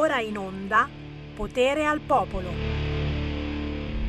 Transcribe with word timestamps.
ora 0.00 0.20
in 0.20 0.38
onda 0.38 0.88
Potere 1.36 1.84
al 1.84 2.00
Popolo. 2.00 2.48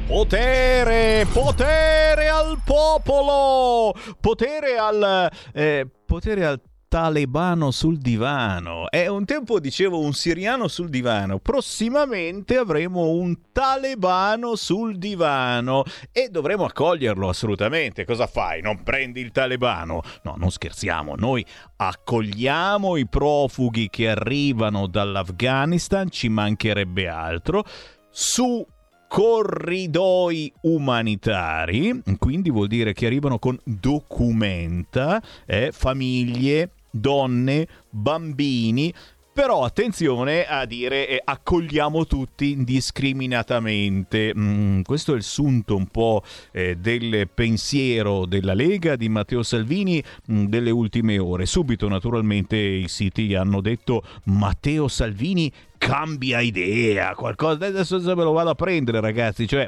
Potere, 0.07 1.25
potere 1.31 2.27
al 2.27 2.61
popolo, 2.65 3.93
potere 4.19 4.77
al... 4.77 5.29
Eh, 5.53 5.87
potere 6.05 6.45
al 6.45 6.61
talebano 6.91 7.71
sul 7.71 7.99
divano. 7.99 8.89
È 8.89 9.07
un 9.07 9.23
tempo 9.23 9.61
dicevo 9.61 9.99
un 9.99 10.11
siriano 10.11 10.67
sul 10.67 10.89
divano, 10.89 11.39
prossimamente 11.39 12.57
avremo 12.57 13.11
un 13.11 13.33
talebano 13.53 14.57
sul 14.57 14.97
divano 14.97 15.85
e 16.11 16.27
dovremo 16.27 16.65
accoglierlo 16.65 17.29
assolutamente. 17.29 18.03
Cosa 18.03 18.27
fai? 18.27 18.61
Non 18.61 18.83
prendi 18.83 19.21
il 19.21 19.31
talebano? 19.31 20.01
No, 20.23 20.35
non 20.35 20.51
scherziamo, 20.51 21.15
noi 21.15 21.45
accogliamo 21.77 22.97
i 22.97 23.07
profughi 23.07 23.87
che 23.89 24.09
arrivano 24.09 24.87
dall'Afghanistan, 24.87 26.09
ci 26.09 26.27
mancherebbe 26.27 27.07
altro, 27.07 27.63
su 28.09 28.67
corridoi 29.07 30.51
umanitari, 30.63 32.01
quindi 32.17 32.49
vuol 32.49 32.67
dire 32.67 32.91
che 32.91 33.05
arrivano 33.05 33.39
con 33.39 33.57
documenta, 33.63 35.21
eh, 35.45 35.71
famiglie, 35.71 36.71
donne, 36.91 37.67
bambini, 37.89 38.93
però 39.33 39.63
attenzione 39.63 40.45
a 40.45 40.65
dire 40.65 41.07
eh, 41.07 41.21
accogliamo 41.23 42.05
tutti 42.05 42.51
indiscriminatamente. 42.51 44.33
Mm, 44.35 44.81
questo 44.81 45.13
è 45.13 45.15
il 45.15 45.23
sunto 45.23 45.75
un 45.75 45.87
po' 45.87 46.21
eh, 46.51 46.75
del 46.75 47.29
pensiero 47.33 48.25
della 48.25 48.53
Lega 48.53 48.97
di 48.97 49.07
Matteo 49.07 49.41
Salvini 49.41 50.03
mm, 50.31 50.45
delle 50.47 50.69
ultime 50.69 51.17
ore. 51.17 51.45
Subito 51.45 51.87
naturalmente 51.87 52.57
i 52.57 52.89
siti 52.89 53.33
hanno 53.33 53.61
detto 53.61 54.03
Matteo 54.25 54.89
Salvini 54.89 55.51
cambia 55.77 56.41
idea, 56.41 57.15
qualcosa 57.15 57.65
adesso 57.65 57.99
me 57.99 58.23
lo 58.23 58.33
vado 58.33 58.51
a 58.51 58.55
prendere 58.55 58.99
ragazzi, 58.99 59.47
cioè 59.47 59.67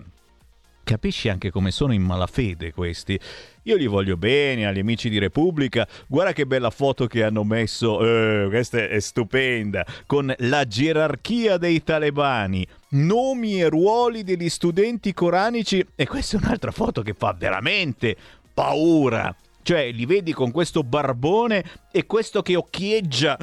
Capisci 0.84 1.30
anche 1.30 1.50
come 1.50 1.72
sono 1.72 1.94
in 1.94 2.02
malafede 2.02 2.74
questi. 2.74 3.18
Io 3.64 3.78
li 3.78 3.88
voglio 3.88 4.18
bene 4.18 4.68
agli 4.68 4.80
amici 4.80 5.08
di 5.08 5.18
Repubblica. 5.18 5.88
Guarda 6.08 6.34
che 6.34 6.46
bella 6.46 6.72
foto 6.72 7.08
che 7.08 7.24
hanno 7.24 7.46
messo. 7.46 8.02
Eh, 8.02 8.48
questa 8.50 8.90
è 8.90 9.00
stupenda. 9.00 9.86
Con 10.06 10.34
la 10.40 10.68
gerarchia 10.68 11.56
dei 11.56 11.84
talebani, 11.84 12.68
nomi 12.90 13.62
e 13.62 13.70
ruoli 13.70 14.24
degli 14.24 14.50
studenti 14.50 15.14
coranici. 15.14 15.86
E 15.96 16.06
questa 16.06 16.36
è 16.36 16.42
un'altra 16.44 16.72
foto 16.72 17.02
che 17.02 17.14
fa 17.14 17.34
veramente 17.38 18.18
paura. 18.54 19.34
Cioè, 19.62 19.90
li 19.92 20.06
vedi 20.06 20.34
con 20.34 20.52
questo 20.52 20.84
barbone 20.84 21.64
e 21.94 22.06
questo 22.06 22.42
che 22.42 22.58
occhieggia. 22.58 23.38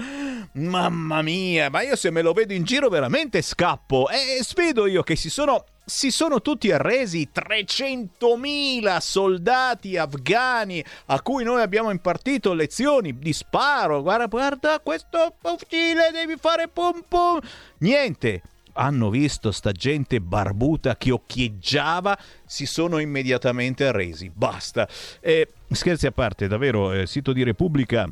Mamma 0.53 1.23
mia, 1.23 1.71
ma 1.71 1.81
io 1.81 1.97
se 1.97 2.11
me 2.11 2.21
lo 2.21 2.35
vedo 2.35 2.53
in 2.53 2.65
giro 2.65 2.91
veramente 2.91 3.41
scappo. 3.41 4.11
E 4.11 4.43
sfido 4.43 4.87
io 4.87 5.03
che 5.03 5.17
si 5.17 5.31
sono 5.31 5.65
si 5.91 6.13
sono 6.13 6.41
tutti 6.41 6.71
arresi 6.71 7.29
300.000 7.35 8.99
soldati 8.99 9.97
afghani 9.97 10.83
a 11.07 11.21
cui 11.21 11.43
noi 11.43 11.61
abbiamo 11.63 11.91
impartito 11.91 12.53
lezioni 12.53 13.19
di 13.19 13.33
sparo. 13.33 14.01
Guarda, 14.01 14.27
guarda 14.27 14.79
questo 14.79 15.35
fucile, 15.41 16.11
devi 16.13 16.37
fare 16.39 16.69
pum 16.69 17.03
pum. 17.07 17.41
Niente. 17.79 18.43
Hanno 18.75 19.11
visto 19.11 19.51
sta 19.51 19.73
gente 19.73 20.21
barbuta 20.21 20.97
che 20.97 21.11
occhieggiava, 21.11 22.17
si 22.47 22.67
sono 22.67 23.01
immediatamente 23.01 23.85
arresi. 23.85 24.31
Basta. 24.33 24.89
Eh, 25.19 25.49
scherzi 25.73 26.07
a 26.07 26.13
parte, 26.13 26.47
davvero, 26.47 26.93
il 26.93 27.01
eh, 27.01 27.07
sito 27.09 27.33
di 27.33 27.43
Repubblica 27.43 28.09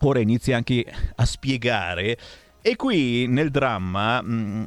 ora 0.00 0.20
inizia 0.20 0.58
anche 0.58 0.84
a 1.14 1.24
spiegare. 1.24 2.18
E 2.60 2.76
qui 2.76 3.26
nel 3.26 3.50
dramma 3.50 4.20
mh, 4.20 4.28
mm, 4.32 4.66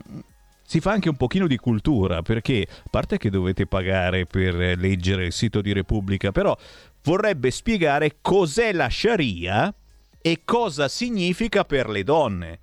si 0.69 0.81
fa 0.81 0.91
anche 0.91 1.09
un 1.09 1.15
pochino 1.15 1.47
di 1.47 1.57
cultura, 1.57 2.21
perché 2.21 2.67
a 2.69 2.89
parte 2.91 3.17
che 3.17 3.31
dovete 3.31 3.65
pagare 3.65 4.27
per 4.27 4.53
leggere 4.77 5.25
il 5.25 5.31
sito 5.31 5.61
di 5.61 5.73
Repubblica, 5.73 6.31
però 6.31 6.55
vorrebbe 7.01 7.49
spiegare 7.49 8.17
cos'è 8.21 8.71
la 8.71 8.87
Sharia 8.87 9.73
e 10.21 10.41
cosa 10.45 10.87
significa 10.87 11.63
per 11.65 11.89
le 11.89 12.03
donne. 12.03 12.59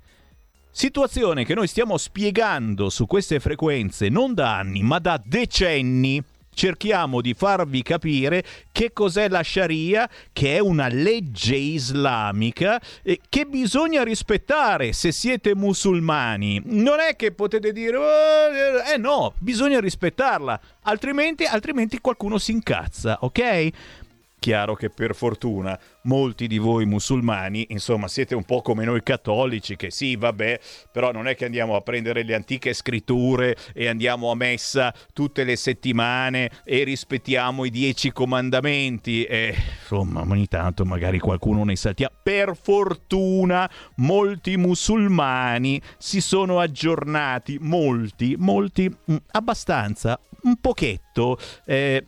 Situazione 0.71 1.45
che 1.45 1.55
noi 1.55 1.67
stiamo 1.67 1.97
spiegando 1.97 2.91
su 2.91 3.07
queste 3.07 3.41
frequenze 3.41 4.09
non 4.09 4.35
da 4.35 4.57
anni, 4.57 4.85
ma 4.85 5.01
da 5.01 5.21
decenni 5.21 6.23
cerchiamo 6.57 7.21
di 7.21 7.35
farvi 7.35 7.83
capire 7.83 8.43
che 8.73 8.93
cos'è 8.95 9.29
la 9.29 9.43
Sharia, 9.43 10.09
che 10.33 10.57
è 10.57 10.59
una 10.59 10.89
legge 10.89 11.55
islamica 11.55 12.81
eh, 13.03 13.21
che 13.29 13.45
bisogna 13.45 14.03
rispettare 14.03 14.95
se 14.95 15.13
siete 15.13 15.55
musulmani. 15.55 16.63
Non 16.65 16.99
è 16.99 17.15
che 17.15 17.33
potete 17.33 17.73
dire, 17.73 17.97
oh, 17.99 18.93
eh 18.93 18.97
no, 18.97 19.35
bisogna 19.39 19.81
rispettarla, 19.81 20.59
altrimenti, 20.83 21.45
altrimenti 21.45 22.01
qualcuno 22.01 22.39
si 22.39 22.53
incazza, 22.53 23.19
ok? 23.21 23.71
Chiaro 24.39 24.75
che 24.75 24.91
per 24.91 25.15
fortuna 25.15 25.79
molti 26.03 26.47
di 26.47 26.59
voi 26.59 26.87
musulmani, 26.87 27.67
insomma, 27.71 28.07
siete 28.07 28.35
un 28.35 28.45
po' 28.45 28.63
come 28.63 28.85
noi 28.85 29.03
cattolici, 29.03 29.77
che 29.77 29.91
sì, 29.91 30.15
vabbè, 30.15 30.61
però 30.93 31.11
non 31.11 31.27
è 31.27 31.35
che 31.35 31.47
andiamo 31.47 31.75
a 31.75 31.81
prendere 31.81 32.23
le 32.23 32.35
antiche 32.35 32.73
scritture 32.73 33.57
e 33.73 33.89
andiamo 33.89 34.31
a 34.31 34.35
messa 34.35 34.95
tutte 35.13 35.43
le 35.43 35.57
settimane 35.57 36.51
e 36.65 36.85
rispettiamo 36.85 37.65
i 37.65 37.71
dieci 37.71 38.13
comandamenti 38.13 39.25
e 39.25 39.55
insomma, 39.81 40.21
ogni 40.21 40.47
tanto 40.47 40.85
magari 40.85 41.19
qualcuno 41.19 41.65
ne 41.65 41.75
saltia. 41.75 42.11
Per 42.23 42.57
fortuna 42.61 43.69
molti 43.97 44.57
musulmani 44.57 45.81
si 45.99 46.21
sono 46.21 46.61
aggiornati, 46.61 47.59
molti, 47.61 48.37
molti, 48.39 48.89
mm, 48.89 49.17
abbastanza, 49.33 50.21
un 50.43 50.57
pochetto. 50.61 51.39
Eh, 51.65 52.07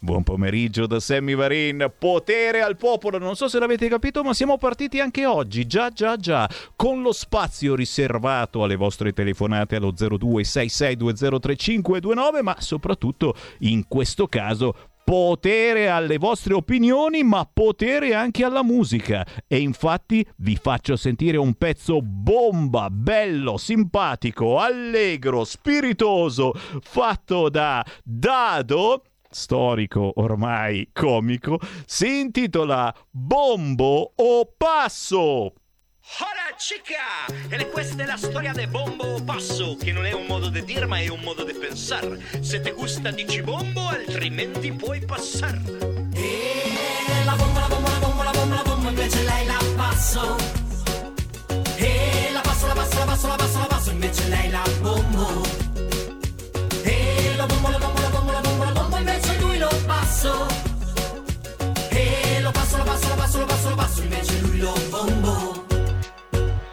Buon 0.00 0.22
pomeriggio 0.22 0.86
da 0.86 1.00
Sammy 1.00 1.34
Varin, 1.34 1.92
potere 1.98 2.60
al 2.60 2.76
popolo, 2.76 3.18
non 3.18 3.34
so 3.34 3.48
se 3.48 3.58
l'avete 3.58 3.88
capito 3.88 4.22
ma 4.22 4.32
siamo 4.32 4.56
partiti 4.56 5.00
anche 5.00 5.26
oggi, 5.26 5.66
già 5.66 5.90
già 5.90 6.16
già, 6.16 6.48
con 6.76 7.02
lo 7.02 7.10
spazio 7.10 7.74
riservato 7.74 8.62
alle 8.62 8.76
vostre 8.76 9.12
telefonate 9.12 9.74
allo 9.74 9.92
0266203529 9.92 12.42
ma 12.42 12.54
soprattutto 12.60 13.34
in 13.60 13.88
questo 13.88 14.28
caso 14.28 14.72
potere 15.02 15.88
alle 15.88 16.18
vostre 16.18 16.54
opinioni, 16.54 17.24
ma 17.24 17.48
potere 17.50 18.14
anche 18.14 18.44
alla 18.44 18.62
musica. 18.62 19.26
E 19.46 19.58
infatti 19.58 20.22
vi 20.36 20.54
faccio 20.54 20.96
sentire 20.96 21.38
un 21.38 21.54
pezzo 21.54 22.02
bomba, 22.02 22.90
bello, 22.90 23.56
simpatico, 23.56 24.58
allegro, 24.58 25.44
spiritoso, 25.44 26.52
fatto 26.82 27.48
da 27.48 27.82
Dado 28.04 29.02
storico 29.30 30.12
ormai 30.16 30.90
comico, 30.92 31.58
si 31.86 32.20
intitola 32.20 32.94
Bombo 33.10 34.12
o 34.14 34.54
Passo. 34.56 35.52
Hola 36.20 36.56
chica! 36.56 37.26
E 37.50 37.68
questa 37.68 38.02
è 38.02 38.06
la 38.06 38.16
storia 38.16 38.52
di 38.52 38.66
bombo 38.66 39.04
o 39.04 39.22
passo, 39.22 39.76
che 39.76 39.92
non 39.92 40.06
è 40.06 40.12
un 40.12 40.24
modo 40.24 40.48
di 40.48 40.64
dire 40.64 40.86
ma 40.86 40.98
è 40.98 41.08
un 41.08 41.20
modo 41.20 41.44
di 41.44 41.52
pensare. 41.52 42.18
Se 42.40 42.60
ti 42.60 42.70
gusta 42.70 43.10
dici 43.10 43.42
bombo, 43.42 43.86
altrimenti 43.88 44.72
puoi 44.72 45.04
passare. 45.04 45.60
E 46.14 47.24
la 47.24 47.34
bomba, 47.36 47.60
la 47.60 47.68
bomba, 47.68 47.90
la 47.90 47.98
bomba, 47.98 48.24
la 48.24 48.30
bomba, 48.30 48.54
la 48.54 48.62
bomba, 48.62 48.88
invece 48.88 49.22
lei 49.22 49.46
la 49.46 49.58
passo. 49.76 50.36
E 51.76 52.30
la 52.32 52.40
passo, 52.40 52.66
la 52.66 52.74
passo, 52.74 52.98
la 52.98 53.04
passo, 53.04 53.26
la 53.28 53.36
passo, 53.36 53.58
la 53.58 53.66
passo, 53.66 53.90
invece 53.90 54.28
lei 54.28 54.50
la 54.50 54.64
bombo. 54.80 55.57
Passo. 60.18 60.46
E 61.90 62.40
lo 62.40 62.50
passo, 62.50 62.76
lo 62.76 62.82
passo, 62.84 63.08
lo 63.08 63.14
passo, 63.14 63.38
lo 63.38 63.46
passo, 63.46 63.68
lo 63.68 63.74
passo, 63.76 64.02
invece 64.02 64.40
lui 64.40 64.58
lo 64.58 64.74
bombo. 64.90 65.66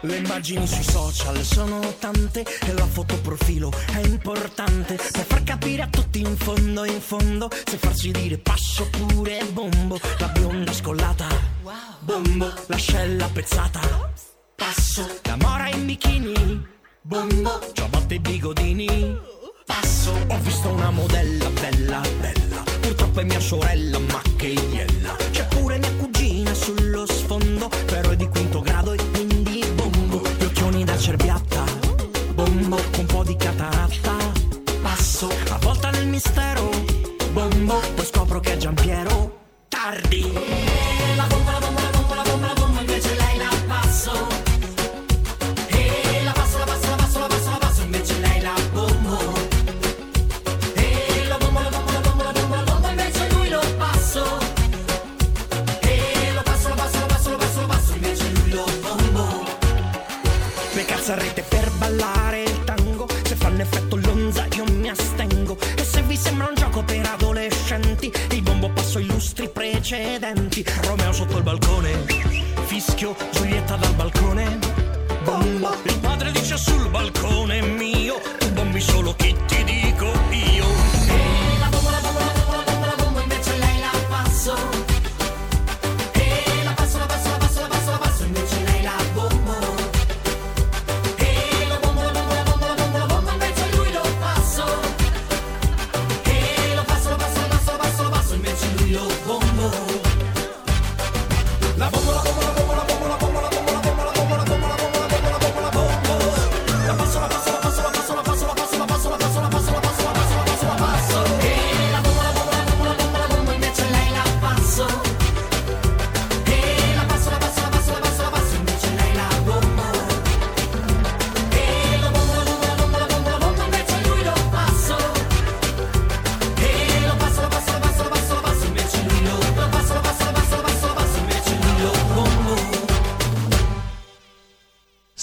Le 0.00 0.16
immagini 0.16 0.66
sui 0.66 0.82
social 0.82 1.42
sono 1.42 1.80
tante 1.98 2.44
e 2.44 2.72
la 2.72 2.86
fotoprofilo 2.86 3.72
è 3.92 4.00
importante. 4.00 4.94
Per 4.94 5.24
far 5.24 5.42
capire 5.44 5.82
a 5.82 5.88
tutti 5.88 6.20
in 6.20 6.36
fondo, 6.36 6.84
in 6.84 7.00
fondo, 7.00 7.48
se 7.64 7.76
farsi 7.76 8.10
dire 8.10 8.38
passo 8.38 8.88
pure 8.90 9.44
bombo, 9.52 9.98
la 10.18 10.28
bionda 10.28 10.72
scollata, 10.72 11.28
bombo, 12.00 12.52
l'ascella 12.66 13.28
pezzata, 13.28 13.80
passo, 14.54 15.20
la 15.22 15.36
mora 15.36 15.68
in 15.68 15.86
bikini, 15.86 16.66
bombo, 17.00 17.60
ciabatte 17.72 18.14
e 18.14 18.20
bigodini, 18.20 19.18
passo, 19.64 20.12
ho 20.28 20.38
visto 20.40 20.68
una 20.68 20.90
modella 20.90 21.50
bella, 21.50 22.00
bella, 22.20 22.75
è 23.20 23.24
mia 23.24 23.40
sorella, 23.40 23.98
ma 23.98 24.20
che 24.36 24.48
iella, 24.48 25.16
c'è 25.30 25.46
pure 25.46 25.78
mia 25.78 25.92
cugina 25.94 26.52
sullo 26.52 27.06
sfondo, 27.06 27.68
però 27.86 28.10
è 28.10 28.16
di 28.16 28.28
quinto 28.28 28.60
grado 28.60 28.92
e 28.92 28.98
quindi 29.10 29.64
bombo, 29.74 30.20
gli 30.38 30.44
occhioni 30.44 30.84
da 30.84 30.98
cerbiatta, 30.98 31.64
bombo, 32.34 32.76
con 32.76 33.00
un 33.00 33.06
po' 33.06 33.24
di 33.24 33.36
cataratta, 33.36 34.16
passo, 34.82 35.30
a 35.50 35.58
volta 35.60 35.90
nel 35.90 36.06
mistero, 36.06 36.68
bombo, 37.32 37.80
poi 37.94 38.04
scopro 38.04 38.40
che 38.40 38.52
è 38.52 38.56
Giampiero, 38.58 39.38
tardi. 39.68 40.75
presenti, 67.96 68.12
il 68.34 68.42
bombo 68.42 68.70
passo 68.70 68.98
ai 68.98 69.06
lustri 69.06 69.48
precedenti, 69.48 70.64
Romeo 70.82 71.12
sotto 71.12 71.36
il 71.38 71.42
balcone, 71.42 72.04
fischio, 72.66 73.16
Giulietta 73.32 73.76
dal 73.76 73.94
balcone, 73.94 74.58
bombo, 75.24 75.74
il 75.82 75.98
padre 76.00 76.30
dice 76.32 76.56
sul 76.56 76.88
balcone 76.90 77.60
mio, 77.62 78.20
tu 78.38 78.50
bombi 78.52 78.80
solo 78.80 79.14
chi 79.14 79.34
ti 79.46 79.64
dico 79.64 80.06
io. 80.30 80.66
E 81.08 81.58
la 81.58 81.68
bomba, 81.68 81.90
la 81.90 82.00
bomba, 82.00 82.20
la 82.24 82.62
bomba, 82.64 82.86
la 82.86 82.94
bomba, 83.02 83.22
invece 83.22 83.58
lei 83.58 83.80
la 83.80 83.90
passo. 84.08 84.85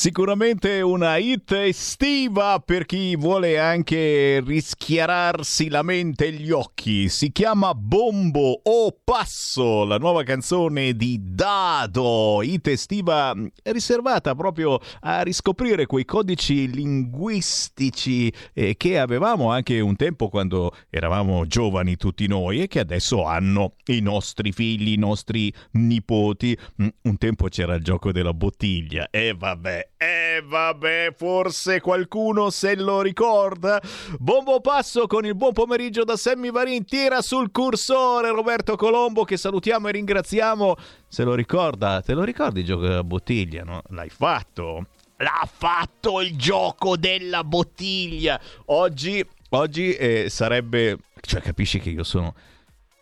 Sicuramente 0.03 0.81
una 0.81 1.15
hit 1.15 1.53
estiva 1.53 2.59
per 2.59 2.85
chi 2.85 3.15
vuole 3.15 3.57
anche 3.57 4.43
rischiararsi 4.45 5.69
la 5.69 5.81
mente 5.81 6.25
e 6.25 6.33
gli 6.33 6.51
occhi. 6.51 7.07
Si 7.07 7.31
chiama 7.31 7.73
Bombo 7.73 8.59
o 8.63 8.97
Passo, 9.01 9.85
la 9.85 9.95
nuova 9.95 10.23
canzone 10.23 10.97
di 10.97 11.21
Dado. 11.21 12.41
Hit 12.41 12.67
estiva 12.67 13.33
riservata 13.63 14.35
proprio 14.35 14.77
a 14.99 15.21
riscoprire 15.21 15.85
quei 15.85 16.03
codici 16.03 16.69
linguistici 16.69 18.29
eh, 18.53 18.75
che 18.75 18.99
avevamo 18.99 19.51
anche 19.51 19.79
un 19.79 19.95
tempo 19.95 20.27
quando 20.27 20.75
eravamo 20.89 21.45
giovani 21.45 21.95
tutti 21.95 22.27
noi 22.27 22.63
e 22.63 22.67
che 22.67 22.81
adesso 22.81 23.23
hanno 23.23 23.75
i 23.85 24.01
nostri 24.01 24.51
figli, 24.51 24.91
i 24.91 24.97
nostri 24.97 25.49
nipoti. 25.71 26.57
Mm, 26.81 26.87
Un 27.03 27.17
tempo 27.17 27.47
c'era 27.47 27.75
il 27.75 27.83
gioco 27.83 28.11
della 28.11 28.33
bottiglia 28.33 29.07
e 29.09 29.33
vabbè, 29.33 29.91
e 30.03 30.41
vabbè, 30.45 31.13
forse 31.15 31.79
qualcuno 31.79 32.49
se 32.49 32.75
lo 32.75 33.01
ricorda. 33.01 33.81
Bombo 34.19 34.59
passo 34.59 35.07
con 35.07 35.25
il 35.25 35.35
buon 35.35 35.53
pomeriggio 35.53 36.03
da 36.03 36.17
Sammy 36.17 36.51
Varin, 36.51 36.83
tira 36.83 37.21
sul 37.21 37.51
cursore 37.51 38.29
Roberto 38.31 38.75
Colombo 38.75 39.23
che 39.23 39.37
salutiamo 39.37 39.87
e 39.87 39.91
ringraziamo. 39.91 40.75
Se 41.07 41.23
lo 41.23 41.35
ricorda, 41.35 42.01
te 42.01 42.13
lo 42.13 42.23
ricordi 42.23 42.59
il 42.59 42.65
gioco 42.65 42.81
della 42.81 43.03
bottiglia, 43.03 43.63
no? 43.63 43.81
L'hai 43.89 44.09
fatto? 44.09 44.87
L'ha 45.17 45.47
fatto 45.49 46.19
il 46.19 46.35
gioco 46.35 46.97
della 46.97 47.45
bottiglia. 47.45 48.39
Oggi, 48.65 49.25
oggi 49.49 49.93
eh, 49.93 50.29
sarebbe... 50.29 50.97
Cioè, 51.21 51.39
capisci 51.39 51.79
che 51.79 51.91
io 51.91 52.03
sono... 52.03 52.33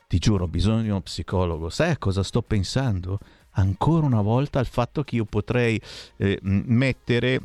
Ti 0.07 0.19
giuro, 0.19 0.43
ho 0.43 0.47
bisogno 0.47 0.81
di 0.81 0.89
uno 0.89 1.01
psicologo. 1.01 1.69
Sai 1.69 1.91
a 1.91 1.97
cosa 1.97 2.21
sto 2.21 2.41
pensando? 2.41 3.17
Ancora 3.51 4.05
una 4.05 4.21
volta 4.21 4.59
al 4.59 4.67
fatto 4.67 5.03
che 5.03 5.15
io 5.15 5.25
potrei 5.25 5.79
eh, 6.17 6.39
mettere 6.41 7.41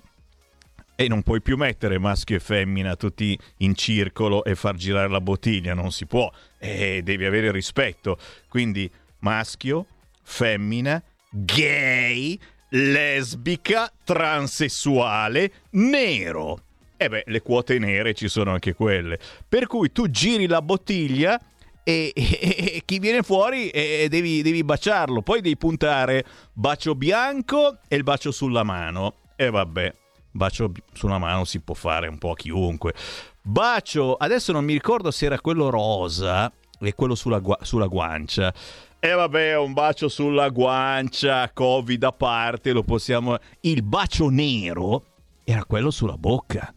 e 0.99 1.08
non 1.08 1.23
puoi 1.23 1.43
più 1.43 1.56
mettere 1.56 1.99
maschio 1.99 2.37
e 2.37 2.41
femmina 2.41 2.97
tutti 2.97 3.38
in 3.58 3.75
circolo 3.75 4.44
e 4.44 4.55
far 4.55 4.76
girare 4.76 5.08
la 5.08 5.20
bottiglia, 5.20 5.75
non 5.75 5.93
si 5.93 6.06
può, 6.06 6.31
e 6.58 7.03
devi 7.05 7.26
avere 7.26 7.50
rispetto. 7.50 8.19
Quindi 8.49 8.91
maschio, 9.19 9.87
femmina, 10.23 11.03
gay, 11.31 12.38
lesbica, 12.70 13.93
transessuale, 14.05 15.53
nero. 15.70 16.61
E 16.97 17.11
beh, 17.11 17.25
le 17.26 17.43
quote 17.43 17.79
nere 17.79 18.14
ci 18.14 18.29
sono 18.29 18.53
anche 18.53 18.73
quelle. 18.73 19.19
Per 19.47 19.67
cui 19.67 19.93
tu 19.93 20.08
giri 20.08 20.47
la 20.47 20.62
bottiglia 20.62 21.38
e, 21.88 22.12
e- 22.16 22.72
e 22.74 22.82
chi 22.84 22.98
viene 22.98 23.22
fuori 23.22 23.70
devi, 23.70 24.42
devi 24.42 24.64
baciarlo. 24.64 25.22
Poi 25.22 25.40
devi 25.40 25.56
puntare 25.56 26.24
bacio 26.52 26.96
bianco 26.96 27.78
e 27.86 27.94
il 27.94 28.02
bacio 28.02 28.32
sulla 28.32 28.64
mano. 28.64 29.14
E 29.36 29.50
vabbè, 29.50 29.94
bacio 30.32 30.72
sulla 30.92 31.18
mano 31.18 31.44
si 31.44 31.60
può 31.60 31.74
fare 31.74 32.08
un 32.08 32.18
po' 32.18 32.32
a 32.32 32.34
chiunque. 32.34 32.92
Bacio, 33.40 34.14
adesso 34.14 34.50
non 34.50 34.64
mi 34.64 34.72
ricordo 34.72 35.12
se 35.12 35.26
era 35.26 35.38
quello 35.40 35.70
rosa 35.70 36.52
e 36.80 36.92
quello 36.94 37.14
sulla, 37.14 37.38
gua- 37.38 37.60
sulla 37.62 37.86
guancia. 37.86 38.52
E 38.98 39.12
vabbè, 39.12 39.56
un 39.56 39.72
bacio 39.72 40.08
sulla 40.08 40.48
guancia, 40.48 41.48
covid 41.52 42.02
a 42.02 42.10
parte, 42.12 42.72
lo 42.72 42.82
possiamo... 42.82 43.38
Il 43.60 43.84
bacio 43.84 44.28
nero 44.28 45.04
era 45.44 45.64
quello 45.64 45.92
sulla 45.92 46.18
bocca 46.18 46.74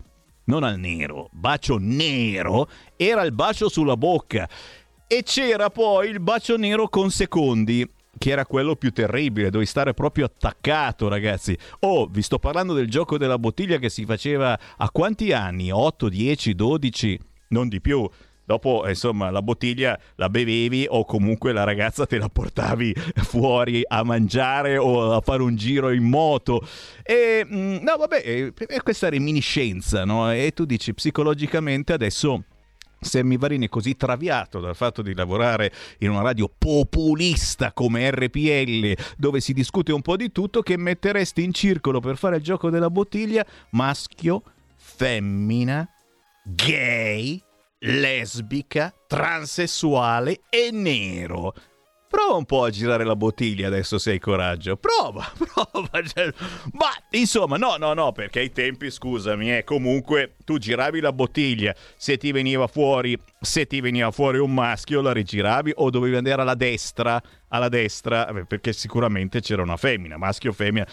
non 0.50 0.64
al 0.64 0.80
nero, 0.80 1.30
bacio 1.32 1.78
nero 1.80 2.68
era 2.96 3.22
il 3.22 3.32
bacio 3.32 3.70
sulla 3.70 3.96
bocca 3.96 4.50
e 5.12 5.24
c'era 5.24 5.72
poi 5.72 6.08
il 6.08 6.20
bacio 6.20 6.56
nero 6.56 6.88
con 6.88 7.10
secondi 7.10 7.84
che 8.16 8.30
era 8.30 8.46
quello 8.46 8.76
più 8.76 8.92
terribile, 8.92 9.50
dovevi 9.50 9.68
stare 9.68 9.96
proprio 9.96 10.26
attaccato, 10.26 11.08
ragazzi. 11.08 11.58
Oh, 11.80 12.06
vi 12.06 12.22
sto 12.22 12.38
parlando 12.38 12.74
del 12.74 12.88
gioco 12.88 13.18
della 13.18 13.40
bottiglia 13.40 13.78
che 13.78 13.90
si 13.90 14.06
faceva 14.06 14.60
a 14.78 14.90
quanti 14.92 15.32
anni? 15.32 15.72
8, 15.72 16.10
10, 16.10 16.54
12, 16.54 17.20
non 17.48 17.70
di 17.70 17.82
più. 17.82 18.08
Dopo, 18.46 18.88
insomma, 18.88 19.32
la 19.32 19.42
bottiglia 19.42 20.00
la 20.16 20.30
bevevi 20.30 20.86
o 20.88 21.06
comunque 21.06 21.54
la 21.54 21.64
ragazza 21.64 22.06
te 22.06 22.20
la 22.20 22.30
portavi 22.30 22.94
fuori 23.24 23.82
a 23.88 24.04
mangiare 24.04 24.78
o 24.78 25.14
a 25.14 25.22
fare 25.22 25.42
un 25.42 25.56
giro 25.56 25.92
in 25.92 26.04
moto. 26.04 26.62
E 27.02 27.44
mm, 27.48 27.78
no, 27.78 27.98
vabbè, 27.98 28.22
è, 28.22 28.54
è 28.54 28.82
questa 28.84 29.10
reminiscenza, 29.10 30.06
no? 30.06 30.32
E 30.32 30.52
tu 30.54 30.66
dici 30.66 30.94
psicologicamente 30.94 31.94
adesso 31.94 32.44
Sammy 33.00 33.38
Varini 33.38 33.68
è 33.68 33.70
così 33.70 33.96
traviato 33.96 34.60
dal 34.60 34.76
fatto 34.76 35.02
di 35.02 35.14
lavorare 35.14 35.72
in 36.00 36.10
una 36.10 36.22
radio 36.22 36.52
populista 36.56 37.72
come 37.74 38.10
RPL, 38.12 38.96
dove 39.18 39.40
si 39.40 39.54
discute 39.54 39.92
un 39.92 40.02
po' 40.02 40.16
di 40.16 40.32
tutto, 40.32 40.62
che 40.62 40.78
metteresti 40.78 41.44
in 41.44 41.54
circolo 41.54 42.00
per 42.00 42.18
fare 42.18 42.38
il 42.38 42.44
gioco 42.44 42.70
della 42.70 42.90
bottiglia 42.90 43.46
maschio, 43.72 44.44
femmina, 44.76 45.88
gay, 46.44 47.42
lesbica, 47.80 48.94
transessuale 49.08 50.42
e 50.50 50.70
nero. 50.72 51.54
Prova 52.10 52.38
un 52.38 52.46
po' 52.46 52.64
a 52.64 52.72
girare 52.72 53.04
la 53.04 53.16
bottiglia 53.16 53.68
adesso 53.68 54.00
se 54.00 54.10
hai 54.10 54.20
coraggio. 54.20 54.78
Prova, 54.78 55.30
prova. 55.38 55.90
cioè, 56.02 56.34
Ma 56.72 56.90
insomma, 57.12 57.58
no, 57.58 57.76
no, 57.78 57.94
no, 57.94 58.12
perché 58.14 58.40
ai 58.40 58.52
tempi, 58.52 58.90
scusami, 58.90 59.58
eh, 59.58 59.64
comunque 59.64 60.34
tu 60.44 60.58
giravi 60.58 61.02
la 61.02 61.14
bottiglia, 61.14 61.76
se 61.96 62.18
ti 62.18 62.32
veniva 62.32 62.66
fuori, 62.66 63.16
se 63.40 63.68
ti 63.68 63.80
veniva 63.80 64.10
fuori 64.10 64.40
un 64.40 64.52
maschio 64.52 65.02
la 65.02 65.12
rigiravi 65.12 65.74
o 65.76 65.92
dovevi 65.92 66.16
andare 66.16 66.42
alla 66.42 66.56
destra, 66.56 67.22
alla 67.50 67.70
destra, 67.70 68.28
eh, 68.28 68.44
perché 68.44 68.74
sicuramente 68.74 69.40
c'era 69.40 69.62
una 69.62 69.78
femmina, 69.78 70.18
maschio 70.18 70.50
o 70.50 70.54
femmina. 70.54 70.88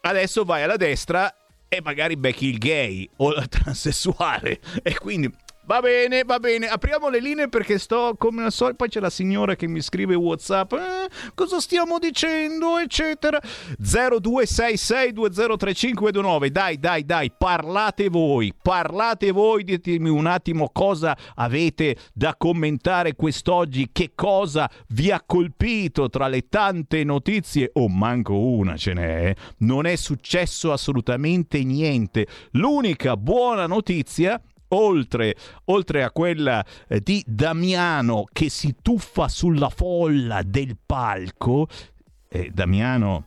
Adesso 0.00 0.44
vai 0.44 0.62
alla 0.62 0.76
destra 0.76 1.30
e 1.68 1.82
magari 1.82 2.16
becchi 2.16 2.46
il 2.46 2.56
gay 2.56 3.06
o 3.16 3.34
il 3.34 3.48
transessuale 3.50 4.60
e 4.82 4.94
quindi 4.94 5.30
Va 5.66 5.80
bene, 5.80 6.24
va 6.24 6.38
bene. 6.38 6.66
Apriamo 6.66 7.08
le 7.08 7.20
linee 7.20 7.48
perché 7.48 7.78
sto 7.78 8.16
come 8.18 8.44
al 8.44 8.52
solito. 8.52 8.76
Poi 8.76 8.90
c'è 8.90 9.00
la 9.00 9.08
signora 9.08 9.56
che 9.56 9.66
mi 9.66 9.80
scrive 9.80 10.14
WhatsApp. 10.14 10.74
Eh, 10.74 11.08
cosa 11.34 11.58
stiamo 11.58 11.98
dicendo, 11.98 12.76
eccetera. 12.76 13.40
0266203529. 13.80 16.48
Dai, 16.48 16.78
dai, 16.78 17.06
dai. 17.06 17.32
Parlate 17.36 18.08
voi. 18.10 18.52
Parlate 18.60 19.30
voi. 19.30 19.64
Ditemi 19.64 20.10
un 20.10 20.26
attimo 20.26 20.68
cosa 20.70 21.16
avete 21.36 21.96
da 22.12 22.34
commentare 22.36 23.14
quest'oggi. 23.14 23.88
Che 23.90 24.12
cosa 24.14 24.70
vi 24.88 25.10
ha 25.10 25.22
colpito 25.24 26.10
tra 26.10 26.28
le 26.28 26.46
tante 26.50 27.04
notizie? 27.04 27.70
O 27.72 27.84
oh, 27.84 27.88
manco 27.88 28.38
una 28.38 28.76
ce 28.76 28.92
n'è. 28.92 29.34
Non 29.58 29.86
è 29.86 29.96
successo 29.96 30.72
assolutamente 30.72 31.64
niente. 31.64 32.26
L'unica 32.50 33.16
buona 33.16 33.66
notizia 33.66 34.38
Oltre, 34.74 35.36
oltre, 35.66 36.02
a 36.02 36.10
quella 36.10 36.64
eh, 36.88 37.00
di 37.00 37.22
Damiano 37.26 38.24
che 38.32 38.48
si 38.48 38.76
tuffa 38.82 39.28
sulla 39.28 39.68
folla 39.68 40.42
del 40.42 40.76
palco, 40.84 41.68
eh, 42.28 42.50
Damiano 42.52 43.26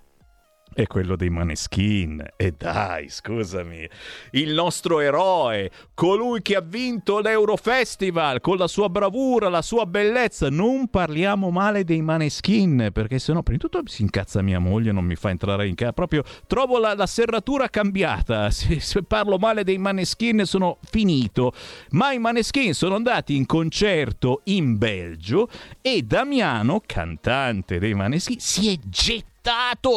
è 0.77 0.86
quello 0.86 1.15
dei 1.15 1.31
Maneskin. 1.31 2.24
E 2.36 2.53
dai, 2.55 3.10
scusami, 3.10 3.89
il 4.34 4.53
nostro 4.53 5.00
eroe, 5.00 5.72
colui 5.96 6.43
che 6.43 6.55
ha 6.55 6.62
vinto 6.62 7.19
l'Eurofestival 7.19 8.41
con 8.41 8.57
la 8.57 8.67
sua 8.67 8.88
bravura, 8.88 9.50
la 9.50 9.63
sua 9.63 9.88
bellezza. 9.88 10.51
Non 10.51 10.88
parliamo 10.88 11.50
male 11.50 11.84
dei 11.84 12.03
Maneskin, 12.03 12.91
perché 12.93 13.17
sennò 13.17 13.41
prima 13.41 13.57
di 13.57 13.67
tutto 13.67 13.81
si 13.88 14.03
incazza 14.03 14.43
mia 14.43 14.60
moglie, 14.60 14.91
non 14.91 15.03
mi 15.03 15.15
fa 15.15 15.31
entrare 15.31 15.67
in 15.67 15.74
casa. 15.74 15.93
Proprio 15.93 16.22
trovo 16.46 16.77
la, 16.77 16.93
la 16.93 17.07
serratura 17.07 17.69
cambiata. 17.69 18.51
Se, 18.57 18.79
se 18.79 19.01
parlo 19.01 19.38
male 19.38 19.63
dei 19.63 19.79
Maneskin 19.79 20.43
sono 20.46 20.77
finito. 20.84 21.53
Ma 21.91 22.12
i 22.12 22.19
Maneskin 22.19 22.75
sono 22.75 22.96
andati 22.96 23.36
in 23.36 23.48
concerto 23.48 24.41
in 24.46 24.77
Belgio 24.77 25.50
e 25.81 26.03
Damiano, 26.03 26.81
cantante 26.86 27.79
dei 27.79 27.96
Maneskin, 27.96 28.39
si 28.39 28.72
è 28.72 28.77
gettato 28.84 29.37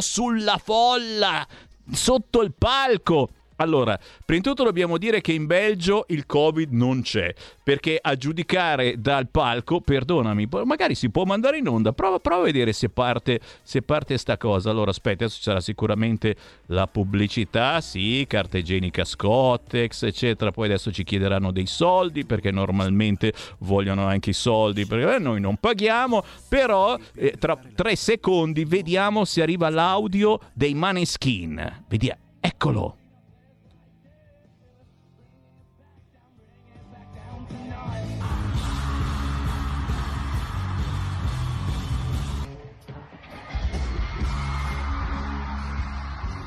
sulla 0.01 0.59
folla 0.59 1.47
sotto 1.93 2.43
il 2.43 2.53
palco 2.57 3.31
allora, 3.61 3.99
prima 4.25 4.41
di 4.41 4.49
tutto 4.49 4.65
dobbiamo 4.65 4.97
dire 4.97 5.21
che 5.21 5.33
in 5.33 5.45
Belgio 5.45 6.07
il 6.09 6.25
Covid 6.25 6.73
non 6.73 7.03
c'è, 7.03 7.35
perché 7.63 7.99
a 8.01 8.17
giudicare 8.17 8.99
dal 8.99 9.29
palco, 9.29 9.83
perdonami, 9.83 10.49
magari 10.65 10.95
si 10.95 11.11
può 11.11 11.25
mandare 11.25 11.59
in 11.59 11.69
onda, 11.69 11.93
prova, 11.93 12.19
prova 12.21 12.41
a 12.41 12.45
vedere 12.47 12.73
se 12.73 12.89
parte, 12.89 13.39
se 13.63 13.83
parte 13.83 14.17
sta 14.17 14.39
cosa. 14.39 14.71
Allora, 14.71 14.91
aspetta, 14.91 15.25
adesso 15.25 15.37
ci 15.37 15.43
sarà 15.43 15.61
sicuramente 15.61 16.37
la 16.67 16.87
pubblicità, 16.87 17.83
sì, 17.83 18.25
carta 18.27 18.57
igienica 18.57 19.05
Scottex, 19.05 20.05
eccetera, 20.05 20.53
poi 20.53 20.67
adesso 20.67 20.91
ci 20.91 21.05
chiederanno 21.05 21.53
dei 21.53 21.67
soldi, 21.67 22.25
perché 22.25 22.51
normalmente 22.51 23.35
vogliono 23.59 24.07
anche 24.07 24.31
i 24.31 24.35
soldi, 24.35 24.87
perché 24.87 25.19
noi 25.19 25.41
non 25.41 25.59
paghiamo, 25.59 26.25
però 26.49 26.97
eh, 27.15 27.35
tra 27.39 27.59
tre 27.75 27.95
secondi 27.95 28.65
vediamo 28.65 29.27
se 29.27 29.43
arriva 29.43 29.69
l'audio 29.69 30.41
dei 30.55 30.73
Maneskin. 30.73 31.85
Vediamo, 31.89 32.21
eccolo. 32.41 33.00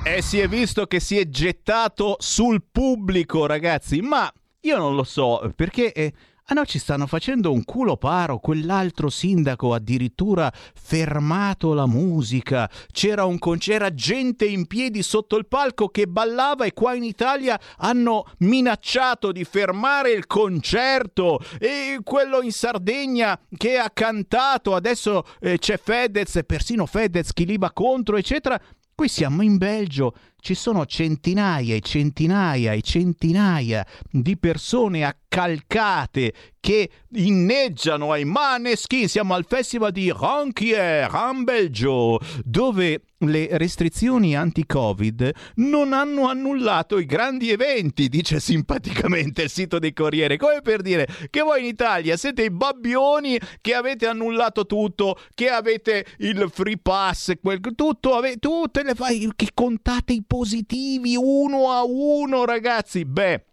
E 0.06 0.22
si 0.22 0.40
è 0.40 0.50
visto 0.50 0.86
che 0.86 1.00
si 1.00 1.18
è 1.18 1.28
gettato 1.30 2.18
sul 2.20 2.62
pubblico, 2.70 3.46
ragazzi, 3.46 4.02
ma 4.02 4.32
io 4.62 4.78
non 4.78 4.96
lo 4.96 5.04
so, 5.04 5.52
perché... 5.56 5.94
Eh, 5.94 6.14
Ah 6.48 6.56
no, 6.56 6.66
ci 6.66 6.78
stanno 6.78 7.08
facendo 7.08 7.54
un 7.54 7.64
culo 7.64 7.96
paro, 7.96 8.40
quell'altro 8.40 9.10
sindaco 9.10 9.74
addirittura 9.74 10.52
fermato 10.54 11.74
la 11.74 11.88
musica, 11.88 12.70
c'era, 12.92 13.24
un 13.24 13.40
con- 13.40 13.58
c'era 13.58 13.94
gente 13.94 14.44
in 14.44 14.68
piedi 14.68 15.04
sotto 15.04 15.38
il 15.38 15.48
palco 15.48 15.88
che 15.88 16.06
ballava 16.06 16.66
e 16.66 16.74
qua 16.74 16.96
in 16.96 17.06
Italia 17.06 17.58
hanno 17.78 18.26
minacciato 18.40 19.32
di 19.32 19.46
fermare 19.46 20.12
il 20.12 20.28
concerto. 20.28 21.40
E 21.60 22.00
quello 22.04 22.42
in 22.42 22.52
Sardegna 22.52 23.40
che 23.56 23.78
ha 23.78 23.90
cantato, 23.90 24.76
adesso 24.76 25.24
eh, 25.40 25.58
c'è 25.58 25.80
Fedez, 25.82 26.42
persino 26.46 26.86
Fedez 26.86 27.32
chi 27.32 27.46
li 27.46 27.58
va 27.58 27.72
contro, 27.72 28.18
eccetera. 28.18 28.62
Qui 28.96 29.08
siamo 29.10 29.42
in 29.42 29.58
Belgio, 29.58 30.14
ci 30.44 30.56
sono 30.56 30.86
centinaia 30.86 31.74
e 31.74 31.80
centinaia 31.80 32.74
e 32.74 32.82
centinaia 32.82 33.88
di 34.12 34.36
persone 34.38 35.06
accalcate 35.06 36.34
che 36.60 36.90
inneggiano 37.16 38.12
ai 38.12 38.26
Maneskin. 38.26 39.08
Siamo 39.08 39.36
al 39.36 39.46
festival 39.48 39.92
di 39.92 40.10
Ronquier, 40.10 41.10
in 41.34 41.44
Belgio, 41.46 42.20
dove 42.44 43.04
le 43.20 43.48
restrizioni 43.52 44.36
anti-Covid 44.36 45.32
non 45.56 45.94
hanno 45.94 46.28
annullato 46.28 46.98
i 46.98 47.06
grandi 47.06 47.52
eventi, 47.52 48.10
dice 48.10 48.40
simpaticamente 48.40 49.44
il 49.44 49.50
sito 49.50 49.80
dei 49.80 49.94
Corriere. 49.94 50.38
Come 50.38 50.62
per 50.62 50.82
dire 50.82 51.08
che 51.30 51.42
voi 51.42 51.62
in 51.62 51.66
Italia 51.68 52.18
siete 52.18 52.44
i 52.44 52.50
babbioni 52.50 53.40
che 53.62 53.74
avete 53.74 54.08
annullato 54.08 54.66
tutto, 54.66 55.18
che 55.34 55.50
avete 55.50 56.06
il 56.20 56.50
free 56.52 56.78
pass, 56.78 57.34
quel, 57.42 57.60
tutto, 57.76 58.16
ave, 58.16 58.38
tutte 58.38 58.84
le 58.84 58.94
fai, 58.94 59.32
che 59.36 59.50
contate 59.54 60.14
i 60.14 60.24
positivi 60.34 61.16
uno 61.16 61.70
a 61.70 61.84
uno, 61.84 62.44
ragazzi. 62.44 63.06
Beh, 63.06 63.46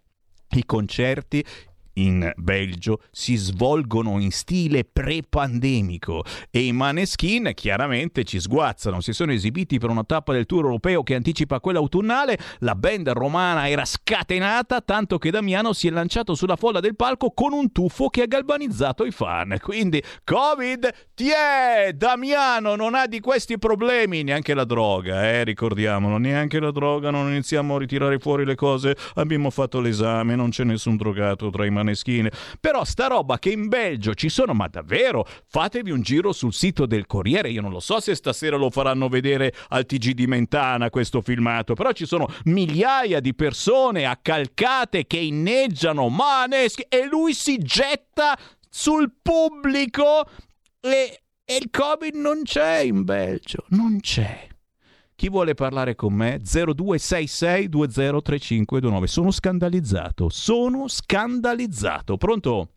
i 0.55 0.65
concerti 0.65 1.45
in 1.93 2.31
Belgio 2.35 3.01
si 3.11 3.35
svolgono 3.35 4.19
in 4.19 4.31
stile 4.31 4.83
pre-pandemico 4.83 6.23
e 6.49 6.65
i 6.65 6.71
Maneskin 6.71 7.51
chiaramente 7.53 8.23
ci 8.23 8.39
sguazzano. 8.39 9.01
Si 9.01 9.13
sono 9.13 9.31
esibiti 9.31 9.79
per 9.79 9.89
una 9.89 10.03
tappa 10.03 10.33
del 10.33 10.45
tour 10.45 10.65
europeo 10.65 11.03
che 11.03 11.15
anticipa 11.15 11.59
quella 11.59 11.79
autunnale. 11.79 12.37
La 12.59 12.75
band 12.75 13.09
romana 13.09 13.67
era 13.69 13.85
scatenata 13.85 14.81
tanto 14.81 15.17
che 15.17 15.31
Damiano 15.31 15.73
si 15.73 15.87
è 15.87 15.91
lanciato 15.91 16.35
sulla 16.35 16.55
folla 16.55 16.79
del 16.79 16.95
palco 16.95 17.31
con 17.31 17.53
un 17.53 17.71
tuffo 17.71 18.09
che 18.09 18.23
ha 18.23 18.27
galvanizzato 18.27 19.05
i 19.05 19.11
fan. 19.11 19.57
Quindi 19.61 20.01
Covid, 20.23 20.89
ti 21.13 21.29
è! 21.29 21.93
Damiano 21.93 22.75
non 22.75 22.95
ha 22.95 23.07
di 23.07 23.19
questi 23.19 23.57
problemi, 23.57 24.23
neanche 24.23 24.53
la 24.53 24.63
droga, 24.63 25.29
eh, 25.29 25.43
ricordiamolo, 25.43 26.17
neanche 26.17 26.59
la 26.59 26.71
droga, 26.71 27.09
non 27.11 27.29
iniziamo 27.29 27.75
a 27.75 27.79
ritirare 27.79 28.19
fuori 28.19 28.45
le 28.45 28.55
cose. 28.55 28.95
Abbiamo 29.15 29.49
fatto 29.49 29.79
l'esame, 29.79 30.35
non 30.35 30.49
c'è 30.49 30.63
nessun 30.63 30.95
drogato 30.95 31.49
tra 31.49 31.65
i 31.65 31.69
Maneskin 31.69 31.80
Maneskin. 31.83 32.29
Però 32.59 32.83
sta 32.83 33.07
roba 33.07 33.39
che 33.39 33.49
in 33.51 33.67
Belgio 33.67 34.13
ci 34.13 34.29
sono, 34.29 34.53
ma 34.53 34.67
davvero, 34.67 35.25
fatevi 35.47 35.91
un 35.91 36.01
giro 36.01 36.31
sul 36.31 36.53
sito 36.53 36.85
del 36.85 37.05
Corriere. 37.05 37.49
Io 37.49 37.61
non 37.61 37.71
lo 37.71 37.79
so 37.79 37.99
se 37.99 38.15
stasera 38.15 38.55
lo 38.55 38.69
faranno 38.69 39.09
vedere 39.09 39.53
al 39.69 39.85
TG 39.85 40.11
di 40.11 40.27
Mentana 40.27 40.89
questo 40.89 41.21
filmato, 41.21 41.73
però 41.73 41.91
ci 41.91 42.05
sono 42.05 42.27
migliaia 42.45 43.19
di 43.19 43.33
persone 43.33 44.05
accalcate 44.05 45.07
che 45.07 45.17
inneggiano 45.17 46.09
Maneskin 46.09 46.85
e 46.89 47.05
lui 47.05 47.33
si 47.33 47.57
getta 47.57 48.37
sul 48.69 49.11
pubblico 49.21 50.25
e, 50.79 51.21
e 51.43 51.55
il 51.55 51.69
Covid 51.69 52.15
non 52.15 52.43
c'è 52.43 52.79
in 52.79 53.03
Belgio, 53.03 53.65
non 53.69 53.99
c'è. 53.99 54.50
Chi 55.21 55.29
vuole 55.29 55.53
parlare 55.53 55.93
con 55.93 56.15
me? 56.15 56.41
0266203529. 56.41 59.03
Sono 59.03 59.29
scandalizzato, 59.29 60.29
sono 60.29 60.87
scandalizzato. 60.87 62.17
Pronto? 62.17 62.69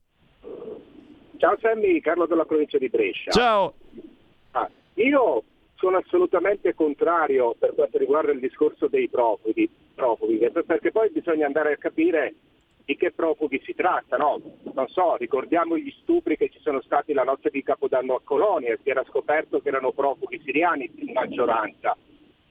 Ciao 1.39 1.57
Sammy, 1.59 2.01
Carlo 2.01 2.27
della 2.27 2.45
provincia 2.45 2.77
di 2.77 2.91
Brescia. 2.91 3.31
Ciao. 3.31 3.73
Ah, 4.51 4.69
io 4.97 5.43
sono 5.77 5.97
assolutamente 5.97 6.75
contrario 6.75 7.55
per 7.59 7.73
quanto 7.75 7.97
riguarda 7.97 8.33
il 8.33 8.41
discorso 8.41 8.89
dei 8.89 9.09
profughi, 9.09 9.67
profughi, 9.95 10.37
perché 10.67 10.93
poi 10.93 11.09
bisogna 11.13 11.47
andare 11.47 11.73
a 11.73 11.79
capire 11.79 12.35
di 12.85 12.95
che 12.99 13.13
profughi 13.13 13.63
si 13.65 13.75
tratta, 13.75 14.19
no? 14.19 14.39
Non 14.75 14.89
so, 14.89 15.17
ricordiamo 15.17 15.79
gli 15.79 15.95
stupri 16.03 16.37
che 16.37 16.51
ci 16.51 16.59
sono 16.61 16.83
stati 16.83 17.15
la 17.15 17.23
notte 17.23 17.49
di 17.49 17.63
Capodanno 17.63 18.17
a 18.17 18.21
Colonia, 18.23 18.77
si 18.83 18.91
era 18.91 19.03
scoperto 19.09 19.61
che 19.61 19.69
erano 19.69 19.93
profughi 19.93 20.43
siriani 20.45 20.93
in 20.97 21.13
maggioranza 21.15 21.97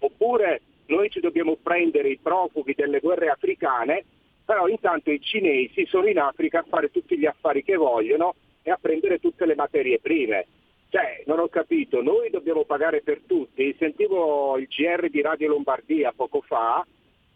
oppure 0.05 0.62
noi 0.88 1.10
ci 1.10 1.19
dobbiamo 1.19 1.57
prendere 1.62 2.10
i 2.10 2.19
profughi 2.22 2.74
delle 2.75 3.00
guerre 3.00 3.29
africane, 3.29 4.03
però 4.45 4.67
intanto 4.67 5.12
i 5.12 5.22
cinesi 5.22 5.86
sono 5.86 6.07
in 6.07 6.19
Africa 6.19 6.60
a 6.60 6.65
fare 6.67 6.91
tutti 6.91 7.17
gli 7.17 7.25
affari 7.25 7.63
che 7.63 7.75
vogliono 7.75 8.36
e 8.62 8.72
a 8.72 8.77
prendere 8.79 9.19
tutte 9.19 9.45
le 9.45 9.55
materie 9.55 10.00
prime. 10.00 10.45
Cioè, 10.89 11.24
non 11.25 11.39
ho 11.39 11.48
capito, 11.48 12.01
noi 12.01 12.29
dobbiamo 12.29 12.65
pagare 12.65 13.01
per 13.01 13.22
tutti. 13.25 13.75
Sentivo 13.79 14.57
il 14.57 14.67
GR 14.67 15.10
di 15.10 15.22
Radio 15.22 15.48
Lombardia 15.48 16.13
poco 16.15 16.41
fa, 16.41 16.86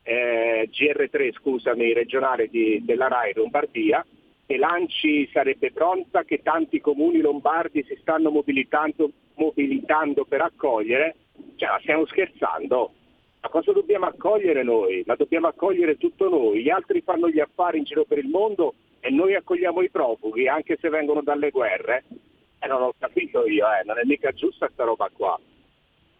eh, 0.04 0.70
GR3 0.72 1.34
scusami, 1.34 1.94
regionale 1.94 2.48
di, 2.50 2.84
della 2.84 3.08
RAI 3.08 3.34
Lombardia, 3.34 4.06
che 4.46 4.58
l'ANCI 4.58 5.30
sarebbe 5.34 5.72
pronta, 5.72 6.24
che 6.24 6.42
tanti 6.44 6.80
comuni 6.80 7.20
lombardi 7.20 7.84
si 7.84 7.98
stanno 8.00 8.30
mobilitando, 8.30 9.12
mobilitando 9.36 10.24
per 10.26 10.42
accogliere 10.42 11.16
cioè, 11.56 11.70
stiamo 11.82 12.06
scherzando? 12.06 12.92
Ma 13.42 13.50
cosa 13.50 13.72
dobbiamo 13.72 14.06
accogliere 14.06 14.64
noi? 14.64 15.04
Ma 15.06 15.16
dobbiamo 15.16 15.48
accogliere 15.48 15.98
tutto 15.98 16.30
noi. 16.30 16.62
Gli 16.62 16.70
altri 16.70 17.02
fanno 17.02 17.30
gli 17.30 17.40
affari 17.40 17.78
in 17.78 17.84
giro 17.84 18.04
per 18.04 18.18
il 18.18 18.28
mondo 18.28 18.74
e 19.00 19.10
noi 19.10 19.36
accogliamo 19.36 19.82
i 19.82 19.90
profughi, 19.90 20.48
anche 20.48 20.78
se 20.80 20.90
vengono 20.90 21.22
dalle 21.22 21.50
guerre? 21.50 22.04
Eh, 22.60 22.68
non 22.68 22.82
ho 22.82 22.94
capito 22.98 23.46
io, 23.48 23.66
eh, 23.68 23.84
non 23.86 24.00
è 24.00 24.04
mica 24.04 24.32
giusta 24.32 24.70
sta 24.72 24.84
roba 24.84 25.10
qua. 25.14 25.40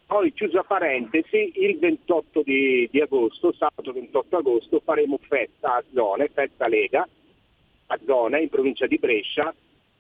Poi, 0.06 0.32
chiusa 0.32 0.64
parentesi, 0.64 1.52
il 1.56 1.78
28 1.80 2.42
di, 2.44 2.88
di, 2.90 3.02
agosto, 3.02 3.52
sabato 3.52 3.92
28 3.92 4.38
agosto, 4.38 4.80
faremo 4.80 5.20
festa 5.28 5.76
a 5.76 5.84
Zone, 5.94 6.30
festa 6.30 6.70
Lega, 6.70 7.06
a 7.88 8.00
Zone, 8.06 8.42
in 8.42 8.48
provincia 8.48 8.88
di 8.88 8.98
Brescia, 8.98 9.54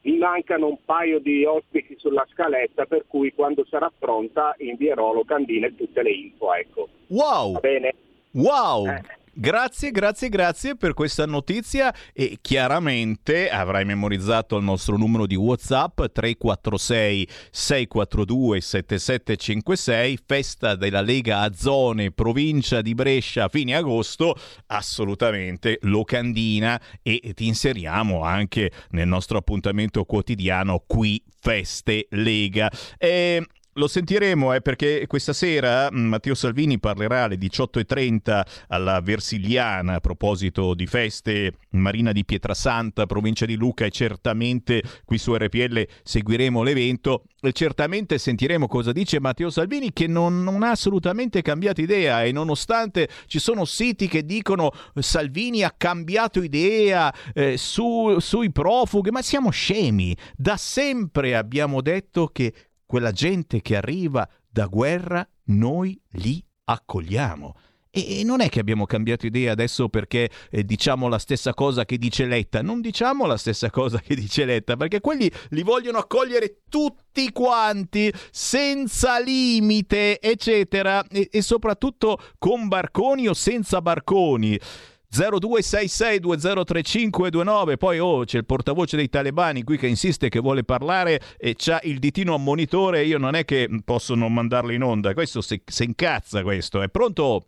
mi 0.08 0.18
mancano 0.18 0.68
un 0.68 0.78
paio 0.86 1.20
di 1.20 1.44
ospiti 1.44 1.96
sulla 2.00 2.26
scaletta 2.32 2.86
per 2.86 3.04
cui 3.08 3.34
quando 3.34 3.66
sarà 3.70 3.92
pronta 3.96 4.56
invierò 4.60 5.12
locandine 5.12 5.68
e 5.68 5.76
tutte 5.76 6.02
le 6.02 6.12
info. 6.12 6.54
Ecco. 6.54 6.88
Wow! 7.08 7.52
Va 7.52 7.60
bene? 7.60 7.94
Wow! 8.32 8.88
Eh. 8.88 9.02
Grazie, 9.40 9.92
grazie, 9.92 10.30
grazie 10.30 10.76
per 10.76 10.96
questa 10.96 11.28
notizia 11.28 11.94
e 12.12 12.40
chiaramente 12.42 13.52
avrai 13.52 13.86
memorizzato 13.86 14.58
il 14.58 14.64
nostro 14.64 14.98
numero 14.98 15.28
di 15.28 15.36
WhatsApp 15.36 16.06
346 16.12 17.30
642 17.52 18.62
7756, 18.62 20.20
festa 20.26 20.76
della 20.76 21.02
Lega 21.02 21.42
a 21.42 21.54
Zone, 21.54 22.10
provincia 22.10 22.82
di 22.82 22.96
Brescia, 22.96 23.48
fine 23.48 23.76
agosto, 23.76 24.36
assolutamente 24.66 25.78
locandina 25.82 26.82
e 27.04 27.34
ti 27.36 27.46
inseriamo 27.46 28.24
anche 28.24 28.72
nel 28.90 29.08
nostro 29.08 29.38
appuntamento 29.38 30.04
quotidiano 30.06 30.84
qui 30.88 31.22
Feste 31.40 32.08
Lega. 32.10 32.72
E 32.98 33.46
lo 33.78 33.88
sentiremo 33.88 34.54
eh, 34.54 34.62
perché 34.62 35.06
questa 35.08 35.34
sera 35.34 35.90
mm, 35.92 36.08
Matteo 36.08 36.36
Salvini 36.36 36.80
parlerà 36.80 37.24
alle 37.24 37.38
18.30 37.38 38.42
alla 38.68 39.00
Versiliana 39.02 39.96
a 39.96 40.00
proposito 40.00 40.74
di 40.74 40.88
feste 40.88 41.54
Marina 41.72 42.12
di 42.12 42.26
Pietrasanta, 42.26 43.06
provincia 43.06 43.46
di 43.46 43.56
Luca 43.56 43.86
e 43.86 43.92
certamente 43.92 44.84
qui 45.06 45.18
su 45.18 45.34
RPL 45.36 45.88
seguiremo 46.04 46.64
l'evento. 46.64 47.24
E 47.40 47.52
certamente 47.52 48.18
sentiremo 48.18 48.68
cosa 48.68 48.92
dice 48.92 49.20
Matteo 49.20 49.52
Salvini 49.52 49.94
che 49.94 50.08
non, 50.08 50.44
non 50.44 50.64
ha 50.64 50.72
assolutamente 50.72 51.44
cambiato 51.44 51.82
idea 51.82 52.24
e 52.24 52.32
nonostante 52.32 53.08
ci 53.28 53.38
sono 53.38 53.64
siti 53.64 54.08
che 54.08 54.26
dicono 54.26 54.72
Salvini 54.96 55.64
ha 55.64 55.74
cambiato 55.78 56.42
idea 56.42 57.14
eh, 57.34 57.56
su, 57.58 58.18
sui 58.20 58.52
profughi, 58.52 59.12
ma 59.12 59.22
siamo 59.22 59.52
scemi, 59.52 60.18
da 60.36 60.58
sempre 60.58 61.36
abbiamo 61.36 61.82
detto 61.82 62.28
che 62.28 62.54
quella 62.88 63.12
gente 63.12 63.62
che 63.62 63.76
arriva 63.76 64.28
da 64.50 64.66
guerra, 64.66 65.28
noi 65.48 66.02
li 66.14 66.44
accogliamo. 66.64 67.54
E 67.90 68.22
non 68.24 68.42
è 68.42 68.50
che 68.50 68.60
abbiamo 68.60 68.86
cambiato 68.86 69.26
idea 69.26 69.54
adesso 69.54 69.90
perché 69.90 70.30
eh, 70.52 70.64
diciamo 70.64 71.08
la 71.08 71.18
stessa 71.18 71.56
cosa 71.56 71.84
che 71.84 71.98
dice 71.98 72.26
Letta, 72.26 72.62
non 72.62 72.80
diciamo 72.80 73.26
la 73.26 73.38
stessa 73.38 73.72
cosa 73.72 74.00
che 74.00 74.14
dice 74.14 74.46
Letta, 74.46 74.76
perché 74.76 75.00
quelli 75.02 75.32
li 75.50 75.64
vogliono 75.64 75.98
accogliere 75.98 76.62
tutti 76.70 77.32
quanti, 77.32 78.14
senza 78.30 79.20
limite, 79.20 80.20
eccetera, 80.20 81.04
e, 81.08 81.28
e 81.32 81.42
soprattutto 81.42 82.20
con 82.38 82.68
barconi 82.68 83.28
o 83.28 83.34
senza 83.34 83.82
barconi. 83.82 84.60
0266203529 85.10 87.78
poi 87.78 88.00
oh 88.00 88.24
c'è 88.26 88.38
il 88.40 88.46
portavoce 88.46 88.98
dei 88.98 89.10
talebani 89.10 89.64
qui 89.64 89.78
che 89.78 89.88
insiste 89.88 90.30
che 90.30 90.40
vuole 90.40 90.64
parlare 90.64 91.20
e 91.38 91.56
c'ha 91.56 91.80
il 91.84 92.00
ditino 92.00 92.34
a 92.34 92.38
monitore 92.38 93.04
io 93.04 93.18
non 93.18 93.36
è 93.36 93.46
che 93.46 93.70
posso 93.86 94.16
non 94.16 94.34
mandarlo 94.34 94.72
in 94.72 94.84
onda 94.84 95.14
questo 95.14 95.40
se, 95.42 95.62
se 95.66 95.84
incazza 95.86 96.44
questo 96.44 96.82
è 96.82 96.90
pronto? 96.90 97.46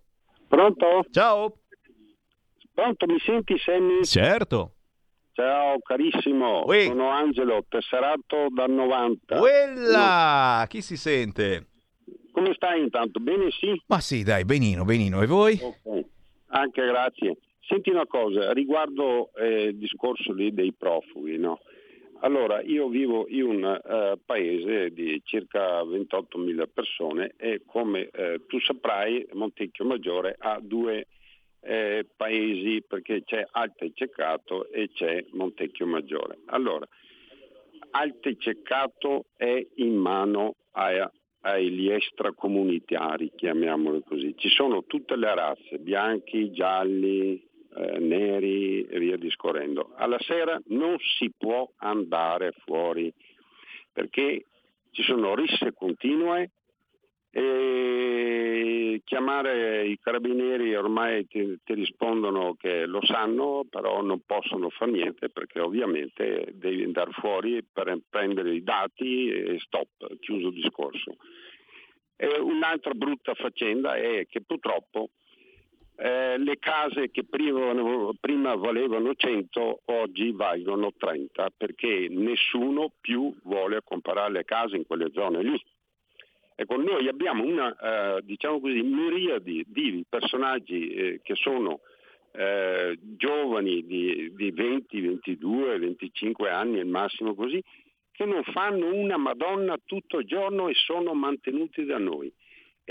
Pronto? 0.48 1.06
ciao 1.12 1.54
Pronto, 2.74 3.06
mi 3.08 3.20
senti 3.20 3.58
Sammy? 3.58 4.04
certo 4.06 4.74
Ciao 5.34 5.78
carissimo, 5.82 6.66
Ui. 6.66 6.86
sono 6.88 7.10
Angelo, 7.12 7.64
tesserato 7.70 8.48
dal 8.54 8.70
90. 8.72 9.38
quella 9.38 10.66
chi 10.68 10.82
si 10.82 10.98
sente? 10.98 11.68
Come 12.34 12.54
stai 12.56 12.82
intanto? 12.82 13.22
Bene 13.22 13.50
sì? 13.52 13.82
ma 13.88 14.02
sì 14.02 14.24
dai 14.24 14.44
benino 14.44 14.84
benino 14.84 15.22
e 15.22 15.26
voi? 15.28 15.58
Ok, 15.62 16.06
anche 16.48 16.86
grazie. 16.86 17.38
Senti 17.70 17.92
una 17.92 18.08
cosa, 18.08 18.52
riguardo 18.52 19.30
eh, 19.36 19.66
il 19.66 19.78
discorso 19.78 20.34
lì 20.34 20.52
dei 20.52 20.74
profughi, 20.74 21.38
no? 21.38 21.60
Allora, 22.22 22.62
io 22.62 22.88
vivo 22.88 23.28
in 23.30 23.44
un 23.44 23.64
eh, 23.64 24.20
paese 24.26 24.90
di 24.90 25.22
circa 25.24 25.84
28.000 25.84 26.68
persone 26.74 27.34
e 27.38 27.62
come 27.68 28.10
eh, 28.12 28.42
tu 28.48 28.60
saprai 28.60 29.24
Montecchio 29.34 29.86
Maggiore 29.86 30.36
ha 30.40 30.60
due 30.60 31.06
eh, 31.62 32.08
paesi 32.16 32.82
perché 32.82 33.24
c'è 33.24 33.46
Alte 33.52 33.92
Ceccato 33.94 34.68
e 34.72 34.90
c'è 34.92 35.24
Montecchio 35.34 35.86
Maggiore. 35.86 36.40
Allora, 36.48 36.88
Alte 37.92 38.36
Ceccato 38.40 39.26
è 39.38 39.64
in 39.76 39.94
mano 39.94 40.56
a, 40.72 41.10
agli 41.42 41.92
extracomunitari, 41.92 43.32
chiamiamoli 43.36 44.02
così. 44.04 44.34
Ci 44.36 44.50
sono 44.50 44.86
tutte 44.86 45.16
le 45.16 45.36
razze, 45.36 45.78
bianchi, 45.78 46.52
gialli, 46.52 47.48
eh, 47.76 48.00
neri 48.00 48.86
e 48.86 49.00
via 49.00 49.18
discorrendo. 49.18 49.92
Alla 49.96 50.20
sera 50.20 50.60
non 50.68 50.98
si 51.18 51.32
può 51.38 51.70
andare 51.78 52.54
fuori 52.66 53.14
perché 53.92 54.46
ci 54.92 55.04
sono 55.04 55.36
risse 55.36 55.74
continue 55.74 56.52
e 57.32 59.02
chiamare 59.06 59.86
i 59.86 60.00
carabinieri 60.00 60.76
ormai 60.76 61.28
ti, 61.28 61.60
ti, 61.64 61.74
rispondono 61.76 62.56
che 62.56 62.86
lo 62.86 63.06
sanno, 63.06 63.66
però 63.70 64.02
non 64.02 64.22
possono 64.26 64.70
fare 64.70 64.92
niente 64.92 65.30
perché 65.30 65.60
ovviamente 65.60 66.54
devi 66.54 66.84
andare 66.84 67.12
fuori 67.12 67.64
per 67.64 68.00
prendere 68.10 68.56
i 68.56 68.64
dati 68.64 69.30
e 69.30 69.60
stop, 69.60 70.18
chiuso 70.20 70.48
il 70.48 70.54
discorso. 70.54 71.18
E 72.16 72.40
un'altra 72.40 72.94
brutta 72.94 73.34
faccenda 73.36 73.96
è 73.96 74.26
che 74.28 74.42
purtroppo 74.42 75.10
eh, 76.02 76.38
le 76.38 76.58
case 76.60 77.12
che 77.12 77.26
prima, 77.26 77.74
prima 78.20 78.56
valevano 78.56 79.14
100 79.16 79.82
oggi 79.86 80.32
valgono 80.32 80.94
30 80.98 81.50
perché 81.58 82.08
nessuno 82.10 82.94
più 83.02 83.36
vuole 83.44 83.82
comprare 83.84 84.32
le 84.32 84.46
case 84.46 84.78
in 84.78 84.86
quelle 84.86 85.10
zone 85.12 85.44
lì. 85.44 85.62
Ecco, 86.56 86.78
noi 86.78 87.08
abbiamo 87.10 87.44
una, 87.44 87.76
eh, 88.18 88.22
diciamo 88.24 88.62
così, 88.62 88.82
miriade 88.82 89.64
di 89.66 90.06
personaggi 90.08 90.90
eh, 90.90 91.20
che 91.22 91.36
sono 91.36 91.82
eh, 92.32 92.98
giovani 93.18 93.86
di, 93.86 94.34
di, 94.36 94.52
20, 94.52 95.02
22, 95.02 95.80
25 95.80 96.50
anni 96.50 96.80
al 96.80 96.88
massimo 96.88 97.34
così, 97.34 97.62
che 98.12 98.24
non 98.26 98.44
fanno 98.44 98.94
una 98.94 99.18
Madonna 99.18 99.78
tutto 99.86 100.20
il 100.20 100.26
giorno 100.26 100.70
e 100.70 100.74
sono 100.76 101.14
mantenuti 101.14 101.84
da 101.84 101.98
noi. 101.98 102.32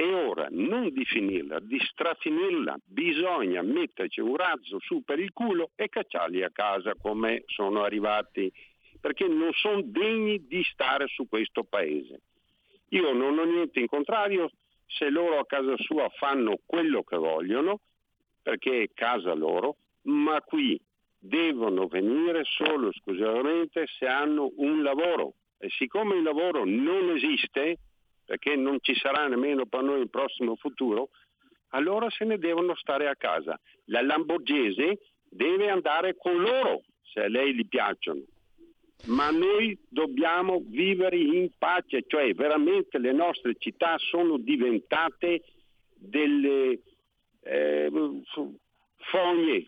E 0.01 0.15
ora 0.15 0.47
non 0.53 0.93
di 0.93 1.05
finirla, 1.05 1.59
di 1.59 1.77
strafinirla, 1.81 2.79
bisogna 2.85 3.63
metterci 3.63 4.21
un 4.21 4.37
razzo 4.37 4.79
su 4.79 5.03
per 5.03 5.19
il 5.19 5.33
culo 5.33 5.73
e 5.75 5.89
cacciarli 5.89 6.45
a 6.45 6.51
casa 6.51 6.95
come 6.95 7.43
sono 7.47 7.83
arrivati, 7.83 8.49
perché 9.01 9.27
non 9.27 9.51
sono 9.55 9.83
degni 9.83 10.47
di 10.47 10.63
stare 10.71 11.09
su 11.09 11.27
questo 11.29 11.65
paese. 11.65 12.21
Io 12.91 13.13
non 13.13 13.41
ho 13.41 13.45
niente 13.45 13.81
in 13.81 13.89
contrario 13.89 14.53
se 14.87 15.11
loro 15.11 15.41
a 15.41 15.47
casa 15.47 15.77
sua 15.79 16.09
fanno 16.11 16.61
quello 16.65 17.03
che 17.03 17.17
vogliono, 17.17 17.81
perché 18.41 18.83
è 18.85 18.91
casa 18.95 19.35
loro, 19.35 19.79
ma 20.03 20.41
qui 20.43 20.81
devono 21.19 21.89
venire 21.89 22.45
solo 22.45 22.91
esclusivamente 22.91 23.87
se 23.99 24.07
hanno 24.07 24.53
un 24.59 24.81
lavoro. 24.81 25.33
E 25.59 25.69
siccome 25.71 26.19
il 26.19 26.23
lavoro 26.23 26.65
non 26.65 27.11
esiste, 27.17 27.79
perché 28.29 28.57
non 28.57 28.77
ci 28.83 28.95
sarà 28.95 29.27
nemmeno 29.27 29.65
per 29.65 29.83
noi 29.83 30.03
il 30.03 30.11
prossimo 30.11 30.55
futuro, 30.57 31.09
allora 31.69 32.11
se 32.11 32.27
ne 32.27 32.37
devono 32.37 32.75
stare 32.75 33.09
a 33.09 33.17
casa. 33.17 33.59
La 33.87 34.03
Lamborghese 34.03 34.99
deve 35.31 35.71
andare 35.71 36.15
con 36.15 36.37
loro, 36.39 36.83
se 37.03 37.23
a 37.23 37.29
lei 37.29 37.55
gli 37.55 37.67
piacciono 37.67 38.21
ma 39.07 39.31
noi 39.31 39.79
dobbiamo 39.89 40.61
vivere 40.67 41.17
in 41.17 41.51
pace, 41.57 42.03
cioè 42.09 42.35
veramente 42.35 42.99
le 42.99 43.13
nostre 43.13 43.55
città 43.57 43.97
sono 43.97 44.39
diventate 44.39 45.45
delle 45.95 46.81
eh, 47.45 47.89
fogne, 49.11 49.67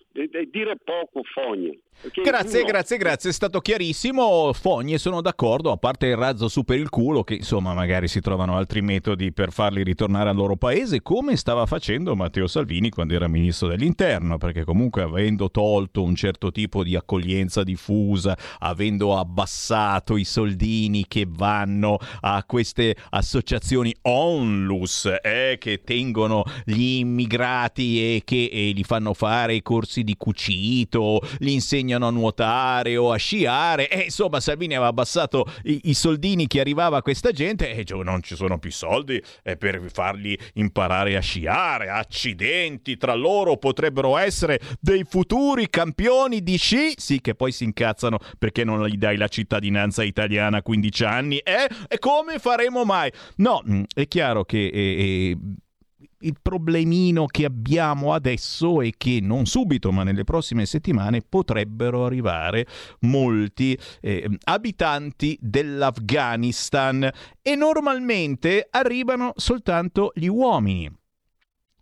dire 0.51 0.77
poco 0.83 1.23
fogne. 1.33 1.79
Grazie, 2.23 2.61
uno... 2.61 2.69
grazie, 2.69 2.97
grazie, 2.97 3.31
è 3.31 3.33
stato 3.33 3.61
chiarissimo. 3.61 4.53
Fogne 4.55 4.97
sono 4.97 5.21
d'accordo, 5.21 5.71
a 5.71 5.77
parte 5.77 6.07
il 6.07 6.17
razzo 6.17 6.49
su 6.49 6.63
per 6.65 6.79
il 6.79 6.89
culo, 6.89 7.23
che 7.25 7.35
insomma 7.35 7.75
magari 7.75 8.09
si 8.09 8.21
trovano 8.21 8.57
altri 8.57 8.81
metodi 8.81 9.33
per 9.33 9.53
farli 9.53 9.83
ritornare 9.83 10.31
al 10.31 10.37
loro 10.37 10.57
paese, 10.57 11.03
come 11.03 11.37
stava 11.37 11.67
facendo 11.67 12.17
Matteo 12.17 12.47
Salvini 12.47 12.89
quando 12.89 13.15
era 13.15 13.29
ministro 13.29 13.69
dell'interno, 13.69 14.39
perché 14.39 14.65
comunque 14.65 15.03
avendo 15.03 15.51
tolto 15.51 16.03
un 16.03 16.15
certo 16.15 16.51
tipo 16.51 16.83
di 16.83 16.97
accoglienza 16.97 17.63
diffusa, 17.63 18.37
avendo 18.61 19.19
abbassato 19.19 20.17
i 20.17 20.25
soldini 20.25 21.07
che 21.07 21.27
vanno 21.29 21.99
a 22.21 22.43
queste 22.45 22.97
associazioni 23.11 23.95
onlus 24.03 25.05
eh, 25.23 25.57
che 25.59 25.83
tengono 25.85 26.45
gli 26.65 26.99
immigrati 26.99 28.17
e 28.17 28.23
che 28.25 28.49
e 28.51 28.71
gli 28.71 28.83
fanno 28.85 29.13
fare 29.13 29.30
i 29.55 29.63
corsi 29.63 30.03
di 30.03 30.17
cucito, 30.17 31.21
gli 31.39 31.51
insegnano 31.51 32.07
a 32.07 32.11
nuotare 32.11 32.97
o 32.97 33.13
a 33.13 33.17
sciare 33.17 33.89
e 33.89 34.05
insomma 34.05 34.41
Salvini 34.41 34.75
aveva 34.75 34.89
abbassato 34.89 35.45
i, 35.65 35.81
i 35.85 35.95
soldini 35.95 36.47
che 36.47 36.61
arrivava 36.61 36.99
a 36.99 37.03
questa 37.03 37.31
gente 37.31 37.71
e 37.71 37.85
non 38.03 38.23
ci 38.23 38.35
sono 38.35 38.59
più 38.59 38.71
soldi 38.71 39.23
eh, 39.43 39.57
per 39.57 39.81
fargli 39.93 40.37
imparare 40.55 41.17
a 41.17 41.21
sciare 41.21 41.89
accidenti 41.89 42.97
tra 42.97 43.15
loro 43.15 43.57
potrebbero 43.57 44.17
essere 44.17 44.61
dei 44.81 45.05
futuri 45.09 45.69
campioni 45.69 46.43
di 46.43 46.57
sci 46.57 46.95
sì 46.97 47.21
che 47.21 47.35
poi 47.35 47.53
si 47.53 47.65
incazzano 47.65 48.19
perché 48.39 48.65
non 48.65 48.87
gli 48.87 48.97
dai 48.97 49.17
la 49.17 49.29
cittadinanza 49.29 50.03
italiana 50.03 50.59
a 50.59 50.63
15 50.63 51.05
anni 51.05 51.39
eh? 51.39 51.69
e 51.89 51.99
come 51.99 52.39
faremo 52.39 52.85
mai 52.85 53.11
no 53.37 53.63
mm, 53.69 53.83
è 53.95 54.07
chiaro 54.09 54.45
che 54.45 54.67
eh, 54.67 55.31
eh, 55.31 55.39
il 56.21 56.37
problemino 56.41 57.27
che 57.27 57.45
abbiamo 57.45 58.13
adesso 58.13 58.83
è 58.83 58.91
che 58.97 59.21
non 59.23 59.47
subito, 59.47 59.93
ma 59.93 60.03
nelle 60.03 60.25
prossime 60.25 60.67
settimane 60.67 61.23
potrebbero 61.27 62.05
arrivare 62.05 62.67
molti 63.01 63.79
eh, 64.01 64.29
abitanti 64.45 65.39
dell'Afghanistan 65.41 67.11
e 67.43 67.55
normalmente 67.55 68.67
arrivano 68.71 69.33
soltanto 69.37 70.13
gli 70.15 70.27
uomini. 70.27 71.00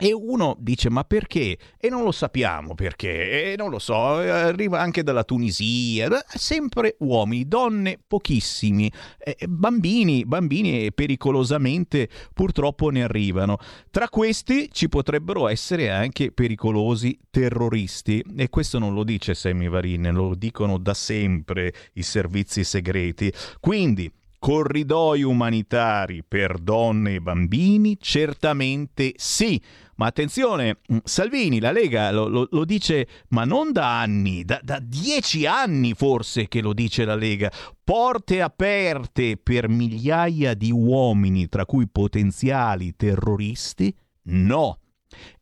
E 0.00 0.12
uno 0.12 0.56
dice: 0.60 0.90
Ma 0.90 1.02
perché? 1.02 1.58
E 1.76 1.88
non 1.88 2.04
lo 2.04 2.12
sappiamo 2.12 2.76
perché, 2.76 3.52
e 3.52 3.56
non 3.56 3.68
lo 3.68 3.80
so, 3.80 3.96
arriva 3.96 4.78
anche 4.78 5.02
dalla 5.02 5.24
Tunisia, 5.24 6.24
sempre 6.28 6.94
uomini, 7.00 7.48
donne 7.48 7.98
pochissimi, 8.06 8.88
e 9.18 9.36
bambini, 9.48 10.24
bambini 10.24 10.92
pericolosamente 10.92 12.08
purtroppo 12.32 12.90
ne 12.90 13.02
arrivano. 13.02 13.58
Tra 13.90 14.08
questi 14.08 14.68
ci 14.70 14.88
potrebbero 14.88 15.48
essere 15.48 15.90
anche 15.90 16.30
pericolosi 16.30 17.18
terroristi, 17.28 18.24
e 18.36 18.48
questo 18.50 18.78
non 18.78 18.94
lo 18.94 19.02
dice 19.02 19.34
Sammy 19.34 19.68
Varin, 19.68 20.12
lo 20.12 20.36
dicono 20.36 20.78
da 20.78 20.94
sempre 20.94 21.74
i 21.94 22.02
servizi 22.02 22.62
segreti. 22.62 23.32
Quindi 23.58 24.08
corridoi 24.38 25.22
umanitari 25.24 26.22
per 26.22 26.58
donne 26.58 27.14
e 27.14 27.20
bambini? 27.20 27.96
Certamente 27.98 29.14
sì. 29.16 29.60
Ma 29.98 30.06
attenzione, 30.06 30.78
mm, 30.92 30.98
Salvini, 31.02 31.58
la 31.58 31.72
Lega 31.72 32.12
lo, 32.12 32.28
lo, 32.28 32.48
lo 32.50 32.64
dice, 32.64 33.08
ma 33.30 33.44
non 33.44 33.72
da 33.72 34.00
anni, 34.00 34.44
da, 34.44 34.60
da 34.62 34.78
dieci 34.80 35.44
anni 35.44 35.92
forse 35.92 36.46
che 36.46 36.60
lo 36.60 36.72
dice 36.72 37.04
la 37.04 37.16
Lega. 37.16 37.50
Porte 37.82 38.40
aperte 38.40 39.36
per 39.36 39.68
migliaia 39.68 40.54
di 40.54 40.70
uomini, 40.70 41.48
tra 41.48 41.66
cui 41.66 41.88
potenziali 41.88 42.94
terroristi? 42.94 43.94
No. 44.30 44.78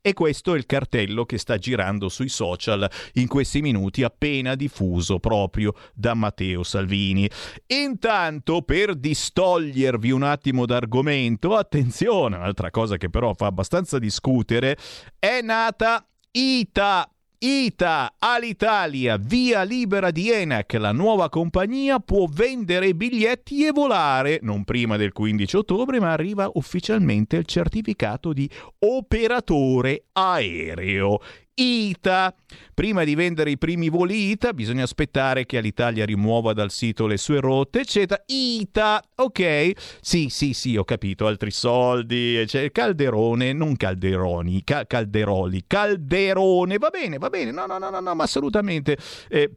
E 0.01 0.13
questo 0.13 0.55
è 0.55 0.57
il 0.57 0.67
cartello 0.67 1.25
che 1.25 1.39
sta 1.39 1.59
girando 1.59 2.09
sui 2.09 2.29
social 2.29 2.89
in 3.15 3.27
questi 3.27 3.61
minuti 3.61 4.05
appena 4.05 4.55
diffuso 4.55 5.19
proprio 5.19 5.75
da 5.93 6.15
Matteo 6.15 6.63
Salvini. 6.63 7.29
Intanto, 7.67 8.63
per 8.63 8.95
distogliervi 8.95 10.11
un 10.13 10.23
attimo 10.23 10.67
d'argomento, 10.67 11.57
attenzione, 11.57 12.37
un'altra 12.37 12.71
cosa 12.71 12.97
che 12.97 13.11
però 13.11 13.35
fa 13.35 13.47
abbastanza 13.47 13.99
discutere, 13.99 14.77
è 15.19 15.41
nata 15.43 16.07
ITA 16.31 17.11
ITA 17.39 18.15
all'Italia, 18.19 19.19
via 19.19 19.63
libera 19.63 20.11
di 20.11 20.31
Enac, 20.31 20.73
la 20.75 20.93
nuova 20.93 21.29
compagnia 21.29 21.99
può 21.99 22.27
vendere 22.31 22.95
biglietti 22.95 23.67
e 23.67 23.73
volare, 23.73 24.39
non 24.41 24.65
prima 24.65 24.97
del 24.97 25.13
15 25.13 25.57
ottobre, 25.57 26.01
ma 26.01 26.13
arriva 26.13 26.51
ufficialmente 26.55 27.37
il 27.37 27.45
certificato 27.45 28.33
di 28.33 28.49
operatore 28.79 30.05
aereo. 30.13 31.21
ITA. 31.57 32.35
Prima 32.75 33.05
di 33.05 33.15
vendere 33.15 33.51
i 33.51 33.59
primi 33.59 33.89
voli 33.89 34.31
ITA 34.31 34.53
bisogna 34.53 34.83
aspettare 34.83 35.47
che 35.47 35.61
l'Italia 35.61 36.05
rimuova 36.05 36.53
dal 36.53 36.71
sito 36.71 37.07
le 37.07 37.17
sue 37.17 37.41
rotte, 37.41 37.81
eccetera. 37.81 38.23
ITA, 38.27 39.03
ok? 39.15 39.73
Sì, 40.01 40.29
sì, 40.29 40.53
sì, 40.53 40.77
ho 40.77 40.85
capito, 40.85 41.27
altri 41.27 41.51
soldi, 41.51 42.47
cioè, 42.47 42.71
Calderone, 42.71 43.53
non 43.53 43.77
Calderoni, 43.77 44.63
ca- 44.65 44.87
Calderoli, 44.87 45.65
Calderone, 45.67 46.77
va 46.77 46.91
bene, 46.91 47.17
va 47.19 47.31
bene, 47.31 47.51
no, 47.51 47.65
no, 47.67 47.79
no, 47.79 47.91
no, 47.91 48.01
no 48.01 48.15
ma 48.15 48.25
assolutamente... 48.25 48.97
Eh, 49.29 49.51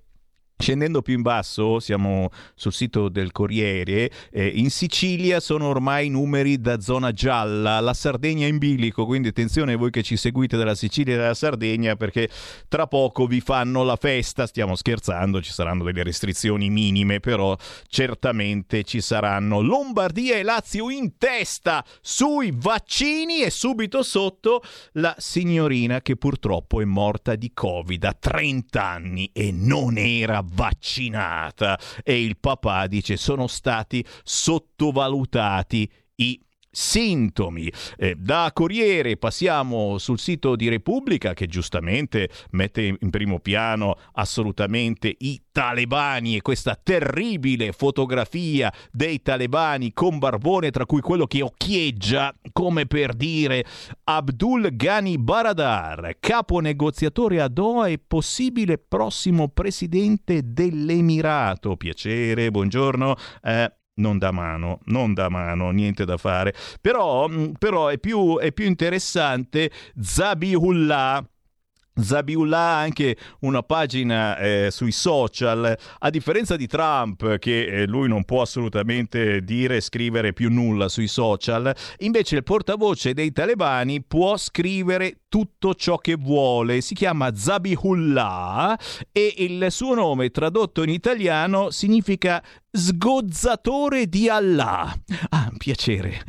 Scendendo 0.62 1.02
più 1.02 1.14
in 1.14 1.22
basso, 1.22 1.80
siamo 1.80 2.32
sul 2.54 2.74
sito 2.74 3.08
del 3.08 3.32
Corriere, 3.32 4.12
eh, 4.30 4.46
in 4.46 4.70
Sicilia 4.70 5.40
sono 5.40 5.68
ormai 5.68 6.10
numeri 6.10 6.60
da 6.60 6.82
zona 6.82 7.14
gialla, 7.14 7.80
la 7.80 7.94
Sardegna 7.94 8.46
in 8.46 8.58
bilico, 8.58 9.06
quindi 9.06 9.30
attenzione 9.30 9.78
voi 9.78 9.90
che 9.90 10.04
ci 10.04 10.18
seguite 10.18 10.58
dalla 10.58 10.76
Sicilia 10.76 11.14
e 11.14 11.18
dalla 11.18 11.34
Sardegna 11.34 11.96
perché 11.96 12.28
tra 12.68 12.88
poco 12.88 13.26
vi 13.26 13.40
fanno 13.40 13.84
la 13.84 13.96
festa, 13.96 14.46
stiamo 14.48 14.76
scherzando, 14.76 15.42
ci 15.42 15.54
saranno 15.54 15.86
delle 15.86 16.04
restrizioni 16.04 16.70
minime, 16.70 17.22
però 17.22 17.56
certamente 17.88 18.84
ci 18.84 19.00
saranno. 19.00 19.62
Lombardia 19.62 20.36
e 20.36 20.44
Lazio 20.44 20.90
in 20.90 21.18
testa 21.18 21.86
sui 22.02 22.52
vaccini 22.54 23.44
e 23.44 23.50
subito 23.50 24.04
sotto 24.04 24.62
la 24.94 25.16
signorina 25.20 26.02
che 26.02 26.18
purtroppo 26.18 26.82
è 26.82 26.86
morta 26.86 27.36
di 27.36 27.50
Covid 27.54 28.04
a 28.04 28.14
30 28.14 28.84
anni 28.84 29.30
e 29.32 29.54
non 29.54 29.98
era 29.98 30.48
vaccinata. 30.52 31.80
E 32.04 32.22
il 32.22 32.38
papà 32.38 32.88
dice 32.88 33.18
sono 33.18 33.48
stati 33.48 34.06
sottovalutati 34.24 35.92
i 36.16 36.40
sintomi. 36.80 37.70
Eh, 37.98 38.16
da 38.18 38.52
Corriere 38.54 39.18
passiamo 39.18 39.98
sul 39.98 40.18
sito 40.18 40.56
di 40.56 40.70
Repubblica 40.70 41.34
che 41.34 41.46
giustamente 41.46 42.30
mette 42.52 42.96
in 42.98 43.10
primo 43.10 43.40
piano 43.40 43.98
assolutamente 44.14 45.14
i 45.20 45.42
talebani 45.52 46.38
e 46.38 46.42
questa 46.42 46.80
terribile 46.82 47.74
fotografia 47.74 48.72
dei 48.92 49.22
talebani 49.22 49.92
con 49.92 50.20
barbone 50.20 50.72
tra 50.72 50.86
cui 50.86 51.02
quello 51.02 51.26
che 51.26 51.42
occhieggia 51.42 52.34
come 52.54 52.86
per 52.86 53.14
dire 53.14 53.66
Abdul 54.06 54.74
Ghani 54.74 55.18
Baradar, 55.18 56.16
capo 56.20 56.60
negoziatore 56.62 57.42
a 57.42 57.50
Doha 57.50 57.88
e 57.88 58.00
possibile 58.00 58.78
prossimo 58.78 59.50
presidente 59.50 60.42
dell'Emirato. 60.46 61.76
Piacere, 61.76 62.52
buongiorno. 62.52 63.16
Eh, 63.44 63.79
non 64.00 64.18
da 64.18 64.32
mano, 64.32 64.80
non 64.86 65.14
da 65.14 65.30
mano, 65.30 65.72
niente 65.72 66.06
da 66.06 66.18
fare. 66.18 66.54
Però, 66.82 67.28
mm, 67.28 67.52
però 67.60 67.88
è, 67.88 68.00
più, 68.00 68.38
è 68.40 68.52
più 68.52 68.66
interessante 68.66 69.70
Zabihullah 70.00 71.24
Zabiullah 72.02 72.58
ha 72.58 72.80
anche 72.80 73.18
una 73.42 73.62
pagina 73.62 74.38
eh, 74.38 74.70
sui 74.72 74.92
social, 74.92 75.78
a 76.00 76.10
differenza 76.10 76.56
di 76.56 76.68
Trump 76.68 77.38
che 77.38 77.66
eh, 77.66 77.88
lui 77.88 78.08
non 78.08 78.24
può 78.24 78.42
assolutamente 78.42 79.44
dire 79.44 79.78
e 79.78 79.82
scrivere 79.82 80.34
più 80.34 80.50
nulla 80.50 80.88
sui 80.88 81.08
social, 81.08 81.76
invece 82.00 82.38
il 82.38 82.44
portavoce 82.44 83.14
dei 83.14 83.32
talebani 83.32 84.02
può 84.04 84.38
scrivere 84.38 85.18
tutto 85.30 85.76
ciò 85.76 85.98
che 85.98 86.16
vuole, 86.16 86.82
si 86.82 86.96
chiama 86.96 87.34
Zabihullah 87.34 88.78
e 89.12 89.36
il 89.38 89.68
suo 89.70 89.94
nome 89.94 90.32
tradotto 90.32 90.82
in 90.84 90.90
italiano 90.90 91.70
significa 91.70 92.44
sgozzatore 92.72 94.08
di 94.08 94.28
Allah. 94.28 94.94
Ah, 95.30 95.52
piacere, 95.58 96.24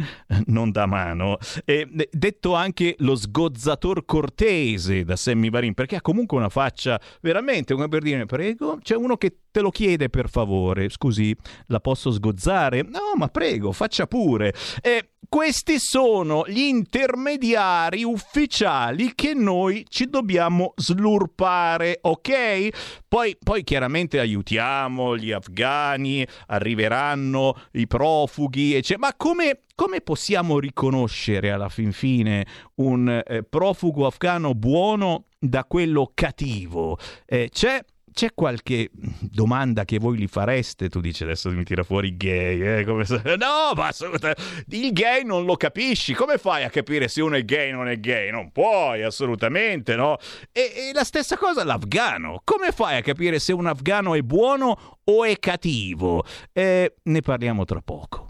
non 0.46 0.70
da 0.70 0.86
mano. 0.86 1.38
E, 1.64 1.88
detto 2.10 2.54
anche 2.54 2.94
lo 2.98 3.14
sgozzator 3.14 4.04
cortese 4.04 5.04
da 5.04 5.16
Sammy 5.16 5.50
Varin, 5.50 5.74
perché 5.74 5.96
ha 5.96 6.00
comunque 6.00 6.36
una 6.36 6.48
faccia 6.48 7.00
veramente 7.20 7.74
come 7.74 7.88
per 7.88 8.02
dire 8.02 8.26
prego. 8.26 8.78
C'è 8.82 8.94
uno 8.94 9.16
che 9.16 9.36
te 9.50 9.60
lo 9.60 9.70
chiede 9.70 10.08
per 10.08 10.28
favore. 10.28 10.88
Scusi, 10.90 11.34
la 11.66 11.80
posso 11.80 12.10
sgozzare? 12.10 12.82
No, 12.82 13.14
ma 13.16 13.28
prego, 13.28 13.72
faccia 13.72 14.06
pure. 14.06 14.54
E 14.80 15.10
questi 15.28 15.78
sono 15.78 16.44
gli 16.46 16.62
intermediari 16.62 18.02
ufficiali 18.02 18.89
che 19.14 19.35
noi 19.35 19.85
ci 19.88 20.09
dobbiamo 20.09 20.72
slurpare, 20.76 21.98
ok? 22.03 23.00
Poi, 23.09 23.37
poi 23.42 23.64
chiaramente 23.64 24.18
aiutiamo 24.18 25.16
gli 25.16 25.33
afghani, 25.33 26.26
arriveranno 26.46 27.55
i 27.72 27.87
profughi, 27.87 28.74
eccetera. 28.74 29.09
Ma 29.09 29.14
come, 29.16 29.62
come 29.74 30.00
possiamo 30.00 30.59
riconoscere 30.59 31.50
alla 31.50 31.68
fin 31.68 31.92
fine 31.92 32.46
un 32.76 33.22
eh, 33.26 33.42
profugo 33.42 34.07
afghano 34.07 34.55
buono 34.55 35.24
da 35.38 35.64
quello 35.64 36.11
cattivo? 36.14 36.98
Eh, 37.26 37.48
c'è 37.53 37.83
c'è 38.20 38.35
qualche 38.35 38.90
domanda 38.92 39.87
che 39.87 39.98
voi 39.98 40.18
gli 40.18 40.26
fareste? 40.26 40.90
Tu 40.90 41.00
dici 41.00 41.22
adesso 41.22 41.50
mi 41.52 41.64
tira 41.64 41.83
fuori 41.83 42.18
gay, 42.18 42.80
eh? 42.80 42.85
Come 42.85 43.06
se... 43.06 43.22
No, 43.40 43.72
ma 43.74 43.87
assolutamente 43.87 44.42
il 44.72 44.92
gay 44.92 45.24
non 45.24 45.46
lo 45.46 45.56
capisci. 45.56 46.12
Come 46.12 46.37
fai 46.37 46.64
a 46.64 46.68
capire 46.68 47.09
se 47.09 47.22
uno 47.22 47.37
è 47.37 47.44
gay 47.46 47.72
o 47.72 47.76
non 47.76 47.88
è 47.88 47.98
gay? 47.98 48.30
Non 48.30 48.52
puoi, 48.52 49.04
assolutamente, 49.04 49.96
no? 49.96 50.18
E, 50.52 50.61
e 50.61 50.90
la 50.92 51.04
stessa 51.04 51.38
cosa 51.38 51.64
l'afgano. 51.64 52.42
Come 52.44 52.72
fai 52.72 52.98
a 52.98 53.00
capire 53.00 53.38
se 53.38 53.54
un 53.54 53.66
afgano 53.66 54.14
è 54.14 54.20
buono 54.20 54.98
o 55.02 55.24
è 55.24 55.38
cattivo? 55.38 56.22
Eh, 56.52 56.96
ne 57.02 57.20
parliamo 57.22 57.64
tra 57.64 57.80
poco. 57.80 58.29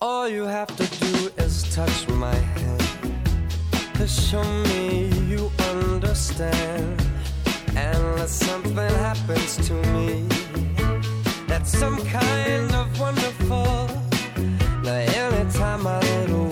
All 0.00 0.28
you 0.28 0.44
have 0.44 0.68
to 0.76 0.86
do 1.00 1.28
is 1.38 1.74
touch 1.74 2.06
my 2.06 2.32
hand 2.32 2.82
to 3.94 4.06
show 4.06 4.44
me 4.44 5.08
you 5.26 5.50
understand. 5.70 7.02
Unless 7.70 8.30
something 8.30 8.76
happens 8.76 9.56
to 9.66 9.74
me, 9.92 10.24
that's 11.48 11.76
some 11.76 11.96
kind 12.06 12.72
of 12.76 13.00
wonderful. 13.00 13.88
Now, 14.84 14.94
anytime 14.94 15.82
my 15.82 15.98
little 15.98 16.46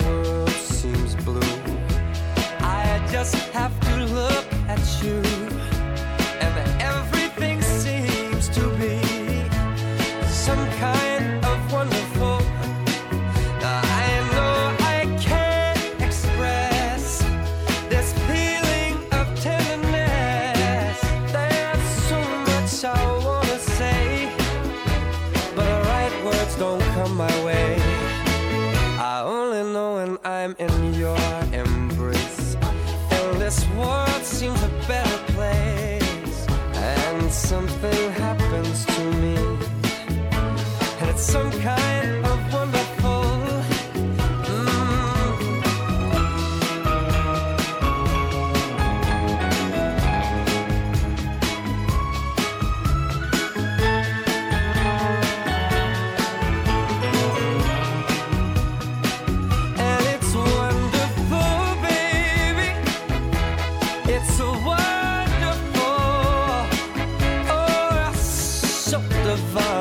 so 68.87 69.01
divine. 69.01 69.76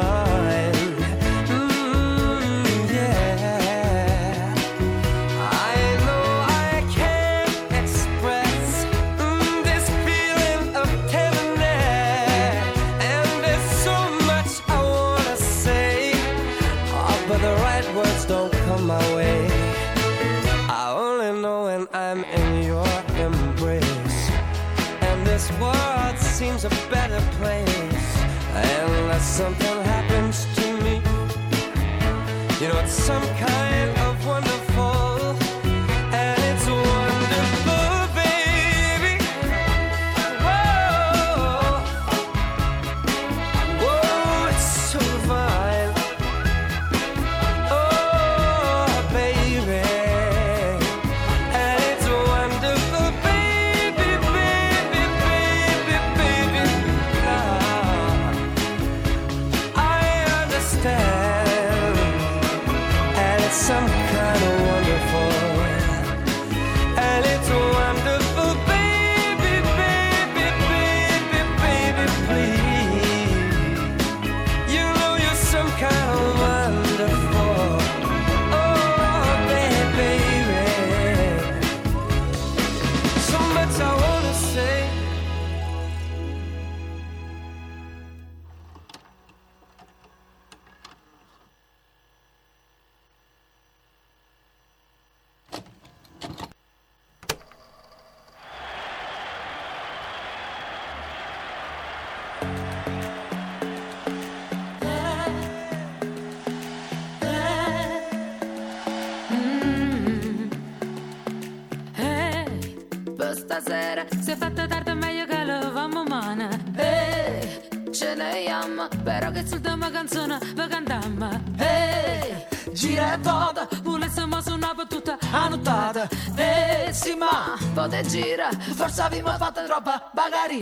Che 119.37 119.47
sul 119.47 119.61
tema 119.61 119.91
canzone 119.91 120.39
va 120.55 120.67
cantamma 120.67 121.43
Ehi, 121.59 122.47
gira 122.73 123.13
e 123.13 123.19
vota, 123.19 123.69
volessimo 123.83 124.41
su 124.41 124.55
una 124.55 124.73
battuta 124.75 125.19
annotata. 125.31 126.09
Eh 126.37 126.89
sì 126.93 127.15
ma, 127.15 127.55
vota 127.75 127.99
e 127.99 128.03
gira, 128.07 128.49
forse 128.51 129.03
abbiamo 129.03 129.37
fatto 129.37 129.63
troppa 129.65 130.11
bagaria. 130.13 130.59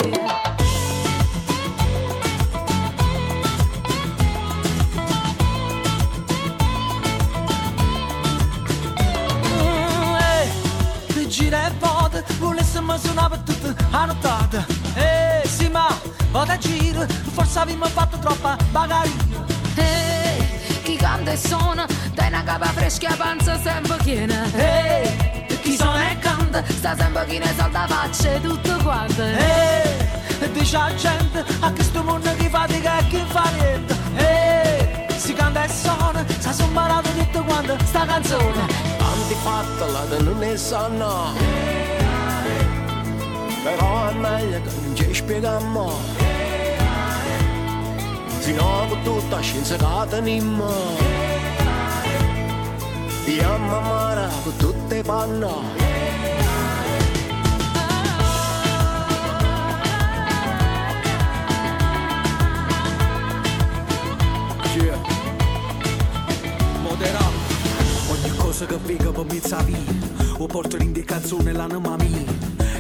Mm, 11.16 11.26
gira 11.28 11.66
e 11.68 11.72
vota, 11.78 12.24
volessimo 12.38 12.98
su 12.98 13.10
una 13.12 13.28
battuta 13.28 13.74
annotata. 13.90 14.73
Vota 16.34 16.54
e 16.54 16.58
gira, 16.58 17.06
forse 17.32 17.60
abbiamo 17.60 17.86
fatto 17.86 18.18
troppa 18.18 18.56
bagaria. 18.72 19.12
Ehi, 19.76 20.80
chi 20.82 20.96
canta 20.96 21.30
e 21.30 21.36
suona, 21.36 21.86
dai 22.12 22.26
una 22.26 22.42
capa 22.42 22.66
fresca 22.66 23.12
e 23.12 23.16
panza 23.16 23.56
sempre 23.56 23.96
piena. 24.02 24.44
Ehi, 24.52 25.46
chi 25.62 25.76
suona 25.76 26.10
e 26.10 26.18
canta, 26.18 26.64
sta 26.66 26.96
sempre 26.96 27.24
china 27.26 27.44
e 27.44 27.54
salta 27.54 27.86
faccia 27.86 28.32
e 28.32 28.40
tutto 28.40 28.76
quanto. 28.82 29.22
Ehi, 29.22 30.50
dice 30.52 30.76
la 30.76 30.92
gente 30.96 31.44
a 31.60 31.70
questo 31.70 32.02
mondo 32.02 32.34
chi 32.34 32.48
fatica 32.48 32.98
e 32.98 33.06
chi 33.06 33.24
fa 33.28 33.50
niente. 33.56 33.94
Ehi, 34.16 35.16
si 35.16 35.34
canta 35.34 35.62
e 35.62 35.68
suona, 35.68 36.24
sa 36.40 36.52
son 36.52 36.66
imparato 36.66 37.10
tutto 37.10 37.44
quanto 37.44 37.76
sta 37.84 38.04
canzone. 38.06 38.66
Tanti 38.96 39.34
fatela 39.40 40.00
da 40.00 40.20
non 40.20 40.38
ne 40.38 40.56
sanno. 40.56 41.32
Però 43.62 44.08
è 44.08 44.14
meglio 44.14 44.60
che 44.62 44.70
non 44.82 44.96
ci 44.96 45.14
spieghiamo. 45.14 46.23
Fino 48.44 48.82
a 48.82 49.00
tutta 49.02 49.40
scienza 49.40 49.74
che 49.74 50.08
teniamo. 50.10 50.70
Io 53.24 53.56
mamma 53.56 54.28
con 54.42 54.56
tutte 54.56 55.00
panno. 55.00 55.62
Yeah. 64.74 65.00
Modera 66.82 67.18
Ogni 68.10 68.36
cosa 68.36 68.66
che 68.66 68.76
vedo 68.84 69.12
per 69.12 69.24
me 69.24 69.40
via 69.64 69.78
O 70.38 70.46
porto 70.46 70.76
in 70.76 70.92
di 70.92 71.02
canzone 71.04 71.52
l'anima 71.52 71.96
mia 71.96 72.23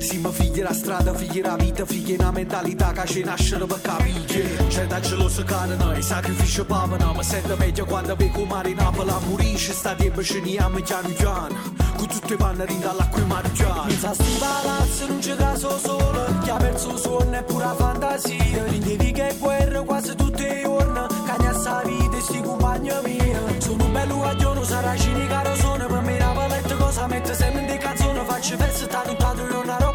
Si 0.04 0.18
mi 0.18 0.30
figli 0.30 0.60
la 0.60 0.74
strada, 0.74 1.14
figli 1.14 1.40
la 1.40 1.56
vita, 1.56 1.86
figli 1.86 2.14
una 2.18 2.30
mentalità 2.30 2.92
che 2.92 3.06
ci 3.06 3.24
nascono 3.24 3.64
per 3.64 3.80
capire. 3.80 4.66
C'è 4.68 4.86
da 4.86 5.00
geloso 5.00 5.42
cane 5.44 5.76
noi, 5.76 6.02
sacrificio 6.02 6.66
pavano 6.66 7.12
Ma 7.14 7.22
sento 7.22 7.56
meglio 7.56 7.86
quando 7.86 8.14
vedo 8.14 8.44
mare 8.44 8.68
in 8.68 8.76
Napoli 8.76 9.12
morisce 9.26 9.72
Sta 9.72 9.94
tempo 9.94 10.22
ce 10.22 10.40
ne 10.40 10.56
amo 10.56 10.80
piano 10.80 11.08
piano 11.08 11.54
Con 11.96 12.06
tutte 12.06 12.36
panne 12.36 12.66
rinda 12.66 12.90
all'acqua 12.90 13.22
e 13.22 13.24
margiano 13.24 13.84
In 13.88 13.96
sti 13.96 14.36
palazzi 14.38 15.06
non 15.06 15.18
c'è 15.20 15.36
caso 15.36 15.78
solo 15.78 16.38
Chi 16.42 16.50
ha 16.50 16.56
perso 16.56 16.90
il 16.90 16.98
suono 16.98 17.36
e 17.36 17.42
pura 17.44 17.74
fantasia. 17.74 18.64
Rindevi 18.66 19.12
che 19.12 19.36
guerra 19.38 19.80
quasi 19.82 20.14
tutti 20.14 20.42
i 20.42 20.62
giorni 20.62 21.06
Cagna 21.24 21.52
sta 21.54 21.82
vita 21.84 22.16
e 22.16 22.20
sti 22.20 22.42
compagni 22.42 22.90
miei. 23.04 23.60
Sono 23.60 23.84
un 23.84 23.92
bello 23.92 24.16
guaglione, 24.16 24.64
sarà 24.64 24.96
cinico 24.96 25.54
sono 25.54 25.86
Per 25.86 26.00
me 26.00 26.18
la 26.18 26.32
paletta 26.34 26.74
cosa 26.76 27.06
mette 27.06 27.34
sempre 27.34 27.60
in 27.60 27.66
di 27.66 27.78
canzone 27.78 28.24
Faccio 28.24 28.56
verso 28.56 28.86
tanto 28.86 29.16
tanto 29.16 29.46
io 29.46 29.60
una 29.60 29.76
roba 29.78 29.93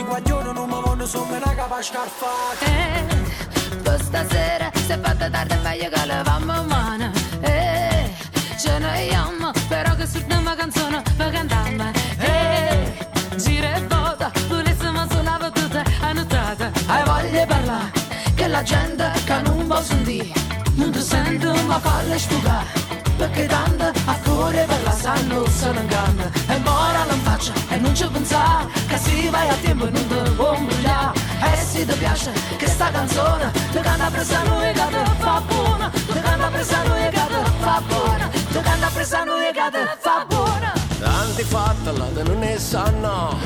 sti 0.00 0.02
guaglioni 0.02 0.52
Non 0.52 0.68
mi 0.68 0.80
voglio 0.82 1.06
sono 1.06 1.36
una 1.36 1.54
capa 1.54 1.82
scarfata 1.82 2.64
Eh, 2.64 3.78
questa 3.82 4.26
sera 4.28 4.70
se 4.86 4.98
fatta 4.98 5.30
tardi 5.30 5.54
meglio 5.62 5.88
che 5.88 6.06
levamo 6.06 6.62
mano. 6.64 7.10
Eh, 7.40 8.10
ce 8.58 8.78
ne 8.78 9.14
amo, 9.14 9.50
però 9.68 9.94
che 9.94 10.06
l'ultima 10.12 10.54
canzone 10.54 11.02
per 11.16 11.30
cantarmi. 11.30 11.90
Eh, 12.18 13.08
gira 13.36 13.74
e 13.74 13.80
vota, 13.86 14.30
volessimo 14.48 15.06
sulla 15.10 15.36
battuta 15.38 15.82
annotata. 16.00 16.70
Hai 16.86 17.04
voglia 17.04 17.40
di 17.40 17.46
parlare 17.46 17.90
Che 18.34 18.48
la 18.48 18.62
gente 18.62 19.12
che 19.24 19.40
non 19.42 19.66
vuol 19.66 19.82
sentire 19.84 20.32
Non 20.74 20.90
ti 20.90 21.00
sente 21.00 21.46
ma 21.66 21.78
falla 21.78 22.18
sfugare 22.18 22.89
Perché 23.20 23.44
tanto 23.44 23.84
a 23.84 24.14
cuore 24.24 24.64
per 24.66 24.82
la 24.82 24.92
sanno 24.92 25.46
se 25.46 25.68
inganna 25.68 26.30
E 26.48 26.56
mora 26.64 27.04
non 27.04 27.18
faccia 27.20 27.52
e 27.68 27.76
non 27.76 27.94
ci 27.94 28.08
pensare 28.10 28.66
Che 28.88 28.96
si 28.96 29.28
vai 29.28 29.46
a 29.46 29.56
tempo 29.56 29.86
e 29.86 29.90
non 29.90 30.06
ti 30.08 30.30
può 30.36 30.54
imbrigliare 30.54 31.18
E 31.52 31.56
se 31.56 31.84
ti 31.84 31.94
piace 31.98 32.32
che 32.56 32.66
sta 32.66 32.90
canzone 32.90 33.50
Ti 33.72 33.80
canta 33.80 34.08
presa 34.10 34.42
noi 34.44 34.72
che 34.72 34.86
ti 34.86 35.12
fa 35.18 35.42
buona 35.46 35.90
Ti 35.90 36.20
canta 36.20 36.46
presa 36.48 36.82
noi 36.84 37.10
che 37.10 37.26
ti 37.28 37.50
fa 37.60 37.82
buona 37.86 38.28
Ti 38.28 38.60
canta 38.62 38.88
presa 38.94 39.24
noi 39.24 39.52
che 39.52 39.68
ti 39.70 39.78
fa 39.98 40.24
buona 40.26 40.72
Tanti 41.00 41.42
fatela 41.44 42.04
da 42.12 42.22
non 42.22 42.38
ne 42.38 42.58
sanno. 42.58 43.38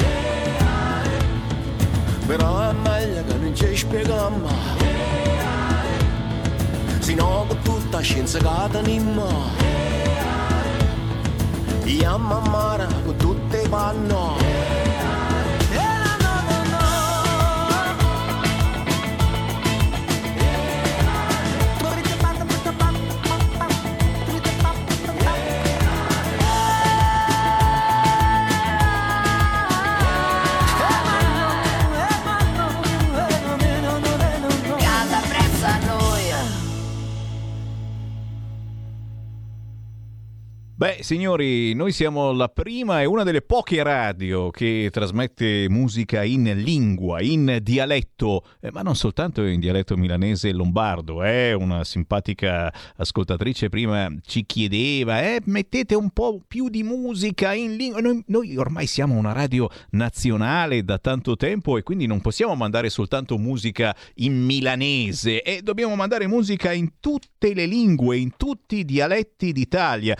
Però 2.26 2.68
è 2.68 2.72
meglio 2.72 3.24
che 3.24 3.34
non 3.34 3.54
ci 3.54 3.76
spieghiamo. 3.76 4.48
Se 6.98 7.14
no 7.14 7.44
con 7.46 7.58
tutta 7.62 8.00
scienza 8.00 8.38
che 8.38 8.70
teniamo. 8.72 9.63
Io 11.86 12.16
mamma 12.16 12.86
con 13.04 13.16
tutte 13.16 13.60
i 13.60 13.68
panno. 13.68 14.36
Canta 14.38 14.53
Beh, 40.84 40.98
signori, 41.00 41.72
noi 41.72 41.92
siamo 41.92 42.32
la 42.32 42.50
prima 42.50 43.00
e 43.00 43.06
una 43.06 43.22
delle 43.22 43.40
poche 43.40 43.82
radio 43.82 44.50
che 44.50 44.90
trasmette 44.92 45.66
musica 45.70 46.22
in 46.24 46.52
lingua, 46.62 47.22
in 47.22 47.60
dialetto, 47.62 48.44
eh, 48.60 48.70
ma 48.70 48.82
non 48.82 48.94
soltanto 48.94 49.42
in 49.46 49.60
dialetto 49.60 49.96
milanese 49.96 50.50
e 50.50 50.52
lombardo. 50.52 51.24
Eh? 51.24 51.54
Una 51.54 51.84
simpatica 51.84 52.70
ascoltatrice 52.96 53.70
prima 53.70 54.12
ci 54.26 54.44
chiedeva, 54.44 55.22
eh, 55.22 55.40
mettete 55.46 55.94
un 55.94 56.10
po' 56.10 56.42
più 56.46 56.68
di 56.68 56.82
musica 56.82 57.54
in 57.54 57.76
lingua. 57.76 58.02
Noi, 58.02 58.22
noi 58.26 58.54
ormai 58.58 58.86
siamo 58.86 59.14
una 59.14 59.32
radio 59.32 59.70
nazionale 59.92 60.84
da 60.84 60.98
tanto 60.98 61.34
tempo 61.34 61.78
e 61.78 61.82
quindi 61.82 62.04
non 62.04 62.20
possiamo 62.20 62.54
mandare 62.54 62.90
soltanto 62.90 63.38
musica 63.38 63.96
in 64.16 64.38
milanese, 64.38 65.40
e 65.40 65.62
dobbiamo 65.62 65.94
mandare 65.94 66.26
musica 66.26 66.72
in 66.72 67.00
tutte 67.00 67.54
le 67.54 67.64
lingue, 67.64 68.18
in 68.18 68.36
tutti 68.36 68.80
i 68.80 68.84
dialetti 68.84 69.50
d'Italia. 69.50 70.14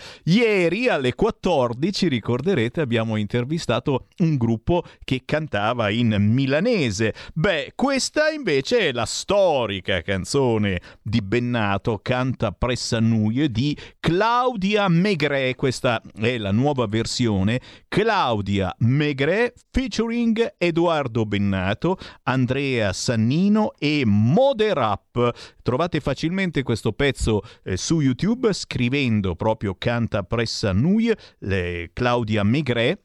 Ieri 0.55 0.87
alle 0.87 1.13
14, 1.15 2.07
ricorderete, 2.07 2.79
abbiamo 2.79 3.17
intervistato 3.17 4.07
un 4.19 4.37
gruppo 4.37 4.83
che 5.03 5.23
cantava 5.25 5.89
in 5.89 6.15
milanese. 6.17 7.13
Beh, 7.33 7.73
questa 7.75 8.29
invece 8.29 8.79
è 8.79 8.91
la 8.93 9.05
storica 9.05 10.01
canzone 10.01 10.79
di 11.01 11.21
Bennato, 11.21 11.99
Canta 12.01 12.53
Pressanuie 12.53 13.51
di 13.51 13.77
Claudia 13.99 14.87
Megre. 14.87 15.55
Questa 15.55 16.01
è 16.17 16.37
la 16.37 16.51
nuova 16.53 16.85
versione. 16.85 17.59
Claudia 17.89 18.73
Megre 18.79 19.53
featuring 19.71 20.55
Edoardo 20.57 21.25
Bennato, 21.25 21.97
Andrea 22.23 22.93
Sannino 22.93 23.73
e 23.77 24.03
Moderap. 24.05 25.53
Trovate 25.61 25.99
facilmente 25.99 26.63
questo 26.63 26.93
pezzo 26.93 27.41
eh, 27.63 27.75
su 27.75 27.99
YouTube 27.99 28.53
scrivendo 28.53 29.35
proprio 29.35 29.75
Canta 29.77 30.23
Pressa 30.45 30.73
Nuie, 30.73 31.17
le 31.39 31.89
Claudia 31.91 32.43
Megre 32.43 32.99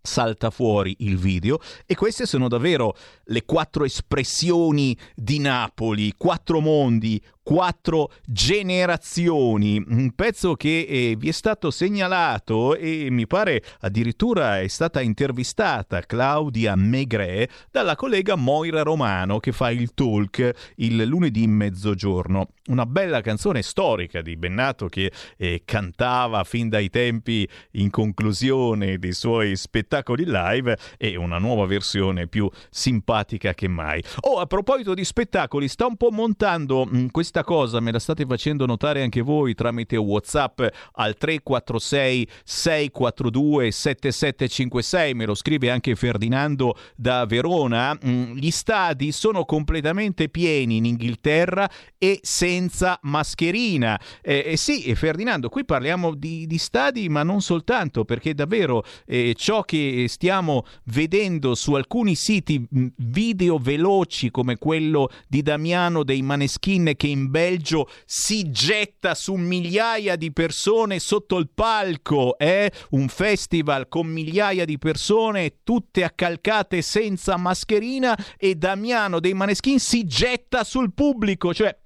salta 0.00 0.48
fuori 0.48 0.96
il 1.00 1.18
video 1.18 1.58
e 1.84 1.94
queste 1.94 2.24
sono 2.24 2.48
davvero 2.48 2.96
le 3.24 3.44
quattro 3.44 3.84
espressioni 3.84 4.96
di 5.14 5.38
Napoli, 5.38 6.14
quattro 6.16 6.60
mondi, 6.60 7.22
quattro 7.42 8.10
generazioni, 8.24 9.84
un 9.86 10.12
pezzo 10.14 10.54
che 10.54 10.86
eh, 10.88 11.16
vi 11.18 11.28
è 11.28 11.32
stato 11.32 11.70
segnalato 11.70 12.74
e 12.74 13.08
mi 13.10 13.26
pare 13.26 13.62
addirittura 13.80 14.60
è 14.60 14.68
stata 14.68 15.02
intervistata 15.02 16.00
Claudia 16.00 16.74
Megre 16.74 17.50
dalla 17.70 17.96
collega 17.96 18.34
Moira 18.34 18.80
Romano 18.80 19.40
che 19.40 19.52
fa 19.52 19.70
il 19.70 19.92
talk 19.92 20.72
il 20.76 21.04
lunedì 21.04 21.46
mezzogiorno. 21.46 22.48
Una 22.68 22.86
bella 22.86 23.20
canzone 23.20 23.62
storica 23.62 24.20
di 24.20 24.36
Bennato 24.36 24.88
che 24.88 25.10
eh, 25.36 25.62
cantava 25.64 26.44
fin 26.44 26.68
dai 26.68 26.90
tempi 26.90 27.48
in 27.72 27.90
conclusione 27.90 28.98
dei 28.98 29.12
suoi 29.12 29.56
spettacoli 29.56 30.24
live 30.26 30.76
e 30.96 31.16
una 31.16 31.38
nuova 31.38 31.66
versione 31.66 32.26
più 32.26 32.50
simpatica 32.68 33.54
che 33.54 33.68
mai. 33.68 34.02
Oh, 34.20 34.38
a 34.38 34.46
proposito 34.46 34.94
di 34.94 35.04
spettacoli, 35.04 35.68
sta 35.68 35.86
un 35.86 35.96
po' 35.96 36.10
montando 36.10 36.84
mh, 36.84 37.06
questa 37.08 37.38
questa 37.38 37.44
cosa 37.44 37.80
me 37.80 37.92
la 37.92 37.98
state 37.98 38.24
facendo 38.26 38.64
notare 38.64 39.02
anche 39.02 39.20
voi 39.20 39.54
tramite 39.54 39.96
WhatsApp 39.96 40.60
al 40.92 41.14
346 41.14 42.28
642 42.42 43.70
7756, 43.70 45.14
me 45.14 45.26
lo 45.26 45.34
scrive 45.34 45.70
anche 45.70 45.94
Ferdinando 45.94 46.74
da 46.96 47.26
Verona. 47.26 47.96
Mm, 48.04 48.36
gli 48.36 48.50
stadi 48.50 49.12
sono 49.12 49.44
completamente 49.44 50.30
pieni 50.30 50.78
in 50.78 50.86
Inghilterra 50.86 51.68
e 51.98 52.18
senza 52.22 52.56
mascherina. 53.02 54.00
Eh, 54.22 54.42
eh 54.46 54.56
sì, 54.56 54.94
Ferdinando, 54.94 55.48
qui 55.48 55.64
parliamo 55.64 56.14
di, 56.14 56.46
di, 56.46 56.58
stadi, 56.58 57.08
ma 57.08 57.22
non 57.22 57.40
soltanto, 57.40 58.04
perché 58.04 58.34
davvero 58.34 58.84
eh, 59.06 59.34
ciò 59.36 59.62
che 59.62 60.06
stiamo 60.08 60.64
vedendo 60.84 61.54
su 61.54 61.74
alcuni 61.74 62.14
siti 62.14 62.58
mm, 62.58 62.86
video 62.96 63.58
veloci 63.58 64.30
come 64.30 64.56
quello 64.56 65.10
di 65.28 65.42
Damiano 65.42 66.02
dei 66.02 66.22
Maneskin 66.22 66.94
che 66.96 67.06
in 67.06 67.30
Belgio 67.30 67.88
si 68.04 68.50
getta 68.50 69.14
su 69.14 69.34
migliaia 69.34 70.16
di 70.16 70.32
persone 70.32 70.98
sotto 70.98 71.36
il 71.38 71.48
palco, 71.54 72.36
eh? 72.38 72.70
un 72.90 73.08
festival 73.08 73.88
con 73.88 74.06
migliaia 74.06 74.64
di 74.64 74.78
persone 74.78 75.58
tutte 75.62 76.04
accalcate 76.04 76.82
senza 76.82 77.36
mascherina 77.36 78.16
e 78.36 78.54
Damiano 78.54 79.20
dei 79.20 79.34
Maneskin 79.34 79.78
si 79.78 80.04
getta 80.04 80.64
sul 80.64 80.92
pubblico, 80.92 81.54
cioè 81.54 81.76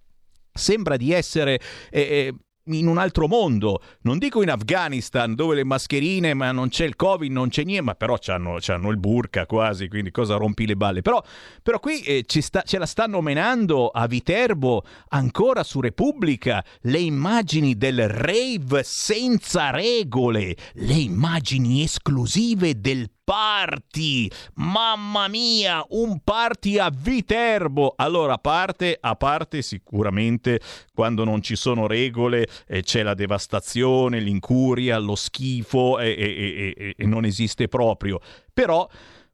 sembra 0.53 0.97
di 0.97 1.13
essere 1.13 1.61
eh, 1.91 2.01
eh 2.01 2.35
in 2.67 2.87
un 2.87 2.99
altro 2.99 3.27
mondo, 3.27 3.83
non 4.03 4.19
dico 4.19 4.43
in 4.43 4.51
Afghanistan 4.51 5.35
dove 5.35 5.57
le 5.57 5.65
mascherine, 5.65 6.35
ma 6.35 6.53
non 6.53 6.69
c'è 6.69 6.85
il 6.85 6.95
Covid, 6.95 7.31
non 7.33 7.49
c'è 7.49 7.65
niente, 7.65 7.83
ma 7.83 7.95
però 7.95 8.19
c'hanno, 8.19 8.59
c'hanno 8.61 8.91
il 8.91 8.99
burka 8.99 9.47
quasi, 9.47 9.89
quindi 9.89 10.11
cosa 10.11 10.37
rompi 10.37 10.67
le 10.67 10.77
balle? 10.77 11.03
Però, 11.03 11.23
però 11.63 11.81
qui 11.81 12.01
eh, 12.03 12.25
sta, 12.29 12.63
ce 12.63 12.79
la 12.79 12.87
stanno 12.87 13.21
menando 13.21 13.89
a 13.89 14.07
Viterbo, 14.07 14.85
ancora 15.09 15.65
su 15.65 15.81
Repubblica, 15.81 16.65
le 16.83 16.99
immagini 16.99 17.77
del 17.77 18.09
rave 18.09 18.83
senza 18.85 19.71
regole, 19.71 20.57
le 20.75 20.95
immagini 20.95 21.83
esclusive 21.83 22.81
del 22.81 23.11
party. 23.33 24.31
Mamma 24.57 25.27
mia, 25.27 25.83
un 25.91 26.21
party 26.23 26.77
a 26.77 26.93
Viterbo. 26.95 27.95
Allora, 27.97 28.35
a 28.35 28.39
parte, 28.39 28.99
a 29.01 29.17
parte 29.17 29.63
sicuramente 29.63 30.61
quando 30.93 31.25
non 31.25 31.41
ci 31.41 31.57
sono 31.57 31.87
regole 31.87 32.47
eh, 32.67 32.83
c'è 32.83 33.03
la 33.03 33.15
devastazione, 33.15 34.21
l'incuria, 34.21 34.99
lo 34.99 35.15
schifo 35.15 35.99
e, 35.99 36.11
e, 36.11 36.75
e, 36.77 36.95
e 36.95 37.07
non 37.07 37.25
esiste 37.25 37.69
proprio. 37.69 38.21
Però 38.53 38.87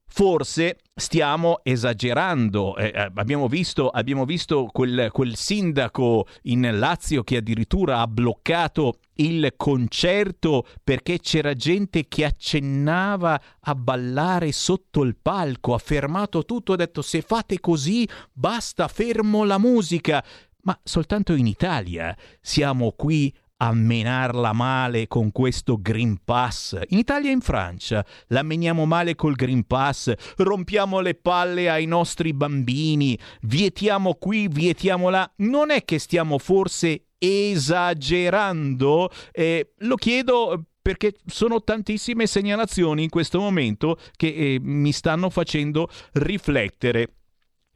forse 0.08 0.78
stiamo 0.94 1.60
esagerando. 1.62 2.76
Eh, 2.76 2.92
eh, 2.94 3.10
abbiamo 3.14 3.46
visto, 3.46 3.88
abbiamo 3.88 4.24
visto 4.24 4.68
quel, 4.72 5.10
quel, 5.12 5.36
sindaco 5.36 6.26
in 6.42 6.68
Lazio 6.78 7.22
che 7.22 7.36
addirittura 7.36 8.00
ha 8.00 8.06
bloccato 8.06 8.98
il 9.16 9.52
concerto 9.56 10.66
perché 10.82 11.18
c'era 11.20 11.54
gente 11.54 12.06
che 12.08 12.24
accennava 12.24 13.40
a 13.60 13.74
ballare 13.74 14.50
sotto 14.52 15.02
il 15.02 15.16
palco, 15.20 15.74
ha 15.74 15.78
fermato 15.78 16.44
tutto, 16.44 16.72
ha 16.72 16.76
detto 16.76 17.02
se 17.02 17.22
fate 17.22 17.60
così 17.60 18.08
basta, 18.32 18.88
fermo 18.88 19.44
la 19.44 19.58
musica. 19.58 20.24
Ma 20.62 20.78
soltanto 20.82 21.34
in 21.34 21.46
Italia 21.46 22.16
siamo 22.40 22.92
qui 22.92 23.32
a 23.58 23.72
menarla 23.72 24.52
male 24.52 25.06
con 25.06 25.32
questo 25.32 25.78
Green 25.80 26.18
Pass. 26.24 26.78
In 26.88 26.98
Italia 26.98 27.30
e 27.30 27.32
in 27.32 27.40
Francia 27.40 28.04
la 28.28 28.42
meniamo 28.42 28.84
male 28.84 29.14
col 29.14 29.34
Green 29.34 29.66
Pass, 29.66 30.12
rompiamo 30.36 31.00
le 31.00 31.14
palle 31.14 31.70
ai 31.70 31.86
nostri 31.86 32.32
bambini, 32.32 33.18
vietiamo 33.42 34.14
qui, 34.14 34.48
vietiamo 34.48 35.08
là. 35.08 35.30
Non 35.36 35.70
è 35.70 35.84
che 35.84 35.98
stiamo 35.98 36.38
forse 36.38 37.06
esagerando? 37.18 39.10
Eh, 39.32 39.72
lo 39.78 39.96
chiedo 39.96 40.64
perché 40.80 41.16
sono 41.26 41.62
tantissime 41.62 42.26
segnalazioni 42.26 43.02
in 43.02 43.10
questo 43.10 43.40
momento 43.40 43.98
che 44.16 44.28
eh, 44.28 44.58
mi 44.60 44.92
stanno 44.92 45.28
facendo 45.28 45.90
riflettere. 46.12 47.17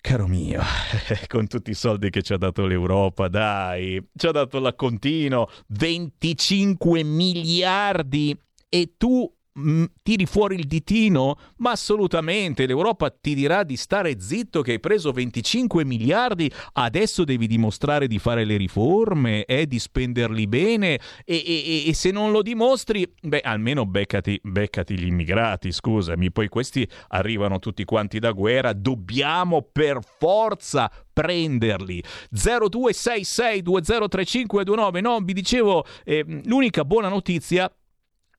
Caro 0.00 0.26
mio, 0.26 0.60
con 1.28 1.46
tutti 1.46 1.70
i 1.70 1.74
soldi 1.74 2.10
che 2.10 2.20
ci 2.20 2.34
ha 2.34 2.36
dato 2.36 2.66
l'Europa, 2.66 3.28
dai, 3.28 4.06
ci 4.14 4.26
ha 4.26 4.32
dato 4.32 4.58
la 4.58 4.74
Contino, 4.74 5.48
25 5.68 7.02
miliardi 7.02 8.38
e 8.68 8.94
tu 8.98 9.32
Mm, 9.56 9.84
tiri 10.02 10.26
fuori 10.26 10.56
il 10.56 10.66
ditino? 10.66 11.38
Ma 11.58 11.70
assolutamente, 11.70 12.66
l'Europa 12.66 13.08
ti 13.08 13.36
dirà 13.36 13.62
di 13.62 13.76
stare 13.76 14.20
zitto 14.20 14.62
che 14.62 14.72
hai 14.72 14.80
preso 14.80 15.12
25 15.12 15.84
miliardi, 15.84 16.50
adesso 16.72 17.22
devi 17.22 17.46
dimostrare 17.46 18.08
di 18.08 18.18
fare 18.18 18.44
le 18.44 18.56
riforme 18.56 19.44
eh, 19.44 19.68
di 19.68 19.78
spenderli 19.78 20.48
bene. 20.48 20.98
E, 21.24 21.40
e, 21.46 21.84
e, 21.86 21.94
se 21.94 22.10
non 22.10 22.32
lo 22.32 22.42
dimostri, 22.42 23.08
beh, 23.22 23.42
almeno 23.42 23.86
beccati, 23.86 24.40
beccati 24.42 24.98
gli 24.98 25.06
immigrati, 25.06 25.70
scusami, 25.70 26.32
poi 26.32 26.48
questi 26.48 26.84
arrivano 27.08 27.58
tutti 27.60 27.84
quanti 27.84 28.18
da 28.18 28.32
guerra, 28.32 28.72
dobbiamo 28.72 29.62
per 29.62 30.00
forza 30.18 30.90
prenderli. 31.12 32.02
0266203529, 32.34 35.00
no, 35.00 35.20
vi 35.20 35.32
dicevo, 35.32 35.84
eh, 36.02 36.24
l'unica 36.44 36.84
buona 36.84 37.08
notizia 37.08 37.72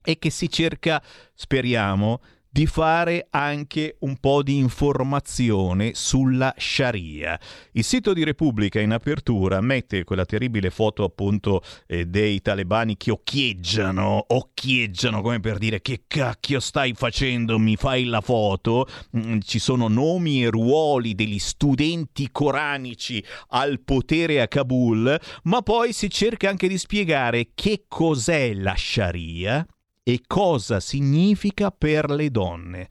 e 0.05 0.17
che 0.17 0.29
si 0.29 0.49
cerca, 0.49 1.03
speriamo, 1.33 2.21
di 2.55 2.67
fare 2.67 3.27
anche 3.31 3.97
un 3.99 4.15
po' 4.17 4.41
di 4.41 4.55
informazione 4.55 5.91
sulla 5.93 6.53
Sharia. 6.57 7.37
Il 7.73 7.83
sito 7.83 8.13
di 8.13 8.23
Repubblica 8.23 8.79
in 8.79 8.93
apertura 8.93 9.59
mette 9.59 10.05
quella 10.05 10.23
terribile 10.23 10.69
foto 10.69 11.03
appunto 11.03 11.61
eh, 11.85 12.05
dei 12.05 12.41
talebani 12.41 12.95
che 12.95 13.11
occhieggiano, 13.11 14.27
occhieggiano 14.29 15.21
come 15.21 15.41
per 15.41 15.57
dire 15.57 15.81
che 15.81 16.03
cacchio 16.07 16.61
stai 16.61 16.93
facendo, 16.93 17.59
mi 17.59 17.75
fai 17.75 18.05
la 18.05 18.21
foto. 18.21 18.87
Mm, 19.17 19.39
ci 19.39 19.59
sono 19.59 19.89
nomi 19.89 20.45
e 20.45 20.49
ruoli 20.49 21.13
degli 21.13 21.39
studenti 21.39 22.29
coranici 22.31 23.21
al 23.49 23.81
potere 23.81 24.39
a 24.41 24.47
Kabul, 24.47 25.19
ma 25.43 25.61
poi 25.61 25.91
si 25.91 26.09
cerca 26.09 26.47
anche 26.47 26.69
di 26.69 26.77
spiegare 26.77 27.49
che 27.53 27.83
cos'è 27.89 28.53
la 28.53 28.75
Sharia 28.77 29.67
e 30.07 30.21
cosa 30.27 30.79
significa 30.79 31.71
per 31.71 32.11
le 32.11 32.29
donne. 32.29 32.89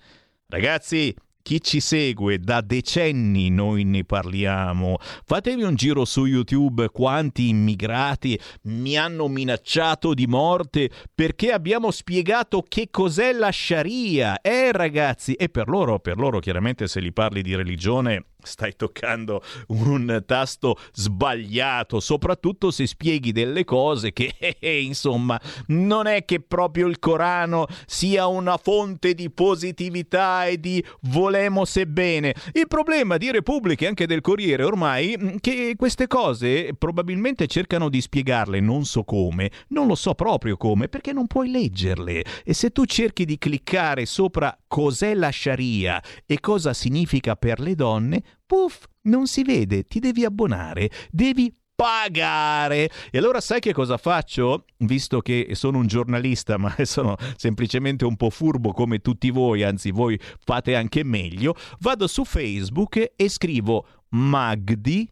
Ragazzi, 0.48 1.14
chi 1.42 1.62
ci 1.62 1.78
segue 1.78 2.40
da 2.40 2.60
decenni 2.60 3.50
noi 3.50 3.84
ne 3.84 4.02
parliamo. 4.02 4.96
Fatevi 4.98 5.62
un 5.62 5.76
giro 5.76 6.04
su 6.04 6.24
YouTube 6.24 6.88
quanti 6.88 7.50
immigrati 7.50 8.36
mi 8.62 8.96
hanno 8.96 9.28
minacciato 9.28 10.12
di 10.12 10.26
morte 10.26 10.90
perché 11.14 11.52
abbiamo 11.52 11.92
spiegato 11.92 12.64
che 12.66 12.88
cos'è 12.90 13.32
la 13.32 13.52
Sharia. 13.52 14.40
Eh 14.40 14.72
ragazzi, 14.72 15.34
e 15.34 15.48
per 15.50 15.68
loro, 15.68 16.00
per 16.00 16.16
loro 16.16 16.40
chiaramente 16.40 16.88
se 16.88 16.98
li 16.98 17.12
parli 17.12 17.42
di 17.42 17.54
religione 17.54 18.24
stai 18.45 18.74
toccando 18.76 19.42
un 19.68 20.22
tasto 20.26 20.76
sbagliato, 20.92 22.01
soprattutto 22.01 22.70
se 22.70 22.86
spieghi 22.86 23.32
delle 23.32 23.64
cose 23.64 24.12
che, 24.12 24.34
eh, 24.38 24.57
eh, 24.59 24.82
insomma, 24.82 25.40
non 25.68 26.07
è 26.07 26.24
che 26.24 26.40
proprio 26.40 26.86
il 26.86 26.99
Corano 26.99 27.66
sia 27.86 28.26
una 28.26 28.57
fonte 28.57 29.14
di 29.14 29.30
positività 29.30 30.47
e 30.47 30.59
di 30.59 30.84
volemo 31.03 31.64
se 31.64 31.86
bene. 31.86 32.34
Il 32.53 32.68
problema 32.68 33.16
di 33.16 33.30
Repubblica 33.30 33.84
e 33.84 33.88
anche 33.88 34.07
del 34.07 34.20
Corriere 34.20 34.64
ormai 34.64 35.16
mm, 35.18 35.36
che 35.40 35.74
queste 35.76 36.07
cose 36.07 36.74
probabilmente 36.76 37.47
cercano 37.47 37.88
di 37.88 38.01
spiegarle, 38.01 38.61
non 38.61 38.84
so 38.84 39.05
come, 39.05 39.51
non 39.68 39.86
lo 39.86 39.95
so 39.95 40.14
proprio 40.14 40.57
come, 40.57 40.88
perché 40.88 41.12
non 41.12 41.26
puoi 41.26 41.51
leggerle. 41.51 42.24
E 42.45 42.55
se 42.55 42.70
tu 42.70 42.84
cerchi 42.84 43.24
di 43.24 43.38
cliccare 43.38 44.07
sopra 44.07 44.57
cos'è 44.66 45.14
la 45.14 45.30
Sharia 45.30 46.03
e 46.26 46.40
cosa 46.40 46.72
significa 46.72 47.36
per 47.36 47.61
le 47.61 47.74
donne, 47.74 48.22
puff, 48.47 48.85
non 49.03 49.26
si 49.26 49.43
vede, 49.43 49.85
ti 49.85 49.99
devi 49.99 50.24
abbonare, 50.24 50.91
devi 51.11 51.55
pagare. 51.74 52.91
E 53.11 53.18
allora 53.18 53.41
sai 53.41 53.61
che 53.61 53.72
cosa 53.72 53.97
faccio? 53.97 54.64
Visto 54.78 55.20
che 55.20 55.51
sono 55.53 55.78
un 55.78 55.87
giornalista, 55.87 56.57
ma 56.59 56.74
sono 56.82 57.16
semplicemente 57.37 58.05
un 58.05 58.16
po' 58.16 58.30
furbo 58.30 58.72
come 58.72 59.01
tutti 59.01 59.30
voi, 59.30 59.62
anzi 59.62 59.91
voi 59.91 60.18
fate 60.20 60.76
anche 60.76 61.05
meglio, 61.05 61.55
vado 61.80 62.07
su 62.07 62.24
Facebook 62.24 63.12
e 63.16 63.28
scrivo 63.28 63.87
Magdi 64.11 65.11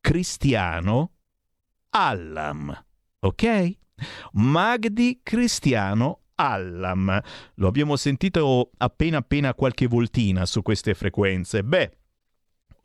Cristiano 0.00 1.12
Allam. 1.90 2.84
Ok? 3.20 3.76
Magdi 4.32 5.20
Cristiano 5.22 6.20
Allam. 6.36 7.20
Lo 7.54 7.66
abbiamo 7.66 7.96
sentito 7.96 8.70
appena 8.76 9.18
appena 9.18 9.54
qualche 9.54 9.86
voltina 9.86 10.44
su 10.44 10.62
queste 10.62 10.94
frequenze. 10.94 11.64
Beh, 11.64 11.90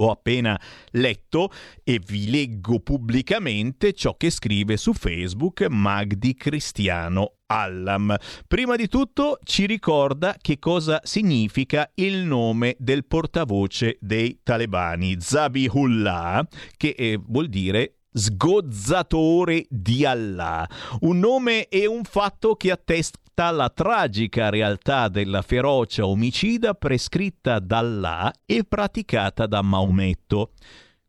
ho 0.02 0.12
appena 0.12 0.60
letto 0.92 1.52
e 1.84 2.00
vi 2.06 2.30
leggo 2.30 2.80
pubblicamente 2.80 3.94
ciò 3.94 4.16
che 4.18 4.30
scrive 4.30 4.78
su 4.78 4.94
Facebook 4.94 5.66
Magdi 5.70 6.34
Cristiano 6.34 7.36
Allam. 7.48 8.16
Prima 8.48 8.76
di 8.76 8.88
tutto 8.88 9.38
ci 9.44 9.66
ricorda 9.66 10.36
che 10.40 10.58
cosa 10.60 11.00
significa 11.04 11.92
il 11.96 12.20
nome 12.20 12.76
del 12.80 13.06
portavoce 13.06 13.98
dei 14.00 14.40
talebani, 14.44 15.18
Zabihullah, 15.20 16.48
che 16.78 16.96
eh, 16.98 17.20
vuol 17.22 17.48
dire 17.48 18.01
sgozzatore 18.12 19.66
di 19.70 20.06
Allah, 20.06 20.68
un 21.02 21.20
nome 21.20 21.68
e 21.68 21.86
un 21.88 22.04
fatto 22.04 22.56
che 22.56 22.72
attesta 22.72 23.50
la 23.52 23.70
tragica 23.70 24.50
realtà 24.50 25.08
della 25.08 25.42
ferocia 25.42 26.06
omicida 26.06 26.74
prescritta 26.74 27.60
da 27.60 27.78
Allah 27.80 28.34
e 28.46 28.64
praticata 28.64 29.48
da 29.48 29.62
Maometto. 29.62 30.52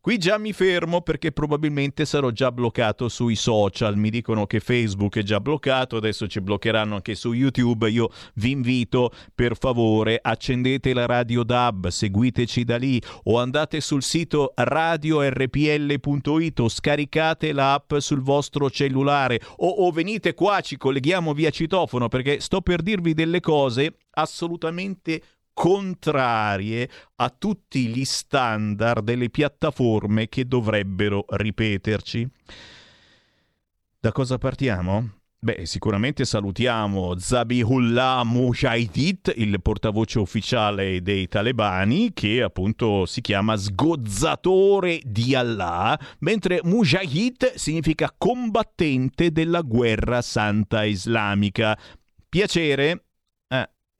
Qui 0.03 0.18
già 0.18 0.36
mi 0.36 0.53
fermo 0.53 1.03
perché 1.03 1.30
probabilmente 1.30 2.05
sarò 2.07 2.30
già 2.30 2.50
bloccato 2.50 3.09
sui 3.09 3.36
social. 3.36 3.96
Mi 3.96 4.11
dicono 4.11 4.46
che 4.46 4.59
Facebook 4.59 5.18
è 5.18 5.22
già 5.22 5.38
bloccato, 5.38 5.94
adesso 5.94 6.26
ci 6.26 6.40
bloccheranno 6.40 6.96
anche 6.96 7.14
su 7.14 7.32
YouTube. 7.32 7.88
Io 7.88 8.11
vi 8.34 8.50
invito, 8.50 9.12
per 9.32 9.57
favore, 9.57 10.18
accendete 10.20 10.92
la 10.92 11.07
radio 11.07 11.44
DAB, 11.44 11.86
seguiteci 11.86 12.64
da 12.64 12.78
lì 12.78 13.00
o 13.26 13.38
andate 13.38 13.80
sul 13.80 14.03
sito 14.03 14.55
radiorpl.it 14.57 16.59
o 16.59 16.68
scaricate 16.68 17.53
l'app 17.53 17.94
sul 17.98 18.22
vostro 18.22 18.70
cellulare 18.70 19.40
o, 19.59 19.68
o 19.68 19.92
venite 19.92 20.34
qua, 20.34 20.61
ci 20.62 20.76
colleghiamo 20.76 21.32
via 21.32 21.50
citofono 21.50 22.09
perché 22.09 22.40
sto 22.40 22.61
per 22.61 22.82
dirvi 22.82 23.14
delle 23.14 23.38
cose 23.38 23.98
assolutamente 24.14 25.22
contrarie 25.53 26.88
a 27.16 27.30
tutti 27.30 27.86
gli 27.86 28.05
standard 28.05 29.05
delle 29.05 29.30
piattaforme 29.30 30.28
che 30.28 30.46
dovrebbero 30.46 31.24
ripeterci. 31.28 32.28
Da 34.00 34.12
cosa 34.12 34.38
partiamo? 34.38 35.20
Beh, 35.44 35.66
sicuramente 35.66 36.24
salutiamo 36.24 37.18
Zabihullah 37.18 38.22
Mujahideen, 38.22 39.32
il 39.34 39.61
portavoce 39.61 40.20
ufficiale 40.20 41.03
dei 41.03 41.26
talebani, 41.26 42.12
che 42.12 42.42
appunto 42.42 43.07
si 43.07 43.20
chiama 43.20 43.57
sgozzatore 43.57 45.00
di 45.05 45.34
Allah, 45.34 45.98
mentre 46.20 46.61
Mujahid 46.62 47.55
significa 47.55 48.14
combattente 48.16 49.32
della 49.32 49.62
guerra 49.62 50.22
santa 50.22 50.84
islamica. 50.84 51.76
Piacere? 52.28 53.07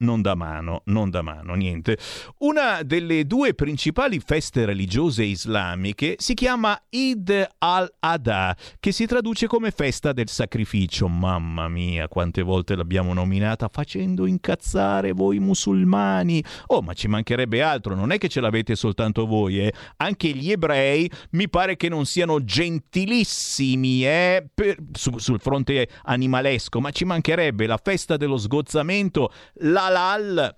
Non 0.03 0.21
da 0.21 0.35
mano, 0.35 0.81
non 0.85 1.09
da 1.09 1.21
mano, 1.21 1.55
niente. 1.55 1.97
Una 2.39 2.83
delle 2.83 3.25
due 3.25 3.53
principali 3.53 4.19
feste 4.19 4.65
religiose 4.65 5.23
islamiche 5.23 6.15
si 6.19 6.33
chiama 6.33 6.79
Eid 6.89 7.47
al-Adha, 7.57 8.55
che 8.79 8.91
si 8.91 9.05
traduce 9.05 9.47
come 9.47 9.71
festa 9.71 10.11
del 10.11 10.27
sacrificio. 10.27 11.07
Mamma 11.07 11.67
mia, 11.69 12.07
quante 12.07 12.41
volte 12.41 12.75
l'abbiamo 12.75 13.13
nominata 13.13 13.69
facendo 13.71 14.25
incazzare 14.25 15.13
voi 15.13 15.39
musulmani. 15.39 16.43
Oh, 16.67 16.81
ma 16.81 16.93
ci 16.93 17.07
mancherebbe 17.07 17.61
altro, 17.61 17.95
non 17.95 18.11
è 18.11 18.17
che 18.17 18.27
ce 18.27 18.41
l'avete 18.41 18.75
soltanto 18.75 19.25
voi, 19.25 19.59
eh? 19.59 19.73
Anche 19.97 20.29
gli 20.29 20.51
ebrei 20.51 21.09
mi 21.31 21.49
pare 21.49 21.77
che 21.77 21.87
non 21.87 22.05
siano 22.05 22.43
gentilissimi, 22.43 24.05
eh? 24.05 24.45
Per, 24.53 24.75
su, 24.91 25.17
sul 25.17 25.39
fronte 25.39 25.87
animalesco, 26.03 26.81
ma 26.81 26.91
ci 26.91 27.05
mancherebbe 27.05 27.65
la 27.65 27.79
festa 27.81 28.17
dello 28.17 28.37
sgozzamento, 28.37 29.31
la 29.61 29.91
halal. 29.95 30.57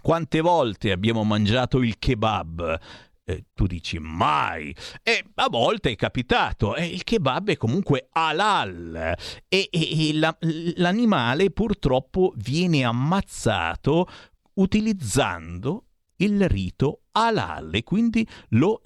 Quante 0.00 0.40
volte 0.40 0.92
abbiamo 0.92 1.24
mangiato 1.24 1.82
il 1.82 1.98
kebab? 1.98 2.80
Eh, 3.24 3.44
tu 3.52 3.66
dici 3.66 3.98
mai. 3.98 4.74
E 5.02 5.24
a 5.34 5.48
volte 5.48 5.90
è 5.90 5.96
capitato. 5.96 6.76
E 6.76 6.86
il 6.86 7.04
kebab 7.04 7.50
è 7.50 7.56
comunque 7.56 8.08
halal. 8.12 9.14
E, 9.48 9.68
e, 9.70 10.08
e 10.08 10.14
la, 10.14 10.36
l'animale 10.76 11.50
purtroppo 11.50 12.32
viene 12.36 12.84
ammazzato 12.84 14.06
utilizzando 14.54 15.84
il 16.16 16.48
rito 16.48 17.02
halal 17.12 17.74
e 17.74 17.82
quindi 17.82 18.26
lo 18.50 18.82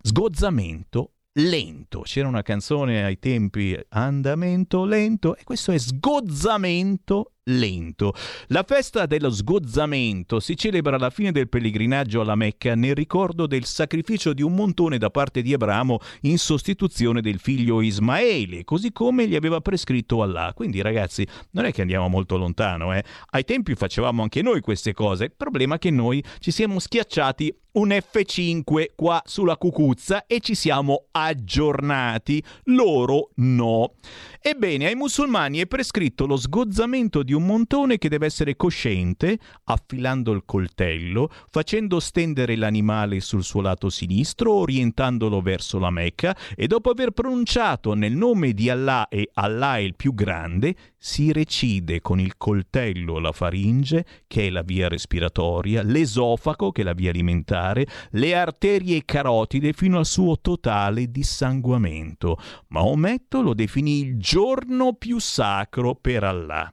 sgozzamento 0.00 1.12
lento. 1.32 2.00
C'era 2.00 2.28
una 2.28 2.42
canzone 2.42 3.04
ai 3.04 3.18
tempi 3.18 3.78
andamento 3.90 4.84
lento 4.84 5.36
e 5.36 5.44
questo 5.44 5.72
è 5.72 5.78
sgozzamento 5.78 7.34
lento. 7.48 8.14
La 8.48 8.64
festa 8.66 9.06
dello 9.06 9.30
sgozzamento 9.30 10.40
si 10.40 10.56
celebra 10.56 10.96
alla 10.96 11.10
fine 11.10 11.32
del 11.32 11.48
pellegrinaggio 11.48 12.20
alla 12.20 12.34
Mecca 12.34 12.74
nel 12.74 12.94
ricordo 12.94 13.46
del 13.46 13.64
sacrificio 13.64 14.32
di 14.32 14.42
un 14.42 14.54
montone 14.54 14.98
da 14.98 15.10
parte 15.10 15.42
di 15.42 15.52
Abramo 15.52 15.98
in 16.22 16.38
sostituzione 16.38 17.20
del 17.20 17.38
figlio 17.38 17.80
Ismaele, 17.80 18.64
così 18.64 18.92
come 18.92 19.26
gli 19.26 19.36
aveva 19.36 19.60
prescritto 19.60 20.22
Allah. 20.22 20.52
Quindi 20.54 20.80
ragazzi, 20.80 21.26
non 21.52 21.64
è 21.64 21.72
che 21.72 21.82
andiamo 21.82 22.08
molto 22.08 22.36
lontano, 22.36 22.94
eh. 22.94 23.04
Ai 23.30 23.44
tempi 23.44 23.74
facevamo 23.74 24.22
anche 24.22 24.42
noi 24.42 24.60
queste 24.60 24.92
cose. 24.92 25.24
Il 25.24 25.34
problema 25.36 25.76
è 25.76 25.78
che 25.78 25.90
noi 25.90 26.22
ci 26.38 26.50
siamo 26.50 26.78
schiacciati 26.78 27.54
un 27.78 27.88
F5 27.88 28.86
qua 28.96 29.22
sulla 29.24 29.56
cucuzza 29.56 30.26
e 30.26 30.40
ci 30.40 30.54
siamo 30.54 31.06
aggiornati. 31.12 32.42
Loro 32.64 33.30
no. 33.36 33.94
Ebbene, 34.40 34.86
ai 34.86 34.94
musulmani 34.94 35.58
è 35.58 35.66
prescritto 35.66 36.26
lo 36.26 36.36
sgozzamento 36.36 37.22
di 37.22 37.32
un 37.32 37.37
montone 37.38 37.98
che 37.98 38.08
deve 38.08 38.26
essere 38.26 38.56
cosciente, 38.56 39.38
affilando 39.64 40.32
il 40.32 40.42
coltello, 40.44 41.30
facendo 41.50 42.00
stendere 42.00 42.56
l'animale 42.56 43.20
sul 43.20 43.42
suo 43.42 43.60
lato 43.60 43.90
sinistro, 43.90 44.52
orientandolo 44.52 45.40
verso 45.40 45.78
la 45.78 45.90
Mecca 45.90 46.36
e 46.54 46.66
dopo 46.66 46.90
aver 46.90 47.10
pronunciato 47.10 47.94
nel 47.94 48.14
nome 48.14 48.52
di 48.52 48.70
Allah 48.70 49.08
e 49.08 49.30
Allah 49.34 49.76
è 49.76 49.80
il 49.80 49.94
più 49.94 50.14
grande, 50.14 50.74
si 50.98 51.32
recide 51.32 52.00
con 52.00 52.18
il 52.18 52.36
coltello 52.36 53.18
la 53.18 53.32
faringe, 53.32 54.04
che 54.26 54.46
è 54.46 54.50
la 54.50 54.62
via 54.62 54.88
respiratoria, 54.88 55.82
l'esofago, 55.82 56.72
che 56.72 56.82
è 56.82 56.84
la 56.84 56.92
via 56.92 57.10
alimentare, 57.10 57.86
le 58.10 58.34
arterie 58.34 59.04
carotide 59.04 59.72
fino 59.72 59.98
al 59.98 60.06
suo 60.06 60.40
totale 60.40 61.10
dissanguamento. 61.10 62.36
Maometto 62.68 63.42
lo 63.42 63.54
definì 63.54 64.00
il 64.00 64.18
giorno 64.18 64.94
più 64.94 65.18
sacro 65.18 65.94
per 65.94 66.24
Allah. 66.24 66.72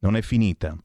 Non 0.00 0.16
è 0.16 0.22
finita. 0.22 0.76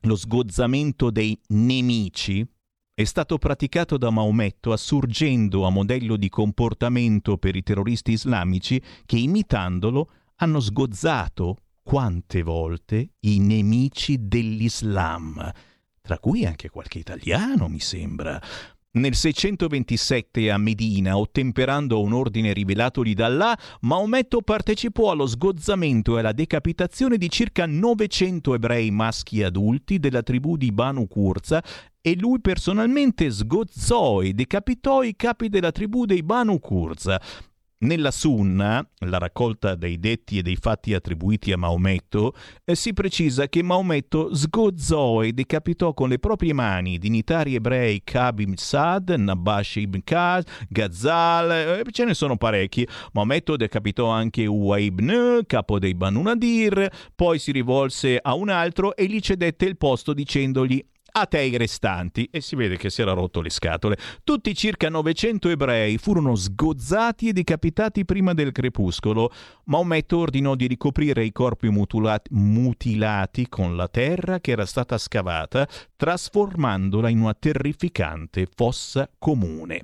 Lo 0.00 0.16
sgozzamento 0.16 1.10
dei 1.10 1.38
nemici 1.48 2.46
è 2.94 3.04
stato 3.04 3.38
praticato 3.38 3.96
da 3.96 4.10
Maometto 4.10 4.72
assurgendo 4.72 5.64
a 5.64 5.70
modello 5.70 6.16
di 6.16 6.28
comportamento 6.28 7.38
per 7.38 7.56
i 7.56 7.62
terroristi 7.62 8.12
islamici 8.12 8.82
che 9.06 9.16
imitandolo 9.16 10.10
hanno 10.36 10.60
sgozzato 10.60 11.56
quante 11.82 12.42
volte 12.42 13.14
i 13.20 13.38
nemici 13.38 14.26
dell'Islam, 14.26 15.50
tra 16.00 16.18
cui 16.18 16.44
anche 16.44 16.68
qualche 16.68 16.98
italiano, 16.98 17.68
mi 17.68 17.80
sembra. 17.80 18.40
Nel 18.94 19.14
627 19.14 20.50
a 20.50 20.58
Medina, 20.58 21.16
ottemperando 21.16 22.02
un 22.02 22.12
ordine 22.12 22.52
rivelatogli 22.52 23.14
da 23.14 23.24
Allah, 23.24 23.58
Maometto 23.80 24.42
partecipò 24.42 25.10
allo 25.10 25.26
sgozzamento 25.26 26.16
e 26.16 26.18
alla 26.18 26.32
decapitazione 26.32 27.16
di 27.16 27.30
circa 27.30 27.64
900 27.64 28.52
ebrei 28.52 28.90
maschi 28.90 29.42
adulti 29.42 29.98
della 29.98 30.22
tribù 30.22 30.58
di 30.58 30.72
Banu 30.72 31.08
Kurza 31.08 31.64
e 32.02 32.16
lui 32.18 32.42
personalmente 32.42 33.30
sgozzò 33.30 34.20
e 34.20 34.34
decapitò 34.34 35.02
i 35.02 35.16
capi 35.16 35.48
della 35.48 35.72
tribù 35.72 36.04
dei 36.04 36.22
Banu 36.22 36.60
Kurza. 36.60 37.18
Nella 37.82 38.12
Sunna, 38.12 38.88
la 39.00 39.18
raccolta 39.18 39.74
dei 39.74 39.98
detti 39.98 40.38
e 40.38 40.42
dei 40.42 40.54
fatti 40.54 40.94
attribuiti 40.94 41.50
a 41.50 41.56
Maometto, 41.56 42.32
eh, 42.64 42.76
si 42.76 42.92
precisa 42.92 43.48
che 43.48 43.60
Maometto 43.60 44.32
sgozzò 44.32 45.22
e 45.22 45.32
decapitò 45.32 45.92
con 45.92 46.08
le 46.08 46.20
proprie 46.20 46.52
mani 46.52 46.96
dignitari 46.96 47.56
ebrei 47.56 48.04
Kab 48.04 48.38
ibn 48.38 48.54
Sad, 48.54 49.10
Nabash 49.10 49.76
ibn 49.76 49.98
Kaz, 50.04 50.44
Ghazal, 50.68 51.50
eh, 51.50 51.82
ce 51.90 52.04
ne 52.04 52.14
sono 52.14 52.36
parecchi. 52.36 52.86
Maometto 53.14 53.56
decapitò 53.56 54.06
anche 54.06 54.46
Uwa 54.46 54.78
ibn, 54.78 55.40
capo 55.44 55.80
dei 55.80 55.94
Banu 55.96 56.22
Nadir, 56.22 56.88
poi 57.16 57.40
si 57.40 57.50
rivolse 57.50 58.16
a 58.22 58.34
un 58.34 58.48
altro 58.48 58.94
e 58.94 59.06
gli 59.06 59.18
cedette 59.18 59.64
il 59.64 59.76
posto 59.76 60.12
dicendogli 60.12 60.80
a 61.12 61.26
te 61.26 61.40
i 61.40 61.56
restanti. 61.56 62.28
E 62.30 62.40
si 62.40 62.56
vede 62.56 62.76
che 62.76 62.90
si 62.90 63.02
era 63.02 63.12
rotto 63.12 63.40
le 63.40 63.50
scatole. 63.50 63.96
Tutti 64.24 64.54
circa 64.54 64.88
900 64.88 65.48
ebrei 65.48 65.98
furono 65.98 66.34
sgozzati 66.34 67.28
e 67.28 67.32
decapitati 67.32 68.04
prima 68.04 68.34
del 68.34 68.52
crepuscolo. 68.52 69.30
Maometto 69.64 70.18
ordinò 70.18 70.54
di 70.54 70.66
ricoprire 70.66 71.24
i 71.24 71.32
corpi 71.32 71.68
mutilati, 71.68 72.28
mutilati 72.34 73.48
con 73.48 73.76
la 73.76 73.88
terra 73.88 74.40
che 74.40 74.52
era 74.52 74.66
stata 74.66 74.98
scavata, 74.98 75.68
trasformandola 75.96 77.08
in 77.08 77.20
una 77.20 77.34
terrificante 77.34 78.46
fossa 78.52 79.08
comune. 79.18 79.82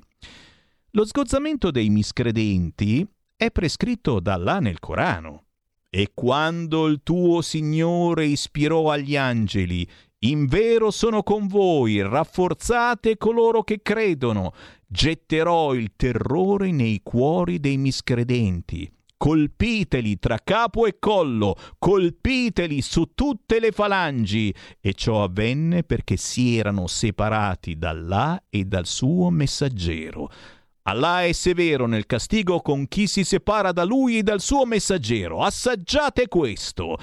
Lo 0.91 1.05
sgozzamento 1.05 1.69
dei 1.69 1.89
miscredenti 1.89 3.07
è 3.35 3.51
prescritto 3.51 4.19
da 4.19 4.33
Allah 4.33 4.59
nel 4.59 4.79
Corano. 4.79 5.43
E 5.91 6.11
quando 6.13 6.87
il 6.87 7.01
tuo 7.03 7.41
Signore 7.41 8.25
ispirò 8.25 8.91
agli 8.91 9.15
angeli, 9.15 9.87
in 10.21 10.47
vero 10.47 10.91
sono 10.91 11.23
con 11.23 11.47
voi, 11.47 12.01
rafforzate 12.01 13.15
coloro 13.17 13.63
che 13.63 13.81
credono, 13.81 14.53
getterò 14.85 15.73
il 15.73 15.91
terrore 15.95 16.71
nei 16.71 16.99
cuori 17.01 17.59
dei 17.59 17.77
miscredenti. 17.77 18.91
Colpiteli 19.15 20.17
tra 20.17 20.39
capo 20.41 20.85
e 20.85 20.97
collo, 20.99 21.55
colpiteli 21.77 22.81
su 22.81 23.11
tutte 23.13 23.59
le 23.59 23.71
falangi. 23.71 24.53
E 24.79 24.93
ciò 24.93 25.23
avvenne 25.23 25.83
perché 25.83 26.17
si 26.17 26.57
erano 26.57 26.87
separati 26.87 27.77
da 27.77 27.93
là 27.93 28.41
e 28.49 28.65
dal 28.65 28.85
suo 28.85 29.29
messaggero. 29.29 30.29
Allah 30.83 31.23
è 31.23 31.31
severo 31.33 31.85
nel 31.85 32.05
castigo 32.05 32.61
con 32.61 32.87
chi 32.87 33.07
si 33.07 33.23
separa 33.23 33.71
da 33.71 33.83
lui 33.83 34.17
e 34.17 34.23
dal 34.23 34.41
suo 34.41 34.65
messaggero. 34.65 35.43
Assaggiate 35.43 36.27
questo. 36.27 36.97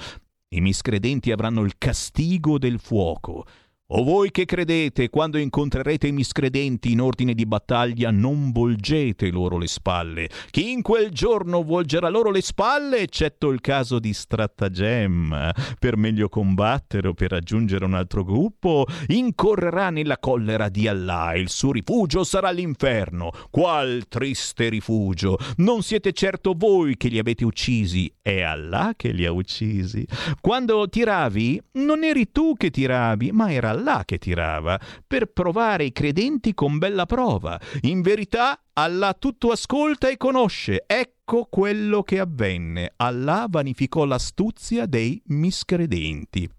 I 0.49 0.61
miscredenti 0.61 1.31
avranno 1.31 1.63
il 1.63 1.77
castigo 1.77 2.57
del 2.57 2.79
fuoco. 2.79 3.45
O 3.89 4.03
voi 4.03 4.31
che 4.31 4.43
credete, 4.43 5.09
quando 5.09 5.37
incontrerete 5.37 6.07
i 6.07 6.11
miscredenti 6.11 6.91
in 6.91 6.99
ordine 6.99 7.33
di 7.33 7.45
battaglia, 7.45 8.11
non 8.11 8.51
volgete 8.51 9.31
loro 9.31 9.57
le 9.57 9.67
spalle. 9.67 10.27
Chi 10.49 10.71
in 10.71 10.81
quel 10.81 11.09
giorno 11.09 11.63
volgerà 11.63 12.09
loro 12.09 12.29
le 12.29 12.41
spalle, 12.41 12.97
eccetto 12.97 13.49
il 13.49 13.61
caso 13.61 13.99
di 13.99 14.11
stratagemma, 14.11 15.53
per 15.79 15.95
meglio 15.95 16.27
combattere 16.27 17.07
o 17.07 17.13
per 17.13 17.31
raggiungere 17.31 17.85
un 17.85 17.93
altro 17.93 18.25
gruppo, 18.25 18.85
incorrerà 19.07 19.89
nella 19.89 20.17
collera 20.17 20.67
di 20.67 20.89
Allah. 20.89 21.35
Il 21.35 21.47
suo 21.47 21.71
rifugio 21.71 22.25
sarà 22.25 22.51
l'inferno. 22.51 23.31
Qual 23.49 24.03
triste 24.09 24.67
rifugio! 24.67 25.37
Non 25.59 25.81
siete 25.81 26.11
certo 26.11 26.55
voi 26.57 26.97
che 26.97 27.07
li 27.07 27.19
avete 27.19 27.45
uccisi, 27.45 28.13
è 28.21 28.41
Allah 28.41 28.95
che 28.97 29.13
li 29.13 29.25
ha 29.25 29.31
uccisi. 29.31 30.05
Quando 30.41 30.89
tiravi, 30.89 31.61
non 31.75 32.03
eri 32.03 32.33
tu 32.33 32.53
che 32.57 32.69
tiravi, 32.69 33.31
ma 33.31 33.49
era 33.49 33.75
Allah 33.77 34.03
che 34.05 34.17
tirava, 34.17 34.79
per 35.05 35.27
provare 35.27 35.85
i 35.85 35.91
credenti 35.91 36.53
con 36.53 36.77
bella 36.77 37.05
prova. 37.05 37.59
In 37.81 38.01
verità, 38.01 38.61
Allah 38.73 39.13
tutto 39.13 39.51
ascolta 39.51 40.09
e 40.09 40.17
conosce. 40.17 40.83
Ecco 40.85 41.47
quello 41.49 42.03
che 42.03 42.19
avvenne. 42.19 42.93
Allah 42.97 43.47
vanificò 43.49 44.05
l'astuzia 44.05 44.85
dei 44.85 45.21
miscredenti. 45.27 46.49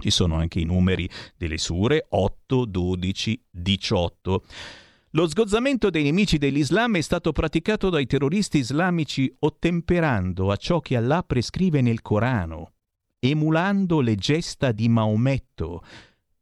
Ci 0.00 0.10
sono 0.10 0.36
anche 0.36 0.60
i 0.60 0.64
numeri 0.64 1.08
delle 1.36 1.58
sure 1.58 2.06
8, 2.08 2.64
12, 2.64 3.44
18. 3.50 4.42
Lo 5.12 5.26
sgozzamento 5.26 5.90
dei 5.90 6.04
nemici 6.04 6.38
dell'Islam 6.38 6.96
è 6.96 7.00
stato 7.00 7.32
praticato 7.32 7.88
dai 7.88 8.06
terroristi 8.06 8.58
islamici 8.58 9.34
ottemperando 9.40 10.50
a 10.50 10.56
ciò 10.56 10.80
che 10.80 10.96
Allah 10.96 11.22
prescrive 11.22 11.80
nel 11.80 12.02
Corano, 12.02 12.74
emulando 13.18 14.00
le 14.00 14.14
gesta 14.14 14.70
di 14.70 14.88
Maometto, 14.88 15.82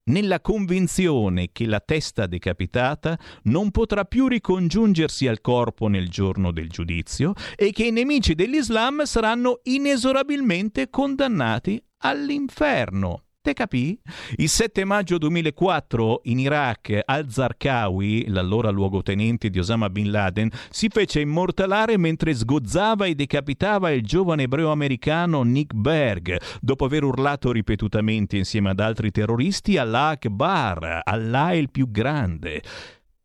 nella 0.06 0.40
convinzione 0.40 1.50
che 1.52 1.66
la 1.66 1.80
testa 1.80 2.26
decapitata 2.26 3.18
non 3.44 3.70
potrà 3.70 4.04
più 4.04 4.28
ricongiungersi 4.28 5.26
al 5.26 5.40
corpo 5.40 5.88
nel 5.88 6.08
giorno 6.08 6.52
del 6.52 6.68
giudizio 6.68 7.32
e 7.56 7.72
che 7.72 7.86
i 7.86 7.92
nemici 7.92 8.34
dell'Islam 8.34 9.02
saranno 9.04 9.60
inesorabilmente 9.64 10.90
condannati 10.90 11.82
all'inferno. 11.98 13.25
Te 13.46 13.52
capì? 13.52 13.96
Il 14.38 14.48
7 14.48 14.84
maggio 14.84 15.18
2004 15.18 16.22
in 16.24 16.40
Iraq 16.40 17.00
al-Zarqawi, 17.04 18.26
l'allora 18.26 18.70
luogotenente 18.70 19.50
di 19.50 19.60
Osama 19.60 19.88
Bin 19.88 20.10
Laden, 20.10 20.50
si 20.68 20.88
fece 20.88 21.20
immortalare 21.20 21.96
mentre 21.96 22.34
sgozzava 22.34 23.06
e 23.06 23.14
decapitava 23.14 23.92
il 23.92 24.02
giovane 24.02 24.42
ebreo 24.42 24.72
americano 24.72 25.44
Nick 25.44 25.74
Berg, 25.74 26.36
dopo 26.60 26.86
aver 26.86 27.04
urlato 27.04 27.52
ripetutamente 27.52 28.36
insieme 28.36 28.70
ad 28.70 28.80
altri 28.80 29.12
terroristi 29.12 29.78
Allah 29.78 30.08
Akbar, 30.08 31.02
Allah 31.04 31.52
il 31.52 31.70
più 31.70 31.88
grande. 31.88 32.60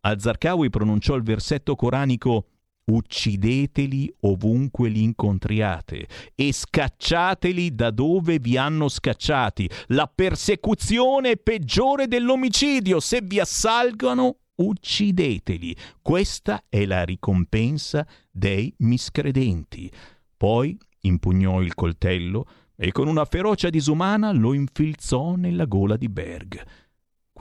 Al-Zarqawi 0.01 0.69
pronunciò 0.69 1.15
il 1.15 1.23
versetto 1.23 1.73
coranico 1.73 2.45
Uccideteli 2.85 4.13
ovunque 4.21 4.89
li 4.89 5.03
incontriate 5.03 6.07
e 6.35 6.51
scacciateli 6.51 7.73
da 7.75 7.91
dove 7.91 8.39
vi 8.39 8.57
hanno 8.57 8.89
scacciati. 8.89 9.69
La 9.87 10.11
persecuzione 10.13 11.31
è 11.31 11.37
peggiore 11.37 12.07
dell'omicidio. 12.07 12.99
Se 12.99 13.21
vi 13.21 13.39
assalgano, 13.39 14.37
uccideteli. 14.55 15.75
Questa 16.01 16.63
è 16.67 16.85
la 16.85 17.03
ricompensa 17.03 18.05
dei 18.29 18.73
miscredenti. 18.79 19.91
Poi 20.35 20.77
impugnò 21.01 21.61
il 21.61 21.73
coltello 21.73 22.45
e 22.75 22.91
con 22.91 23.07
una 23.07 23.25
ferocia 23.25 23.69
disumana 23.69 24.31
lo 24.31 24.53
infilzò 24.53 25.35
nella 25.35 25.65
gola 25.65 25.97
di 25.97 26.09
Berg. 26.09 26.63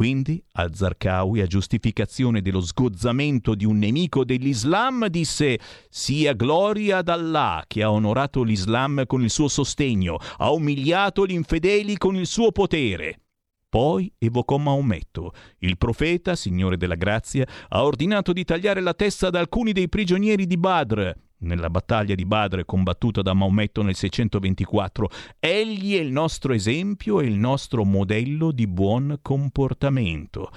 Quindi 0.00 0.42
al-Zarqawi, 0.52 1.42
a 1.42 1.46
giustificazione 1.46 2.40
dello 2.40 2.62
sgozzamento 2.62 3.54
di 3.54 3.66
un 3.66 3.76
nemico 3.76 4.24
dell'Islam, 4.24 5.08
disse 5.08 5.58
sia 5.90 6.32
gloria 6.32 6.96
ad 6.96 7.10
Allah 7.10 7.62
che 7.66 7.82
ha 7.82 7.92
onorato 7.92 8.42
l'Islam 8.42 9.04
con 9.04 9.20
il 9.20 9.28
suo 9.28 9.48
sostegno, 9.48 10.16
ha 10.38 10.52
umiliato 10.52 11.26
gli 11.26 11.32
infedeli 11.32 11.98
con 11.98 12.16
il 12.16 12.26
suo 12.26 12.50
potere. 12.50 13.20
Poi 13.68 14.10
evocò 14.16 14.56
Maometto. 14.56 15.34
Il 15.58 15.76
profeta, 15.76 16.34
Signore 16.34 16.78
della 16.78 16.94
grazia, 16.94 17.46
ha 17.68 17.84
ordinato 17.84 18.32
di 18.32 18.44
tagliare 18.44 18.80
la 18.80 18.94
testa 18.94 19.26
ad 19.26 19.34
alcuni 19.34 19.72
dei 19.72 19.90
prigionieri 19.90 20.46
di 20.46 20.56
Badr, 20.56 21.12
nella 21.40 21.70
battaglia 21.70 22.14
di 22.14 22.24
Badr 22.24 22.64
combattuta 22.64 23.22
da 23.22 23.34
Maometto 23.34 23.82
nel 23.82 23.94
624. 23.94 25.10
Egli 25.38 25.96
è 25.96 26.00
il 26.00 26.10
nostro 26.10 26.52
esempio 26.52 27.20
e 27.20 27.26
il 27.26 27.38
nostro 27.38 27.84
modello 27.84 28.50
di 28.50 28.66
buon 28.66 29.18
comportamento. 29.22 30.50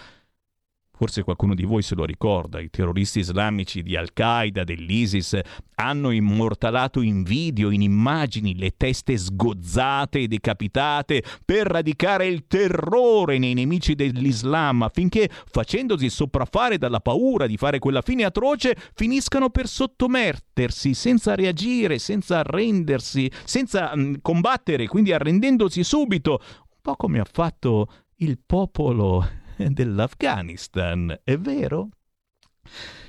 Forse 0.96 1.24
qualcuno 1.24 1.56
di 1.56 1.64
voi 1.64 1.82
se 1.82 1.96
lo 1.96 2.06
ricorda, 2.06 2.60
i 2.60 2.70
terroristi 2.70 3.18
islamici 3.18 3.82
di 3.82 3.96
Al-Qaeda, 3.96 4.64
dell'ISIS, 4.64 5.40
hanno 5.74 6.12
immortalato 6.12 7.02
in 7.02 7.24
video, 7.24 7.72
in 7.72 7.82
immagini, 7.82 8.56
le 8.56 8.76
teste 8.78 9.18
sgozzate 9.18 10.20
e 10.20 10.28
decapitate 10.28 11.24
per 11.44 11.66
radicare 11.66 12.28
il 12.28 12.46
terrore 12.46 13.40
nei 13.40 13.56
nemici 13.56 13.96
dell'Islam, 13.96 14.84
affinché, 14.84 15.32
facendosi 15.32 16.12
sopraffare 16.12 16.78
dalla 16.78 17.00
paura 17.00 17.48
di 17.48 17.58
fare 17.58 17.80
quella 17.80 18.04
fine 18.04 18.24
atroce, 18.24 18.78
finiscano 18.94 19.50
per 19.50 19.68
sottomettersi 19.68 20.94
senza 20.94 21.34
reagire, 21.34 21.98
senza 21.98 22.38
arrendersi, 22.38 23.32
senza 23.46 23.96
mh, 23.96 24.00
mm, 24.00 24.14
combattere, 24.22 24.88
quindi 24.88 25.12
arrendendosi 25.12 25.84
subito, 25.84 26.40
un 26.40 26.80
po' 26.84 26.96
come 26.96 27.20
ha 27.20 27.26
fatto 27.30 27.88
il 28.18 28.38
popolo 28.46 29.42
dell'Afghanistan, 29.70 31.20
è 31.24 31.38
vero? 31.38 31.90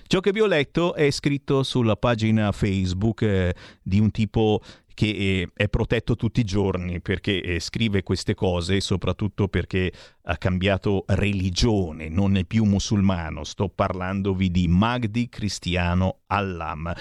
Ciò 0.07 0.20
che 0.20 0.32
vi 0.32 0.40
ho 0.40 0.46
letto 0.46 0.94
è 0.94 1.11
scritto 1.11 1.62
sulla 1.62 1.96
pagina 1.96 2.52
Facebook 2.52 3.22
eh, 3.22 3.55
di 3.82 3.98
un 3.98 4.11
tipo 4.11 4.61
che 4.95 5.07
eh, 5.07 5.51
è 5.53 5.68
protetto 5.68 6.14
tutti 6.16 6.40
i 6.40 6.45
giorni 6.45 7.01
perché 7.01 7.42
eh, 7.42 7.61
scrive 7.61 8.03
queste 8.03 8.34
cose, 8.34 8.80
soprattutto 8.80 9.49
perché 9.49 9.92
ha 10.26 10.36
cambiato 10.38 11.05
religione, 11.09 12.09
non 12.09 12.36
è 12.36 12.45
più 12.45 12.64
musulmano. 12.64 13.45
Sto 13.45 13.68
parlandovi 13.68 14.51
di 14.51 14.68
Magdi 14.68 15.28
Cristiano 15.28 16.20
Allam. 16.28 16.92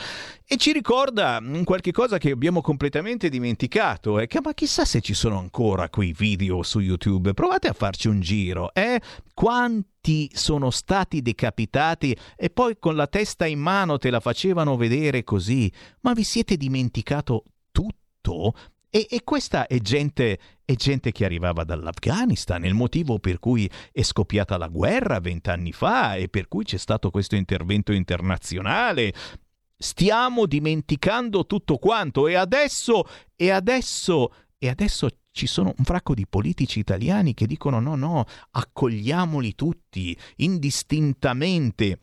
E 0.46 0.58
ci 0.58 0.74
ricorda 0.74 1.42
qualche 1.64 1.92
cosa 1.92 2.18
che 2.18 2.32
abbiamo 2.32 2.62
completamente 2.62 3.30
dimenticato. 3.30 4.20
Eh? 4.20 4.28
Che, 4.28 4.42
ma 4.44 4.54
chissà 4.54 4.84
se 4.84 5.00
ci 5.00 5.14
sono 5.14 5.38
ancora 5.38 5.90
quei 5.90 6.12
video 6.12 6.64
su 6.64 6.80
YouTube. 6.80 7.34
Provate 7.34 7.70
a 7.70 7.74
farci 7.74 8.08
un 8.08 8.20
giro. 8.20 8.74
Eh? 8.74 9.00
Quanti 9.34 10.30
sono 10.34 10.70
stati 10.70 11.22
decapitati 11.22 12.16
e 12.36 12.50
poi 12.50 12.76
con 12.78 12.96
la 12.96 13.08
testa 13.08 13.46
in 13.46 13.60
mano 13.60 13.98
te 13.98 14.10
la 14.10 14.20
facevano 14.20 14.76
vedere 14.76 15.24
così? 15.24 15.72
Ma 16.02 16.14
vi 16.14 16.24
siete 16.24 16.58
dimenticato 16.58 17.46
tutto? 18.24 18.54
E, 18.90 19.08
e, 19.10 19.24
questa 19.24 19.68
è 19.68 19.80
gente, 19.80 20.40
è 20.64 20.74
gente 20.76 21.12
che 21.12 21.26
arrivava 21.26 21.64
dall'Afghanistan, 21.64 22.64
il 22.64 22.76
motivo 22.76 23.18
per 23.20 23.40
cui 23.40 23.70
è 23.92 24.04
scoppiata 24.04 24.56
la 24.58 24.68
guerra 24.68 25.20
vent'anni 25.20 25.72
fa 25.72 26.16
e 26.16 26.30
per 26.30 26.48
cui 26.48 26.64
c'è 26.64 26.78
stato 26.78 27.10
questo 27.10 27.36
intervento 27.36 27.92
internazionale. 27.92 29.14
Stiamo 29.76 30.46
dimenticando 30.46 31.46
tutto 31.48 31.78
quanto 31.78 32.28
e 32.28 32.36
adesso, 32.36 33.04
e 33.36 33.50
adesso 33.50 34.32
E 34.64 34.70
adesso 34.70 35.10
ci 35.32 35.46
sono 35.46 35.74
un 35.78 35.84
fracco 35.84 36.14
di 36.14 36.26
politici 36.26 36.80
italiani 36.80 37.34
che 37.34 37.48
dicono 37.48 37.82
no, 37.82 37.96
no, 37.96 38.24
accogliamoli 38.52 39.56
tutti, 39.56 40.18
indistintamente. 40.38 42.00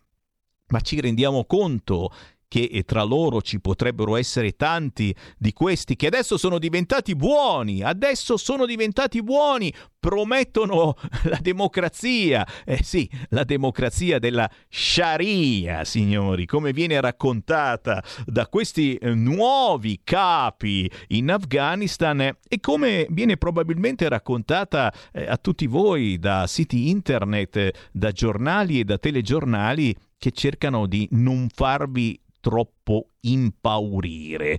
Ma 0.66 0.80
ci 0.82 1.00
rendiamo 1.00 1.46
conto 1.46 2.10
che 2.50 2.82
tra 2.84 3.04
loro 3.04 3.40
ci 3.40 3.60
potrebbero 3.60 4.16
essere 4.16 4.56
tanti 4.56 5.14
di 5.38 5.52
questi 5.52 5.94
che 5.94 6.08
adesso 6.08 6.36
sono 6.36 6.58
diventati 6.58 7.14
buoni, 7.14 7.80
adesso 7.80 8.36
sono 8.36 8.66
diventati 8.66 9.22
buoni, 9.22 9.72
promettono 10.00 10.96
la 11.30 11.38
democrazia, 11.40 12.44
eh 12.64 12.82
sì, 12.82 13.08
la 13.28 13.44
democrazia 13.44 14.18
della 14.18 14.50
Sharia, 14.68 15.84
signori, 15.84 16.44
come 16.44 16.72
viene 16.72 17.00
raccontata 17.00 18.02
da 18.26 18.48
questi 18.48 18.96
eh, 18.96 19.14
nuovi 19.14 20.00
capi 20.02 20.90
in 21.08 21.30
Afghanistan 21.30 22.20
eh, 22.20 22.38
e 22.48 22.58
come 22.58 23.06
viene 23.10 23.36
probabilmente 23.36 24.08
raccontata 24.08 24.92
eh, 25.12 25.24
a 25.24 25.36
tutti 25.36 25.68
voi 25.68 26.18
da 26.18 26.48
siti 26.48 26.88
internet, 26.88 27.90
da 27.92 28.10
giornali 28.10 28.80
e 28.80 28.84
da 28.84 28.98
telegiornali 28.98 29.94
che 30.18 30.32
cercano 30.32 30.86
di 30.86 31.06
non 31.12 31.46
farvi 31.48 32.20
troppo 32.40 33.10
impaurire. 33.20 34.58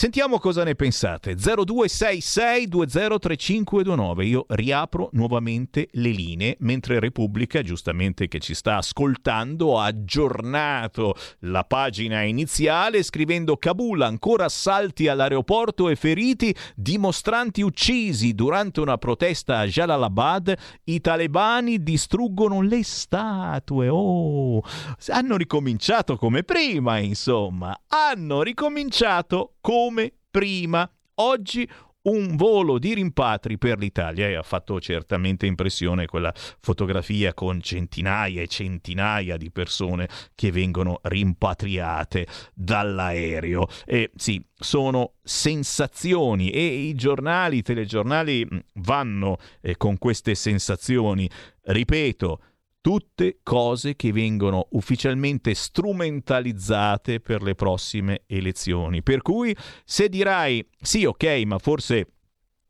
Sentiamo 0.00 0.38
cosa 0.38 0.64
ne 0.64 0.74
pensate. 0.74 1.34
0266203529. 1.34 4.22
Io 4.22 4.46
riapro 4.48 5.10
nuovamente 5.12 5.90
le 5.92 6.08
linee 6.08 6.56
mentre 6.60 6.98
Repubblica, 6.98 7.60
giustamente 7.60 8.26
che 8.26 8.38
ci 8.38 8.54
sta 8.54 8.78
ascoltando, 8.78 9.78
ha 9.78 9.84
aggiornato 9.84 11.14
la 11.40 11.64
pagina 11.64 12.22
iniziale 12.22 13.02
scrivendo 13.02 13.58
Kabul 13.58 14.00
ancora 14.00 14.46
assalti 14.46 15.06
all'aeroporto 15.06 15.90
e 15.90 15.96
feriti, 15.96 16.56
dimostranti 16.74 17.60
uccisi 17.60 18.34
durante 18.34 18.80
una 18.80 18.96
protesta 18.96 19.58
a 19.58 19.66
Jalalabad, 19.66 20.56
i 20.84 21.02
talebani 21.02 21.82
distruggono 21.82 22.62
le 22.62 22.82
statue. 22.84 23.88
Oh, 23.90 24.62
hanno 25.08 25.36
ricominciato 25.36 26.16
come 26.16 26.42
prima, 26.42 26.96
insomma, 26.96 27.78
hanno 27.86 28.40
ricominciato 28.40 29.56
come 29.60 29.88
come 29.90 30.12
prima. 30.30 30.88
Oggi 31.16 31.68
un 32.02 32.36
volo 32.36 32.78
di 32.78 32.94
rimpatri 32.94 33.58
per 33.58 33.76
l'Italia 33.76 34.26
e 34.28 34.34
ha 34.34 34.42
fatto 34.42 34.80
certamente 34.80 35.44
impressione 35.44 36.06
quella 36.06 36.32
fotografia 36.60 37.34
con 37.34 37.60
centinaia 37.60 38.40
e 38.40 38.46
centinaia 38.46 39.36
di 39.36 39.50
persone 39.50 40.08
che 40.34 40.50
vengono 40.50 41.00
rimpatriate 41.02 42.26
dall'aereo. 42.54 43.66
E 43.84 44.12
sì, 44.14 44.42
sono 44.54 45.14
sensazioni 45.22 46.50
e 46.50 46.64
i 46.64 46.94
giornali, 46.94 47.58
i 47.58 47.62
telegiornali 47.62 48.46
vanno 48.74 49.38
eh, 49.60 49.76
con 49.76 49.98
queste 49.98 50.34
sensazioni. 50.36 51.28
Ripeto, 51.62 52.40
tutte 52.80 53.40
cose 53.42 53.94
che 53.94 54.12
vengono 54.12 54.68
ufficialmente 54.70 55.54
strumentalizzate 55.54 57.20
per 57.20 57.42
le 57.42 57.54
prossime 57.54 58.22
elezioni. 58.26 59.02
Per 59.02 59.22
cui 59.22 59.54
se 59.84 60.08
dirai 60.08 60.66
sì, 60.80 61.04
ok, 61.04 61.42
ma 61.44 61.58
forse 61.58 62.06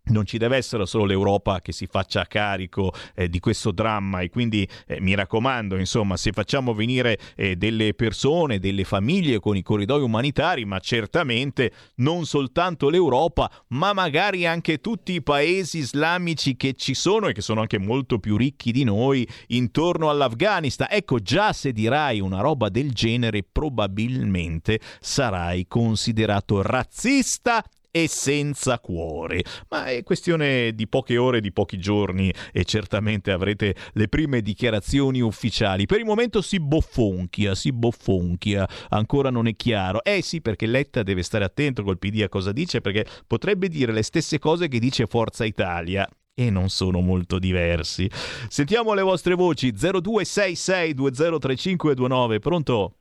non 0.05 0.25
ci 0.27 0.39
deve 0.39 0.57
essere 0.57 0.87
solo 0.87 1.05
l'Europa 1.05 1.61
che 1.61 1.73
si 1.73 1.87
faccia 1.87 2.25
carico 2.25 2.93
eh, 3.15 3.29
di 3.29 3.39
questo 3.39 3.71
dramma 3.71 4.21
e 4.21 4.31
quindi 4.31 4.69
eh, 4.87 5.01
mi 5.01 5.15
raccomando, 5.15 5.77
insomma, 5.77 6.17
se 6.17 6.33
facciamo 6.33 6.75
venire 6.75 7.19
eh, 7.37 7.57
delle 7.57 7.95
persone, 7.95 8.59
delle 8.59 8.85
famiglie 8.85 9.39
con 9.39 9.57
i 9.57 9.63
corridoi 9.63 10.03
umanitari, 10.03 10.65
ma 10.65 10.79
certamente 10.79 11.73
non 11.97 12.25
soltanto 12.25 12.89
l'Europa, 12.89 13.51
ma 13.69 13.93
magari 13.93 14.47
anche 14.47 14.81
tutti 14.81 15.13
i 15.13 15.23
paesi 15.23 15.79
islamici 15.79 16.57
che 16.57 16.75
ci 16.75 16.95
sono 16.95 17.29
e 17.29 17.33
che 17.33 17.43
sono 17.43 17.61
anche 17.61 17.79
molto 17.79 18.19
più 18.19 18.37
ricchi 18.37 18.73
di 18.73 18.85
noi 18.85 19.27
intorno 19.49 20.11
all'Afghanistan. 20.11 20.89
Ecco, 20.91 21.19
già 21.21 21.53
se 21.53 21.73
dirai 21.73 22.21
una 22.21 22.41
roba 22.41 22.69
del 22.69 22.93
genere, 22.93 23.45
probabilmente 23.51 24.81
sarai 25.01 25.67
considerato 25.69 26.63
razzista 26.63 27.65
e 27.91 28.07
senza 28.09 28.79
cuore. 28.79 29.43
Ma 29.69 29.87
è 29.87 30.03
questione 30.03 30.75
di 30.75 30.87
poche 30.89 31.17
ore, 31.17 31.41
di 31.41 31.53
pochi 31.53 31.79
giorni 31.79 32.31
e 32.53 32.65
certamente 32.65 33.31
avrete 33.31 33.75
le 33.93 34.09
prime 34.09 34.43
dichiarazioni 34.43 35.21
ufficiali. 35.21 35.87
Per 35.87 35.99
il 35.99 36.05
momento 36.05 36.43
si 36.43 36.61
boffonchia, 36.61 37.55
si 37.55 37.73
boffonchia, 37.73 38.69
ancora 38.91 39.31
non 39.31 39.47
è 39.47 39.57
chiaro. 39.57 40.05
Eh 40.05 40.23
sì, 40.23 40.41
perché 40.41 40.67
Letta 40.67 41.03
deve 41.03 41.23
stare 41.23 41.45
attento 41.45 41.83
col 41.83 41.99
PD 41.99 42.23
a 42.23 42.29
cosa 42.29 42.53
dice, 42.53 42.81
perché 42.81 43.05
potrebbe 43.27 43.69
dire 43.69 43.93
le 43.93 44.03
stesse 44.03 44.39
cose 44.39 44.69
che 44.69 44.79
dice 44.79 45.07
Forza 45.07 45.45
Italia 45.45 46.09
e 46.35 46.51
non 46.51 46.69
sono 46.71 47.01
molto 47.01 47.39
diversi. 47.39 48.11
Sentiamo 48.49 48.95
le 48.95 49.03
vostre 49.03 49.35
voci 49.35 49.73
0266203529. 49.73 52.39
Pronto? 52.39 52.95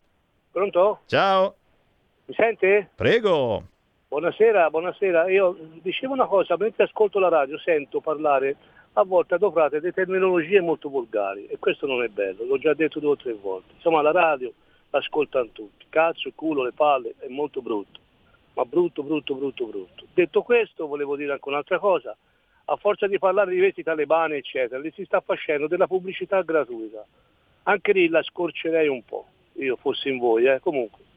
Pronto? 0.52 1.00
Ciao. 1.06 1.56
Mi 2.26 2.34
sente? 2.36 2.90
Prego. 2.96 3.64
Buonasera, 4.10 4.72
buonasera. 4.72 5.30
Io 5.30 5.56
dicevo 5.84 6.14
una 6.14 6.26
cosa, 6.26 6.58
mentre 6.58 6.86
ascolto 6.86 7.20
la 7.20 7.30
radio 7.30 7.60
sento 7.60 8.00
parlare 8.02 8.56
a 8.94 9.04
volte 9.04 9.36
adoprate 9.36 9.80
delle 9.80 9.94
terminologie 9.94 10.62
molto 10.62 10.90
volgari 10.90 11.46
e 11.46 11.60
questo 11.60 11.86
non 11.86 12.02
è 12.02 12.08
bello, 12.08 12.44
l'ho 12.44 12.58
già 12.58 12.74
detto 12.74 13.00
due 13.00 13.12
o 13.12 13.16
tre 13.16 13.34
volte. 13.34 13.74
Insomma 13.76 14.02
la 14.02 14.12
radio 14.12 14.52
l'ascoltano 14.90 15.50
tutti, 15.52 15.86
cazzo, 15.90 16.32
culo, 16.34 16.64
le 16.64 16.72
palle, 16.72 17.14
è 17.20 17.28
molto 17.28 17.62
brutto, 17.62 18.00
ma 18.56 18.66
brutto, 18.66 19.04
brutto, 19.04 19.36
brutto, 19.36 19.68
brutto. 19.68 20.06
Detto 20.12 20.42
questo 20.42 20.88
volevo 20.88 21.16
dire 21.16 21.34
anche 21.34 21.48
un'altra 21.48 21.78
cosa, 21.78 22.18
a 22.66 22.76
forza 22.78 23.06
di 23.06 23.20
parlare 23.20 23.52
di 23.52 23.60
veti 23.60 23.84
talebani 23.84 24.38
eccetera, 24.38 24.82
li 24.82 24.92
si 24.96 25.06
sta 25.06 25.22
facendo 25.22 25.68
della 25.68 25.86
pubblicità 25.86 26.42
gratuita. 26.42 27.06
Anche 27.64 27.92
lì 27.92 28.10
la 28.10 28.24
scorcerei 28.24 28.88
un 28.88 29.04
po', 29.04 29.28
io 29.58 29.76
fossi 29.76 30.10
in 30.10 30.18
voi, 30.18 30.46
eh. 30.46 30.60
comunque. 30.60 31.09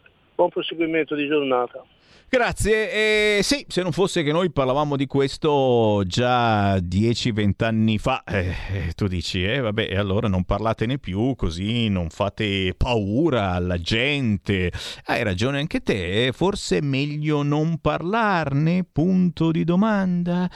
Buon 0.43 0.55
proseguimento 0.55 1.14
di 1.14 1.28
giornata. 1.28 1.84
Grazie. 2.28 3.38
E 3.38 3.43
sì, 3.45 3.64
se 3.68 3.80
non 3.80 3.93
fosse 3.93 4.24
che 4.24 4.32
noi 4.32 4.51
parlavamo 4.51 4.97
di 4.97 5.07
questo 5.07 6.03
già 6.05 6.74
10-20 6.78 7.64
anni 7.64 7.99
fa, 7.99 8.24
eh, 8.24 8.90
tu 8.97 9.07
dici, 9.07 9.45
eh 9.45 9.61
vabbè, 9.61 9.95
allora 9.95 10.26
non 10.26 10.43
parlatene 10.43 10.99
più, 10.99 11.36
così 11.36 11.88
non 11.88 12.09
fate 12.09 12.74
paura 12.76 13.53
alla 13.53 13.78
gente. 13.78 14.72
Hai 15.05 15.22
ragione 15.22 15.61
anche 15.61 15.78
te, 15.78 16.26
eh, 16.26 16.32
forse 16.32 16.78
è 16.78 16.80
meglio 16.80 17.45
non 17.45 17.78
parlarne? 17.78 18.84
Punto 18.90 19.53
di 19.53 19.62
domanda 19.62 20.51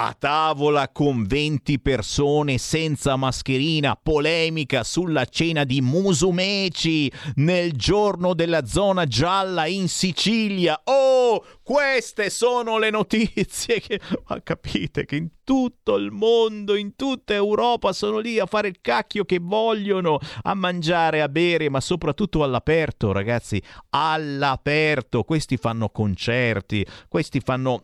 a 0.00 0.14
tavola 0.16 0.90
con 0.90 1.26
20 1.26 1.80
persone 1.80 2.56
senza 2.58 3.16
mascherina, 3.16 3.98
polemica 4.00 4.84
sulla 4.84 5.24
cena 5.24 5.64
di 5.64 5.80
Musumeci 5.80 7.10
nel 7.36 7.72
giorno 7.72 8.32
della 8.32 8.64
zona 8.64 9.06
gialla 9.06 9.66
in 9.66 9.88
Sicilia. 9.88 10.80
Oh, 10.84 11.44
queste 11.64 12.30
sono 12.30 12.78
le 12.78 12.90
notizie 12.90 13.80
che 13.80 14.00
ma 14.28 14.40
capite 14.40 15.04
che 15.04 15.16
in 15.16 15.30
tutto 15.42 15.96
il 15.96 16.12
mondo, 16.12 16.76
in 16.76 16.94
tutta 16.94 17.34
Europa 17.34 17.92
sono 17.92 18.18
lì 18.18 18.38
a 18.38 18.46
fare 18.46 18.68
il 18.68 18.80
cacchio 18.80 19.24
che 19.24 19.38
vogliono, 19.40 20.18
a 20.42 20.54
mangiare, 20.54 21.22
a 21.22 21.28
bere, 21.28 21.70
ma 21.70 21.80
soprattutto 21.80 22.44
all'aperto, 22.44 23.12
ragazzi, 23.12 23.60
all'aperto. 23.90 25.24
Questi 25.24 25.56
fanno 25.56 25.88
concerti, 25.88 26.86
questi 27.08 27.40
fanno 27.40 27.82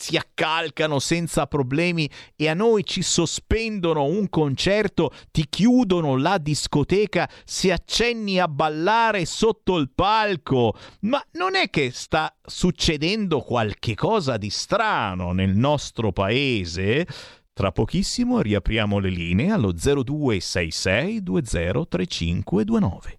si 0.00 0.16
accalcano 0.16 0.98
senza 0.98 1.46
problemi 1.46 2.10
e 2.34 2.48
a 2.48 2.54
noi 2.54 2.84
ci 2.84 3.02
sospendono 3.02 4.04
un 4.04 4.30
concerto, 4.30 5.12
ti 5.30 5.44
chiudono 5.48 6.16
la 6.16 6.38
discoteca 6.38 7.28
se 7.44 7.70
accenni 7.70 8.40
a 8.40 8.48
ballare 8.48 9.26
sotto 9.26 9.76
il 9.76 9.90
palco. 9.94 10.74
Ma 11.00 11.22
non 11.32 11.54
è 11.54 11.68
che 11.68 11.90
sta 11.92 12.34
succedendo 12.42 13.40
qualche 13.40 13.94
cosa 13.94 14.38
di 14.38 14.48
strano 14.48 15.32
nel 15.32 15.54
nostro 15.54 16.12
paese? 16.12 17.06
Tra 17.52 17.70
pochissimo 17.70 18.40
riapriamo 18.40 18.98
le 18.98 19.10
linee 19.10 19.50
allo 19.50 19.72
0266 19.72 21.22
203529. 21.22 23.18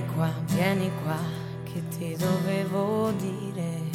Vieni 0.00 0.14
qua, 0.14 0.32
vieni 0.46 0.90
qua, 1.02 1.18
che 1.64 1.82
ti 1.88 2.16
dovevo 2.16 3.10
dire. 3.18 3.90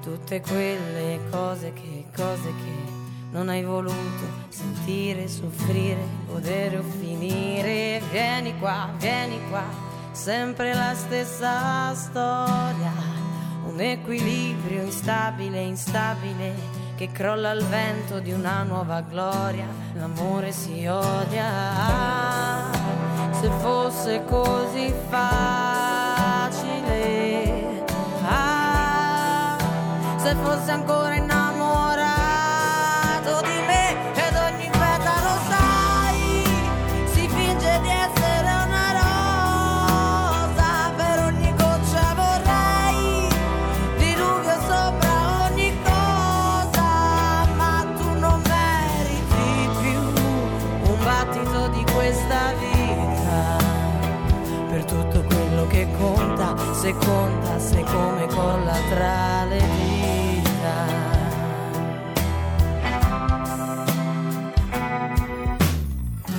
Tutte 0.00 0.40
quelle 0.40 1.20
cose 1.30 1.72
che, 1.72 2.06
cose 2.12 2.48
che 2.48 2.90
non 3.30 3.48
hai 3.48 3.62
voluto 3.62 4.26
sentire, 4.48 5.28
soffrire, 5.28 6.04
godere 6.26 6.78
o 6.78 6.82
finire. 6.82 8.02
Vieni 8.10 8.58
qua, 8.58 8.90
vieni 8.98 9.38
qua, 9.50 9.62
sempre 10.10 10.74
la 10.74 10.94
stessa 10.96 11.94
storia, 11.94 12.92
un 13.66 13.78
equilibrio 13.78 14.82
instabile, 14.82 15.60
instabile, 15.60 16.54
che 17.02 17.10
crolla 17.10 17.50
al 17.50 17.64
vento 17.64 18.20
di 18.20 18.30
una 18.30 18.62
nuova 18.62 19.00
gloria, 19.00 19.66
l'amore 19.94 20.52
si 20.52 20.86
odia. 20.86 22.70
Se 23.32 23.50
fosse 23.58 24.22
così 24.24 24.94
facile, 25.08 26.62
ah, 28.24 29.56
se 30.16 30.32
fosse 30.36 30.70
ancora 30.70 31.16
innamorato 31.16 31.41
conta, 56.82 56.88
se 56.88 56.92
conta, 56.94 57.58
se 57.58 57.84
come 57.84 58.26
colla 58.26 58.76
tra 58.90 59.44
le 59.44 59.58
dita. 59.58 61.00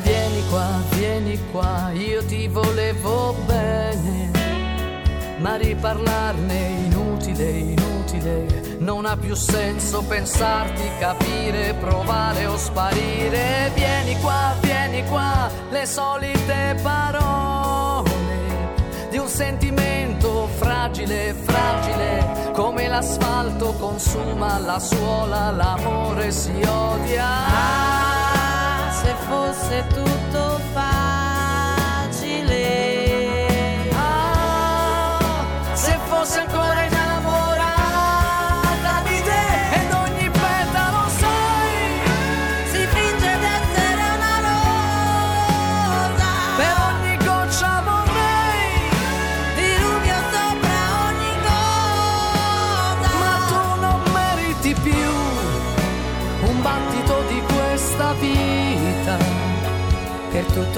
Vieni 0.03 0.43
qua, 0.49 0.67
vieni 0.91 1.39
qua, 1.51 1.91
io 1.93 2.25
ti 2.25 2.47
volevo 2.47 3.35
bene, 3.45 4.31
ma 5.37 5.55
riparlarne 5.55 6.57
inutile, 6.87 7.49
inutile, 7.49 8.77
non 8.79 9.05
ha 9.05 9.15
più 9.15 9.35
senso 9.35 10.03
pensarti, 10.03 10.89
capire, 10.99 11.73
provare 11.75 12.45
o 12.47 12.57
sparire. 12.57 13.71
Vieni 13.73 14.19
qua, 14.19 14.53
vieni 14.61 15.03
qua, 15.05 15.49
le 15.69 15.85
solite 15.85 16.77
parole 16.81 17.43
di 19.14 19.20
un 19.20 19.28
sentimento 19.28 20.47
fragile, 20.57 21.36
fragile, 21.36 22.51
come 22.51 22.88
l'asfalto 22.88 23.74
consuma 23.74 24.57
la 24.57 24.80
suola, 24.80 25.51
l'amore 25.51 26.32
si 26.32 26.49
odia. 26.66 27.28
Ah, 27.28 28.91
se 28.91 29.14
fosse 29.28 29.86
tutto 29.93 30.12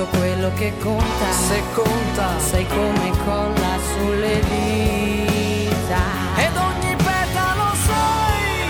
tutto 0.06 0.18
quello 0.18 0.52
che 0.56 0.74
conta, 0.82 1.32
Se 1.48 1.62
conta 1.74 2.40
sai 2.40 2.66
come 2.68 3.12
colla 3.26 3.78
sulle 3.94 4.40
dita. 4.40 6.02
ed 6.38 6.56
ogni 6.56 6.96
petalo 6.96 7.74
sai, 7.88 8.70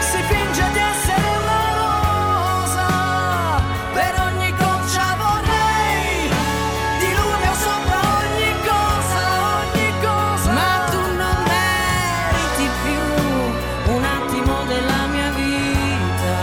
si 0.00 0.22
finge 0.28 0.64
di 0.72 0.78
essere 0.78 1.26
una 1.40 1.62
rosa, 1.80 2.86
per 3.92 4.14
ogni 4.26 4.50
goccia 4.56 5.16
vorrei, 5.18 6.30
diluvio 6.98 7.54
sopra 7.66 8.00
ogni 8.20 8.52
cosa, 8.70 9.24
ogni 9.60 9.90
cosa. 10.00 10.50
Ma 10.52 10.72
tu 10.90 11.00
non 11.20 11.36
meriti 11.50 12.68
più 12.82 13.94
un 13.94 14.04
attimo 14.04 14.54
della 14.66 15.06
mia 15.12 15.30
vita. 15.30 16.38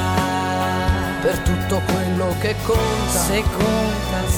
per 1.21 1.37
tutto 1.39 1.81
quello 1.91 2.35
che 2.39 2.55
conta, 2.65 3.19
Se 3.27 3.41
conta, 3.41 4.06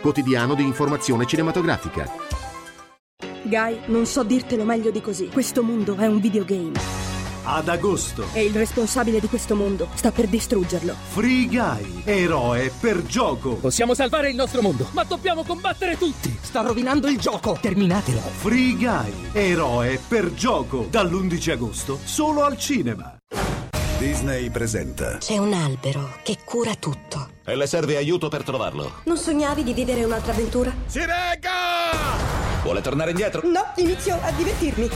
quotidiano 0.00 0.54
di 0.54 0.62
informazione 0.62 1.26
cinematografica. 1.26 2.10
Guy, 3.42 3.80
non 3.86 4.06
so 4.06 4.22
dirtelo 4.22 4.64
meglio 4.64 4.90
di 4.90 5.00
così. 5.00 5.28
Questo 5.28 5.62
mondo 5.62 5.96
è 5.96 6.06
un 6.06 6.20
videogame. 6.20 6.72
Ad 7.44 7.68
agosto, 7.68 8.26
E 8.34 8.44
il 8.44 8.54
responsabile 8.54 9.20
di 9.20 9.26
questo 9.26 9.54
mondo 9.54 9.88
sta 9.94 10.10
per 10.12 10.26
distruggerlo. 10.26 10.94
Free 11.08 11.46
Guy, 11.46 12.02
eroe 12.04 12.70
per 12.78 13.02
gioco. 13.04 13.54
Possiamo 13.54 13.94
salvare 13.94 14.28
il 14.28 14.36
nostro 14.36 14.60
mondo, 14.60 14.88
ma 14.92 15.02
dobbiamo 15.04 15.44
combattere 15.44 15.96
tutti. 15.96 16.36
Sta 16.42 16.60
rovinando 16.60 17.08
il 17.08 17.16
gioco. 17.18 17.56
Terminatelo. 17.58 18.18
Free 18.20 18.74
Guy, 18.74 19.12
eroe 19.32 19.98
per 20.06 20.34
gioco. 20.34 20.88
Dall'11 20.90 21.50
agosto, 21.52 21.98
solo 22.04 22.44
al 22.44 22.58
cinema. 22.58 23.16
Disney 23.98 24.50
presenta. 24.50 25.16
C'è 25.16 25.38
un 25.38 25.54
albero 25.54 26.18
che 26.22 26.36
cura 26.44 26.74
tutto. 26.74 27.36
E 27.48 27.56
le 27.56 27.66
serve 27.66 27.96
aiuto 27.96 28.28
per 28.28 28.42
trovarlo. 28.42 29.00
Non 29.04 29.16
sognavi 29.16 29.62
di 29.62 29.72
vivere 29.72 30.04
un'altra 30.04 30.32
avventura? 30.32 30.70
Si 30.84 30.98
regga! 30.98 32.60
Vuole 32.62 32.82
tornare 32.82 33.08
indietro? 33.08 33.40
No, 33.48 33.72
inizio 33.76 34.18
a 34.20 34.30
divertirmi. 34.32 34.86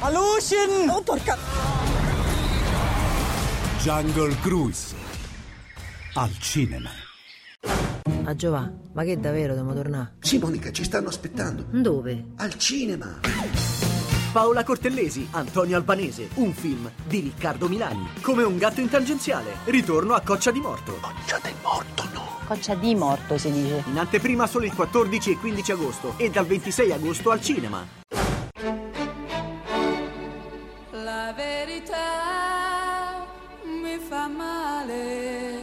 Alucin! 0.00 0.90
Oh, 0.90 1.00
porca... 1.00 1.38
Jungle 3.80 4.36
Cruise. 4.42 4.94
Al 6.16 6.36
cinema. 6.38 6.90
A 8.24 8.34
Giovà, 8.34 8.70
ma 8.92 9.02
che 9.02 9.18
davvero 9.18 9.54
dobbiamo 9.54 9.72
tornare? 9.72 10.16
Sì, 10.20 10.36
Monica, 10.36 10.70
ci 10.70 10.84
stanno 10.84 11.08
aspettando. 11.08 11.64
Dove? 11.70 12.26
Al 12.36 12.58
cinema. 12.58 13.20
Paola 14.32 14.64
Cortellesi, 14.64 15.28
Antonio 15.32 15.76
Albanese, 15.76 16.30
un 16.36 16.54
film 16.54 16.90
di 17.04 17.20
Riccardo 17.20 17.68
Milani. 17.68 18.08
Come 18.22 18.42
un 18.44 18.56
gatto 18.56 18.80
in 18.80 18.88
tangenziale, 18.88 19.56
ritorno 19.66 20.14
a 20.14 20.22
Coccia 20.22 20.50
di 20.50 20.58
Morto. 20.58 20.98
Coccia 21.02 21.38
del 21.42 21.52
Morto, 21.62 22.08
no. 22.14 22.38
Coccia 22.46 22.74
di 22.74 22.94
morto 22.94 23.36
si 23.36 23.52
dice. 23.52 23.84
In 23.88 23.98
anteprima 23.98 24.46
solo 24.46 24.64
il 24.64 24.74
14 24.74 25.32
e 25.32 25.36
15 25.36 25.72
agosto 25.72 26.14
e 26.16 26.30
dal 26.30 26.46
26 26.46 26.92
agosto 26.92 27.30
al 27.30 27.42
cinema. 27.42 27.86
La 30.92 31.34
verità 31.36 32.06
mi 33.64 33.98
fa 33.98 34.12
fa 34.12 34.28
male, 34.28 35.60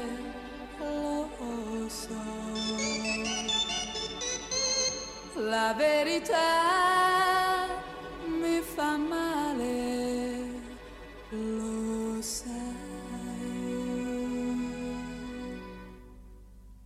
lo 0.77 1.87
so. 1.87 2.13
La 5.35 5.73
verità 5.75 6.78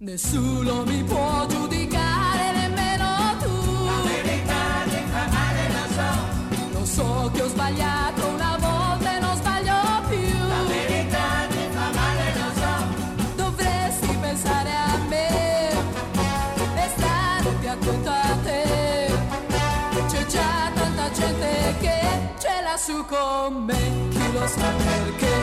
Nessuno 0.06 0.84
mi 0.84 1.02
può 1.02 1.46
giudicare, 1.48 2.52
nemmeno 2.52 3.38
tu. 3.40 3.86
La 3.86 4.02
verità 4.04 4.84
mi 4.84 5.02
fa 5.10 5.24
lo 5.72 5.86
so. 5.96 6.78
Lo 6.78 6.86
so 6.86 7.32
che 7.34 7.42
ho 7.42 7.48
sbagliato 7.48 8.28
una 8.28 8.58
volta 8.60 9.16
e 9.16 9.20
non 9.22 9.36
sbaglio 9.38 9.80
più. 10.10 10.38
La 10.50 10.64
verità 10.68 11.48
mi 11.52 11.68
fa 11.72 11.88
lo 12.36 12.50
so. 12.60 13.36
Dovresti 13.36 14.18
pensare 14.20 14.72
a 14.72 14.98
me 15.08 15.70
e 15.70 16.90
stare 16.98 17.50
più 17.62 17.70
attento 17.70 18.10
a 18.10 18.38
te. 18.44 19.10
C'è 20.10 20.26
già 20.26 20.70
tanta 20.74 21.12
gente 21.12 21.76
che 21.80 22.00
ce 22.40 22.62
l'ha 22.62 22.76
su 22.76 23.06
con 23.06 23.64
me, 23.64 24.10
chi 24.10 24.32
lo 24.34 24.46
sa 24.48 24.68
perché. 24.68 25.43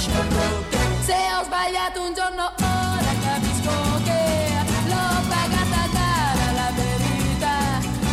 Se 0.00 1.12
ho 1.12 1.44
sbagliato 1.44 2.00
un 2.00 2.14
giorno 2.14 2.50
ora 2.56 3.12
capisco 3.20 4.00
che 4.02 4.48
l'ho 4.86 5.20
pagata 5.28 5.82
cara 5.92 6.52
la 6.52 6.72
verità. 6.74 7.56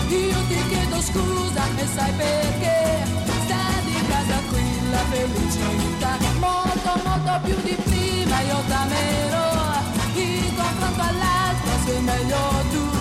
Io 0.10 0.38
ti 0.50 0.68
chiedo 0.68 1.02
scusa 1.02 1.64
e 1.78 1.88
sai 1.88 2.12
perché 2.12 3.06
sta 3.46 3.64
di 3.86 4.06
casa 4.06 4.38
qui 4.50 4.90
la 4.90 5.04
felicità. 5.12 6.18
Molto 6.40 6.92
molto 7.06 7.40
più 7.46 7.56
di 7.62 7.78
prima 7.86 8.42
io 8.42 8.62
t'amerò. 8.68 9.50
In 10.16 10.56
confronto 10.58 11.02
all'altro 11.02 11.72
sei 11.86 12.02
meglio 12.02 12.38
tu. 12.70 12.97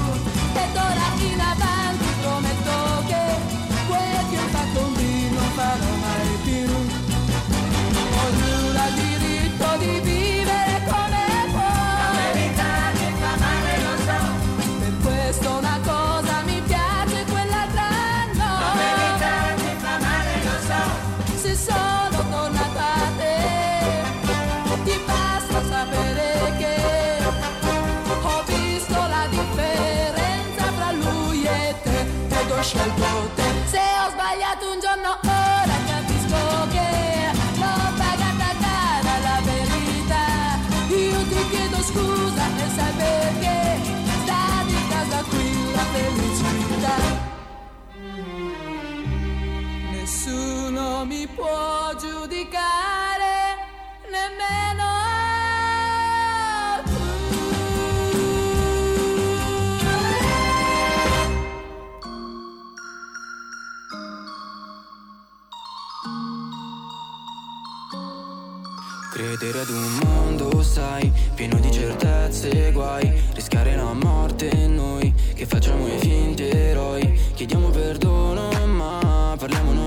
Ho 32.67 32.69
scelto 32.69 33.31
te. 33.37 33.45
Se 33.67 33.79
ho 33.79 34.11
sbagliato 34.11 34.71
un 34.73 34.81
giorno 34.81 35.19
ora 35.23 35.77
capisco 35.87 36.67
che 36.75 36.91
l'ho 37.61 37.77
pagata 37.97 38.51
cara 38.65 39.19
la 39.27 39.41
verità. 39.45 40.27
Io 40.89 41.21
ti 41.31 41.49
chiedo 41.51 41.81
scusa 41.83 42.45
e 42.57 42.69
sai 42.75 42.93
perché 42.93 43.81
sta 44.23 44.65
di 44.67 44.79
casa 44.89 45.23
qui 45.31 45.73
la 45.77 45.85
felicità. 45.95 46.97
Nessuno 49.93 51.05
mi 51.05 51.27
può 51.29 51.95
giudicare, 51.97 53.35
nemmeno 54.11 54.96
Credere 69.37 69.61
ad 69.61 69.69
un 69.69 69.99
mondo, 70.03 70.63
sai, 70.63 71.13
pieno 71.35 71.59
di 71.59 71.71
certezze 71.71 72.69
e 72.69 72.73
guai. 72.73 73.13
Rischiare 73.35 73.77
la 73.77 73.93
morte 73.93 74.67
noi, 74.67 75.13
che 75.35 75.45
facciamo 75.45 75.87
i 75.89 75.99
finti 75.99 76.49
eroi. 76.49 77.21
Chiediamo 77.35 77.69
perdono 77.69 78.49
ma 78.67 79.35
parliamo 79.39 79.73
noi 79.73 79.86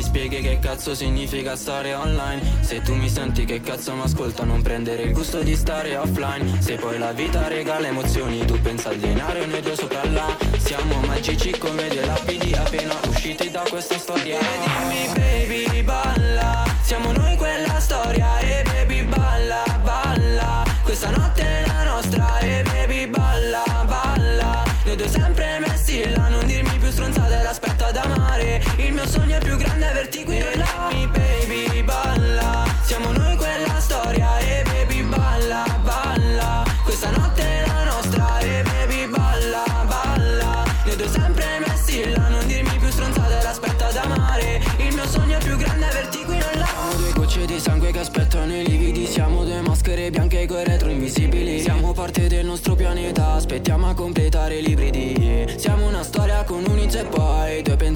mi 0.00 0.06
spieghi 0.06 0.40
che 0.40 0.58
cazzo 0.58 0.94
significa 0.94 1.56
stare 1.56 1.92
online. 1.92 2.40
Se 2.60 2.80
tu 2.80 2.94
mi 2.94 3.10
senti 3.10 3.44
che 3.44 3.60
cazzo 3.60 3.92
mi 3.92 4.00
ascolta? 4.00 4.44
Non 4.44 4.62
prendere 4.62 5.02
il 5.02 5.12
gusto 5.12 5.42
di 5.42 5.54
stare 5.54 5.94
offline. 5.94 6.62
Se 6.62 6.76
poi 6.76 6.96
la 6.96 7.12
vita 7.12 7.46
regala 7.48 7.86
emozioni 7.86 8.42
tu 8.46 8.58
pensa 8.62 8.88
al 8.88 8.96
denaro 8.96 9.40
e 9.40 9.44
noi 9.44 9.60
due 9.60 9.76
sopra 9.76 10.02
là. 10.06 10.34
Siamo 10.56 11.00
magici 11.00 11.50
come 11.58 11.86
dei 11.88 12.06
lapidi 12.06 12.50
appena 12.54 12.94
usciti 13.08 13.50
da 13.50 13.62
questa 13.68 13.98
storia. 13.98 14.38
E 14.38 14.44
dimmi 14.64 15.66
baby 15.66 15.82
balla. 15.82 16.64
Siamo 16.80 17.12
noi 17.12 17.36
quella 17.36 17.78
storia 17.78 18.38
e 18.38 18.69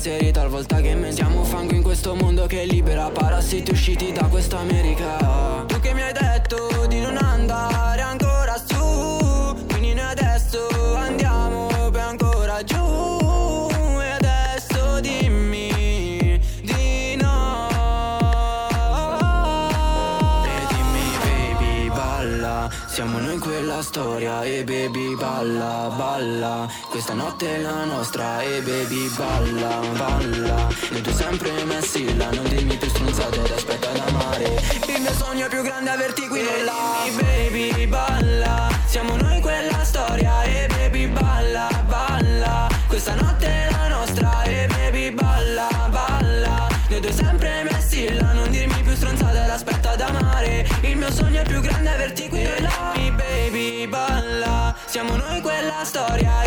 pensieri 0.04 0.32
talvolta 0.32 0.82
che 0.82 0.94
mentiamo 0.94 1.44
fango 1.44 1.72
in 1.72 1.82
questo 1.82 2.14
mondo 2.14 2.44
che 2.44 2.66
libera 2.66 3.08
Parassiti 3.08 3.70
usciti 3.70 4.12
da 4.12 4.26
questa 4.26 4.58
America. 4.58 5.64
Tu 5.66 5.80
che 5.80 5.94
mi 5.94 6.02
hai 6.02 6.12
detto 6.12 6.73
storia 24.14 24.44
e 24.44 24.62
baby 24.62 25.16
balla 25.16 25.92
balla. 25.96 26.68
Questa 26.88 27.14
notte 27.14 27.56
è 27.56 27.60
la 27.60 27.84
nostra 27.84 28.40
e 28.42 28.60
baby 28.60 29.08
balla 29.16 29.80
balla. 29.96 30.68
Noi 30.90 31.00
due 31.00 31.12
sempre 31.12 31.50
messi 31.64 32.16
là 32.16 32.30
Non 32.30 32.44
dimmi 32.44 32.76
più 32.76 32.88
stronzate 32.88 33.42
ed 33.42 33.50
aspetta 33.50 33.90
ad 33.90 33.98
amare 34.06 34.44
Il 34.86 35.00
mio 35.00 35.12
sogno 35.14 35.48
più 35.48 35.62
grande 35.62 35.90
è 35.90 35.94
averti 35.94 36.28
qui 36.28 36.40
e 36.40 36.62
là. 36.62 37.04
Baby 37.16 37.86
balla. 37.86 38.68
Siamo 38.86 39.16
noi 39.16 39.40
quella 39.40 39.82
storia 39.82 40.42
e 40.44 40.68
baby 40.68 41.08
balla 41.08 41.73
Siamo 54.94 55.16
noi 55.16 55.40
quella 55.40 55.82
storia 55.84 56.44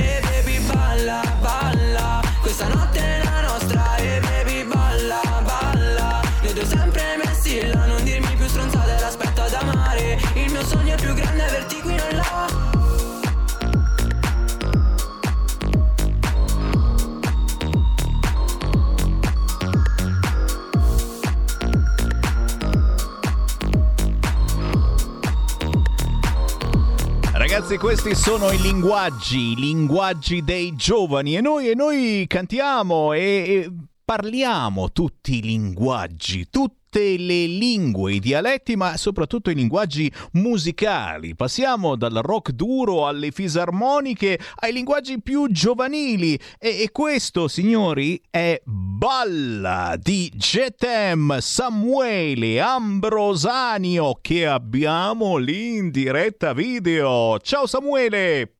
Ragazzi, 27.67 27.85
questi 27.85 28.15
sono 28.15 28.49
i 28.51 28.61
linguaggi, 28.61 29.51
i 29.51 29.55
linguaggi 29.55 30.41
dei 30.41 30.73
giovani. 30.77 31.35
E 31.35 31.41
noi, 31.41 31.69
e 31.69 31.75
noi 31.75 32.23
cantiamo 32.25 33.11
e, 33.11 33.19
e 33.19 33.71
parliamo 34.07 34.93
tutti 34.93 35.39
i 35.39 35.41
linguaggi, 35.41 36.49
tutti 36.49 37.25
le 37.25 37.45
lingue, 37.45 38.13
i 38.13 38.19
dialetti, 38.19 38.77
ma 38.77 38.95
soprattutto 38.95 39.49
i 39.49 39.53
linguaggi 39.53 40.09
musicali. 40.31 41.35
Passiamo 41.35 41.97
dal 41.97 42.21
rock 42.23 42.51
duro 42.51 43.05
alle 43.05 43.31
fisarmoniche 43.31 44.39
ai 44.61 44.71
linguaggi 44.71 45.21
più 45.21 45.51
giovanili. 45.51 46.39
E, 46.57 46.83
e 46.83 46.89
questo, 46.93 47.49
signori, 47.49 48.21
è 48.29 48.61
Balla 48.63 49.97
di 50.01 50.31
Getem 50.33 51.39
Samuele 51.39 52.61
Ambrosanio 52.61 54.19
che 54.21 54.47
abbiamo 54.47 55.35
lì 55.35 55.75
in 55.75 55.91
diretta 55.91 56.53
video. 56.53 57.37
Ciao 57.39 57.67
Samuele! 57.67 58.53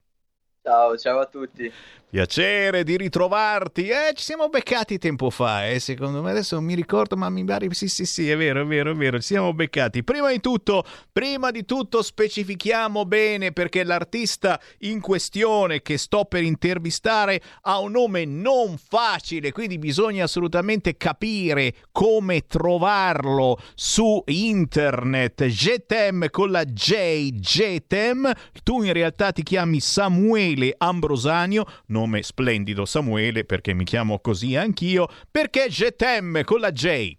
Ciao, 0.61 0.97
ciao 0.97 1.19
a 1.19 1.25
tutti. 1.25 1.71
Piacere 2.09 2.85
di 2.85 2.95
ritrovarti. 2.95 3.89
Eh, 3.89 4.13
ci 4.13 4.23
siamo 4.23 4.47
beccati 4.47 4.97
tempo 4.97 5.29
fa, 5.29 5.67
eh, 5.67 5.77
secondo 5.79 6.21
me. 6.21 6.31
Adesso 6.31 6.55
non 6.55 6.63
mi 6.63 6.73
ricordo, 6.73 7.17
ma 7.17 7.29
mi 7.29 7.43
pare... 7.43 7.67
Sì, 7.73 7.89
sì, 7.89 8.05
sì, 8.05 8.29
è 8.29 8.37
vero, 8.37 8.61
è 8.61 8.65
vero, 8.65 8.91
è 8.91 8.95
vero. 8.95 9.19
Ci 9.19 9.25
siamo 9.25 9.53
beccati. 9.53 10.05
Prima 10.05 10.31
di 10.31 10.39
tutto, 10.39 10.85
prima 11.11 11.51
di 11.51 11.65
tutto 11.65 12.01
specifichiamo 12.01 13.03
bene 13.03 13.51
perché 13.51 13.83
l'artista 13.83 14.57
in 14.79 15.01
questione 15.01 15.81
che 15.81 15.97
sto 15.97 16.23
per 16.23 16.43
intervistare 16.43 17.41
ha 17.63 17.79
un 17.79 17.91
nome 17.91 18.23
non 18.23 18.77
facile, 18.77 19.51
quindi 19.51 19.77
bisogna 19.77 20.23
assolutamente 20.23 20.95
capire 20.95 21.73
come 21.91 22.45
trovarlo 22.47 23.59
su 23.75 24.23
internet. 24.27 25.43
Jetem 25.43 26.29
con 26.29 26.51
la 26.51 26.63
J, 26.63 27.31
Jetem. 27.31 28.31
Tu 28.63 28.83
in 28.83 28.93
realtà 28.93 29.33
ti 29.33 29.43
chiami 29.43 29.81
Samuele 29.81 30.73
Ambrosanio 30.77 31.65
nome 31.97 32.21
splendido 32.21 32.85
Samuele 32.85 33.43
perché 33.43 33.73
mi 33.73 33.83
chiamo 33.83 34.19
così 34.19 34.55
anch'io, 34.55 35.07
perché 35.31 35.67
Jetem 35.67 36.43
con 36.43 36.59
la 36.59 36.71
J? 36.71 37.15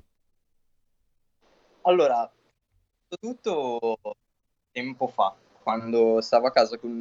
Allora, 1.83 2.31
tutto 3.21 3.99
tempo 4.71 5.09
fa, 5.09 5.35
quando 5.63 6.21
stavo 6.21 6.47
a 6.47 6.53
casa 6.53 6.79
con, 6.79 6.97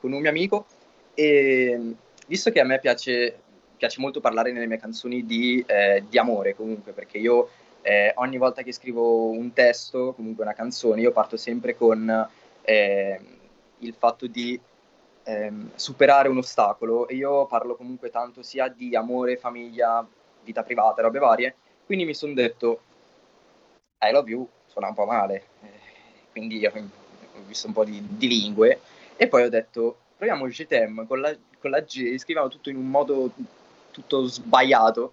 con 0.00 0.12
un 0.12 0.20
mio 0.20 0.30
amico 0.30 0.64
e 1.12 1.94
visto 2.26 2.50
che 2.50 2.60
a 2.60 2.64
me 2.64 2.78
piace, 2.78 3.38
piace 3.76 4.00
molto 4.00 4.20
parlare 4.20 4.50
nelle 4.50 4.66
mie 4.66 4.78
canzoni 4.78 5.26
di, 5.26 5.62
eh, 5.66 6.04
di 6.08 6.16
amore 6.18 6.54
comunque, 6.54 6.92
perché 6.92 7.18
io 7.18 7.50
eh, 7.82 8.12
ogni 8.16 8.38
volta 8.38 8.62
che 8.62 8.72
scrivo 8.72 9.28
un 9.28 9.52
testo, 9.52 10.14
comunque 10.14 10.44
una 10.44 10.54
canzone, 10.54 11.02
io 11.02 11.12
parto 11.12 11.36
sempre 11.36 11.76
con 11.76 12.28
eh, 12.62 13.20
il 13.80 13.94
fatto 13.98 14.26
di 14.26 14.58
ehm, 15.28 15.70
superare 15.74 16.28
un 16.28 16.38
ostacolo. 16.38 17.06
E 17.06 17.14
io 17.14 17.46
parlo 17.46 17.76
comunque 17.76 18.10
tanto 18.10 18.42
sia 18.42 18.68
di 18.68 18.96
amore, 18.96 19.36
famiglia, 19.36 20.06
vita 20.42 20.62
privata, 20.62 21.02
robe 21.02 21.18
varie, 21.18 21.54
quindi 21.84 22.04
mi 22.04 22.14
sono 22.14 22.32
detto 22.32 22.80
I 24.00 24.10
love 24.10 24.30
you 24.30 24.48
suona 24.66 24.88
un 24.88 24.94
po' 24.94 25.04
male, 25.04 25.44
eh, 25.62 25.68
quindi 26.30 26.64
ho, 26.64 26.72
ho, 26.74 27.42
visto 27.46 27.66
un 27.66 27.72
po' 27.72 27.84
di, 27.84 28.02
di, 28.08 28.28
lingue. 28.28 28.80
E 29.16 29.28
poi 29.28 29.42
ho 29.42 29.48
detto 29.48 29.98
proviamo 30.16 30.46
GTM 30.46 31.06
con 31.06 31.20
la, 31.20 31.36
con 31.58 31.70
la 31.70 31.80
G, 31.80 32.16
scriviamo 32.16 32.48
tutto 32.48 32.70
in 32.70 32.76
un 32.76 32.88
modo 32.88 33.30
tutto 33.90 34.26
sbagliato, 34.26 35.12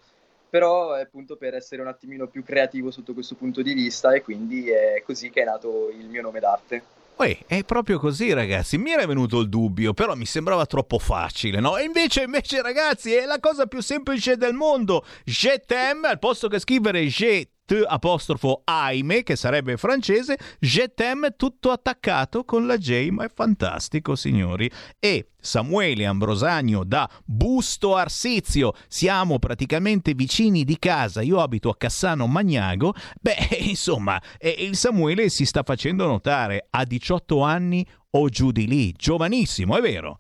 però 0.50 0.94
è 0.94 1.02
appunto 1.02 1.36
per 1.36 1.56
essere 1.56 1.82
un 1.82 1.88
attimino 1.88 2.28
più 2.28 2.44
creativo 2.44 2.92
sotto 2.92 3.14
questo 3.14 3.36
punto 3.36 3.62
di 3.62 3.74
vista 3.74 4.14
e 4.14 4.22
quindi 4.22 4.70
è 4.70 5.02
così 5.04 5.30
che 5.30 5.42
è 5.42 5.46
nato 5.46 5.90
il 5.90 6.08
mio 6.08 6.22
nome 6.22 6.40
d'arte. 6.40 6.95
Uè, 7.18 7.46
è 7.48 7.64
proprio 7.64 7.98
così, 7.98 8.34
ragazzi. 8.34 8.78
Mi 8.78 8.92
era 8.92 9.06
venuto 9.06 9.40
il 9.40 9.48
dubbio, 9.48 9.94
però 9.94 10.16
mi 10.16 10.26
sembrava 10.26 10.66
troppo 10.66 11.00
facile, 11.00 11.62
no? 11.62 11.78
E 11.78 11.84
invece, 11.84 12.24
invece, 12.24 12.62
ragazzi, 12.62 13.14
è 13.14 13.26
la 13.26 13.40
cosa 13.40 13.68
più 13.68 13.82
semplice 13.82 14.36
del 14.36 14.54
mondo. 14.54 15.06
Je 15.24 15.64
t'aime, 15.66 16.10
al 16.10 16.20
posto 16.20 16.50
che 16.50 16.60
scrivere 16.60 17.04
je 17.04 17.50
T 17.66 17.84
apostrofo 17.86 18.62
Aime, 18.64 19.24
che 19.24 19.36
sarebbe 19.36 19.76
francese, 19.78 20.38
Je 20.60 20.94
t'aime 20.94 21.36
tutto 21.36 21.72
attaccato 21.72 22.44
con 22.44 22.68
la 22.68 22.78
J, 22.78 23.10
ma 23.10 23.26
è 23.26 23.32
fantastico, 23.34 24.16
signori. 24.16 24.70
E 25.00 25.32
Samuele 25.40 26.06
Ambrosagno 26.06 26.84
da 26.84 27.10
Busto 27.24 27.96
Arsizio, 27.96 28.74
siamo 28.88 29.40
praticamente 29.40 30.14
vicini 30.14 30.64
di 30.64 30.78
casa, 30.78 31.22
io 31.22 31.40
abito 31.40 31.70
a 31.70 31.76
Cassano 31.76 32.28
Magnago, 32.28 32.94
beh, 33.20 33.58
insomma, 33.70 34.22
il 34.40 34.76
Samuele 34.76 35.30
si 35.30 35.46
sta 35.46 35.64
facendo 35.64 36.06
notare, 36.06 36.68
a 36.70 36.84
18 36.84 37.42
anni 37.42 37.86
o 38.12 38.30
giù 38.30 38.52
di 38.52 38.68
lì, 38.68 38.92
giovanissimo, 38.92 39.76
è 39.78 39.82
vero? 39.82 40.20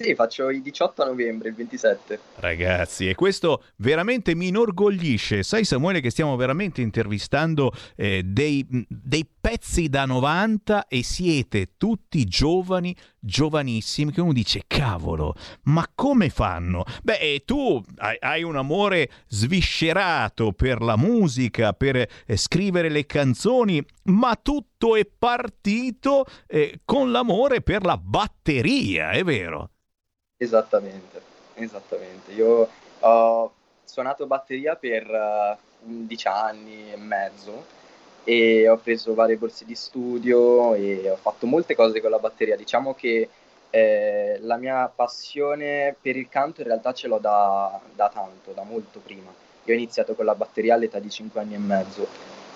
Sì, 0.00 0.14
faccio 0.14 0.48
i 0.50 0.62
18 0.62 1.02
a 1.02 1.06
novembre, 1.06 1.48
il 1.48 1.56
27. 1.56 2.20
Ragazzi, 2.36 3.08
e 3.08 3.16
questo 3.16 3.64
veramente 3.78 4.36
mi 4.36 4.46
inorgoglisce. 4.46 5.42
Sai 5.42 5.64
Samuele 5.64 6.00
che 6.00 6.10
stiamo 6.10 6.36
veramente 6.36 6.82
intervistando 6.82 7.72
eh, 7.96 8.22
dei, 8.24 8.64
dei, 8.88 9.26
pezzi 9.40 9.88
da 9.88 10.04
90 10.04 10.86
e 10.86 11.02
siete 11.02 11.70
tutti 11.76 12.24
giovani, 12.26 12.94
giovanissimi, 13.18 14.12
che 14.12 14.20
uno 14.20 14.32
dice, 14.32 14.62
cavolo, 14.68 15.34
ma 15.62 15.84
come 15.92 16.28
fanno? 16.28 16.84
Beh, 17.02 17.42
tu 17.44 17.82
hai, 17.96 18.16
hai 18.20 18.44
un 18.44 18.54
amore 18.54 19.10
sviscerato 19.26 20.52
per 20.52 20.80
la 20.80 20.96
musica, 20.96 21.72
per 21.72 21.96
eh, 21.96 22.36
scrivere 22.36 22.88
le 22.88 23.04
canzoni, 23.04 23.84
ma 24.04 24.38
tutto 24.40 24.94
è 24.94 25.04
partito 25.04 26.24
eh, 26.46 26.82
con 26.84 27.10
l'amore 27.10 27.62
per 27.62 27.84
la 27.84 27.96
batteria, 27.96 29.10
è 29.10 29.24
vero? 29.24 29.70
Esattamente, 30.40 31.20
esattamente. 31.54 32.30
Io 32.32 32.68
ho 33.00 33.52
suonato 33.84 34.26
batteria 34.26 34.76
per 34.76 35.04
uh, 35.08 35.88
11 35.90 36.28
anni 36.28 36.92
e 36.92 36.96
mezzo 36.96 37.64
e 38.22 38.68
ho 38.68 38.76
preso 38.76 39.14
varie 39.14 39.36
borse 39.36 39.64
di 39.64 39.74
studio 39.74 40.74
e 40.74 41.10
ho 41.10 41.16
fatto 41.16 41.46
molte 41.46 41.74
cose 41.74 42.00
con 42.00 42.10
la 42.10 42.20
batteria. 42.20 42.54
Diciamo 42.54 42.94
che 42.94 43.28
eh, 43.70 44.38
la 44.42 44.56
mia 44.58 44.86
passione 44.94 45.96
per 46.00 46.16
il 46.16 46.28
canto 46.28 46.60
in 46.60 46.68
realtà 46.68 46.92
ce 46.92 47.08
l'ho 47.08 47.18
da, 47.18 47.80
da, 47.94 48.08
tanto, 48.08 48.52
da 48.52 48.62
molto 48.62 49.00
prima. 49.00 49.32
Io 49.64 49.74
ho 49.74 49.76
iniziato 49.76 50.14
con 50.14 50.24
la 50.24 50.36
batteria 50.36 50.74
all'età 50.74 51.00
di 51.00 51.10
5 51.10 51.40
anni 51.40 51.54
e 51.54 51.58
mezzo, 51.58 52.06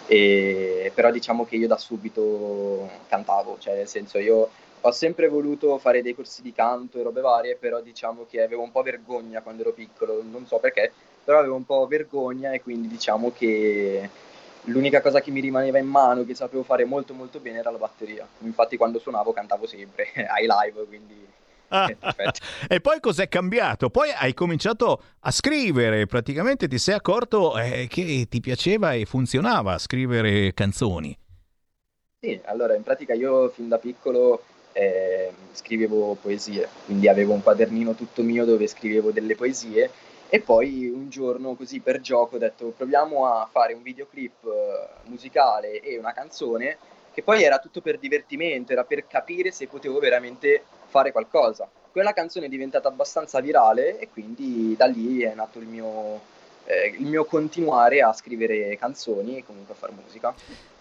e, 0.06 0.92
però 0.94 1.10
diciamo 1.10 1.44
che 1.44 1.56
io 1.56 1.66
da 1.66 1.76
subito 1.76 2.88
cantavo, 3.08 3.56
cioè 3.58 3.74
nel 3.74 3.88
senso 3.88 4.18
io 4.18 4.50
ho 4.84 4.90
sempre 4.90 5.28
voluto 5.28 5.78
fare 5.78 6.02
dei 6.02 6.14
corsi 6.14 6.42
di 6.42 6.52
canto 6.52 6.98
e 6.98 7.02
robe 7.02 7.20
varie, 7.20 7.56
però 7.56 7.80
diciamo 7.80 8.26
che 8.28 8.42
avevo 8.42 8.62
un 8.62 8.72
po' 8.72 8.82
vergogna 8.82 9.40
quando 9.40 9.62
ero 9.62 9.72
piccolo, 9.72 10.22
non 10.28 10.46
so 10.46 10.58
perché, 10.58 10.92
però 11.22 11.38
avevo 11.38 11.54
un 11.54 11.64
po' 11.64 11.86
vergogna 11.86 12.52
e 12.52 12.60
quindi 12.60 12.88
diciamo 12.88 13.32
che 13.32 14.08
l'unica 14.64 15.00
cosa 15.00 15.20
che 15.20 15.30
mi 15.30 15.40
rimaneva 15.40 15.78
in 15.78 15.86
mano, 15.86 16.24
che 16.24 16.34
sapevo 16.34 16.64
fare 16.64 16.84
molto 16.84 17.14
molto 17.14 17.38
bene, 17.38 17.58
era 17.58 17.70
la 17.70 17.78
batteria. 17.78 18.26
Infatti 18.40 18.76
quando 18.76 18.98
suonavo 18.98 19.32
cantavo 19.32 19.66
sempre 19.66 20.08
ai 20.28 20.46
live, 20.48 20.84
quindi... 20.86 21.30
e 22.68 22.80
poi 22.80 23.00
cos'è 23.00 23.28
cambiato? 23.28 23.88
Poi 23.88 24.10
hai 24.10 24.34
cominciato 24.34 25.02
a 25.20 25.30
scrivere, 25.30 26.06
praticamente 26.06 26.68
ti 26.68 26.76
sei 26.76 26.94
accorto 26.94 27.56
eh, 27.56 27.86
che 27.88 28.26
ti 28.28 28.40
piaceva 28.40 28.92
e 28.92 29.06
funzionava 29.06 29.78
scrivere 29.78 30.52
canzoni. 30.52 31.16
Sì, 32.20 32.38
allora 32.44 32.76
in 32.76 32.82
pratica 32.82 33.14
io 33.14 33.48
fin 33.48 33.68
da 33.68 33.78
piccolo 33.78 34.42
eh, 34.72 35.32
scrivevo 35.52 36.16
poesie, 36.20 36.68
quindi 36.86 37.08
avevo 37.08 37.32
un 37.32 37.42
quadernino 37.42 37.94
tutto 37.94 38.22
mio 38.22 38.44
dove 38.44 38.66
scrivevo 38.66 39.10
delle 39.10 39.34
poesie 39.34 39.90
e 40.28 40.40
poi 40.40 40.88
un 40.88 41.10
giorno 41.10 41.54
così 41.54 41.80
per 41.80 42.00
gioco 42.00 42.36
ho 42.36 42.38
detto 42.38 42.72
proviamo 42.74 43.26
a 43.26 43.46
fare 43.50 43.74
un 43.74 43.82
videoclip 43.82 44.44
eh, 44.44 45.08
musicale 45.08 45.80
e 45.80 45.98
una 45.98 46.14
canzone 46.14 46.78
che 47.12 47.22
poi 47.22 47.42
era 47.42 47.58
tutto 47.58 47.82
per 47.82 47.98
divertimento, 47.98 48.72
era 48.72 48.84
per 48.84 49.06
capire 49.06 49.50
se 49.50 49.66
potevo 49.66 49.98
veramente 49.98 50.62
fare 50.86 51.12
qualcosa. 51.12 51.68
Quella 51.90 52.14
canzone 52.14 52.46
è 52.46 52.48
diventata 52.48 52.88
abbastanza 52.88 53.40
virale 53.40 53.98
e 53.98 54.08
quindi 54.08 54.74
da 54.76 54.86
lì 54.86 55.20
è 55.20 55.34
nato 55.34 55.58
il 55.58 55.66
mio, 55.66 56.20
eh, 56.64 56.96
il 56.98 57.04
mio 57.04 57.26
continuare 57.26 58.00
a 58.00 58.14
scrivere 58.14 58.76
canzoni 58.78 59.36
e 59.36 59.44
comunque 59.44 59.74
a 59.74 59.76
fare 59.76 59.92
musica. 59.92 60.34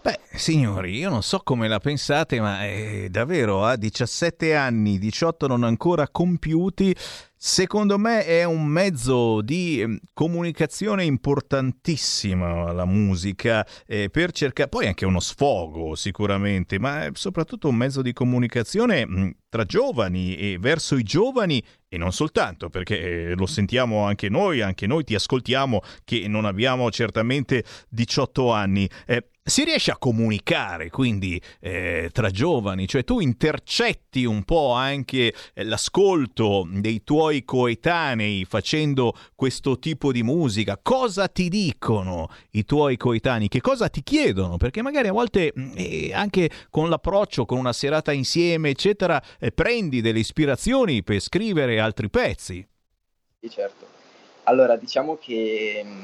Beh, 0.04 0.20
signori, 0.34 0.98
io 0.98 1.10
non 1.12 1.22
so 1.22 1.42
come 1.44 1.68
la 1.68 1.80
pensate, 1.80 2.40
ma 2.40 2.66
eh, 2.66 3.08
davvero 3.12 3.64
a 3.64 3.76
17 3.76 4.56
anni, 4.56 4.98
18 4.98 5.46
non 5.46 5.64
ancora 5.64 6.10
compiuti, 6.10 6.96
Secondo 7.44 7.98
me 7.98 8.24
è 8.24 8.44
un 8.44 8.68
mezzo 8.68 9.42
di 9.42 9.82
ehm, 9.82 9.98
comunicazione 10.14 11.06
importantissimo 11.06 12.72
la 12.72 12.86
musica 12.86 13.66
eh, 13.88 14.12
per 14.12 14.32
cercare, 14.32 14.70
poi 14.70 14.86
anche 14.86 15.08
uno 15.08 15.20
sfogo 15.20 15.96
sicuramente, 15.96 16.78
ma 16.78 17.06
è 17.06 17.10
soprattutto 17.14 17.68
un 17.68 17.78
mezzo 17.78 18.04
di 18.04 18.14
comunicazione 18.14 19.38
tra 19.50 19.66
giovani 19.66 20.36
e 20.36 20.60
verso 20.60 20.96
i 20.96 21.02
giovani 21.02 21.64
e 21.90 21.98
non 21.98 22.12
soltanto, 22.12 22.70
perché 22.70 23.32
eh, 23.32 23.34
lo 23.36 23.48
sentiamo 23.48 24.06
anche 24.06 24.30
noi, 24.30 24.62
anche 24.62 24.86
noi 24.86 25.04
ti 25.04 25.16
ascoltiamo 25.16 25.82
che 26.04 26.28
non 26.28 26.46
abbiamo 26.46 26.92
certamente 26.92 27.64
18 27.90 28.52
anni. 28.52 28.88
Eh, 29.08 29.31
si 29.44 29.64
riesce 29.64 29.90
a 29.90 29.98
comunicare 29.98 30.90
quindi 30.90 31.42
eh, 31.60 32.10
tra 32.12 32.30
giovani, 32.30 32.88
cioè 32.88 33.04
tu 33.04 33.20
intercetti 33.20 34.24
un 34.24 34.44
po' 34.44 34.72
anche 34.74 35.34
eh, 35.54 35.64
l'ascolto 35.64 36.68
dei 36.72 37.04
tuoi 37.04 37.44
coetanei 37.44 38.46
facendo 38.46 39.14
questo 39.36 39.80
tipo 39.80 40.12
di 40.12 40.22
musica, 40.22 40.80
cosa 40.82 41.28
ti 41.28 41.50
dicono 41.50 42.30
i 42.52 42.66
tuoi 42.66 42.98
coetanei, 42.98 43.48
che 43.48 43.62
cosa 43.62 43.90
ti 43.90 44.04
chiedono, 44.04 44.58
perché 44.58 44.84
magari 44.84 45.08
a 45.08 45.14
volte 45.14 45.52
mm, 45.58 45.72
eh, 45.76 46.14
anche 46.14 46.50
con 46.70 46.90
l'approccio, 46.90 47.46
con 47.46 47.58
una 47.58 47.74
serata 47.74 48.12
insieme, 48.12 48.70
eccetera, 48.70 49.22
eh, 49.40 49.52
prendi 49.52 50.02
delle 50.02 50.20
ispirazioni 50.20 51.04
per 51.04 51.20
scrivere 51.20 51.80
altri 51.80 52.10
pezzi. 52.10 52.66
Sì, 53.40 53.50
certo. 53.50 53.88
Allora, 54.44 54.76
diciamo 54.76 55.18
che 55.18 55.82
mm, 55.84 56.04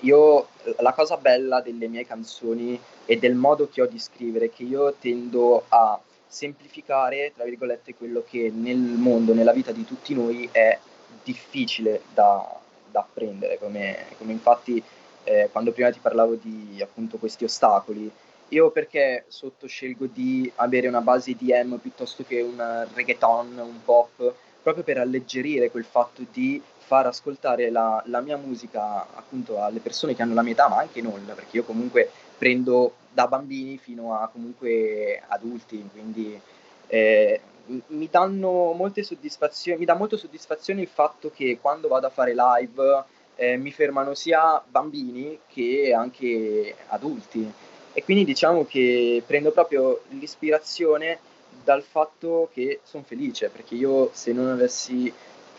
io 0.00 0.48
la 0.78 0.92
cosa 0.92 1.16
bella 1.16 1.60
delle 1.60 1.88
mie 1.88 2.06
canzoni 2.06 2.78
e 3.04 3.18
del 3.18 3.34
modo 3.34 3.68
che 3.68 3.82
ho 3.82 3.86
di 3.86 3.98
scrivere 3.98 4.46
è 4.46 4.50
che 4.50 4.62
io 4.64 4.94
tendo 4.94 5.64
a 5.68 5.98
semplificare, 6.26 7.32
tra 7.34 7.44
virgolette, 7.44 7.94
quello 7.94 8.22
che 8.28 8.50
nel 8.54 8.76
mondo, 8.76 9.32
nella 9.32 9.52
vita 9.52 9.72
di 9.72 9.84
tutti 9.84 10.14
noi 10.14 10.48
è 10.52 10.78
difficile 11.22 12.02
da, 12.12 12.58
da 12.90 13.00
apprendere, 13.00 13.58
come, 13.58 14.06
come 14.18 14.32
infatti 14.32 14.82
eh, 15.24 15.48
quando 15.50 15.72
prima 15.72 15.90
ti 15.90 15.98
parlavo 16.00 16.34
di 16.34 16.80
appunto 16.82 17.16
questi 17.16 17.44
ostacoli, 17.44 18.10
io 18.48 18.70
perché 18.70 19.24
sotto 19.28 19.66
scelgo 19.66 20.06
di 20.06 20.50
avere 20.56 20.86
una 20.86 21.00
base 21.00 21.30
IDM 21.30 21.78
piuttosto 21.78 22.22
che 22.22 22.40
un 22.42 22.86
reggaeton, 22.94 23.58
un 23.58 23.82
pop, 23.84 24.34
proprio 24.62 24.84
per 24.84 24.98
alleggerire 24.98 25.70
quel 25.70 25.84
fatto 25.84 26.22
di 26.32 26.60
far 26.86 27.06
ascoltare 27.06 27.68
la, 27.68 28.00
la, 28.06 28.20
mia 28.20 28.36
musica 28.36 29.04
appunto 29.12 29.60
alle 29.60 29.80
persone 29.80 30.14
che 30.14 30.22
hanno 30.22 30.34
la 30.34 30.42
mia 30.42 30.52
età, 30.52 30.68
ma 30.68 30.78
anche 30.78 31.02
non, 31.02 31.20
perché 31.24 31.56
io 31.56 31.64
comunque 31.64 32.08
prendo 32.38 32.92
da 33.12 33.26
bambini 33.26 33.76
fino 33.76 34.16
a 34.16 34.28
comunque 34.28 35.20
adulti, 35.26 35.88
quindi 35.90 36.40
eh, 36.86 37.40
mi 37.88 38.08
danno 38.08 38.72
molte 38.72 39.02
soddisfazioni, 39.02 39.80
mi 39.80 39.84
dà 39.84 39.96
molto 39.96 40.16
soddisfazione 40.16 40.80
il 40.80 40.86
fatto 40.86 41.32
che 41.34 41.58
quando 41.60 41.88
vado 41.88 42.06
a 42.06 42.10
fare 42.10 42.34
live 42.36 43.04
eh, 43.34 43.56
mi 43.56 43.72
fermano 43.72 44.14
sia 44.14 44.62
bambini 44.64 45.40
che 45.48 45.92
anche 45.92 46.72
adulti. 46.86 47.52
E 47.92 48.04
quindi 48.04 48.24
diciamo 48.24 48.64
che 48.64 49.24
prendo 49.26 49.50
proprio 49.50 50.02
l'ispirazione 50.10 51.18
dal 51.64 51.82
fatto 51.82 52.48
che 52.52 52.80
sono 52.84 53.02
felice 53.04 53.48
perché 53.48 53.74
io 53.74 54.10
se 54.12 54.32
non 54.32 54.48
avessi 54.48 55.12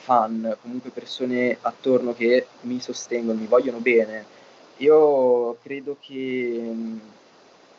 fan, 0.08 0.56
comunque 0.62 0.90
persone 0.92 1.58
attorno 1.60 2.14
che 2.14 2.48
mi 2.62 2.80
sostengono, 2.80 3.38
mi 3.38 3.46
vogliono 3.46 3.80
bene, 3.80 4.26
io 4.78 5.58
credo 5.62 5.98
che 6.00 6.62
mm, 6.64 6.98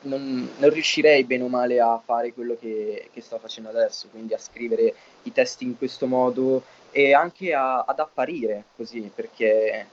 non, 0.03 0.51
non, 0.59 0.71
riuscirei 0.71 1.25
bene 1.25 1.45
o 1.45 1.49
male 1.49 1.81
a 1.81 1.99
fare 2.05 2.35
quello 2.35 2.55
che, 2.61 3.09
che, 3.15 3.23
sto 3.23 3.39
facendo 3.39 3.71
adesso, 3.71 4.09
quindi 4.11 4.35
a 4.35 4.39
scrivere 4.39 4.95
i 5.23 5.33
testi 5.33 5.65
in 5.65 5.79
questo 5.79 6.07
modo 6.07 6.65
e 6.91 7.15
anche 7.15 7.55
a, 7.55 7.79
ad 7.79 7.99
apparire 7.99 8.65
così, 8.77 9.11
perché 9.15 9.87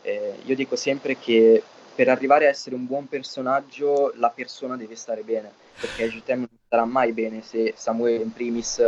eh, 0.00 0.34
io 0.46 0.54
dico 0.54 0.76
sempre 0.76 1.18
che 1.18 1.62
per 1.94 2.08
arrivare 2.08 2.46
a 2.46 2.48
essere 2.48 2.74
un 2.74 2.86
buon 2.86 3.06
personaggio 3.06 4.14
la 4.16 4.30
persona 4.30 4.76
deve 4.76 4.96
stare 4.96 5.20
bene, 5.20 5.52
perché 5.78 6.08
GTM 6.08 6.38
non 6.38 6.58
starà 6.64 6.86
mai 6.86 7.12
bene 7.12 7.42
se 7.42 7.74
Samuele 7.76 8.22
in 8.22 8.32
primis 8.32 8.82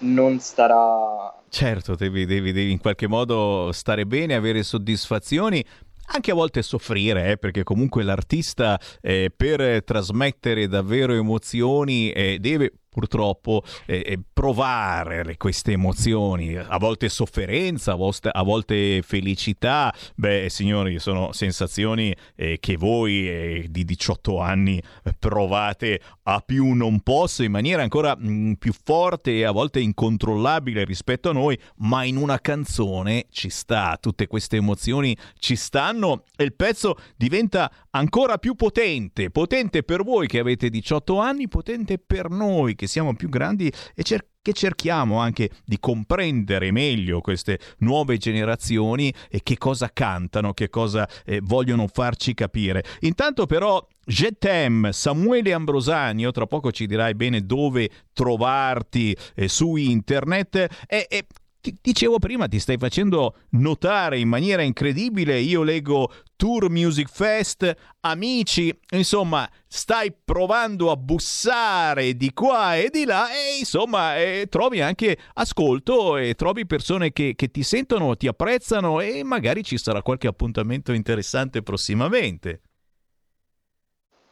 non 0.00 0.38
starà... 0.38 1.34
Certo, 1.48 1.94
devi, 1.94 2.26
devi, 2.26 2.52
devi 2.52 2.70
in 2.70 2.78
qualche 2.78 3.08
modo 3.08 3.70
stare 3.72 4.06
bene, 4.06 4.34
avere 4.34 4.62
soddisfazioni, 4.62 5.64
anche 6.12 6.30
a 6.30 6.34
volte 6.34 6.62
soffrire, 6.62 7.32
eh, 7.32 7.36
perché 7.38 7.62
comunque 7.62 8.02
l'artista 8.02 8.78
eh, 9.00 9.32
per 9.34 9.82
trasmettere 9.84 10.68
davvero 10.68 11.12
emozioni 11.12 12.10
eh, 12.10 12.38
deve 12.40 12.72
purtroppo 12.90 13.62
eh, 13.86 14.18
provare 14.32 15.36
queste 15.36 15.72
emozioni, 15.72 16.56
a 16.56 16.76
volte 16.78 17.08
sofferenza, 17.08 17.92
a 17.92 18.42
volte 18.42 19.02
felicità. 19.02 19.94
Beh, 20.16 20.48
signori, 20.50 20.98
sono 20.98 21.32
sensazioni 21.32 22.14
eh, 22.34 22.58
che 22.60 22.76
voi 22.76 23.28
eh, 23.28 23.66
di 23.70 23.84
18 23.84 24.40
anni 24.40 24.82
provate 25.18 26.00
a 26.24 26.40
più 26.40 26.72
non 26.72 27.00
posso 27.00 27.42
in 27.42 27.50
maniera 27.50 27.82
ancora 27.82 28.16
mh, 28.16 28.30
mm, 28.30 28.52
più 28.54 28.72
forte 28.72 29.32
e 29.32 29.44
a 29.44 29.50
volte 29.50 29.80
incontrollabile 29.80 30.84
rispetto 30.84 31.30
a 31.30 31.32
noi, 31.32 31.58
ma 31.78 32.04
in 32.04 32.16
una 32.16 32.40
canzone 32.40 33.26
ci 33.30 33.50
sta, 33.50 33.96
tutte 34.00 34.26
queste 34.26 34.56
emozioni 34.56 35.16
ci 35.38 35.56
stanno 35.56 36.24
e 36.36 36.44
il 36.44 36.54
pezzo 36.54 36.96
diventa 37.16 37.70
ancora 37.90 38.38
più 38.38 38.54
potente, 38.54 39.30
potente 39.30 39.82
per 39.82 40.02
voi 40.02 40.26
che 40.26 40.38
avete 40.38 40.70
18 40.70 41.18
anni, 41.18 41.48
potente 41.48 41.98
per 41.98 42.30
noi 42.30 42.74
che 42.80 42.86
siamo 42.86 43.14
più 43.14 43.28
grandi 43.28 43.70
e 43.94 44.02
cer- 44.02 44.26
che 44.40 44.54
cerchiamo 44.54 45.18
anche 45.18 45.50
di 45.66 45.78
comprendere 45.78 46.70
meglio 46.70 47.20
queste 47.20 47.58
nuove 47.80 48.16
generazioni 48.16 49.12
e 49.28 49.40
che 49.42 49.58
cosa 49.58 49.90
cantano, 49.92 50.54
che 50.54 50.70
cosa 50.70 51.06
eh, 51.26 51.40
vogliono 51.42 51.86
farci 51.88 52.32
capire. 52.32 52.82
Intanto 53.00 53.44
però 53.44 53.86
Je 54.06 54.32
t'aime, 54.32 54.92
Samuele 54.92 55.52
Ambrosani, 55.52 56.28
tra 56.32 56.46
poco 56.46 56.72
ci 56.72 56.86
dirai 56.86 57.14
bene 57.14 57.42
dove 57.42 57.90
trovarti 58.14 59.14
eh, 59.34 59.46
su 59.46 59.76
internet 59.76 60.86
e, 60.88 61.06
e 61.06 61.26
ti 61.60 61.76
dicevo 61.80 62.18
prima, 62.18 62.48
ti 62.48 62.58
stai 62.58 62.78
facendo 62.78 63.36
notare 63.50 64.18
in 64.18 64.28
maniera 64.28 64.62
incredibile. 64.62 65.38
Io 65.38 65.62
leggo 65.62 66.10
Tour 66.36 66.70
Music 66.70 67.08
Fest, 67.10 67.74
amici, 68.00 68.76
insomma, 68.90 69.48
stai 69.66 70.12
provando 70.12 70.90
a 70.90 70.96
bussare 70.96 72.14
di 72.14 72.32
qua 72.32 72.76
e 72.76 72.88
di 72.90 73.04
là 73.04 73.30
e 73.30 73.58
insomma 73.58 74.18
eh, 74.18 74.46
trovi 74.48 74.80
anche 74.80 75.18
ascolto 75.34 76.16
e 76.16 76.34
trovi 76.34 76.66
persone 76.66 77.12
che, 77.12 77.34
che 77.36 77.50
ti 77.50 77.62
sentono, 77.62 78.16
ti 78.16 78.26
apprezzano 78.26 79.00
e 79.00 79.22
magari 79.22 79.62
ci 79.62 79.76
sarà 79.76 80.00
qualche 80.02 80.28
appuntamento 80.28 80.92
interessante 80.92 81.62
prossimamente. 81.62 82.62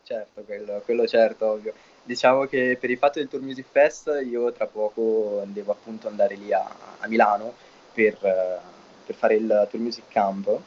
Certo, 0.03 0.43
quello, 0.43 0.81
quello 0.87 1.07
certo, 1.07 1.47
ovvio 1.47 1.75
diciamo 2.09 2.47
che 2.47 2.79
per 2.81 2.89
il 2.89 2.97
fatto 2.97 3.19
del 3.19 3.29
Tour 3.29 3.43
Music 3.43 3.67
Fest 3.71 4.11
io 4.27 4.51
tra 4.53 4.67
poco 4.67 5.43
devo 5.45 5.73
appunto 5.73 6.09
andare 6.09 6.37
lì 6.37 6.51
a, 6.55 6.67
a 7.01 7.07
Milano 7.07 7.53
per, 7.93 8.17
per, 8.17 9.15
fare 9.15 9.35
il 9.35 9.67
Tour 9.71 9.83
Music 9.83 10.05
Camp 10.09 10.59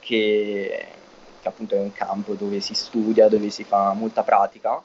che, 0.00 0.86
che, 1.40 1.48
appunto 1.48 1.76
è 1.76 1.78
un 1.78 1.92
campo 1.94 2.34
dove 2.34 2.60
si 2.60 2.74
studia, 2.74 3.28
dove 3.28 3.48
si 3.48 3.64
fa 3.64 3.94
molta 3.94 4.22
pratica. 4.22 4.82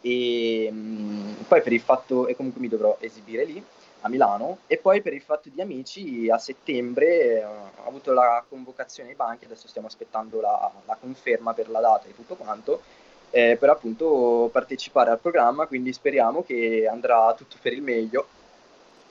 E 0.00 0.70
mh, 0.70 1.44
poi 1.46 1.60
per 1.60 1.74
il 1.74 1.80
fatto 1.80 2.26
e 2.26 2.34
comunque 2.34 2.62
mi 2.62 2.68
dovrò 2.68 2.96
esibire 2.98 3.44
lì 3.44 3.62
a 4.00 4.08
Milano. 4.08 4.60
E 4.66 4.78
poi 4.78 5.02
per 5.02 5.12
il 5.12 5.20
fatto 5.20 5.50
di 5.52 5.60
amici 5.60 6.30
a 6.30 6.38
settembre 6.38 7.40
eh, 7.40 7.44
ho 7.44 7.86
avuto 7.86 8.14
la 8.14 8.42
convocazione 8.48 9.10
ai 9.10 9.14
banchi, 9.14 9.44
adesso 9.44 9.68
stiamo 9.68 9.88
aspettando 9.88 10.40
la, 10.40 10.72
la 10.86 10.96
conferma 10.98 11.52
per 11.52 11.68
la 11.68 11.80
data 11.80 12.08
e 12.08 12.14
tutto 12.14 12.34
quanto 12.36 12.80
eh, 13.30 13.56
per 13.58 13.70
appunto 13.70 14.48
partecipare 14.52 15.10
al 15.10 15.20
programma, 15.20 15.66
quindi 15.66 15.92
speriamo 15.92 16.42
che 16.42 16.88
andrà 16.90 17.34
tutto 17.36 17.56
per 17.60 17.72
il 17.72 17.82
meglio 17.82 18.26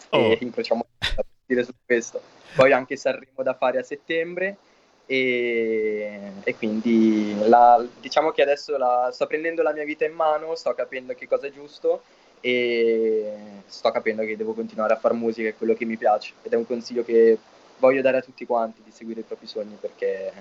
oh. 0.10 0.32
e 0.32 0.38
incrociamo 0.42 0.86
a 1.00 1.24
dire 1.46 1.64
su 1.64 1.72
questo. 1.86 2.22
Poi 2.56 2.72
anche 2.72 2.96
Sanremo 2.96 3.44
da 3.44 3.54
fare 3.54 3.80
a 3.80 3.84
settembre 3.84 4.58
e, 5.06 6.20
e 6.44 6.56
quindi 6.56 7.36
la, 7.48 7.84
diciamo 8.00 8.32
che 8.32 8.42
adesso 8.42 8.78
la, 8.78 9.10
sto 9.12 9.28
prendendo 9.28 9.62
la 9.62 9.74
mia 9.74 9.86
vita 9.86 10.06
in 10.06 10.14
mano, 10.14 10.56
sto 10.56 10.74
capendo 10.74 11.14
che 11.14 11.28
cosa 11.28 11.48
è 11.48 11.52
giusto 11.52 12.02
e 12.42 13.34
sto 13.66 13.92
capendo 13.92 14.24
che 14.24 14.38
devo 14.38 14.54
continuare 14.54 14.94
a 14.94 14.98
fare 14.98 15.14
musica, 15.14 15.50
è 15.50 15.56
quello 15.56 15.74
che 15.74 15.86
mi 15.86 15.98
piace 15.98 16.34
ed 16.42 16.54
è 16.54 16.56
un 16.56 16.66
consiglio 16.66 17.04
che 17.04 17.38
voglio 17.80 18.02
dare 18.02 18.18
a 18.18 18.22
tutti 18.22 18.46
quanti 18.46 18.82
di 18.84 18.92
seguire 18.92 19.22
i 19.22 19.24
propri 19.24 19.48
sogni 19.48 19.78
perché 19.80 20.32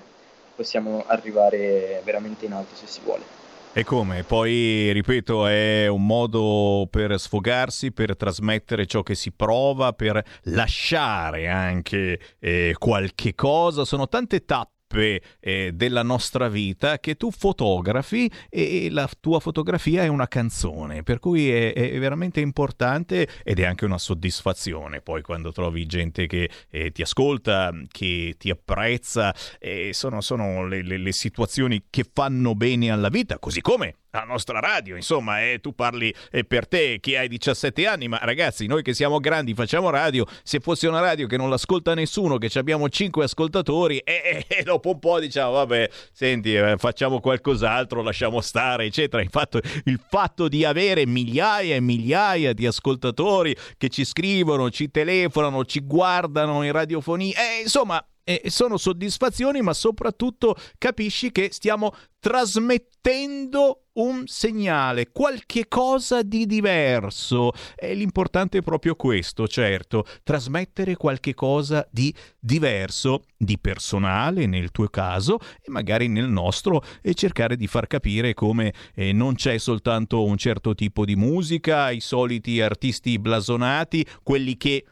possiamo 0.55 1.03
arrivare 1.07 2.01
veramente 2.03 2.45
in 2.45 2.53
alto 2.53 2.75
se 2.75 2.87
si 2.87 2.99
vuole. 3.03 3.45
E 3.77 3.83
come? 3.83 4.23
Poi, 4.23 4.91
ripeto, 4.91 5.45
è 5.45 5.85
un 5.85 6.03
modo 6.03 6.87
per 6.89 7.19
sfogarsi, 7.19 7.91
per 7.91 8.17
trasmettere 8.17 8.87
ciò 8.87 9.03
che 9.03 9.13
si 9.13 9.31
prova, 9.31 9.93
per 9.93 10.19
lasciare 10.45 11.47
anche 11.47 12.19
eh, 12.39 12.73
qualche 12.79 13.35
cosa. 13.35 13.85
Sono 13.85 14.07
tante 14.07 14.45
tappe 14.45 14.76
tappe 14.87 15.21
eh, 15.39 15.71
della 15.73 16.01
nostra 16.01 16.47
vita 16.47 16.99
che 16.99 17.15
tu 17.15 17.29
fotografi 17.31 18.31
e 18.49 18.87
la 18.89 19.07
tua 19.19 19.39
fotografia 19.39 20.03
è 20.03 20.07
una 20.07 20.27
canzone, 20.27 21.03
per 21.03 21.19
cui 21.19 21.51
è, 21.51 21.73
è 21.73 21.99
veramente 21.99 22.39
importante 22.39 23.27
ed 23.43 23.59
è 23.59 23.65
anche 23.65 23.85
una 23.85 23.97
soddisfazione 23.97 25.01
poi 25.01 25.21
quando 25.21 25.51
trovi 25.51 25.85
gente 25.85 26.25
che 26.25 26.49
eh, 26.69 26.91
ti 26.91 27.01
ascolta, 27.01 27.71
che 27.91 28.35
ti 28.37 28.49
apprezza, 28.49 29.35
eh, 29.59 29.91
sono, 29.93 30.21
sono 30.21 30.65
le, 30.65 30.81
le, 30.81 30.97
le 30.97 31.11
situazioni 31.11 31.85
che 31.89 32.05
fanno 32.11 32.55
bene 32.55 32.89
alla 32.91 33.09
vita, 33.09 33.37
così 33.39 33.61
come 33.61 33.95
la 34.19 34.25
nostra 34.25 34.59
radio, 34.59 34.95
insomma, 34.95 35.43
eh, 35.43 35.59
tu 35.59 35.73
parli 35.73 36.13
eh, 36.31 36.43
per 36.43 36.67
te 36.67 36.97
che 36.99 37.17
hai 37.17 37.27
17 37.27 37.85
anni, 37.85 38.07
ma 38.07 38.19
ragazzi, 38.21 38.65
noi 38.65 38.81
che 38.81 38.93
siamo 38.93 39.19
grandi 39.19 39.53
facciamo 39.53 39.89
radio, 39.89 40.25
se 40.43 40.59
fosse 40.59 40.87
una 40.87 40.99
radio 40.99 41.27
che 41.27 41.37
non 41.37 41.49
l'ascolta 41.49 41.93
nessuno, 41.93 42.37
che 42.37 42.49
abbiamo 42.57 42.89
5 42.89 43.23
ascoltatori, 43.23 43.97
e 43.99 44.45
eh, 44.47 44.57
eh, 44.59 44.63
dopo 44.63 44.91
un 44.91 44.99
po' 44.99 45.19
diciamo, 45.19 45.51
vabbè, 45.51 45.89
senti, 46.11 46.55
eh, 46.55 46.75
facciamo 46.77 47.19
qualcos'altro, 47.19 48.01
lasciamo 48.01 48.41
stare, 48.41 48.85
eccetera. 48.85 49.21
Infatti, 49.21 49.59
il 49.85 49.99
fatto 50.07 50.47
di 50.47 50.65
avere 50.65 51.05
migliaia 51.05 51.75
e 51.75 51.79
migliaia 51.79 52.53
di 52.53 52.65
ascoltatori 52.65 53.55
che 53.77 53.89
ci 53.89 54.05
scrivono, 54.05 54.69
ci 54.69 54.89
telefonano, 54.89 55.65
ci 55.65 55.81
guardano 55.81 56.63
in 56.63 56.71
radiofonia, 56.71 57.35
eh, 57.37 57.61
insomma, 57.61 58.03
e 58.27 58.49
sono 58.49 58.75
soddisfazioni, 58.75 59.61
ma 59.61 59.73
soprattutto 59.73 60.55
capisci 60.77 61.31
che 61.31 61.47
stiamo 61.53 61.93
trasmettendo 62.19 63.83
un 63.93 64.27
segnale, 64.27 65.11
qualche 65.13 65.69
cosa 65.69 66.23
di 66.23 66.45
diverso. 66.45 67.51
E 67.73 67.93
l'importante 67.93 68.57
è 68.57 68.61
proprio 68.61 68.95
questo, 68.95 69.47
certo, 69.47 70.05
trasmettere 70.23 70.97
qualche 70.97 71.33
cosa 71.33 71.87
di 71.89 72.13
diverso, 72.37 73.23
di 73.37 73.57
personale 73.57 74.45
nel 74.45 74.71
tuo 74.71 74.89
caso 74.89 75.37
e 75.61 75.71
magari 75.71 76.09
nel 76.09 76.27
nostro 76.27 76.83
e 77.01 77.13
cercare 77.13 77.55
di 77.55 77.67
far 77.67 77.87
capire 77.87 78.33
come 78.33 78.73
eh, 78.93 79.13
non 79.13 79.35
c'è 79.35 79.57
soltanto 79.57 80.25
un 80.25 80.35
certo 80.37 80.75
tipo 80.75 81.05
di 81.05 81.15
musica, 81.15 81.91
i 81.91 82.01
soliti 82.01 82.59
artisti 82.59 83.17
blasonati, 83.19 84.05
quelli 84.21 84.57
che 84.57 84.83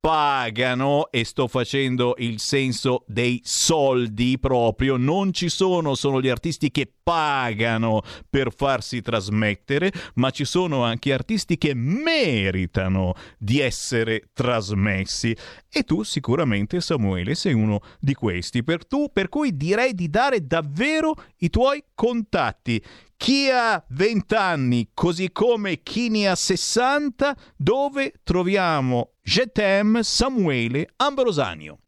pagano 0.00 1.10
e 1.10 1.24
sto 1.26 1.46
facendo 1.46 2.14
il 2.18 2.40
senso 2.40 3.04
dei 3.06 3.40
soldi 3.44 4.38
proprio, 4.38 4.96
non 4.96 5.32
ci 5.34 5.50
sono 5.50 5.94
solo 5.94 6.22
gli 6.22 6.28
artisti 6.30 6.70
che 6.70 6.90
pagano 7.02 8.00
per 8.28 8.52
farsi 8.54 9.02
trasmettere, 9.02 9.92
ma 10.14 10.30
ci 10.30 10.46
sono 10.46 10.84
anche 10.84 11.12
artisti 11.12 11.58
che 11.58 11.74
meritano 11.74 13.12
di 13.38 13.60
essere 13.60 14.30
trasmessi. 14.32 15.36
E 15.68 15.82
tu 15.82 16.02
sicuramente 16.02 16.80
Samuele 16.80 17.34
sei 17.34 17.52
uno 17.52 17.80
di 17.98 18.14
questi, 18.14 18.64
per, 18.64 18.86
tu, 18.86 19.10
per 19.12 19.28
cui 19.28 19.54
direi 19.54 19.94
di 19.94 20.08
dare 20.08 20.46
davvero 20.46 21.14
i 21.38 21.50
tuoi 21.50 21.84
contatti 21.94 22.82
chi 23.20 23.50
ha 23.50 23.84
20 23.86 24.34
anni, 24.34 24.90
così 24.94 25.30
come 25.30 25.82
chi 25.82 26.08
ne 26.08 26.26
ha 26.26 26.34
60, 26.34 27.36
dove 27.54 28.14
troviamo 28.24 29.10
Jetem 29.20 30.00
Samuele 30.00 30.88
Ambrosanio. 30.96 31.78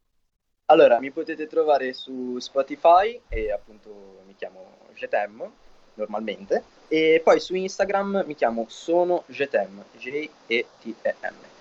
Allora, 0.65 0.99
mi 0.99 1.09
potete 1.09 1.47
trovare 1.47 1.93
su 1.93 2.37
Spotify 2.37 3.19
e 3.29 3.51
appunto 3.51 4.21
mi 4.27 4.35
chiamo 4.35 4.77
Jetem 4.93 5.49
normalmente 5.95 6.63
e 6.87 7.19
poi 7.23 7.39
su 7.39 7.55
Instagram 7.55 8.25
mi 8.27 8.35
chiamo 8.35 8.67
Sono 8.69 9.23
Jetem, 9.25 9.83
J-E-T-E-M. 9.97 11.52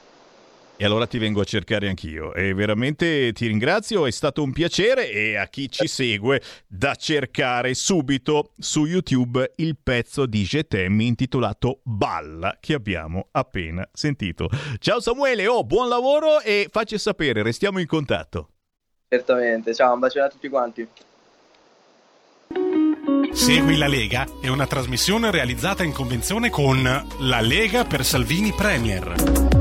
E 0.82 0.84
allora 0.84 1.06
ti 1.06 1.18
vengo 1.18 1.40
a 1.40 1.44
cercare 1.44 1.86
anch'io. 1.86 2.34
E 2.34 2.54
veramente 2.54 3.32
ti 3.34 3.46
ringrazio, 3.46 4.04
è 4.04 4.10
stato 4.10 4.42
un 4.42 4.50
piacere 4.50 5.09
e 5.12 5.36
a 5.36 5.46
chi 5.46 5.70
ci 5.70 5.86
segue 5.86 6.42
da 6.66 6.96
cercare 6.96 7.72
subito 7.74 8.50
su 8.59 8.84
YouTube 8.84 9.52
il 9.59 9.76
pezzo 9.80 10.26
di 10.26 10.42
Getem 10.42 11.00
intitolato 11.02 11.82
Balla 11.84 12.56
che 12.59 12.74
abbiamo 12.74 13.28
appena 13.30 13.88
sentito. 13.92 14.50
Ciao 14.80 14.98
Samuele, 14.98 15.46
oh, 15.46 15.62
buon 15.62 15.88
lavoro 15.88 16.40
e 16.40 16.66
facci 16.68 16.98
sapere, 16.98 17.44
restiamo 17.44 17.78
in 17.78 17.86
contatto. 17.86 18.48
Certamente, 19.09 19.76
ciao, 19.76 19.94
un 19.94 20.00
bacione 20.00 20.26
a 20.26 20.30
tutti 20.30 20.48
quanti. 20.48 20.88
Segui 23.30 23.76
la 23.76 23.86
Lega 23.86 24.26
è 24.40 24.48
una 24.48 24.66
trasmissione 24.66 25.30
realizzata 25.30 25.84
in 25.84 25.92
convenzione 25.92 26.50
con 26.50 26.82
La 27.20 27.40
Lega 27.40 27.84
per 27.84 28.04
Salvini 28.04 28.52
Premier. 28.52 29.51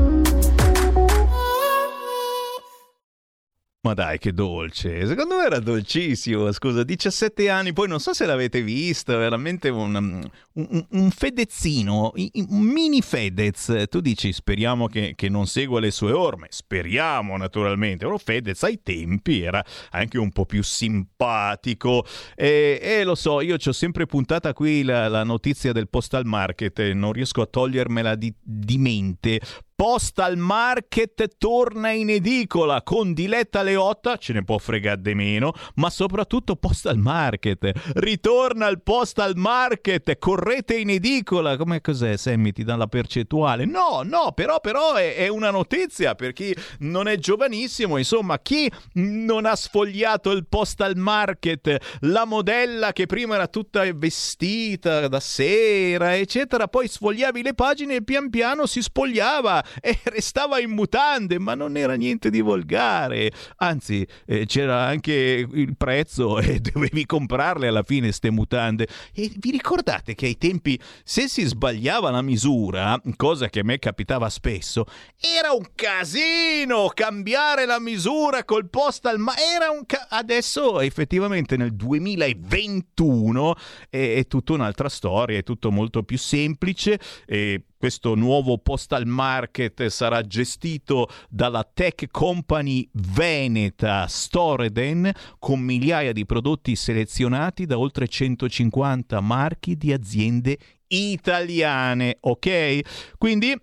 Ma 3.84 3.94
dai, 3.94 4.18
che 4.18 4.32
dolce! 4.32 5.08
Secondo 5.08 5.38
me 5.38 5.44
era 5.44 5.58
dolcissimo. 5.58 6.52
Scusa, 6.52 6.84
17 6.84 7.50
anni, 7.50 7.72
poi 7.72 7.88
non 7.88 7.98
so 7.98 8.14
se 8.14 8.26
l'avete 8.26 8.62
visto, 8.62 9.18
veramente 9.18 9.70
un, 9.70 10.24
un, 10.52 10.86
un 10.88 11.10
fedezzino, 11.10 12.12
un 12.14 12.60
mini 12.60 13.02
Fedez. 13.02 13.86
Tu 13.90 14.00
dici, 14.00 14.32
speriamo 14.32 14.86
che, 14.86 15.14
che, 15.16 15.28
non 15.28 15.48
segua 15.48 15.80
le 15.80 15.90
sue 15.90 16.12
orme. 16.12 16.46
Speriamo, 16.50 17.36
naturalmente. 17.36 18.04
Però 18.04 18.16
Fedez 18.18 18.62
ai 18.62 18.78
tempi 18.84 19.42
era 19.42 19.64
anche 19.90 20.16
un 20.16 20.30
po' 20.30 20.46
più 20.46 20.62
simpatico. 20.62 22.06
E, 22.36 22.78
e 22.80 23.02
lo 23.02 23.16
so, 23.16 23.40
io 23.40 23.58
ci 23.58 23.70
ho 23.70 23.72
sempre 23.72 24.06
puntata 24.06 24.52
qui 24.52 24.84
la, 24.84 25.08
la, 25.08 25.24
notizia 25.24 25.72
del 25.72 25.88
postal 25.88 26.24
market, 26.24 26.78
non 26.92 27.10
riesco 27.10 27.42
a 27.42 27.46
togliermela 27.46 28.14
di, 28.14 28.32
di 28.40 28.78
mente 28.78 29.40
Postal 29.82 30.36
Market 30.36 31.38
torna 31.38 31.90
in 31.90 32.08
edicola 32.08 32.82
con 32.82 33.12
Diletta 33.12 33.62
Leotta, 33.62 34.16
ce 34.16 34.32
ne 34.32 34.44
può 34.44 34.56
fregare 34.58 35.02
di 35.02 35.12
meno, 35.12 35.54
ma 35.74 35.90
soprattutto 35.90 36.54
Postal 36.54 36.98
Market. 36.98 37.72
Ritorna 37.94 38.68
il 38.68 38.80
Postal 38.80 39.32
Market, 39.34 40.18
correte 40.18 40.76
in 40.76 40.90
edicola. 40.90 41.56
Come 41.56 41.80
cos'è, 41.80 42.16
Sammy? 42.16 42.52
Ti 42.52 42.62
dà 42.62 42.76
la 42.76 42.86
percentuale? 42.86 43.64
No, 43.64 44.02
no, 44.04 44.30
però, 44.36 44.60
però 44.60 44.94
è, 44.94 45.16
è 45.16 45.26
una 45.26 45.50
notizia 45.50 46.14
per 46.14 46.32
chi 46.32 46.54
non 46.78 47.08
è 47.08 47.18
giovanissimo. 47.18 47.96
Insomma, 47.96 48.38
chi 48.38 48.70
non 48.92 49.46
ha 49.46 49.56
sfogliato 49.56 50.30
il 50.30 50.46
Postal 50.46 50.96
Market, 50.96 51.98
la 52.02 52.24
modella 52.24 52.92
che 52.92 53.06
prima 53.06 53.34
era 53.34 53.48
tutta 53.48 53.82
vestita 53.92 55.08
da 55.08 55.18
sera, 55.18 56.14
eccetera, 56.14 56.68
poi 56.68 56.86
sfogliavi 56.86 57.42
le 57.42 57.54
pagine 57.54 57.96
e 57.96 58.04
pian 58.04 58.30
piano 58.30 58.66
si 58.66 58.80
spogliava 58.80 59.70
e 59.80 59.98
restava 60.04 60.60
in 60.60 60.70
mutande, 60.70 61.38
ma 61.38 61.54
non 61.54 61.76
era 61.76 61.94
niente 61.94 62.30
di 62.30 62.40
volgare. 62.40 63.30
Anzi, 63.56 64.06
eh, 64.26 64.46
c'era 64.46 64.84
anche 64.84 65.46
il 65.50 65.76
prezzo 65.76 66.38
e 66.40 66.60
dovevi 66.60 67.06
comprarle 67.06 67.68
alla 67.68 67.82
fine 67.82 68.12
ste 68.12 68.30
mutande. 68.30 68.86
E 69.14 69.30
vi 69.36 69.50
ricordate 69.50 70.14
che 70.14 70.26
ai 70.26 70.38
tempi, 70.38 70.78
se 71.04 71.28
si 71.28 71.44
sbagliava 71.44 72.10
la 72.10 72.22
misura, 72.22 73.00
cosa 73.16 73.48
che 73.48 73.60
a 73.60 73.64
me 73.64 73.78
capitava 73.78 74.28
spesso, 74.28 74.84
era 75.18 75.52
un 75.52 75.66
casino 75.74 76.90
cambiare 76.94 77.66
la 77.66 77.80
misura 77.80 78.44
col 78.44 78.68
postal, 78.68 79.18
ma 79.18 79.34
era 79.36 79.70
un 79.70 79.84
ca- 79.86 80.06
adesso 80.10 80.80
effettivamente 80.80 81.56
nel 81.56 81.74
2021 81.74 83.54
è, 83.88 84.14
è 84.16 84.26
tutta 84.26 84.52
un'altra 84.52 84.88
storia, 84.88 85.38
è 85.38 85.42
tutto 85.42 85.70
molto 85.70 86.02
più 86.02 86.18
semplice. 86.18 86.98
E 87.26 87.64
questo 87.82 88.14
nuovo 88.14 88.58
postal 88.58 89.06
market 89.06 89.86
sarà 89.86 90.22
gestito 90.22 91.08
dalla 91.28 91.64
tech 91.64 92.06
company 92.12 92.88
veneta 92.92 94.06
Storeden 94.06 95.10
con 95.40 95.58
migliaia 95.58 96.12
di 96.12 96.24
prodotti 96.24 96.76
selezionati 96.76 97.66
da 97.66 97.76
oltre 97.80 98.06
150 98.06 99.20
marchi 99.20 99.76
di 99.76 99.92
aziende 99.92 100.58
italiane, 100.86 102.18
ok? 102.20 103.16
Quindi 103.18 103.60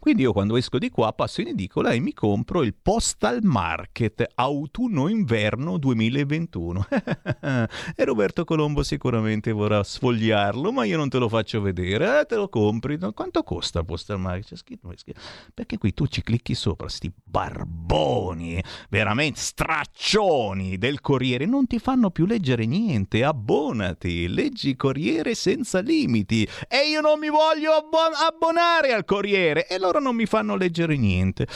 quindi 0.00 0.22
io 0.22 0.32
quando 0.32 0.56
esco 0.56 0.78
di 0.78 0.88
qua 0.88 1.12
passo 1.12 1.42
in 1.42 1.48
edicola 1.48 1.90
e 1.90 2.00
mi 2.00 2.14
compro 2.14 2.62
il 2.62 2.74
Postal 2.74 3.40
Market 3.42 4.26
autunno-inverno 4.34 5.76
2021. 5.76 6.86
e 7.94 8.04
Roberto 8.04 8.44
Colombo 8.44 8.82
sicuramente 8.82 9.52
vorrà 9.52 9.84
sfogliarlo, 9.84 10.72
ma 10.72 10.84
io 10.84 10.96
non 10.96 11.10
te 11.10 11.18
lo 11.18 11.28
faccio 11.28 11.60
vedere. 11.60 12.20
Eh, 12.20 12.24
te 12.24 12.36
lo 12.36 12.48
compri. 12.48 12.98
Quanto 13.12 13.42
costa 13.42 13.80
il 13.80 13.84
Postal 13.84 14.18
Market? 14.18 14.48
C'è 14.48 14.56
scritto, 14.56 14.90
Perché 15.52 15.76
qui 15.76 15.92
tu 15.92 16.06
ci 16.06 16.22
clicchi 16.22 16.54
sopra, 16.54 16.88
sti 16.88 17.12
barboni, 17.22 18.62
veramente 18.88 19.38
straccioni 19.38 20.78
del 20.78 21.02
Corriere, 21.02 21.44
non 21.44 21.66
ti 21.66 21.78
fanno 21.78 22.10
più 22.10 22.24
leggere 22.24 22.64
niente. 22.64 23.22
Abbonati, 23.22 24.28
leggi 24.28 24.76
Corriere 24.76 25.34
senza 25.34 25.80
limiti. 25.80 26.48
E 26.68 26.88
io 26.88 27.02
non 27.02 27.18
mi 27.18 27.28
voglio 27.28 27.72
abbon- 27.72 28.14
abbonare 28.26 28.94
al 28.94 29.04
Corriere. 29.04 29.66
E 29.66 29.78
lo 29.78 29.89
loro 29.90 30.00
non 30.00 30.14
mi 30.14 30.26
fanno 30.26 30.54
leggere 30.54 30.96
niente. 30.96 31.46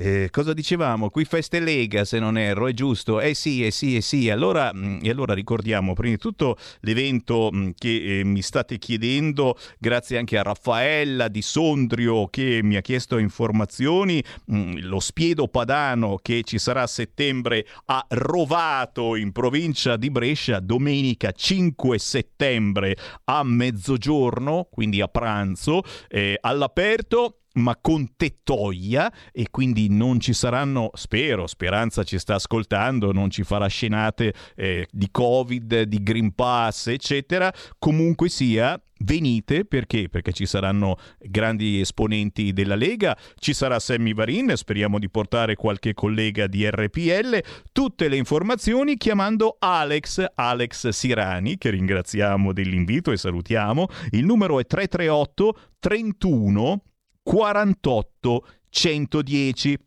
Eh, 0.00 0.28
cosa 0.30 0.52
dicevamo? 0.52 1.10
Qui 1.10 1.24
Feste 1.24 1.58
Lega, 1.58 2.04
se 2.04 2.20
non 2.20 2.38
erro, 2.38 2.68
è 2.68 2.72
giusto? 2.72 3.20
Eh 3.20 3.34
sì, 3.34 3.66
eh 3.66 3.72
sì, 3.72 3.96
eh 3.96 4.00
sì. 4.00 4.30
Allora, 4.30 4.72
mm, 4.72 5.00
e 5.02 5.10
allora 5.10 5.34
ricordiamo 5.34 5.92
prima 5.92 6.14
di 6.14 6.20
tutto 6.20 6.56
l'evento 6.82 7.50
mm, 7.52 7.70
che 7.76 8.20
eh, 8.20 8.24
mi 8.24 8.40
state 8.40 8.78
chiedendo, 8.78 9.58
grazie 9.76 10.16
anche 10.16 10.38
a 10.38 10.42
Raffaella 10.42 11.26
di 11.26 11.42
Sondrio 11.42 12.28
che 12.28 12.60
mi 12.62 12.76
ha 12.76 12.80
chiesto 12.80 13.18
informazioni, 13.18 14.22
mm, 14.52 14.76
lo 14.82 15.00
Spiedo 15.00 15.48
Padano 15.48 16.20
che 16.22 16.42
ci 16.44 16.60
sarà 16.60 16.82
a 16.82 16.86
settembre 16.86 17.66
a 17.86 18.06
Rovato 18.10 19.16
in 19.16 19.32
provincia 19.32 19.96
di 19.96 20.12
Brescia, 20.12 20.60
domenica 20.60 21.32
5 21.32 21.98
settembre 21.98 22.96
a 23.24 23.42
mezzogiorno, 23.42 24.68
quindi 24.70 25.00
a 25.00 25.08
pranzo, 25.08 25.82
eh, 26.08 26.38
all'aperto 26.40 27.38
ma 27.58 27.76
con 27.80 28.14
tettoia 28.16 29.12
e 29.32 29.48
quindi 29.50 29.88
non 29.90 30.20
ci 30.20 30.32
saranno, 30.32 30.90
spero, 30.94 31.46
Speranza 31.46 32.04
ci 32.04 32.18
sta 32.18 32.36
ascoltando, 32.36 33.12
non 33.12 33.30
ci 33.30 33.42
farà 33.42 33.66
scenate 33.66 34.32
eh, 34.56 34.86
di 34.90 35.08
Covid, 35.10 35.82
di 35.82 36.02
Green 36.02 36.34
Pass, 36.34 36.86
eccetera. 36.88 37.52
Comunque 37.78 38.28
sia, 38.28 38.80
venite 39.00 39.64
perché? 39.64 40.08
Perché 40.08 40.32
ci 40.32 40.46
saranno 40.46 40.96
grandi 41.18 41.80
esponenti 41.80 42.52
della 42.52 42.74
Lega, 42.74 43.16
ci 43.36 43.52
sarà 43.52 43.78
Sammy 43.78 44.14
Varin, 44.14 44.52
speriamo 44.54 44.98
di 44.98 45.10
portare 45.10 45.54
qualche 45.54 45.94
collega 45.94 46.46
di 46.46 46.68
RPL, 46.68 47.40
tutte 47.72 48.08
le 48.08 48.16
informazioni 48.16 48.96
chiamando 48.96 49.56
Alex, 49.58 50.24
Alex 50.34 50.88
Sirani, 50.88 51.58
che 51.58 51.70
ringraziamo 51.70 52.52
dell'invito 52.52 53.12
e 53.12 53.16
salutiamo. 53.16 53.86
Il 54.10 54.24
numero 54.24 54.58
è 54.58 54.66
338 54.66 55.58
31 55.80 56.82
48 57.28 58.46
110. 58.70 59.78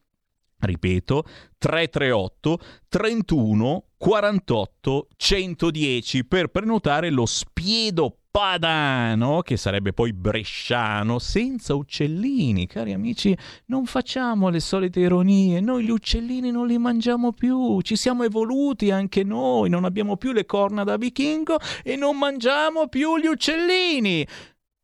Ripeto, 0.60 1.24
338 1.58 2.60
31 2.88 3.84
48 3.98 5.08
110 5.16 6.26
per 6.26 6.50
prenotare 6.50 7.10
lo 7.10 7.26
spiedo 7.26 8.16
padano, 8.30 9.42
che 9.42 9.58
sarebbe 9.58 9.92
poi 9.92 10.14
bresciano, 10.14 11.18
senza 11.18 11.74
uccellini. 11.74 12.68
Cari 12.68 12.94
amici, 12.94 13.36
non 13.66 13.86
facciamo 13.86 14.50
le 14.50 14.60
solite 14.60 15.00
ironie. 15.00 15.60
Noi 15.62 15.84
gli 15.84 15.90
uccellini 15.90 16.52
non 16.52 16.68
li 16.68 16.78
mangiamo 16.78 17.32
più. 17.32 17.82
Ci 17.82 17.96
siamo 17.96 18.24
evoluti 18.24 18.92
anche 18.92 19.24
noi. 19.24 19.70
Non 19.70 19.84
abbiamo 19.84 20.16
più 20.16 20.32
le 20.32 20.46
corna 20.46 20.84
da 20.84 20.96
vichingo 20.96 21.58
e 21.84 21.96
non 21.96 22.20
mangiamo 22.20 22.88
più 22.88 23.18
gli 23.18 23.26
uccellini 23.26 24.26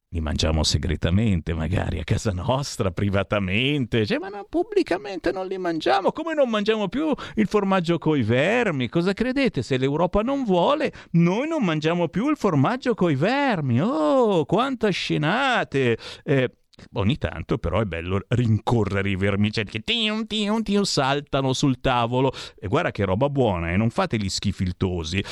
li 0.10 0.22
mangiamo 0.22 0.64
segretamente, 0.64 1.54
magari 1.54 2.00
a 2.00 2.04
casa 2.04 2.32
nostra, 2.32 2.92
privatamente, 2.92 4.06
cioè, 4.06 4.18
ma 4.20 4.30
no, 4.30 4.46
pubblicamente 4.48 5.32
non 5.32 5.48
li 5.48 5.58
mangiamo, 5.58 6.14
come 6.14 6.34
non 6.34 6.50
mangiamo 6.50 6.88
più 6.88 7.14
il 7.36 7.48
formaggio 7.48 7.98
coi 7.98 8.24
vermi? 8.24 8.88
Cosa 8.88 9.12
credete? 9.12 9.62
Se 9.62 9.78
l'Europa 9.78 10.22
non 10.22 10.46
vuole, 10.46 10.94
noi 11.12 11.48
non 11.48 11.64
mangiamo 11.64 12.08
più 12.08 12.30
il 12.30 12.38
formaggio 12.38 12.94
coi 12.94 13.16
vermi. 13.16 13.82
Oh, 13.82 14.46
quanta 14.46 14.90
scenate! 14.90 15.98
Eh, 16.24 16.52
Ogni 16.94 17.18
tanto 17.18 17.58
però 17.58 17.82
è 17.82 17.86
bello 17.86 18.22
rincorrere 18.28 19.10
i 19.10 19.16
vermicelli 19.16 19.68
che 19.68 19.82
tion, 19.84 20.28
tion, 20.28 20.62
tion, 20.62 20.86
saltano 20.86 21.52
sul 21.54 21.82
tavolo. 21.82 22.32
E 22.56 22.68
guarda 22.68 22.92
che 22.92 23.04
roba 23.04 23.30
buona, 23.30 23.72
eh? 23.72 23.78
non 23.78 23.90
fate 23.90 24.18
gli 24.18 24.30
schifiltosi. 24.30 25.24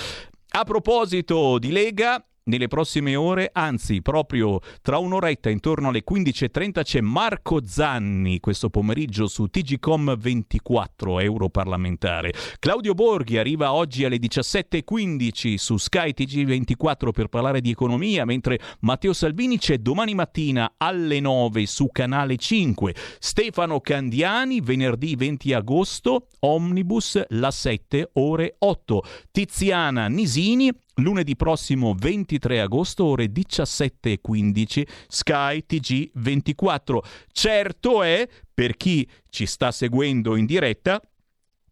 A 0.58 0.64
proposito 0.64 1.60
di 1.60 1.72
Lega, 1.72 2.26
nelle 2.46 2.68
prossime 2.68 3.16
ore, 3.16 3.50
anzi 3.52 4.02
proprio 4.02 4.60
tra 4.82 4.98
un'oretta 4.98 5.50
intorno 5.50 5.90
alle 5.90 6.04
15.30 6.10 6.84
c'è 6.84 7.02
Marco 7.02 7.66
Zanni 7.66 8.40
questo 8.40 8.70
pomeriggio 8.70 9.28
su 9.28 9.48
TGCom 9.48 10.16
24 10.16 11.20
europarlamentare. 11.20 12.34
Claudio 12.60 12.94
Borghi 12.94 13.38
arriva 13.38 13.74
oggi 13.74 14.06
alle 14.06 14.18
17.15 14.18 15.56
su 15.56 15.78
Sky 15.78 16.14
TG24 16.16 17.12
per 17.12 17.28
parlare 17.28 17.62
di 17.62 17.72
economia, 17.72 18.26
mentre 18.26 18.60
Matteo 18.82 19.14
Salvini 19.14 19.58
c'è 19.58 19.78
domani 19.78 20.14
mattina 20.14 20.74
alle 20.78 21.20
9 21.20 21.66
su 21.66 21.90
Canale 21.92 22.38
5. 22.38 22.96
Stefano 23.20 23.80
Candiani 23.80 24.62
venerdì 24.62 25.16
20 25.16 25.54
agosto, 25.54 26.28
Omnibus 26.40 27.24
la 27.30 27.50
7 27.50 28.10
ore 28.14 28.56
8. 28.60 29.04
Tiziana 29.32 30.08
Nisini 30.08 30.72
Lunedì 30.96 31.36
prossimo 31.36 31.94
23 31.94 32.62
agosto, 32.62 33.06
ore 33.06 33.26
17.15, 33.26 34.88
Sky 35.08 35.66
TG 35.66 36.12
24. 36.14 37.04
Certo 37.32 38.02
è, 38.02 38.28
per 38.54 38.78
chi 38.78 39.08
ci 39.30 39.46
sta 39.46 39.72
seguendo 39.72 40.38
in 40.38 40.46
diretta, 40.46 41.02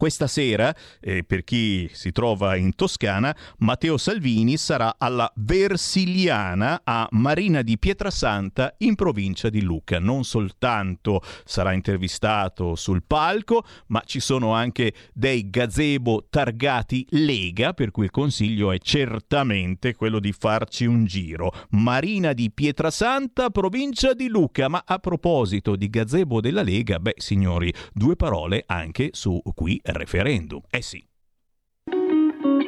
questa 0.03 0.27
sera, 0.27 0.75
eh, 0.99 1.23
per 1.23 1.45
chi 1.45 1.89
si 1.93 2.11
trova 2.11 2.57
in 2.57 2.75
Toscana, 2.75 3.33
Matteo 3.59 3.95
Salvini 3.95 4.57
sarà 4.57 4.95
alla 4.97 5.31
Versiliana 5.35 6.81
a 6.83 7.07
Marina 7.11 7.61
di 7.61 7.77
Pietrasanta 7.79 8.75
in 8.79 8.95
provincia 8.95 9.47
di 9.47 9.61
Lucca. 9.61 9.99
Non 9.99 10.25
soltanto 10.25 11.21
sarà 11.45 11.71
intervistato 11.71 12.75
sul 12.75 13.03
palco, 13.07 13.63
ma 13.87 14.01
ci 14.05 14.19
sono 14.19 14.51
anche 14.51 14.93
dei 15.13 15.49
gazebo 15.49 16.25
targati 16.29 17.07
Lega, 17.11 17.71
per 17.71 17.91
cui 17.91 18.03
il 18.03 18.11
consiglio 18.11 18.73
è 18.73 18.79
certamente 18.79 19.95
quello 19.95 20.19
di 20.19 20.33
farci 20.33 20.83
un 20.83 21.05
giro. 21.05 21.53
Marina 21.69 22.33
di 22.33 22.51
Pietrasanta, 22.51 23.51
provincia 23.51 24.13
di 24.13 24.27
Lucca. 24.27 24.67
Ma 24.67 24.83
a 24.85 24.99
proposito 24.99 25.77
di 25.77 25.89
gazebo 25.89 26.41
della 26.41 26.61
Lega, 26.61 26.99
beh 26.99 27.13
signori, 27.15 27.73
due 27.93 28.17
parole 28.17 28.65
anche 28.67 29.11
su 29.13 29.41
qui 29.55 29.79
referendum. 29.93 30.61
Eh 30.69 30.81
sì. 30.81 31.05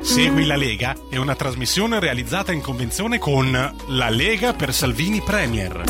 Segui 0.01 0.45
la 0.45 0.55
Lega 0.55 0.95
è 1.09 1.17
una 1.17 1.35
trasmissione 1.35 1.99
realizzata 1.99 2.51
in 2.51 2.61
convenzione 2.61 3.17
con 3.17 3.51
La 3.87 4.09
Lega 4.09 4.53
per 4.53 4.73
Salvini 4.73 5.21
Premier. 5.21 5.83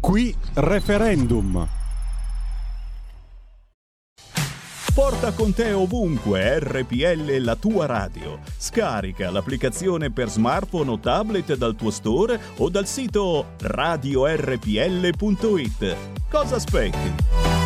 Qui 0.00 0.36
referendum. 0.52 1.66
Porta 4.92 5.32
con 5.32 5.54
te 5.54 5.72
ovunque 5.72 6.58
RPL 6.58 7.38
la 7.38 7.56
tua 7.56 7.86
radio. 7.86 8.40
Scarica 8.58 9.30
l'applicazione 9.30 10.12
per 10.12 10.28
smartphone 10.28 10.90
o 10.90 10.98
tablet 10.98 11.54
dal 11.54 11.74
tuo 11.74 11.90
store 11.90 12.38
o 12.58 12.68
dal 12.68 12.86
sito 12.86 13.52
radiorpl.it. 13.60 15.96
Cosa 16.28 16.56
aspetti? 16.56 17.65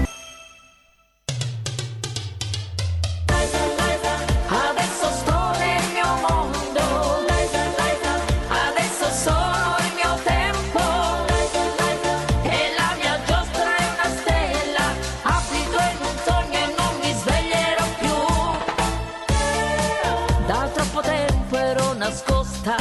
Nascosta 22.01 22.75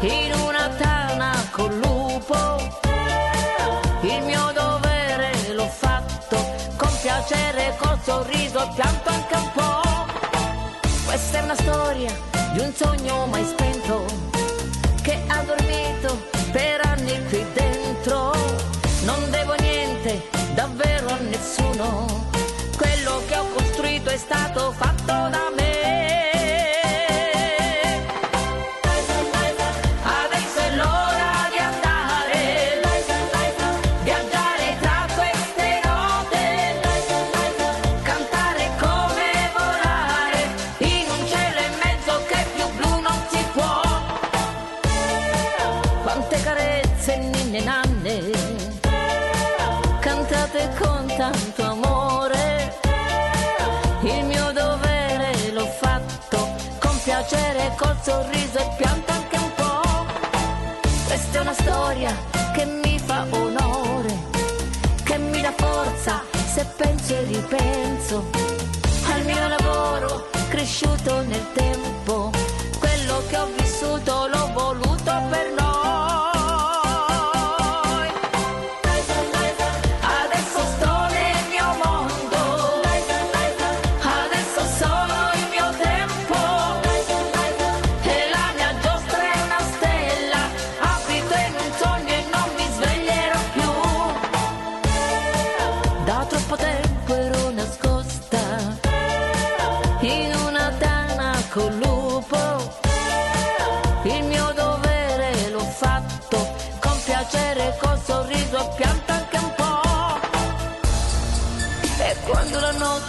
in 0.00 0.30
una 0.46 0.68
tana 0.76 1.32
col 1.52 1.74
lupo. 1.78 2.36
Il 4.02 4.22
mio 4.24 4.52
dovere 4.52 5.32
l'ho 5.54 5.66
fatto 5.66 6.36
con 6.76 6.90
piacere, 7.00 7.74
col 7.78 7.98
sorriso 8.02 8.62
e 8.62 8.68
pianto 8.74 9.08
anche 9.08 9.34
un 9.36 9.50
po'. 9.52 9.80
Questa 11.06 11.38
è 11.38 11.42
una 11.44 11.54
storia 11.54 12.12
di 12.52 12.58
un 12.58 12.72
sogno 12.74 13.24
mai 13.24 13.44
spento 13.46 14.04
che 15.00 15.24
ha 15.26 15.42
dormito 15.42 16.25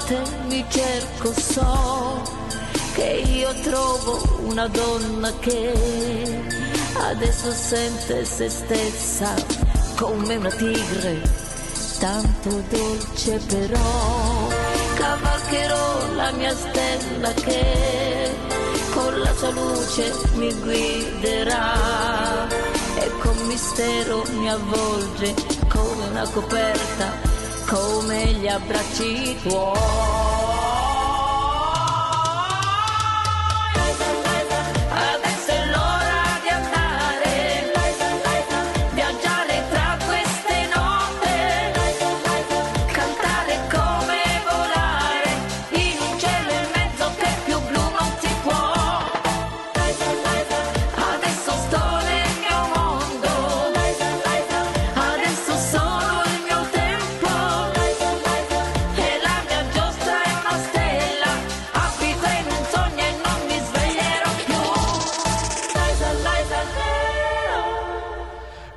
notte 0.07 0.21
mi 0.47 0.65
cerco, 0.69 1.33
so 1.33 2.21
che 2.93 3.23
io 3.27 3.53
trovo 3.61 4.39
una 4.47 4.67
donna 4.67 5.31
che 5.39 5.73
adesso 7.09 7.51
sente 7.51 8.23
se 8.25 8.49
stessa 8.49 9.33
come 9.95 10.37
una 10.37 10.49
tigre, 10.49 11.21
tanto 11.99 12.63
dolce 12.69 13.39
però 13.47 14.47
cavalcherò 14.95 16.13
la 16.15 16.31
mia 16.31 16.55
stella 16.55 17.31
che 17.33 18.35
con 18.93 19.19
la 19.19 19.33
sua 19.35 19.49
luce 19.49 20.13
mi 20.35 20.53
guiderà. 20.53 22.47
E 22.99 23.11
con 23.19 23.37
mistero 23.45 24.23
mi 24.31 24.49
avvolge 24.49 25.33
come 25.67 26.07
una 26.09 26.27
coperta, 26.29 27.26
come 27.67 28.25
gli 28.27 28.47
abbracci 28.47 29.37
tuoi. 29.41 30.16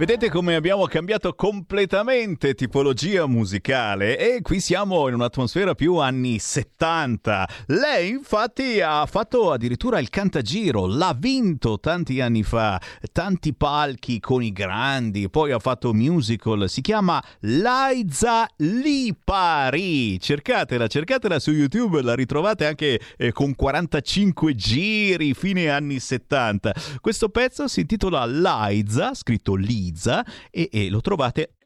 Vedete 0.00 0.30
come 0.30 0.54
abbiamo 0.54 0.86
cambiato 0.86 1.34
completamente 1.34 2.54
tipologia 2.54 3.26
musicale 3.26 4.16
e 4.16 4.40
qui 4.40 4.58
siamo 4.58 5.06
in 5.08 5.12
un'atmosfera 5.12 5.74
più 5.74 5.96
anni 5.96 6.38
70. 6.38 7.46
Lei 7.66 8.08
infatti 8.08 8.80
ha 8.80 9.04
fatto 9.04 9.52
addirittura 9.52 9.98
il 9.98 10.08
cantagiro, 10.08 10.86
l'ha 10.86 11.14
vinto 11.14 11.78
tanti 11.80 12.18
anni 12.22 12.42
fa, 12.42 12.80
tanti 13.12 13.52
palchi 13.52 14.20
con 14.20 14.42
i 14.42 14.52
grandi, 14.52 15.28
poi 15.28 15.52
ha 15.52 15.58
fatto 15.58 15.92
musical, 15.92 16.66
si 16.70 16.80
chiama 16.80 17.22
Liza 17.40 18.48
Lipari. 18.56 20.18
Cercatela, 20.18 20.86
cercatela 20.86 21.38
su 21.38 21.50
YouTube, 21.50 22.00
la 22.00 22.14
ritrovate 22.14 22.64
anche 22.64 22.98
eh, 23.18 23.32
con 23.32 23.54
45 23.54 24.54
giri 24.54 25.34
fine 25.34 25.68
anni 25.68 25.98
70. 25.98 26.74
Questo 27.02 27.28
pezzo 27.28 27.68
si 27.68 27.80
intitola 27.80 28.24
Liza, 28.24 29.12
scritto 29.12 29.56
Liza, 29.90 30.24
e, 30.50 30.68
e 30.72 30.88
lo 30.88 31.00
trovate 31.00 31.56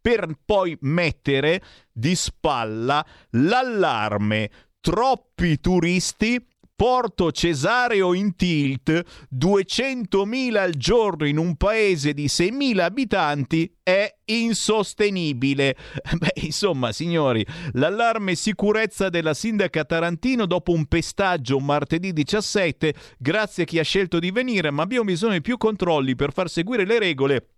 per 0.00 0.30
poi 0.44 0.76
mettere 0.82 1.60
di 1.92 2.14
spalla 2.14 3.04
l'allarme 3.30 4.50
troppi 4.88 5.60
turisti 5.60 6.42
Porto 6.74 7.30
Cesareo 7.30 8.14
in 8.14 8.34
tilt, 8.36 9.04
200.000 9.34 10.56
al 10.56 10.72
giorno 10.76 11.26
in 11.26 11.36
un 11.36 11.56
paese 11.56 12.14
di 12.14 12.24
6.000 12.24 12.78
abitanti 12.78 13.70
è 13.82 14.10
insostenibile. 14.24 15.76
Beh, 16.16 16.32
insomma, 16.36 16.92
signori, 16.92 17.44
l'allarme 17.72 18.34
sicurezza 18.34 19.10
della 19.10 19.34
sindaca 19.34 19.84
Tarantino 19.84 20.46
dopo 20.46 20.72
un 20.72 20.86
pestaggio 20.86 21.58
martedì 21.58 22.14
17, 22.14 22.94
grazie 23.18 23.64
a 23.64 23.66
chi 23.66 23.78
ha 23.78 23.84
scelto 23.84 24.18
di 24.18 24.30
venire, 24.30 24.70
ma 24.70 24.84
abbiamo 24.84 25.04
bisogno 25.04 25.34
di 25.34 25.42
più 25.42 25.58
controlli 25.58 26.16
per 26.16 26.32
far 26.32 26.48
seguire 26.48 26.86
le 26.86 26.98
regole. 26.98 27.48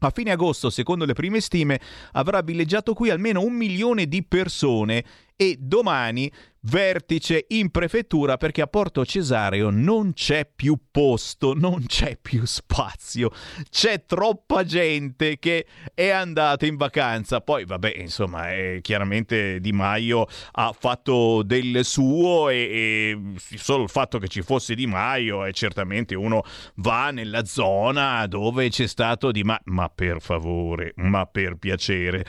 A 0.00 0.10
fine 0.10 0.30
agosto, 0.30 0.70
secondo 0.70 1.04
le 1.04 1.12
prime 1.12 1.40
stime, 1.40 1.80
avrà 2.12 2.40
villeggiato 2.40 2.94
qui 2.94 3.10
almeno 3.10 3.42
un 3.42 3.52
milione 3.52 4.06
di 4.06 4.22
persone 4.22 5.04
e 5.40 5.56
domani 5.56 6.28
vertice 6.62 7.44
in 7.50 7.70
prefettura 7.70 8.36
perché 8.36 8.60
a 8.60 8.66
Porto 8.66 9.06
Cesareo 9.06 9.70
non 9.70 10.12
c'è 10.14 10.50
più 10.52 10.76
posto, 10.90 11.54
non 11.54 11.86
c'è 11.86 12.18
più 12.20 12.44
spazio, 12.44 13.30
c'è 13.70 14.04
troppa 14.04 14.64
gente 14.64 15.38
che 15.38 15.66
è 15.94 16.08
andata 16.08 16.66
in 16.66 16.74
vacanza. 16.74 17.40
Poi, 17.40 17.64
vabbè, 17.64 17.94
insomma, 17.98 18.52
eh, 18.52 18.80
chiaramente 18.82 19.60
Di 19.60 19.70
Maio 19.70 20.26
ha 20.52 20.74
fatto 20.76 21.44
del 21.44 21.84
suo 21.84 22.48
e, 22.48 22.56
e 22.56 23.18
solo 23.56 23.84
il 23.84 23.90
fatto 23.90 24.18
che 24.18 24.26
ci 24.26 24.42
fosse 24.42 24.74
Di 24.74 24.88
Maio 24.88 25.44
è 25.44 25.52
certamente 25.52 26.16
uno 26.16 26.42
va 26.76 27.12
nella 27.12 27.44
zona 27.44 28.26
dove 28.26 28.70
c'è 28.70 28.88
stato 28.88 29.30
Di 29.30 29.44
Maio, 29.44 29.60
ma 29.66 29.88
per 29.88 30.20
favore, 30.20 30.94
ma 30.96 31.26
per 31.26 31.54
piacere. 31.58 32.24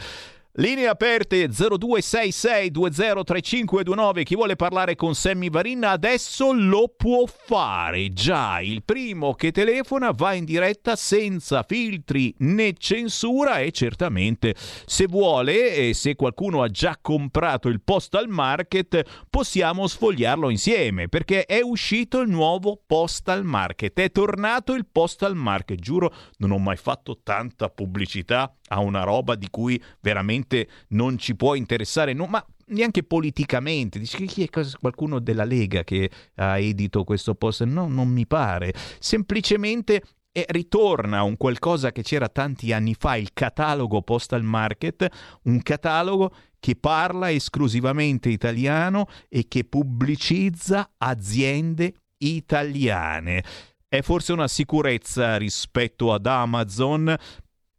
Linee 0.60 0.88
aperte 0.88 1.48
0266203529. 1.48 4.23
Chi 4.23 4.36
vuole 4.36 4.57
parlare 4.57 4.98
con 4.98 5.15
Sammy 5.15 5.49
Varin 5.49 5.86
adesso 5.86 6.52
lo 6.52 6.94
può 6.98 7.23
fare. 7.26 8.11
Già, 8.11 8.60
il 8.60 8.84
primo 8.84 9.36
che 9.36 9.52
telefona 9.52 10.11
va 10.11 10.34
in 10.34 10.44
diretta 10.44 10.98
senza 10.98 11.64
filtri 11.64 12.36
né 12.40 12.73
censura 12.73 13.60
e 13.60 13.72
certamente 13.72 14.53
se 14.86 15.06
vuole 15.06 15.76
e 15.76 15.94
se 15.94 16.15
qualcuno 16.15 16.61
ha 16.61 16.68
già 16.68 16.98
comprato 17.02 17.69
il 17.69 17.80
postal 17.80 18.27
market 18.27 19.27
possiamo 19.30 19.88
sfogliarlo 19.88 20.49
insieme 20.49 21.07
perché 21.07 21.45
è 21.45 21.61
uscito 21.61 22.19
il 22.19 22.27
nuovo 22.27 22.81
postal 22.86 23.45
market. 23.45 23.98
È 23.98 24.11
tornato 24.11 24.73
il 24.73 24.88
postal 24.91 25.38
market. 25.38 25.80
Giuro, 25.80 26.14
non 26.40 26.52
ho 26.52 26.57
mai 26.57 26.76
fatto 26.76 27.22
tanta 27.23 27.69
pubblicità 27.69 28.53
a 28.69 28.80
una 28.80 29.03
roba 29.03 29.36
di 29.36 29.48
cui 29.49 29.81
veramente 30.02 30.48
non 30.89 31.17
ci 31.17 31.35
può 31.35 31.55
interessare, 31.55 32.13
no, 32.13 32.26
ma 32.26 32.45
neanche 32.67 33.03
politicamente. 33.03 33.99
Dici 33.99 34.26
chi 34.26 34.43
è 34.43 34.49
qualcuno 34.80 35.19
della 35.19 35.43
Lega 35.43 35.84
che 35.84 36.09
ha 36.35 36.57
edito 36.57 37.03
questo 37.03 37.35
post? 37.35 37.63
No, 37.63 37.88
non 37.88 38.09
mi 38.09 38.27
pare. 38.27 38.73
Semplicemente 38.99 40.01
e 40.31 40.45
ritorna 40.49 41.23
un 41.23 41.38
qualcosa 41.38 41.91
che 41.91 42.03
c'era 42.03 42.30
tanti 42.30 42.71
anni 42.71 42.95
fa, 42.97 43.15
il 43.15 43.31
catalogo 43.34 44.01
Postal 44.03 44.43
Market, 44.43 45.07
un 45.43 45.61
catalogo 45.61 46.31
che 46.59 46.76
parla 46.76 47.31
esclusivamente 47.31 48.30
italiano 48.30 49.07
e 49.27 49.47
che 49.47 49.63
pubblicizza 49.63 50.91
aziende 50.97 51.93
italiane. 52.17 53.43
È 53.88 54.01
forse 54.01 54.34
una 54.34 54.47
sicurezza 54.47 55.38
rispetto 55.38 56.13
ad 56.13 56.27
Amazon 56.27 57.15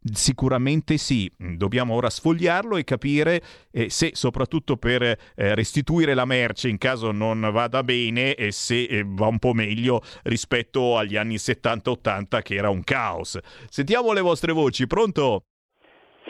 Sicuramente 0.02 0.96
sì, 0.96 1.30
dobbiamo 1.36 1.94
ora 1.94 2.08
sfogliarlo 2.08 2.78
e 2.78 2.84
capire 2.84 3.42
eh, 3.70 3.90
se 3.90 4.12
soprattutto 4.14 4.76
per 4.76 5.02
eh, 5.02 5.16
restituire 5.54 6.14
la 6.14 6.24
merce 6.24 6.68
in 6.68 6.78
caso 6.78 7.12
non 7.12 7.50
vada 7.52 7.82
bene 7.82 8.34
e 8.34 8.50
se 8.50 8.84
eh, 8.84 9.02
va 9.04 9.26
un 9.26 9.38
po' 9.38 9.52
meglio 9.52 10.00
rispetto 10.22 10.96
agli 10.96 11.16
anni 11.16 11.34
70-80 11.34 12.40
che 12.40 12.54
era 12.54 12.70
un 12.70 12.82
caos. 12.82 13.38
Sentiamo 13.68 14.14
le 14.14 14.22
vostre 14.22 14.52
voci, 14.52 14.86
pronto? 14.86 15.42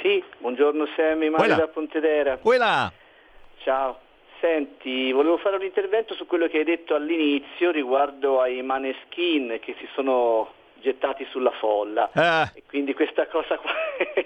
Sì, 0.03 0.21
buongiorno 0.39 0.87
Sammy, 0.97 1.29
Mario 1.29 1.55
da 1.55 1.69
Pontedera. 1.69 2.39
Quella. 2.39 2.93
Ciao. 3.63 4.01
Senti, 4.41 5.13
volevo 5.13 5.37
fare 5.37 5.57
un 5.57 5.63
intervento 5.63 6.15
su 6.15 6.27
quello 6.27 6.49
che 6.49 6.59
hai 6.59 6.65
detto 6.65 6.97
all'inizio 6.97 7.71
riguardo 7.71 8.41
ai 8.41 8.63
maneskin 8.63 9.59
che 9.61 9.77
si 9.79 9.87
sono 9.95 10.55
gettati 10.81 11.25
sulla 11.31 11.53
folla. 11.53 12.11
Ah. 12.15 12.51
E 12.55 12.63
quindi 12.67 12.95
questa 12.95 13.27
cosa 13.27 13.57
qua... 13.59 13.71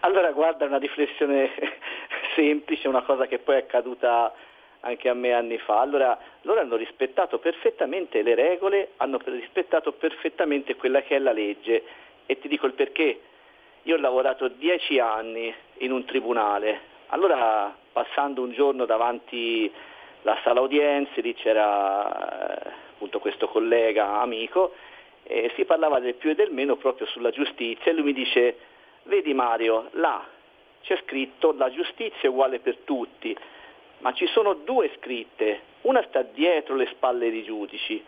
allora 0.00 0.32
guarda, 0.32 0.64
una 0.64 0.78
riflessione 0.78 1.50
semplice, 2.34 2.88
una 2.88 3.02
cosa 3.02 3.26
che 3.26 3.38
poi 3.38 3.56
è 3.56 3.58
accaduta 3.58 4.32
anche 4.80 5.08
a 5.08 5.14
me 5.14 5.32
anni 5.32 5.58
fa. 5.58 5.80
Allora, 5.80 6.18
loro 6.42 6.60
hanno 6.60 6.76
rispettato 6.76 7.38
perfettamente 7.38 8.22
le 8.22 8.34
regole, 8.34 8.92
hanno 8.98 9.20
rispettato 9.24 9.92
perfettamente 9.92 10.76
quella 10.76 11.02
che 11.02 11.16
è 11.16 11.18
la 11.18 11.32
legge. 11.32 11.82
E 12.26 12.38
ti 12.38 12.48
dico 12.48 12.66
il 12.66 12.72
perché. 12.72 13.20
Io 13.82 13.94
ho 13.94 14.00
lavorato 14.00 14.48
dieci 14.48 14.98
anni 14.98 15.54
in 15.78 15.92
un 15.92 16.04
tribunale, 16.04 16.80
allora 17.08 17.72
passando 17.92 18.42
un 18.42 18.50
giorno 18.50 18.84
davanti 18.84 19.72
alla 20.22 20.38
sala 20.42 20.60
udienze, 20.60 21.20
lì 21.20 21.34
c'era 21.34 22.64
eh, 22.64 22.70
appunto 22.94 23.20
questo 23.20 23.46
collega 23.46 24.20
amico 24.20 24.74
e 25.26 25.52
si 25.54 25.64
parlava 25.64 25.98
del 25.98 26.14
più 26.14 26.30
e 26.30 26.34
del 26.34 26.52
meno 26.52 26.76
proprio 26.76 27.06
sulla 27.06 27.30
giustizia 27.30 27.90
e 27.90 27.94
lui 27.94 28.04
mi 28.04 28.12
dice, 28.12 28.58
vedi 29.04 29.34
Mario, 29.34 29.88
là 29.92 30.24
c'è 30.82 30.96
scritto 31.04 31.52
la 31.56 31.70
giustizia 31.70 32.20
è 32.22 32.26
uguale 32.28 32.60
per 32.60 32.76
tutti, 32.84 33.36
ma 33.98 34.12
ci 34.12 34.26
sono 34.28 34.54
due 34.54 34.90
scritte, 34.96 35.60
una 35.82 36.04
sta 36.08 36.22
dietro 36.22 36.76
le 36.76 36.86
spalle 36.92 37.30
dei 37.30 37.42
giudici, 37.44 38.02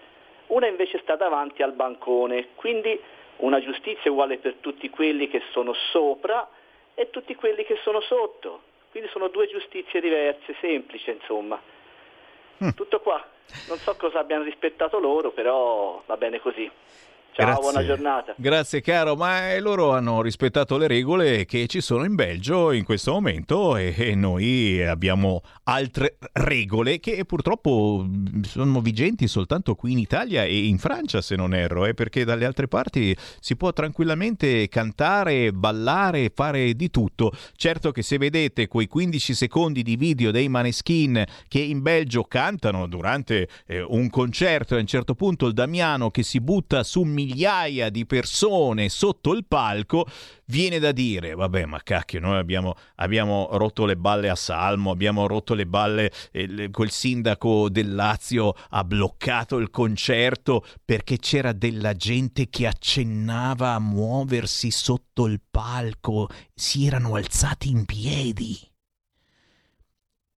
una 0.49 0.67
invece 0.67 0.99
sta 0.99 1.17
davanti 1.17 1.63
al 1.63 1.73
bancone, 1.73 2.49
quindi 2.55 2.99
una 3.39 3.61
giustizia 3.61 4.11
uguale 4.11 4.39
per 4.39 4.55
tutti 4.61 4.89
quelli 4.91 5.29
che 5.29 5.43
sono 5.51 5.73
sopra 5.91 6.49
e 6.95 7.11
tutti 7.11 7.35
quelli 7.35 7.65
che 7.65 7.79
sono 7.83 8.01
sotto. 8.01 8.63
Quindi 8.91 9.09
sono 9.11 9.29
due 9.29 9.47
giustizie 9.47 10.01
diverse, 10.01 10.57
semplice 10.61 11.11
insomma. 11.13 11.61
Tutto 12.75 13.01
qua. 13.01 13.25
Non 13.69 13.77
so 13.79 13.97
cosa 13.97 14.19
abbiano 14.19 14.43
rispettato 14.43 14.99
loro, 14.99 15.31
però 15.31 16.03
va 16.07 16.17
bene 16.17 16.41
così. 16.41 16.69
Ciao, 17.39 17.47
Grazie. 17.47 17.63
buona 17.63 17.87
giornata. 17.87 18.35
Grazie 18.37 18.81
caro, 18.81 19.15
ma 19.15 19.53
eh, 19.53 19.61
loro 19.61 19.93
hanno 19.93 20.23
rispettato 20.23 20.77
le 20.77 20.89
regole 20.89 21.45
che 21.45 21.69
ci 21.69 21.81
sono 21.81 22.03
in 22.05 22.17
Belgio 22.17 22.73
in 22.73 22.83
questo 22.83 23.13
momento 23.13 23.77
e, 23.77 23.95
e 23.97 24.17
noi 24.17 24.85
abbiamo 24.85 25.43
altre 25.63 26.17
regole 26.33 26.99
che 26.99 27.25
purtroppo 27.25 28.05
mh, 28.05 28.41
sono 28.43 28.81
vigenti 28.81 29.29
soltanto 29.29 29.77
qui 29.77 29.93
in 29.93 29.99
Italia 29.99 30.43
e 30.43 30.67
in 30.67 30.79
Francia 30.79 31.21
se 31.21 31.37
non 31.37 31.55
erro, 31.55 31.87
eh, 31.87 31.95
perché 31.95 32.25
dalle 32.25 32.45
altre 32.45 32.67
parti 32.67 33.17
si 33.39 33.55
può 33.55 33.73
tranquillamente 33.73 34.67
cantare, 34.67 35.53
ballare, 35.53 36.33
fare 36.35 36.75
di 36.75 36.91
tutto. 36.91 37.31
Certo 37.55 37.93
che 37.93 38.03
se 38.03 38.19
vedete 38.19 38.67
quei 38.67 38.89
15 38.89 39.35
secondi 39.35 39.85
di 39.85 39.95
video 39.95 40.33
dei 40.33 40.49
Maneskin 40.49 41.25
che 41.47 41.61
in 41.61 41.83
Belgio 41.83 42.25
cantano 42.25 42.89
durante 42.89 43.49
eh, 43.67 43.81
un 43.81 44.11
concerto 44.11 44.75
e 44.75 44.79
a 44.79 44.81
un 44.81 44.89
certo 44.89 45.15
punto 45.15 45.47
il 45.47 45.53
Damiano 45.53 46.11
che 46.11 46.25
si 46.25 46.41
butta 46.41 46.83
su 46.83 47.05
migliaia 47.29 47.91
di 47.91 48.07
persone 48.07 48.89
sotto 48.89 49.33
il 49.33 49.45
palco, 49.47 50.07
viene 50.47 50.79
da 50.79 50.93
dire, 50.93 51.35
vabbè 51.35 51.67
ma 51.67 51.83
cacchio, 51.83 52.21
noi 52.21 52.39
abbiamo, 52.39 52.75
abbiamo 52.97 53.49
rotto 53.53 53.85
le 53.85 53.97
balle 53.97 54.31
a 54.31 54.35
Salmo, 54.35 54.91
abbiamo 54.91 55.27
rotto 55.27 55.53
le 55.55 55.67
balle, 55.67 56.11
eh, 56.33 56.47
le- 56.47 56.71
quel 56.71 56.91
sindaco 56.91 57.69
del 57.69 57.95
Lazio 57.95 58.55
ha 58.71 58.83
bloccato 58.85 59.59
il 59.59 59.71
concerto 59.71 60.65
perché 60.85 61.19
c'era 61.19 61.53
della 61.53 61.95
gente 61.95 62.49
che 62.49 62.67
accennava 62.67 63.75
a 63.75 63.81
muoversi 63.81 64.71
sotto 64.71 65.27
il 65.27 65.41
palco, 65.49 66.29
si 66.55 66.87
erano 66.87 67.15
alzati 67.17 67.69
in 67.69 67.85
piedi. 67.85 68.57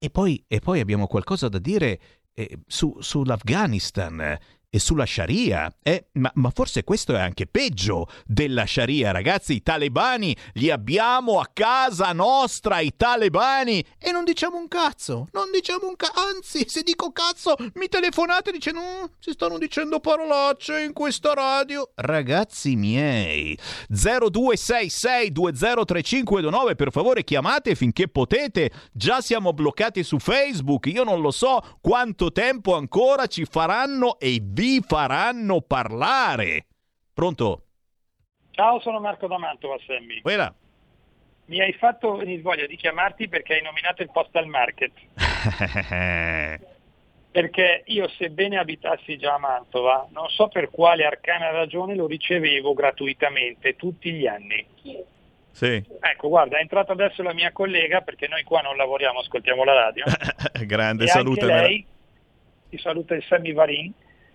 E 0.04 0.10
poi, 0.10 0.44
e 0.48 0.60
poi 0.60 0.80
abbiamo 0.80 1.06
qualcosa 1.06 1.48
da 1.48 1.60
dire 1.60 2.00
eh, 2.34 2.60
su- 2.66 2.98
sull'Afghanistan 3.00 4.38
sulla 4.80 5.06
Sharia. 5.06 5.70
Eh, 5.84 6.08
ma, 6.14 6.32
ma 6.36 6.50
forse 6.50 6.84
questo 6.84 7.16
è 7.16 7.20
anche 7.20 7.46
peggio 7.46 8.08
della 8.26 8.66
Sharia, 8.66 9.12
ragazzi. 9.12 9.54
I 9.56 9.64
talebani 9.64 10.36
li 10.54 10.70
abbiamo 10.70 11.40
a 11.40 11.50
casa 11.52 12.14
nostra, 12.14 12.80
i 12.80 12.94
talebani. 12.96 13.84
E 14.00 14.12
non 14.12 14.24
diciamo 14.24 14.58
un 14.58 14.68
cazzo. 14.68 15.28
Non 15.34 15.52
diciamo 15.52 15.88
un 15.88 15.96
cazzo. 15.96 16.20
Anzi, 16.20 16.66
se 16.68 16.84
dico 16.84 17.12
cazzo, 17.12 17.56
mi 17.74 17.88
telefonate 17.88 18.52
dicendo 18.52 18.80
"Mm, 18.80 19.06
si 19.20 19.32
stanno 19.32 19.58
dicendo 19.58 20.00
parolacce 20.00 20.82
in 20.82 20.94
questa 20.94 21.34
radio. 21.34 21.92
Ragazzi 21.96 22.76
miei, 22.76 23.58
0266203529, 23.90 26.76
per 26.76 26.92
favore 26.92 27.24
chiamate 27.24 27.76
finché 27.76 28.08
potete. 28.08 28.72
Già 28.94 29.22
siamo 29.22 29.54
bloccati 29.54 30.04
su 30.04 30.20
Facebook. 30.20 30.86
Io 30.86 31.04
non 31.04 31.22
lo 31.22 31.32
so 31.32 31.60
quanto 31.82 32.32
tempo 32.32 32.76
ancora 32.76 33.26
ci 33.28 33.46
faranno 33.46 34.20
e 34.20 34.40
vi 34.42 34.61
faranno 34.86 35.62
parlare. 35.62 36.66
Pronto? 37.14 37.64
Ciao, 38.52 38.80
sono 38.82 39.00
Marco 39.00 39.28
da 39.28 39.40
Mantova, 39.40 39.78
Sammy. 39.88 40.22
Quella. 40.22 40.54
Mi 41.46 41.62
hai 41.62 41.74
fatto 41.74 42.18
venire 42.18 42.42
voglia 42.42 42.68
di 42.68 42.76
chiamarti 42.76 43.28
perché 43.28 43.56
hai 43.56 43.62
nominato 43.62 44.04
il 44.04 44.12
postal 44.12 44.46
market. 44.46 44.92
Perché 47.32 47.84
io, 47.86 48.10
sebbene 48.18 48.58
abitassi 48.58 49.18
già 49.18 49.36
a 49.36 49.40
Mantova, 49.40 50.06
non 50.12 50.28
so 50.28 50.50
per 50.50 50.70
quale 50.70 51.06
arcana 51.06 51.50
ragione 51.50 51.96
lo 51.96 52.06
ricevevo 52.06 52.74
gratuitamente 52.74 53.78
tutti 53.78 54.12
gli 54.12 54.28
anni. 54.28 54.66
sì, 55.52 55.82
Ecco, 56.02 56.28
guarda, 56.28 56.58
è 56.58 56.62
entrata 56.62 56.92
adesso 56.92 57.24
la 57.24 57.34
mia 57.34 57.54
collega 57.54 58.02
perché 58.02 58.28
noi 58.28 58.44
qua 58.44 58.60
non 58.60 58.76
lavoriamo, 58.76 59.20
ascoltiamo 59.20 59.64
la 59.64 59.74
radio. 59.74 60.04
grande 60.68 61.06
e 61.06 61.08
salute. 61.08 61.50
anche 61.50 61.54
lei, 61.54 61.86
ti 62.70 62.78
saluta 62.78 63.16
il 63.16 63.24
Sammy 63.24 63.54
Varin, 63.54 63.94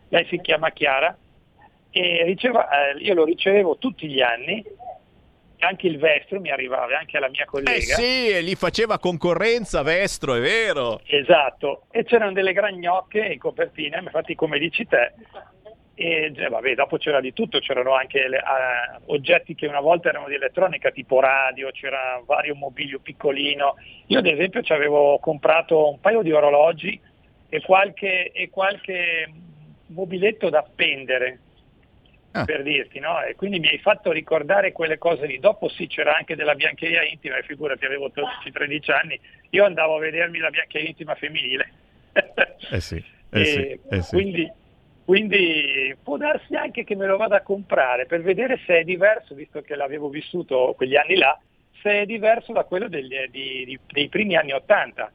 lei 0.08 0.26
si 0.26 0.40
chiama 0.40 0.70
Chiara 0.70 1.16
e 1.90 2.24
riceva- 2.24 2.68
eh, 2.68 2.98
io 2.98 3.14
lo 3.14 3.24
ricevevo 3.24 3.78
tutti 3.78 4.06
gli 4.06 4.20
anni, 4.20 4.64
anche 5.60 5.86
il 5.86 5.98
Vestro 5.98 6.40
mi 6.40 6.50
arrivava, 6.50 6.98
anche 6.98 7.16
alla 7.16 7.30
mia 7.30 7.46
collega. 7.46 7.72
Eh 7.72 7.80
sì, 7.80 8.28
e 8.28 8.42
gli 8.42 8.54
faceva 8.54 8.98
concorrenza 8.98 9.82
Vestro, 9.82 10.34
è 10.34 10.40
vero. 10.40 11.00
Esatto, 11.06 11.84
e 11.90 12.04
c'erano 12.04 12.32
delle 12.32 12.52
gragnocche 12.52 13.20
in 13.20 13.38
copertina, 13.38 13.98
infatti 13.98 14.34
come 14.34 14.58
dici 14.58 14.86
te, 14.86 15.14
e 15.94 16.30
eh, 16.36 16.48
vabbè, 16.48 16.74
dopo 16.74 16.98
c'era 16.98 17.20
di 17.20 17.32
tutto, 17.32 17.58
c'erano 17.58 17.94
anche 17.94 18.28
le- 18.28 18.36
eh, 18.36 19.00
oggetti 19.06 19.54
che 19.54 19.66
una 19.66 19.80
volta 19.80 20.10
erano 20.10 20.28
di 20.28 20.34
elettronica, 20.34 20.90
tipo 20.90 21.20
radio, 21.20 21.70
c'era 21.70 22.20
vario 22.26 22.54
mobilio 22.54 23.00
piccolino. 23.00 23.76
Io 24.08 24.18
ad 24.18 24.26
esempio 24.26 24.60
ci 24.60 24.74
avevo 24.74 25.18
comprato 25.20 25.88
un 25.88 25.98
paio 25.98 26.20
di 26.20 26.32
orologi 26.32 27.00
e 27.48 27.62
qualche, 27.62 28.30
e 28.32 28.50
qualche 28.50 29.30
mobiletto 29.86 30.50
da 30.50 30.58
appendere, 30.60 31.40
per 32.44 32.62
dirti, 32.62 32.98
no? 32.98 33.22
E 33.22 33.34
quindi 33.34 33.58
mi 33.58 33.68
hai 33.68 33.78
fatto 33.78 34.12
ricordare 34.12 34.72
quelle 34.72 34.98
cose 34.98 35.26
lì. 35.26 35.38
Dopo 35.38 35.68
sì, 35.68 35.86
c'era 35.86 36.14
anche 36.16 36.36
della 36.36 36.54
biancheria 36.54 37.02
intima, 37.02 37.38
e 37.38 37.42
figurati, 37.42 37.84
avevo 37.84 38.08
12-13 38.12 38.90
anni, 38.92 39.18
io 39.50 39.64
andavo 39.64 39.96
a 39.96 40.00
vedermi 40.00 40.38
la 40.38 40.50
biancheria 40.50 40.88
intima 40.88 41.14
femminile. 41.14 41.72
Eh 42.70 42.80
sì, 42.80 42.96
eh 42.96 43.44
E 43.44 43.80
sì, 43.80 43.94
eh 43.94 44.02
sì. 44.02 44.10
Quindi, 44.16 44.52
quindi 45.04 45.96
può 46.02 46.16
darsi 46.16 46.54
anche 46.54 46.84
che 46.84 46.96
me 46.96 47.06
lo 47.06 47.16
vada 47.16 47.36
a 47.36 47.42
comprare 47.42 48.06
per 48.06 48.22
vedere 48.22 48.58
se 48.66 48.78
è 48.78 48.84
diverso, 48.84 49.34
visto 49.34 49.60
che 49.62 49.74
l'avevo 49.76 50.08
vissuto 50.08 50.72
quegli 50.76 50.96
anni 50.96 51.16
là, 51.16 51.38
se 51.82 52.00
è 52.02 52.06
diverso 52.06 52.52
da 52.52 52.64
quello 52.64 52.88
degli- 52.88 53.26
di- 53.30 53.64
di- 53.64 53.78
dei 53.86 54.08
primi 54.08 54.36
anni 54.36 54.52
Ottanta. 54.52 55.12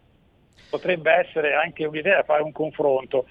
Potrebbe 0.69 1.11
essere 1.11 1.53
anche 1.53 1.85
un'idea 1.85 2.23
fare 2.23 2.43
un 2.43 2.51
confronto. 2.53 3.25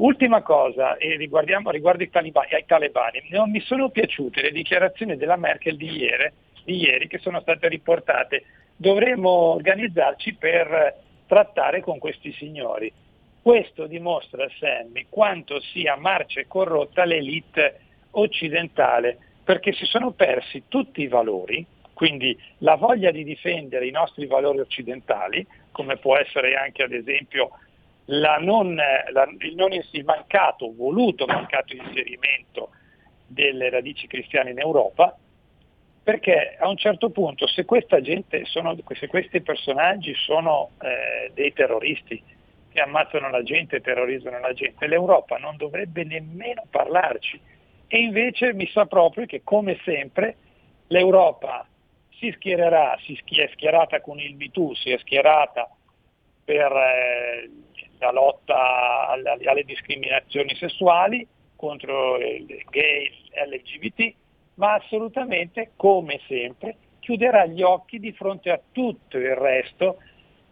Ultima 0.00 0.40
cosa, 0.40 0.96
e 0.96 1.16
riguardiamo, 1.16 1.70
riguardo 1.70 2.02
i 2.02 2.08
talibani, 2.08 2.54
ai 2.54 2.64
talebani, 2.64 3.22
non 3.28 3.50
mi 3.50 3.60
sono 3.60 3.90
piaciute 3.90 4.40
le 4.40 4.50
dichiarazioni 4.50 5.14
della 5.16 5.36
Merkel 5.36 5.76
di 5.76 5.94
ieri, 5.94 6.32
di 6.64 6.76
ieri 6.76 7.06
che 7.06 7.18
sono 7.18 7.38
state 7.40 7.68
riportate. 7.68 8.44
Dovremmo 8.76 9.28
organizzarci 9.28 10.36
per 10.36 11.02
trattare 11.26 11.82
con 11.82 11.98
questi 11.98 12.32
signori. 12.32 12.90
Questo 13.42 13.86
dimostra, 13.86 14.48
Sammy, 14.58 15.04
quanto 15.10 15.60
sia 15.60 15.96
marcia 15.96 16.40
e 16.40 16.46
corrotta 16.46 17.04
l'elite 17.04 17.80
occidentale, 18.12 19.18
perché 19.44 19.74
si 19.74 19.84
sono 19.84 20.12
persi 20.12 20.62
tutti 20.68 21.02
i 21.02 21.08
valori, 21.08 21.62
quindi 21.92 22.34
la 22.58 22.76
voglia 22.76 23.10
di 23.10 23.22
difendere 23.22 23.86
i 23.86 23.90
nostri 23.90 24.24
valori 24.24 24.60
occidentali, 24.60 25.46
come 25.72 25.98
può 25.98 26.16
essere 26.16 26.54
anche 26.54 26.84
ad 26.84 26.92
esempio 26.92 27.50
non- 28.38 28.74
la- 28.74 29.28
il, 29.38 29.54
non 29.54 29.72
ins- 29.72 29.92
il 29.92 30.04
mancato, 30.04 30.72
voluto 30.74 31.26
mancato 31.26 31.74
inserimento 31.74 32.70
delle 33.26 33.70
radici 33.70 34.06
cristiane 34.06 34.50
in 34.50 34.58
Europa, 34.58 35.16
Perché 36.02 36.56
a 36.58 36.66
un 36.68 36.76
certo 36.76 37.10
punto, 37.10 37.46
se 37.46 37.64
sono, 38.44 38.76
se 38.94 39.06
questi 39.06 39.42
personaggi 39.42 40.14
sono 40.14 40.70
eh, 40.80 41.30
dei 41.34 41.52
terroristi 41.52 42.20
che 42.72 42.80
ammazzano 42.80 43.28
la 43.30 43.42
gente 43.42 43.80
terrorizzano 43.80 44.40
la 44.40 44.52
gente, 44.52 44.86
l'Europa 44.86 45.36
non 45.36 45.56
dovrebbe 45.56 46.04
nemmeno 46.04 46.64
parlarci. 46.70 47.40
E 47.86 47.98
invece 47.98 48.54
mi 48.54 48.66
sa 48.68 48.86
proprio 48.86 49.26
che, 49.26 49.42
come 49.44 49.78
sempre, 49.84 50.36
l'Europa 50.88 51.66
si 52.18 52.32
schiererà, 52.32 52.96
si 53.04 53.16
è 53.40 53.48
schierata 53.52 54.00
con 54.00 54.18
il 54.18 54.34
MeToo, 54.36 54.74
si 54.74 54.90
è 54.90 54.98
schierata 54.98 55.68
per 56.44 56.72
eh, 56.72 57.50
la 58.00 58.10
lotta 58.10 59.08
alle, 59.08 59.38
alle 59.44 59.64
discriminazioni 59.64 60.54
sessuali 60.56 61.26
contro 61.54 62.16
i 62.18 62.46
gay, 62.70 63.10
LGBT, 63.46 64.14
ma 64.54 64.74
assolutamente, 64.74 65.72
come 65.76 66.20
sempre, 66.26 66.76
chiuderà 67.00 67.46
gli 67.46 67.62
occhi 67.62 67.98
di 67.98 68.12
fronte 68.12 68.50
a 68.50 68.60
tutto 68.72 69.18
il 69.18 69.34
resto 69.34 69.98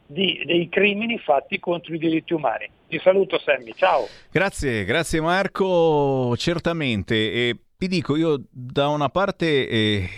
di- 0.07 0.43
dei 0.45 0.69
crimini 0.69 1.19
fatti 1.19 1.59
contro 1.59 1.95
i 1.95 1.99
diritti 1.99 2.33
umani. 2.33 2.69
Ti 2.89 2.99
saluto 3.01 3.39
Sammy, 3.39 3.73
ciao. 3.75 4.07
Grazie, 4.31 4.85
grazie 4.85 5.21
Marco, 5.21 6.35
certamente. 6.37 7.15
E 7.15 7.57
ti 7.77 7.89
dico, 7.89 8.17
io 8.17 8.43
da 8.51 8.89
una 8.89 9.09
parte 9.09 9.69
eh, 9.69 10.09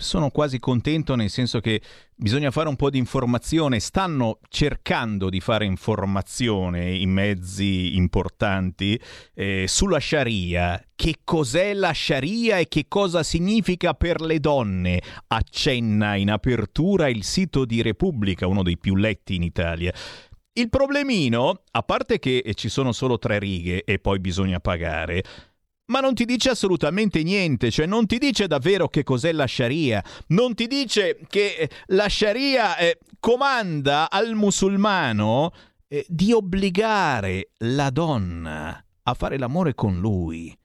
sono 0.00 0.30
quasi 0.30 0.58
contento 0.58 1.14
nel 1.14 1.30
senso 1.30 1.60
che 1.60 1.80
bisogna 2.16 2.50
fare 2.50 2.68
un 2.68 2.76
po' 2.76 2.90
di 2.90 2.98
informazione, 2.98 3.78
stanno 3.80 4.38
cercando 4.48 5.28
di 5.28 5.40
fare 5.40 5.66
informazione 5.66 6.94
in 6.94 7.10
mezzi 7.10 7.96
importanti 7.96 9.00
eh, 9.34 9.66
sulla 9.68 10.00
Sharia. 10.00 10.82
Che 10.94 11.16
cos'è 11.22 11.74
la 11.74 11.92
Sharia 11.94 12.58
e 12.58 12.68
che 12.68 12.86
cosa 12.88 13.22
significa 13.22 13.94
per 13.94 14.20
le 14.20 14.40
donne? 14.40 15.00
Accenna 15.28 16.16
in 16.16 16.30
apertura 16.30 17.08
il 17.08 17.22
sito 17.22 17.64
di 17.64 17.82
Repubblica, 17.82 18.46
uno 18.46 18.62
dei 18.62 18.78
più 18.78 18.96
letti 18.96 19.34
in 19.34 19.42
Italia. 19.42 19.92
Il 20.52 20.68
problemino, 20.68 21.62
a 21.70 21.82
parte 21.82 22.18
che 22.18 22.52
ci 22.54 22.68
sono 22.68 22.92
solo 22.92 23.18
tre 23.18 23.38
righe 23.38 23.84
e 23.84 23.98
poi 23.98 24.18
bisogna 24.18 24.58
pagare, 24.58 25.22
ma 25.90 26.00
non 26.00 26.14
ti 26.14 26.24
dice 26.24 26.50
assolutamente 26.50 27.22
niente, 27.22 27.70
cioè 27.70 27.84
non 27.84 28.06
ti 28.06 28.18
dice 28.18 28.46
davvero 28.46 28.88
che 28.88 29.02
cos'è 29.02 29.32
la 29.32 29.46
Sharia, 29.46 30.02
non 30.28 30.54
ti 30.54 30.66
dice 30.66 31.18
che 31.28 31.56
eh, 31.58 31.70
la 31.86 32.08
Sharia 32.08 32.76
eh, 32.78 32.98
comanda 33.18 34.08
al 34.10 34.34
musulmano 34.34 35.52
eh, 35.88 36.06
di 36.08 36.32
obbligare 36.32 37.50
la 37.58 37.90
donna 37.90 38.84
a 39.02 39.14
fare 39.14 39.36
l'amore 39.36 39.74
con 39.74 39.98
lui. 39.98 40.56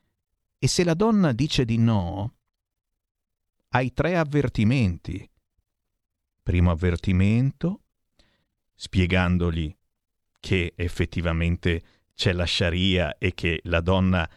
E 0.57 0.67
se 0.67 0.83
la 0.83 0.93
donna 0.93 1.31
dice 1.31 1.65
di 1.65 1.77
no, 1.77 2.35
hai 3.69 3.93
tre 3.93 4.17
avvertimenti. 4.17 5.29
Primo 6.41 6.69
avvertimento, 6.69 7.81
spiegandogli 8.75 9.75
che 10.39 10.73
effettivamente 10.75 11.81
c'è 12.13 12.31
la 12.31 12.45
Sharia 12.45 13.17
e 13.17 13.33
che 13.33 13.61
la 13.63 13.81
donna 13.81 14.29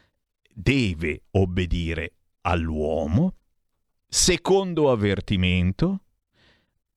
deve 0.61 1.23
obbedire 1.31 2.15
all'uomo. 2.43 3.35
Secondo 4.09 4.91
avvertimento. 4.91 6.01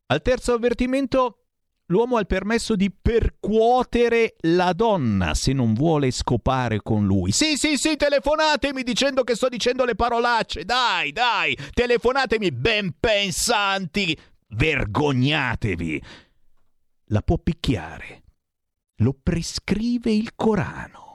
Al 0.07 0.21
terzo 0.21 0.53
avvertimento, 0.53 1.43
l'uomo 1.85 2.17
ha 2.17 2.21
il 2.21 2.25
permesso 2.25 2.75
di 2.75 2.91
percuotere 2.91 4.35
la 4.41 4.73
donna 4.73 5.35
se 5.35 5.53
non 5.53 5.73
vuole 5.73 6.09
scopare 6.09 6.81
con 6.81 7.05
lui. 7.05 7.31
Sì, 7.31 7.55
sì, 7.55 7.77
sì, 7.77 7.95
telefonatemi 7.95 8.81
dicendo 8.81 9.23
che 9.23 9.35
sto 9.35 9.47
dicendo 9.47 9.85
le 9.85 9.95
parolacce. 9.95 10.65
Dai, 10.65 11.11
dai, 11.11 11.55
telefonatemi 11.73 12.51
ben 12.51 12.95
pensanti. 12.99 14.17
Vergognatevi. 14.47 16.03
La 17.05 17.21
può 17.21 17.37
picchiare. 17.37 18.23
Lo 18.97 19.15
prescrive 19.21 20.11
il 20.11 20.35
Corano 20.35 21.10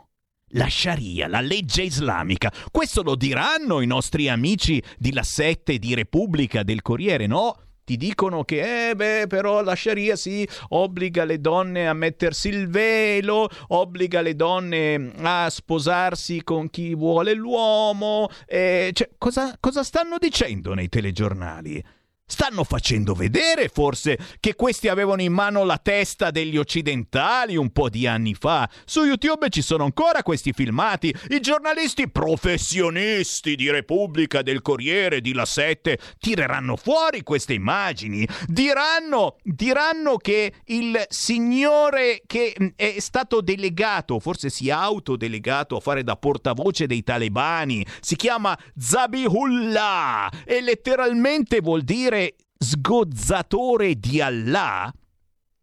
la 0.51 0.69
Sharia, 0.69 1.27
la 1.27 1.41
legge 1.41 1.83
islamica. 1.83 2.53
Questo 2.71 3.03
lo 3.03 3.17
diranno 3.17 3.81
i 3.81 3.87
nostri 3.87 4.29
amici 4.29 4.83
di 4.97 5.13
La 5.13 5.23
Sette, 5.23 5.79
di 5.79 5.95
Repubblica, 5.95 6.63
del 6.63 6.83
Corriere, 6.83 7.27
no? 7.27 7.59
Ti 7.85 7.97
dicono 7.97 8.43
che, 8.43 8.91
eh 8.91 8.97
beh, 8.97 9.27
però 9.29 9.63
la 9.63 9.77
Sharia 9.77 10.17
si 10.17 10.47
obbliga 10.71 11.25
le 11.25 11.41
donne 11.41 11.87
a 11.87 11.93
mettersi 11.93 12.49
il 12.49 12.69
velo, 12.69 13.49
obbliga 13.69 14.23
le 14.23 14.35
donne 14.35 15.13
a 15.19 15.49
sposarsi 15.49 16.43
con 16.43 16.69
chi 16.69 16.97
vuole 16.97 17.33
l'uomo. 17.33 18.29
Eh, 18.45 18.91
cioè, 18.93 19.11
cosa, 19.19 19.57
cosa 19.61 19.85
stanno 19.85 20.19
dicendo 20.19 20.75
nei 20.75 20.89
telegiornali? 20.89 21.85
Stanno 22.29 22.65
facendo 22.65 23.15
vedere 23.15 23.69
forse 23.69 24.19
che 24.41 24.57
questi 24.57 24.89
avevano 24.89 25.23
in 25.23 25.33
mano 25.33 25.63
la 25.63 25.79
testa 25.79 26.33
degli 26.33 26.57
occidentali 26.57 27.55
un 27.55 27.71
po' 27.71 27.89
di 27.89 28.09
anni 28.09 28.35
fa. 28.35 28.69
Su 28.85 29.05
YouTube 29.05 29.49
ci 29.49 29.63
sono 29.63 29.85
ancora 29.85 30.25
questi 30.25 30.53
filmati. 30.53 31.15
I 31.29 31.39
giornalisti 31.39 32.11
professionisti 32.11 33.55
di 33.55 33.71
Repubblica, 33.71 34.43
del 34.43 34.61
Corriere, 34.61 35.21
di 35.21 35.35
La 35.35 35.45
Sette 35.45 36.01
tireranno 36.19 36.75
fuori 36.75 37.23
queste 37.23 37.53
immagini. 37.53 38.27
Diranno, 38.49 39.37
diranno 39.45 40.17
che 40.17 40.53
il 40.65 41.01
signore 41.09 42.23
che 42.27 42.57
mm, 42.61 42.67
è 42.75 42.97
stato 42.99 43.41
delegato, 43.41 44.19
forse 44.19 44.51
si 44.51 44.67
è 44.67 44.73
autodelegato 44.73 45.77
a 45.77 45.81
fare 45.81 46.03
da 46.03 46.17
portavoce 46.17 46.89
dei 46.89 47.05
talebani, 47.05 47.87
si 48.01 48.17
chiama 48.17 48.59
Zabihullah 48.77 50.29
e 50.45 50.61
letteralmente 50.61 51.61
vuol 51.61 51.83
dire 51.83 52.15
sgozzatore 52.59 53.95
di 53.95 54.21
Allah, 54.21 54.93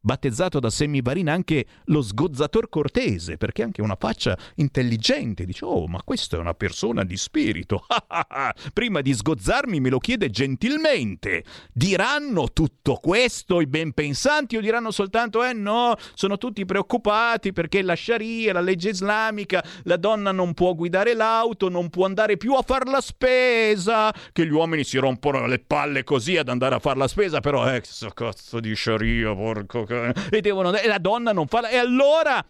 battezzato 0.04 0.60
da 0.60 0.70
Semibarin 0.70 1.30
anche 1.30 1.66
lo 1.86 2.02
sgozzator 2.02 2.68
cortese, 2.68 3.38
perché 3.38 3.64
anche 3.64 3.82
una 3.82 3.96
faccia 3.98 4.38
intelligente. 4.56 5.46
Dice, 5.46 5.64
oh, 5.64 5.88
ma 5.88 6.02
questa 6.04 6.36
è 6.36 6.40
una 6.40 6.54
persona 6.54 7.04
di 7.04 7.16
spirito. 7.16 7.86
Prima 8.74 9.02
di 9.02 9.14
sgozzarmi 9.14 9.80
me 9.80 9.90
lo 9.90 10.00
chiede 10.00 10.30
gentilmente. 10.30 11.44
Diranno 11.72 12.52
tutto 12.52 12.96
questo 12.96 13.62
i 13.62 13.68
ben 13.68 13.94
pensanti 13.94 14.58
o 14.58 14.62
diranno 14.62 14.92
soltanto, 14.92 15.44
eh 15.44 15.54
no, 15.54 15.96
sono 16.14 16.38
tutti 16.38 16.66
preoccupati 16.66 17.54
perché 17.54 17.82
la 17.82 17.96
Sharia, 17.96 18.52
la 18.52 18.62
legge 18.62 18.90
islamica, 18.90 19.64
la 19.84 19.98
donna 19.98 20.32
non 20.32 20.54
può 20.54 20.74
guidare 20.76 21.14
l'auto, 21.14 21.70
non 21.70 21.90
può 21.90 22.06
andare 22.06 22.36
più 22.36 22.54
a 22.54 22.62
fare 22.62 22.90
la 22.90 23.02
spesa, 23.02 24.14
che 24.34 24.46
gli 24.46 24.52
uomini 24.52 24.84
si 24.84 24.98
rompono 24.98 25.46
le 25.48 25.60
palle 25.60 26.04
così 26.04 26.36
ad 26.36 26.50
andare 26.50 26.76
a 26.76 26.80
fare 26.80 26.98
la 26.98 27.08
spesa, 27.08 27.40
però, 27.40 27.72
eh, 27.72 27.82
cazzo 28.14 28.60
di 28.60 28.76
Sharia, 28.76 29.34
porco 29.34 29.86
e, 30.30 30.42
devono, 30.42 30.76
e 30.76 30.88
la 30.88 31.00
donna 31.00 31.32
non 31.32 31.48
fa. 31.48 31.70
E 31.70 31.78
allora... 31.78 32.46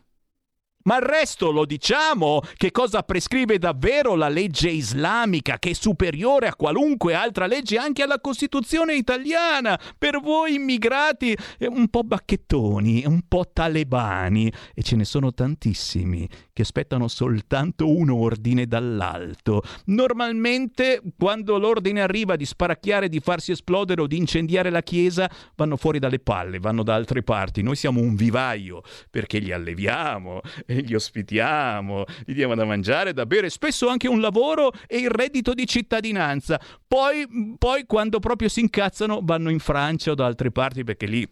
Ma 0.86 0.98
il 0.98 1.04
resto 1.04 1.52
lo 1.52 1.66
diciamo? 1.66 2.42
Che 2.58 2.72
cosa 2.72 3.04
prescrive 3.04 3.58
davvero 3.58 4.16
la 4.16 4.28
legge 4.28 4.70
islamica, 4.70 5.58
che 5.58 5.70
è 5.70 5.74
superiore 5.74 6.48
a 6.48 6.56
qualunque 6.56 7.14
altra 7.14 7.46
legge, 7.46 7.78
anche 7.78 8.04
alla 8.04 8.20
Costituzione 8.20 8.94
italiana? 8.94 9.80
Per 9.98 10.20
voi 10.20 10.56
immigrati 10.56 11.38
eh, 11.58 11.68
un 11.68 11.88
po' 11.88 12.04
bacchettoni, 12.04 13.06
un 13.06 13.22
po' 13.30 13.50
talebani, 13.54 14.52
e 14.74 14.84
ce 14.84 14.98
ne 14.98 15.06
sono 15.06 15.34
tantissimi 15.34 16.28
che 16.54 16.62
aspettano 16.62 17.08
soltanto 17.08 17.90
un 17.90 18.12
ordine 18.12 18.68
dall'alto. 18.68 19.64
Normalmente, 19.86 21.02
quando 21.18 21.58
l'ordine 21.58 22.02
arriva 22.02 22.36
di 22.36 22.46
sparacchiare, 22.46 23.10
di 23.10 23.20
farsi 23.20 23.52
esplodere 23.52 24.02
o 24.02 24.08
di 24.08 24.18
incendiare 24.18 24.70
la 24.70 24.84
chiesa, 24.84 25.30
vanno 25.56 25.76
fuori 25.78 25.98
dalle 26.00 26.20
palle, 26.20 26.60
vanno 26.60 26.84
da 26.84 26.94
altre 26.94 27.24
parti. 27.24 27.64
Noi 27.64 27.76
siamo 27.76 28.00
un 28.00 28.16
vivaio 28.16 28.82
perché 29.10 29.40
li 29.40 29.52
alleviamo 29.52 30.42
li 30.68 30.94
ospitiamo, 30.94 32.06
gli 32.26 32.34
diamo 32.34 32.56
da 32.56 32.66
mangiare, 32.66 33.14
da 33.14 33.26
bere, 33.26 33.50
spesso 33.50 33.88
anche 33.88 34.08
un 34.08 34.20
lavoro 34.20 34.72
e 34.88 34.98
il 34.98 35.10
reddito 35.10 35.54
di 35.54 35.66
cittadinanza. 35.66 36.60
Poi, 36.88 37.56
poi 37.58 37.86
quando 37.86 38.20
proprio 38.20 38.50
si 38.50 38.60
incazzano, 38.62 39.22
vanno 39.24 39.50
in 39.50 39.60
Francia 39.60 40.12
o 40.12 40.16
da 40.16 40.26
altre 40.26 40.52
parti 40.52 40.84
perché 40.84 41.06
lì 41.06 41.28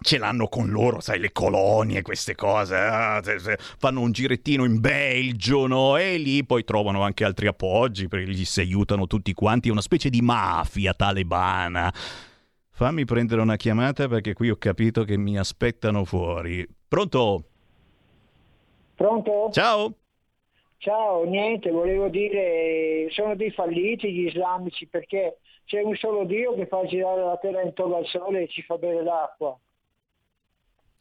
ce 0.00 0.16
l'hanno 0.18 0.46
con 0.48 0.70
loro, 0.70 1.00
sai, 1.00 1.18
le 1.18 1.32
colonie, 1.32 2.02
queste 2.02 2.34
cose, 2.34 2.76
ah, 2.76 3.20
se- 3.22 3.38
se 3.40 3.56
fanno 3.58 4.00
un 4.00 4.12
girettino 4.12 4.64
in 4.64 4.80
Belgio, 4.80 5.66
no? 5.66 5.96
E 5.96 6.16
lì 6.18 6.44
poi 6.44 6.64
trovano 6.64 7.02
anche 7.02 7.24
altri 7.24 7.48
appoggi 7.48 8.06
perché 8.06 8.30
gli 8.30 8.44
si 8.44 8.60
aiutano 8.60 9.06
tutti 9.06 9.32
quanti, 9.32 9.68
è 9.68 9.72
una 9.72 9.80
specie 9.80 10.08
di 10.08 10.20
mafia 10.20 10.94
talebana. 10.94 11.92
Fammi 12.70 13.04
prendere 13.04 13.40
una 13.40 13.56
chiamata 13.56 14.06
perché 14.06 14.34
qui 14.34 14.50
ho 14.50 14.56
capito 14.56 15.02
che 15.02 15.16
mi 15.16 15.36
aspettano 15.36 16.04
fuori. 16.04 16.66
Pronto? 16.86 17.44
Pronto? 18.94 19.50
Ciao. 19.52 19.94
Ciao, 20.76 21.24
niente, 21.24 21.72
volevo 21.72 22.08
dire, 22.08 23.08
sono 23.10 23.34
dei 23.34 23.50
falliti 23.50 24.12
gli 24.12 24.26
islamici 24.28 24.86
perché 24.86 25.38
c'è 25.64 25.82
un 25.82 25.96
solo 25.96 26.22
Dio 26.24 26.54
che 26.54 26.66
fa 26.66 26.84
girare 26.86 27.24
la 27.24 27.36
terra 27.36 27.62
intorno 27.62 27.96
al 27.96 28.06
sole 28.06 28.42
e 28.42 28.48
ci 28.48 28.62
fa 28.62 28.76
bere 28.76 29.02
l'acqua. 29.02 29.58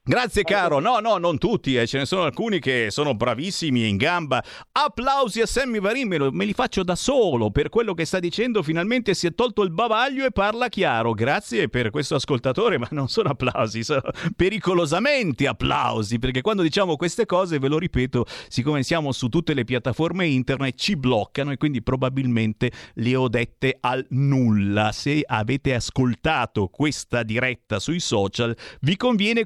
Grazie 0.07 0.43
caro, 0.43 0.79
no 0.79 0.99
no 0.99 1.17
non 1.17 1.37
tutti, 1.37 1.75
eh. 1.75 1.85
ce 1.85 1.97
ne 1.97 2.05
sono 2.05 2.23
alcuni 2.23 2.61
che 2.61 2.87
sono 2.91 3.13
bravissimi 3.13 3.89
in 3.89 3.97
gamba. 3.97 4.41
Applausi 4.71 5.41
a 5.41 5.45
Sammy 5.45 5.81
Varin, 5.81 6.07
me, 6.07 6.31
me 6.31 6.45
li 6.45 6.53
faccio 6.53 6.81
da 6.83 6.95
solo 6.95 7.51
per 7.51 7.67
quello 7.67 7.93
che 7.93 8.05
sta 8.05 8.17
dicendo, 8.21 8.63
finalmente 8.63 9.13
si 9.13 9.27
è 9.27 9.35
tolto 9.35 9.63
il 9.63 9.71
bavaglio 9.71 10.25
e 10.25 10.31
parla 10.31 10.69
chiaro. 10.69 11.11
Grazie 11.11 11.67
per 11.67 11.89
questo 11.89 12.15
ascoltatore, 12.15 12.77
ma 12.79 12.87
non 12.91 13.09
sono 13.09 13.31
applausi, 13.31 13.83
sono 13.83 13.99
pericolosamente 14.33 15.45
applausi, 15.45 16.19
perché 16.19 16.39
quando 16.39 16.61
diciamo 16.61 16.95
queste 16.95 17.25
cose, 17.25 17.59
ve 17.59 17.67
lo 17.67 17.77
ripeto, 17.77 18.25
siccome 18.47 18.83
siamo 18.83 19.11
su 19.11 19.27
tutte 19.27 19.53
le 19.53 19.65
piattaforme 19.65 20.25
internet 20.25 20.75
ci 20.77 20.95
bloccano 20.95 21.51
e 21.51 21.57
quindi 21.57 21.83
probabilmente 21.83 22.71
le 22.93 23.13
ho 23.13 23.27
dette 23.27 23.75
al 23.81 24.05
nulla. 24.11 24.93
Se 24.93 25.21
avete 25.25 25.73
ascoltato 25.73 26.69
questa 26.69 27.23
diretta 27.23 27.77
sui 27.79 27.99
social, 27.99 28.55
vi 28.79 28.95
conviene 28.95 29.45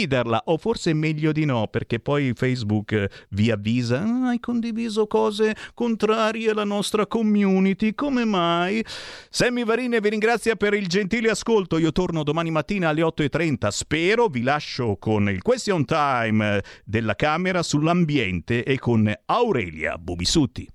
condividerla 0.00 0.42
o 0.46 0.56
forse 0.56 0.92
meglio 0.94 1.32
di 1.32 1.44
no, 1.44 1.66
perché 1.68 2.00
poi 2.00 2.32
Facebook 2.34 2.92
eh, 2.92 3.10
vi 3.30 3.50
avvisa 3.50 4.00
"Ah, 4.00 4.28
hai 4.28 4.40
condiviso 4.40 5.06
cose 5.06 5.54
contrarie 5.74 6.50
alla 6.50 6.64
nostra 6.64 7.06
community, 7.06 7.94
come 7.94 8.24
mai? 8.24 8.84
Sammy 9.28 9.64
Varine 9.64 10.00
vi 10.00 10.08
ringrazia 10.08 10.56
per 10.56 10.74
il 10.74 10.86
gentile 10.86 11.30
ascolto, 11.30 11.78
io 11.78 11.92
torno 11.92 12.22
domani 12.22 12.50
mattina 12.50 12.88
alle 12.88 13.02
8.30, 13.02 13.68
spero, 13.68 14.28
vi 14.28 14.42
lascio 14.42 14.96
con 14.96 15.28
il 15.28 15.42
question 15.42 15.84
time 15.84 16.56
eh, 16.56 16.62
della 16.84 17.14
Camera 17.14 17.62
sull'ambiente 17.62 18.64
e 18.64 18.78
con 18.78 19.12
Aurelia 19.26 19.98
Bubisutti. 19.98 20.68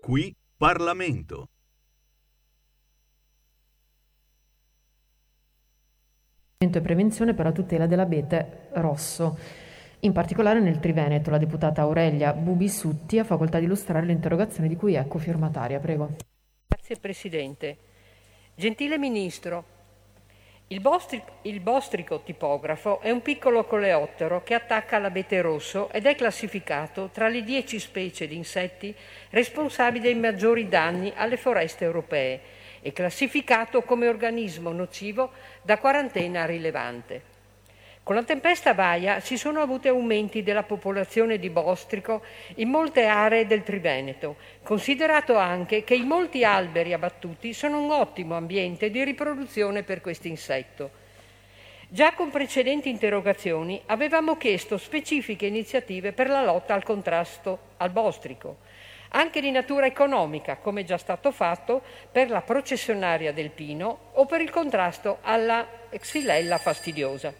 Qui 0.00 0.34
Parlamento. 0.56 1.49
E 6.62 6.82
prevenzione 6.82 7.32
per 7.32 7.46
la 7.46 7.52
tutela 7.52 7.86
dell'abete 7.86 8.68
rosso. 8.72 9.38
In 10.00 10.12
particolare 10.12 10.60
nel 10.60 10.78
Triveneto, 10.78 11.30
la 11.30 11.38
deputata 11.38 11.80
Aurelia 11.80 12.34
Bubisutti 12.34 13.18
ha 13.18 13.24
facoltà 13.24 13.58
di 13.58 13.64
illustrare 13.64 14.04
l'interrogazione 14.04 14.68
di 14.68 14.76
cui 14.76 14.92
è 14.92 15.08
cofirmataria. 15.08 15.78
Prego. 15.78 16.16
Grazie 16.66 16.96
Presidente. 16.96 17.78
Gentile 18.54 18.98
Ministro, 18.98 19.64
il, 20.66 20.82
bostri- 20.82 21.24
il 21.42 21.60
bostrico 21.60 22.20
tipografo 22.20 23.00
è 23.00 23.10
un 23.10 23.22
piccolo 23.22 23.64
coleottero 23.64 24.42
che 24.42 24.52
attacca 24.52 24.98
l'abete 24.98 25.40
rosso 25.40 25.90
ed 25.90 26.04
è 26.04 26.14
classificato 26.14 27.08
tra 27.10 27.28
le 27.28 27.42
10 27.42 27.78
specie 27.78 28.28
di 28.28 28.36
insetti 28.36 28.94
responsabili 29.30 30.02
dei 30.02 30.14
maggiori 30.14 30.68
danni 30.68 31.10
alle 31.16 31.38
foreste 31.38 31.86
europee 31.86 32.58
e 32.82 32.92
classificato 32.92 33.82
come 33.82 34.08
organismo 34.08 34.72
nocivo 34.72 35.30
da 35.62 35.78
quarantena 35.78 36.46
rilevante. 36.46 37.30
Con 38.02 38.14
la 38.14 38.24
tempesta 38.24 38.74
Vaia 38.74 39.20
si 39.20 39.36
sono 39.36 39.60
avuti 39.60 39.86
aumenti 39.86 40.42
della 40.42 40.62
popolazione 40.62 41.38
di 41.38 41.50
bostrico 41.50 42.22
in 42.56 42.68
molte 42.68 43.04
aree 43.04 43.46
del 43.46 43.62
Triveneto, 43.62 44.36
considerato 44.62 45.36
anche 45.36 45.84
che 45.84 45.94
i 45.94 46.04
molti 46.04 46.42
alberi 46.42 46.92
abbattuti 46.92 47.52
sono 47.52 47.80
un 47.80 47.90
ottimo 47.90 48.36
ambiente 48.36 48.90
di 48.90 49.04
riproduzione 49.04 49.82
per 49.82 50.00
questo 50.00 50.26
insetto. 50.26 50.90
Già 51.92 52.14
con 52.14 52.30
precedenti 52.30 52.88
interrogazioni 52.88 53.80
avevamo 53.86 54.36
chiesto 54.36 54.78
specifiche 54.78 55.46
iniziative 55.46 56.12
per 56.12 56.28
la 56.28 56.42
lotta 56.42 56.72
al 56.72 56.82
contrasto 56.82 57.58
al 57.76 57.90
bostrico, 57.90 58.58
anche 59.10 59.40
di 59.40 59.50
natura 59.50 59.86
economica, 59.86 60.56
come 60.56 60.82
è 60.82 60.84
già 60.84 60.98
stato 60.98 61.30
fatto 61.30 61.82
per 62.10 62.30
la 62.30 62.42
processionaria 62.42 63.32
del 63.32 63.50
pino 63.50 64.10
o 64.12 64.26
per 64.26 64.40
il 64.40 64.50
contrasto 64.50 65.18
alla 65.22 65.66
xylella 65.90 66.58
fastidiosa. 66.58 67.34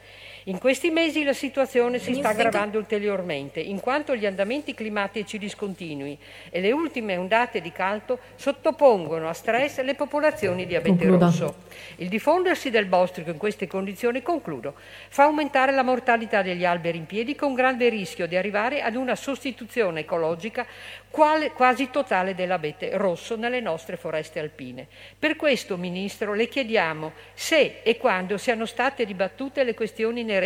In 0.50 0.58
questi 0.58 0.90
mesi 0.90 1.22
la 1.22 1.32
situazione 1.32 2.00
si 2.00 2.12
sta 2.12 2.30
aggravando 2.30 2.76
ulteriormente, 2.76 3.60
in 3.60 3.78
quanto 3.78 4.16
gli 4.16 4.26
andamenti 4.26 4.74
climatici 4.74 5.38
discontinui 5.38 6.18
e 6.50 6.60
le 6.60 6.72
ultime 6.72 7.16
ondate 7.16 7.60
di 7.60 7.70
caldo 7.70 8.18
sottopongono 8.34 9.28
a 9.28 9.32
stress 9.32 9.80
le 9.82 9.94
popolazioni 9.94 10.66
di 10.66 10.74
abete 10.74 11.06
Concluda. 11.06 11.26
rosso. 11.26 11.54
Il 11.98 12.08
diffondersi 12.08 12.68
del 12.68 12.86
bostrico 12.86 13.30
in 13.30 13.36
queste 13.36 13.68
condizioni, 13.68 14.22
concludo, 14.22 14.74
fa 15.08 15.22
aumentare 15.22 15.70
la 15.70 15.84
mortalità 15.84 16.42
degli 16.42 16.64
alberi 16.64 16.98
in 16.98 17.06
piedi 17.06 17.36
con 17.36 17.54
grande 17.54 17.88
rischio 17.88 18.26
di 18.26 18.34
arrivare 18.34 18.82
ad 18.82 18.96
una 18.96 19.14
sostituzione 19.14 20.00
ecologica 20.00 20.66
quale- 21.10 21.52
quasi 21.52 21.90
totale 21.90 22.34
dell'abete 22.34 22.96
rosso 22.96 23.36
nelle 23.36 23.60
nostre 23.60 23.96
foreste 23.96 24.40
alpine. 24.40 24.88
Per 25.16 25.36
questo, 25.36 25.76
Ministro, 25.76 26.34
le 26.34 26.48
chiediamo 26.48 27.12
se 27.34 27.82
e 27.84 27.96
quando 27.98 28.36
siano 28.36 28.66
state 28.66 29.06
dibattute 29.06 29.62
le 29.62 29.74
questioni 29.74 30.22
inerenti 30.22 30.38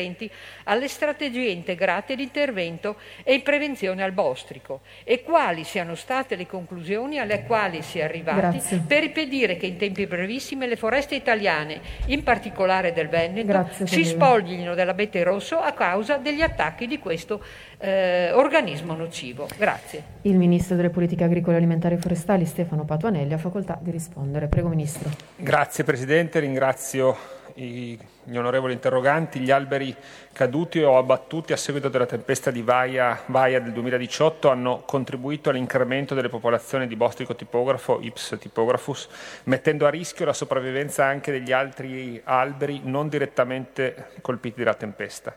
alle 0.65 0.89
strategie 0.89 1.51
integrate 1.51 2.17
di 2.17 2.23
intervento 2.23 2.97
e 3.23 3.35
in 3.35 3.43
prevenzione 3.43 4.03
al 4.03 4.13
bostrico 4.13 4.81
e 5.05 5.23
quali 5.23 5.65
siano 5.65 5.95
state 5.95 6.37
le 6.37 6.47
conclusioni 6.47 7.19
alle 7.19 7.45
quali 7.45 7.83
si 7.83 7.99
è 7.99 8.03
arrivati 8.03 8.59
Grazie. 8.59 8.83
per 8.87 9.05
impedire 9.05 9.57
che 9.57 9.67
in 9.67 9.77
tempi 9.77 10.07
brevissimi 10.07 10.67
le 10.67 10.77
foreste 10.77 11.15
italiane, 11.15 11.81
in 12.07 12.23
particolare 12.23 12.93
del 12.93 13.09
Veneto, 13.09 13.47
Grazie, 13.47 13.87
si 13.87 14.05
spoglino 14.05 14.75
dell'abete 14.75 15.23
rosso 15.23 15.59
a 15.59 15.73
causa 15.73 16.17
degli 16.17 16.43
attacchi 16.43 16.87
di 16.87 16.99
questo 16.99 17.43
eh, 17.79 18.31
organismo 18.33 18.95
nocivo. 18.95 19.49
Grazie. 19.57 20.03
Il 20.23 20.37
Ministro 20.37 20.77
delle 20.77 20.91
Politiche 20.91 21.25
Agricole, 21.25 21.57
Alimentari 21.57 21.95
e 21.95 21.99
Forestali, 21.99 22.47
Stefano 22.47 22.85
Patuanelli, 22.85 23.33
ha 23.33 23.39
facoltà 23.39 23.79
di 23.81 23.91
rispondere. 23.91 24.47
Prego, 24.47 24.69
Ministro. 24.69 25.11
Grazie 25.37 25.85
Presidente, 25.85 26.41
ringrazio 26.41 27.34
gli 27.55 27.99
onorevoli 28.37 28.73
interroganti. 28.73 29.39
Gli 29.39 29.51
alberi 29.51 29.95
caduti 30.33 30.81
o 30.83 30.99
abbattuti 30.99 31.53
a 31.53 31.57
seguito 31.57 31.89
della 31.89 32.07
tempesta 32.07 32.51
di 32.51 32.63
Vaia, 32.63 33.23
Vaia 33.27 33.61
del 33.61 33.73
2018 33.73 34.51
hanno 34.51 34.83
contribuito 34.85 35.51
all'incremento 35.51 36.15
delle 36.15 36.29
popolazioni 36.29 36.87
di 36.87 36.97
bostrico 36.97 37.35
tipografo, 37.35 38.01
Ips 38.01 38.37
tipographus, 38.41 39.09
mettendo 39.45 39.87
a 39.87 39.91
rischio 39.91 40.25
la 40.25 40.33
sopravvivenza 40.33 41.05
anche 41.05 41.31
degli 41.31 41.53
altri 41.53 42.21
alberi 42.25 42.81
non 42.85 43.09
direttamente 43.09 44.09
colpiti 44.21 44.63
dalla 44.63 44.75
tempesta. 44.75 45.37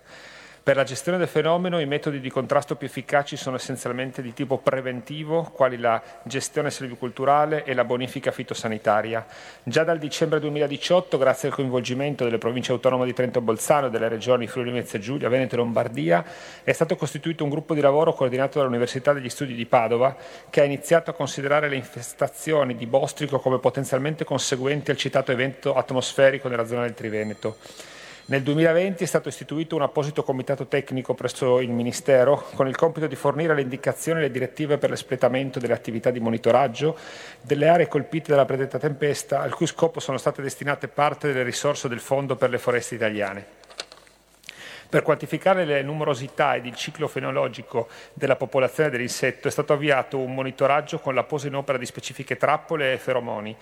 Per 0.68 0.76
la 0.76 0.84
gestione 0.84 1.18
del 1.18 1.30
fenomeno 1.30 1.80
i 1.80 1.86
metodi 1.86 2.20
di 2.20 2.30
contrasto 2.30 2.76
più 2.76 2.88
efficaci 2.88 3.38
sono 3.38 3.56
essenzialmente 3.56 4.22
di 4.22 4.34
tipo 4.34 4.58
preventivo, 4.58 5.44
quali 5.44 5.78
la 5.78 6.04
gestione 6.24 6.72
silvicolturale 6.72 7.64
e 7.64 7.74
la 7.74 7.86
bonifica 7.86 8.32
fitosanitaria. 8.32 9.26
Già 9.64 9.86
dal 9.86 9.98
dicembre 9.98 10.42
2018, 10.42 11.18
grazie 11.18 11.48
al 11.48 11.54
coinvolgimento 11.54 12.26
delle 12.26 12.38
province 12.38 12.74
autonome 12.74 13.06
di 13.06 13.14
Trento 13.14 13.40
e 13.40 13.44
Bolzano 13.44 13.88
e 13.88 13.90
delle 13.90 14.10
regioni 14.10 14.46
Friuli 14.48 14.72
Venezia 14.72 15.00
Giulia, 15.00 15.30
Veneto 15.30 15.56
e 15.56 15.60
Lombardia, 15.60 16.26
è 16.62 16.74
stato 16.74 16.98
costituito 16.98 17.46
un 17.46 17.50
gruppo 17.50 17.74
di 17.74 17.80
lavoro 17.80 18.14
coordinato 18.14 18.60
dall'Università 18.60 19.14
degli 19.14 19.30
Studi 19.30 19.56
di 19.56 19.66
Padova 19.68 20.18
che 20.50 20.60
ha 20.60 20.66
iniziato 20.66 21.12
a 21.12 21.14
considerare 21.14 21.70
le 21.70 21.78
infestazioni 21.78 22.76
di 22.76 22.88
bostrico 22.88 23.40
come 23.40 23.60
potenzialmente 23.60 24.26
conseguenti 24.26 24.92
al 24.92 24.98
citato 24.98 25.32
evento 25.32 25.76
atmosferico 25.76 26.50
nella 26.50 26.66
zona 26.66 26.82
del 26.82 26.94
Triveneto. 26.94 27.56
Nel 28.30 28.44
2020 28.44 29.06
è 29.06 29.08
stato 29.08 29.30
istituito 29.30 29.78
un 29.78 29.84
apposito 29.84 30.22
comitato 30.22 30.68
tecnico 30.68 31.14
presso 31.14 31.62
il 31.62 31.70
Ministero 31.70 32.48
con 32.56 32.68
il 32.68 32.76
compito 32.76 33.08
di 33.08 33.16
fornire 33.16 33.56
le 33.56 33.62
indicazioni 33.62 34.20
e 34.20 34.24
le 34.24 34.32
direttive 34.32 34.78
per 34.78 34.90
l'espletamento 34.90 35.60
delle 35.60 35.72
attività 35.72 36.12
di 36.12 36.20
monitoraggio 36.20 36.98
delle 37.42 37.70
aree 37.70 37.88
colpite 37.88 38.32
dalla 38.32 38.44
predetta 38.44 38.80
tempesta, 38.80 39.40
al 39.40 39.56
cui 39.56 39.66
scopo 39.66 40.02
sono 40.02 40.18
state 40.18 40.42
destinate 40.42 40.90
parte 40.90 41.28
delle 41.28 41.44
risorse 41.44 41.88
del 41.88 42.02
Fondo 42.02 42.36
per 42.36 42.50
le 42.50 42.58
foreste 42.58 42.96
italiane. 42.96 43.46
Per 44.90 45.02
quantificare 45.02 45.66
le 45.66 45.82
numerosità 45.82 46.56
ed 46.56 46.66
il 46.66 46.76
ciclo 46.76 47.10
fenologico 47.10 47.90
della 48.14 48.38
popolazione 48.38 48.90
dell'insetto 48.90 49.50
è 49.50 49.52
stato 49.52 49.74
avviato 49.74 50.18
un 50.18 50.34
monitoraggio 50.34 51.00
con 51.00 51.14
la 51.14 51.24
posa 51.24 51.48
in 51.48 51.56
opera 51.56 51.78
di 51.78 51.86
specifiche 51.86 52.38
trappole 52.38 52.94
e 52.94 52.98
feromoni, 52.98 53.54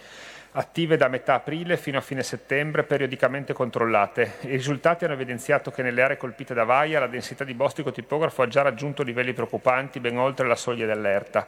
attive 0.52 0.98
da 0.98 1.08
metà 1.08 1.34
aprile 1.34 1.78
fino 1.78 1.98
a 1.98 2.02
fine 2.02 2.22
settembre, 2.22 2.84
periodicamente 2.84 3.54
controllate. 3.54 4.34
I 4.42 4.50
risultati 4.50 5.04
hanno 5.04 5.16
evidenziato 5.16 5.72
che 5.72 5.82
nelle 5.82 6.04
aree 6.04 6.18
colpite 6.18 6.54
da 6.54 6.64
vaia 6.64 7.00
la 7.00 7.08
densità 7.08 7.44
di 7.44 7.56
bostrico 7.56 7.92
tipografo 7.92 8.44
ha 8.44 8.48
già 8.48 8.62
raggiunto 8.62 9.02
livelli 9.02 9.34
preoccupanti 9.34 10.00
ben 10.00 10.20
oltre 10.20 10.46
la 10.46 10.56
soglia 10.56 10.86
d'allerta. 10.86 11.48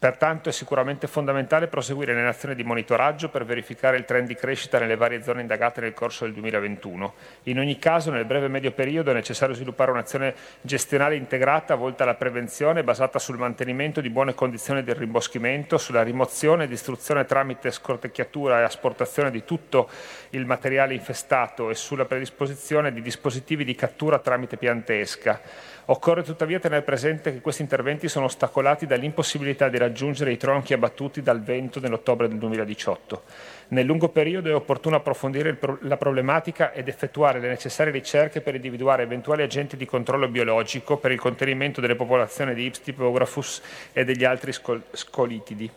Pertanto 0.00 0.48
è 0.48 0.52
sicuramente 0.52 1.06
fondamentale 1.06 1.66
proseguire 1.66 2.14
nelle 2.14 2.28
azioni 2.28 2.54
di 2.54 2.64
monitoraggio 2.64 3.28
per 3.28 3.44
verificare 3.44 3.98
il 3.98 4.06
trend 4.06 4.28
di 4.28 4.34
crescita 4.34 4.78
nelle 4.78 4.96
varie 4.96 5.22
zone 5.22 5.42
indagate 5.42 5.82
nel 5.82 5.92
corso 5.92 6.24
del 6.24 6.32
2021. 6.32 7.12
In 7.42 7.58
ogni 7.58 7.78
caso, 7.78 8.10
nel 8.10 8.24
breve 8.24 8.46
e 8.46 8.48
medio 8.48 8.72
periodo 8.72 9.10
è 9.10 9.12
necessario 9.12 9.54
sviluppare 9.54 9.90
un'azione 9.90 10.34
gestionale 10.62 11.16
integrata 11.16 11.74
volta 11.74 12.04
alla 12.04 12.14
prevenzione 12.14 12.82
basata 12.82 13.18
sul 13.18 13.36
mantenimento 13.36 14.00
di 14.00 14.08
buone 14.08 14.32
condizioni 14.32 14.82
del 14.82 14.94
rimboschimento, 14.94 15.76
sulla 15.76 16.02
rimozione 16.02 16.64
e 16.64 16.68
distruzione 16.68 17.26
tramite 17.26 17.70
scortecchiatura 17.70 18.60
e 18.60 18.62
asportazione 18.62 19.30
di 19.30 19.44
tutto 19.44 19.90
il 20.30 20.46
materiale 20.46 20.94
infestato 20.94 21.68
e 21.68 21.74
sulla 21.74 22.06
predisposizione 22.06 22.90
di 22.94 23.02
dispositivi 23.02 23.64
di 23.64 23.74
cattura 23.74 24.18
tramite 24.18 24.56
piantesca. 24.56 25.42
Occorre 25.86 26.22
tuttavia 26.22 26.60
tenere 26.60 26.82
presente 26.82 27.32
che 27.32 27.40
questi 27.40 27.62
interventi 27.62 28.08
sono 28.08 28.26
ostacolati 28.26 28.86
dall'impossibilità 28.86 29.68
di 29.68 29.72
raggiungere 29.72 29.88
aggiungere 29.90 30.32
i 30.32 30.36
tronchi 30.36 30.72
abbattuti 30.72 31.20
dal 31.22 31.42
vento 31.42 31.80
nell'ottobre 31.80 32.28
del 32.28 32.38
2018. 32.38 33.22
Nel 33.68 33.86
lungo 33.86 34.08
periodo 34.08 34.48
è 34.48 34.54
opportuno 34.54 34.96
approfondire 34.96 35.54
pro- 35.54 35.78
la 35.82 35.96
problematica 35.96 36.72
ed 36.72 36.88
effettuare 36.88 37.38
le 37.38 37.48
necessarie 37.48 37.92
ricerche 37.92 38.40
per 38.40 38.54
individuare 38.54 39.02
eventuali 39.02 39.42
agenti 39.42 39.76
di 39.76 39.86
controllo 39.86 40.28
biologico 40.28 40.96
per 40.96 41.12
il 41.12 41.20
contenimento 41.20 41.80
delle 41.80 41.94
popolazioni 41.94 42.54
di 42.54 42.64
Ips 42.64 42.80
typographus 42.80 43.62
e 43.92 44.04
degli 44.04 44.24
altri 44.24 44.52
scol- 44.52 44.82
scolitidi. 44.90 45.70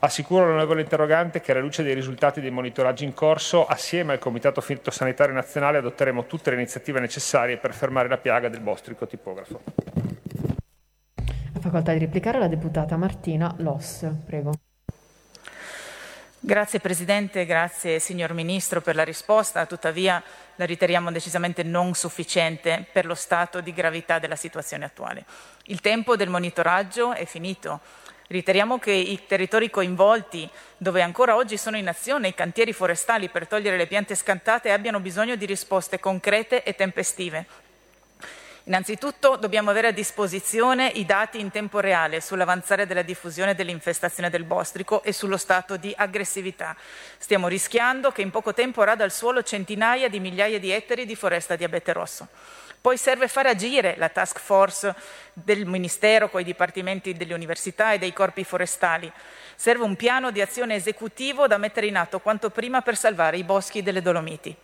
Assicuro 0.00 0.44
l'onorevole 0.44 0.82
interrogante 0.82 1.40
che 1.40 1.52
alla 1.52 1.60
luce 1.60 1.82
dei 1.82 1.94
risultati 1.94 2.42
dei 2.42 2.50
monitoraggi 2.50 3.04
in 3.04 3.14
corso, 3.14 3.66
assieme 3.66 4.12
al 4.12 4.18
Comitato 4.18 4.60
Fitosanitario 4.60 5.34
Nazionale 5.34 5.78
adotteremo 5.78 6.26
tutte 6.26 6.50
le 6.50 6.56
iniziative 6.56 7.00
necessarie 7.00 7.56
per 7.56 7.72
fermare 7.72 8.08
la 8.08 8.18
piaga 8.18 8.50
del 8.50 8.60
bostrico 8.60 9.06
tipografo. 9.06 9.62
Facoltà 11.66 11.92
di 11.92 11.98
replicare 11.98 12.38
la 12.38 12.46
deputata 12.46 12.96
Martina 12.96 13.52
Loss. 13.58 14.08
Prego. 14.24 14.52
Grazie 16.38 16.78
Presidente, 16.78 17.44
grazie 17.44 17.98
signor 17.98 18.34
Ministro 18.34 18.80
per 18.80 18.94
la 18.94 19.02
risposta, 19.02 19.66
tuttavia 19.66 20.22
la 20.54 20.64
riteniamo 20.64 21.10
decisamente 21.10 21.64
non 21.64 21.94
sufficiente 21.94 22.86
per 22.92 23.04
lo 23.04 23.16
stato 23.16 23.60
di 23.60 23.72
gravità 23.72 24.20
della 24.20 24.36
situazione 24.36 24.84
attuale. 24.84 25.24
Il 25.64 25.80
tempo 25.80 26.14
del 26.14 26.28
monitoraggio 26.28 27.14
è 27.14 27.24
finito. 27.24 27.80
Riteniamo 28.28 28.78
che 28.78 28.92
i 28.92 29.26
territori 29.26 29.68
coinvolti, 29.68 30.48
dove 30.76 31.02
ancora 31.02 31.34
oggi 31.34 31.56
sono 31.56 31.76
in 31.76 31.88
azione 31.88 32.28
i 32.28 32.34
cantieri 32.34 32.72
forestali 32.72 33.28
per 33.28 33.48
togliere 33.48 33.76
le 33.76 33.88
piante 33.88 34.14
scantate, 34.14 34.70
abbiano 34.70 35.00
bisogno 35.00 35.34
di 35.34 35.46
risposte 35.46 35.98
concrete 35.98 36.62
e 36.62 36.76
tempestive. 36.76 37.46
Innanzitutto 38.68 39.36
dobbiamo 39.36 39.70
avere 39.70 39.88
a 39.88 39.92
disposizione 39.92 40.88
i 40.88 41.06
dati 41.06 41.38
in 41.38 41.52
tempo 41.52 41.78
reale 41.78 42.20
sull'avanzare 42.20 42.84
della 42.84 43.02
diffusione 43.02 43.54
dell'infestazione 43.54 44.28
del 44.28 44.42
bostrico 44.42 45.04
e 45.04 45.12
sullo 45.12 45.36
stato 45.36 45.76
di 45.76 45.94
aggressività. 45.96 46.74
Stiamo 47.16 47.46
rischiando 47.46 48.10
che 48.10 48.22
in 48.22 48.32
poco 48.32 48.52
tempo 48.54 48.82
rada 48.82 49.04
al 49.04 49.12
suolo 49.12 49.44
centinaia 49.44 50.08
di 50.08 50.18
migliaia 50.18 50.58
di 50.58 50.72
ettari 50.72 51.06
di 51.06 51.14
foresta 51.14 51.54
di 51.54 51.62
abete 51.62 51.92
rosso. 51.92 52.26
Poi 52.80 52.96
serve 52.96 53.28
far 53.28 53.46
agire 53.46 53.94
la 53.98 54.08
task 54.08 54.40
force 54.40 54.92
del 55.32 55.64
Ministero 55.64 56.28
con 56.28 56.40
i 56.40 56.44
dipartimenti 56.44 57.14
delle 57.14 57.34
università 57.34 57.92
e 57.92 57.98
dei 57.98 58.12
corpi 58.12 58.42
forestali. 58.42 59.10
Serve 59.54 59.84
un 59.84 59.94
piano 59.94 60.32
di 60.32 60.40
azione 60.40 60.74
esecutivo 60.74 61.46
da 61.46 61.56
mettere 61.56 61.86
in 61.86 61.96
atto 61.96 62.18
quanto 62.18 62.50
prima 62.50 62.82
per 62.82 62.96
salvare 62.96 63.36
i 63.36 63.44
boschi 63.44 63.84
delle 63.84 64.02
Dolomiti. 64.02 64.56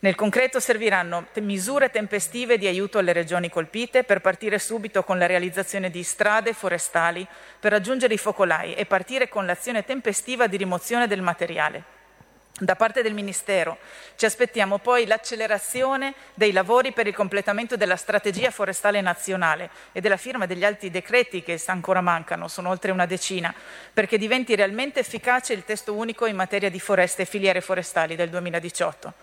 Nel 0.00 0.14
concreto 0.14 0.60
serviranno 0.60 1.26
misure 1.40 1.90
tempestive 1.90 2.56
di 2.56 2.68
aiuto 2.68 2.98
alle 2.98 3.12
regioni 3.12 3.48
colpite 3.50 4.04
per 4.04 4.20
partire 4.20 4.60
subito 4.60 5.02
con 5.02 5.18
la 5.18 5.26
realizzazione 5.26 5.90
di 5.90 6.04
strade 6.04 6.52
forestali 6.52 7.26
per 7.58 7.72
raggiungere 7.72 8.14
i 8.14 8.18
focolai 8.18 8.74
e 8.74 8.86
partire 8.86 9.28
con 9.28 9.44
l'azione 9.44 9.84
tempestiva 9.84 10.46
di 10.46 10.56
rimozione 10.56 11.08
del 11.08 11.20
materiale. 11.20 11.96
Da 12.60 12.76
parte 12.76 13.02
del 13.02 13.12
Ministero 13.12 13.78
ci 14.14 14.24
aspettiamo 14.24 14.78
poi 14.78 15.06
l'accelerazione 15.06 16.14
dei 16.34 16.52
lavori 16.52 16.92
per 16.92 17.08
il 17.08 17.14
completamento 17.14 17.76
della 17.76 17.96
strategia 17.96 18.52
forestale 18.52 19.00
nazionale 19.00 19.70
e 19.90 20.00
della 20.00 20.16
firma 20.16 20.46
degli 20.46 20.64
altri 20.64 20.90
decreti 20.90 21.42
che 21.42 21.60
ancora 21.66 22.00
mancano, 22.00 22.46
sono 22.46 22.68
oltre 22.70 22.92
una 22.92 23.06
decina, 23.06 23.52
perché 23.92 24.16
diventi 24.16 24.54
realmente 24.54 25.00
efficace 25.00 25.52
il 25.54 25.64
testo 25.64 25.94
unico 25.94 26.26
in 26.26 26.36
materia 26.36 26.70
di 26.70 26.80
foreste 26.80 27.22
e 27.22 27.26
filiere 27.26 27.60
forestali 27.60 28.14
del 28.14 28.28
2018. 28.28 29.14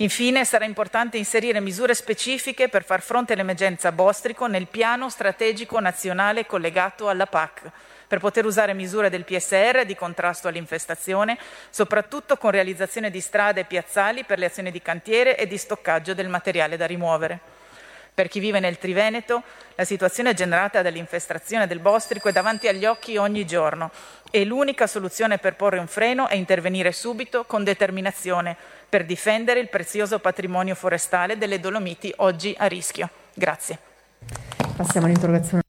Infine 0.00 0.46
sarà 0.46 0.64
importante 0.64 1.18
inserire 1.18 1.60
misure 1.60 1.94
specifiche 1.94 2.70
per 2.70 2.84
far 2.84 3.02
fronte 3.02 3.34
all'emergenza 3.34 3.92
bostrico 3.92 4.46
nel 4.46 4.66
piano 4.66 5.10
strategico 5.10 5.78
nazionale 5.78 6.46
collegato 6.46 7.10
alla 7.10 7.26
PAC, 7.26 7.70
per 8.08 8.18
poter 8.18 8.46
usare 8.46 8.72
misure 8.72 9.10
del 9.10 9.24
PSR 9.24 9.84
di 9.84 9.94
contrasto 9.94 10.48
all'infestazione, 10.48 11.36
soprattutto 11.68 12.38
con 12.38 12.50
realizzazione 12.50 13.10
di 13.10 13.20
strade 13.20 13.60
e 13.60 13.64
piazzali 13.64 14.24
per 14.24 14.38
le 14.38 14.46
azioni 14.46 14.70
di 14.70 14.80
cantiere 14.80 15.36
e 15.36 15.46
di 15.46 15.58
stoccaggio 15.58 16.14
del 16.14 16.28
materiale 16.28 16.78
da 16.78 16.86
rimuovere. 16.86 17.38
Per 18.12 18.26
chi 18.28 18.40
vive 18.40 18.58
nel 18.58 18.78
Triveneto, 18.78 19.42
la 19.74 19.84
situazione 19.84 20.34
generata 20.34 20.82
dall'infestazione 20.82 21.66
del 21.66 21.78
bostrico 21.78 22.28
è 22.28 22.32
davanti 22.32 22.68
agli 22.68 22.84
occhi 22.84 23.16
ogni 23.16 23.46
giorno 23.46 23.90
e 24.30 24.44
l'unica 24.44 24.86
soluzione 24.86 25.38
per 25.38 25.56
porre 25.56 25.78
un 25.78 25.86
freno 25.86 26.28
è 26.28 26.34
intervenire 26.34 26.92
subito 26.92 27.44
con 27.44 27.64
determinazione 27.64 28.56
per 28.90 29.06
difendere 29.06 29.60
il 29.60 29.68
prezioso 29.68 30.18
patrimonio 30.18 30.74
forestale 30.74 31.38
delle 31.38 31.60
Dolomiti 31.60 32.12
oggi 32.16 32.54
a 32.58 32.66
rischio. 32.66 33.08
Grazie. 33.32 33.78
Passiamo 34.76 35.06
all'interrogazione. 35.06 35.62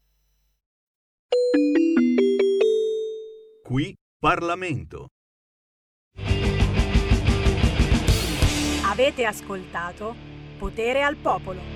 Qui 3.63 3.95
Parlamento. 4.19 5.07
Avete 8.83 9.25
ascoltato 9.25 10.15
Potere 10.57 11.01
al 11.03 11.15
Popolo. 11.15 11.70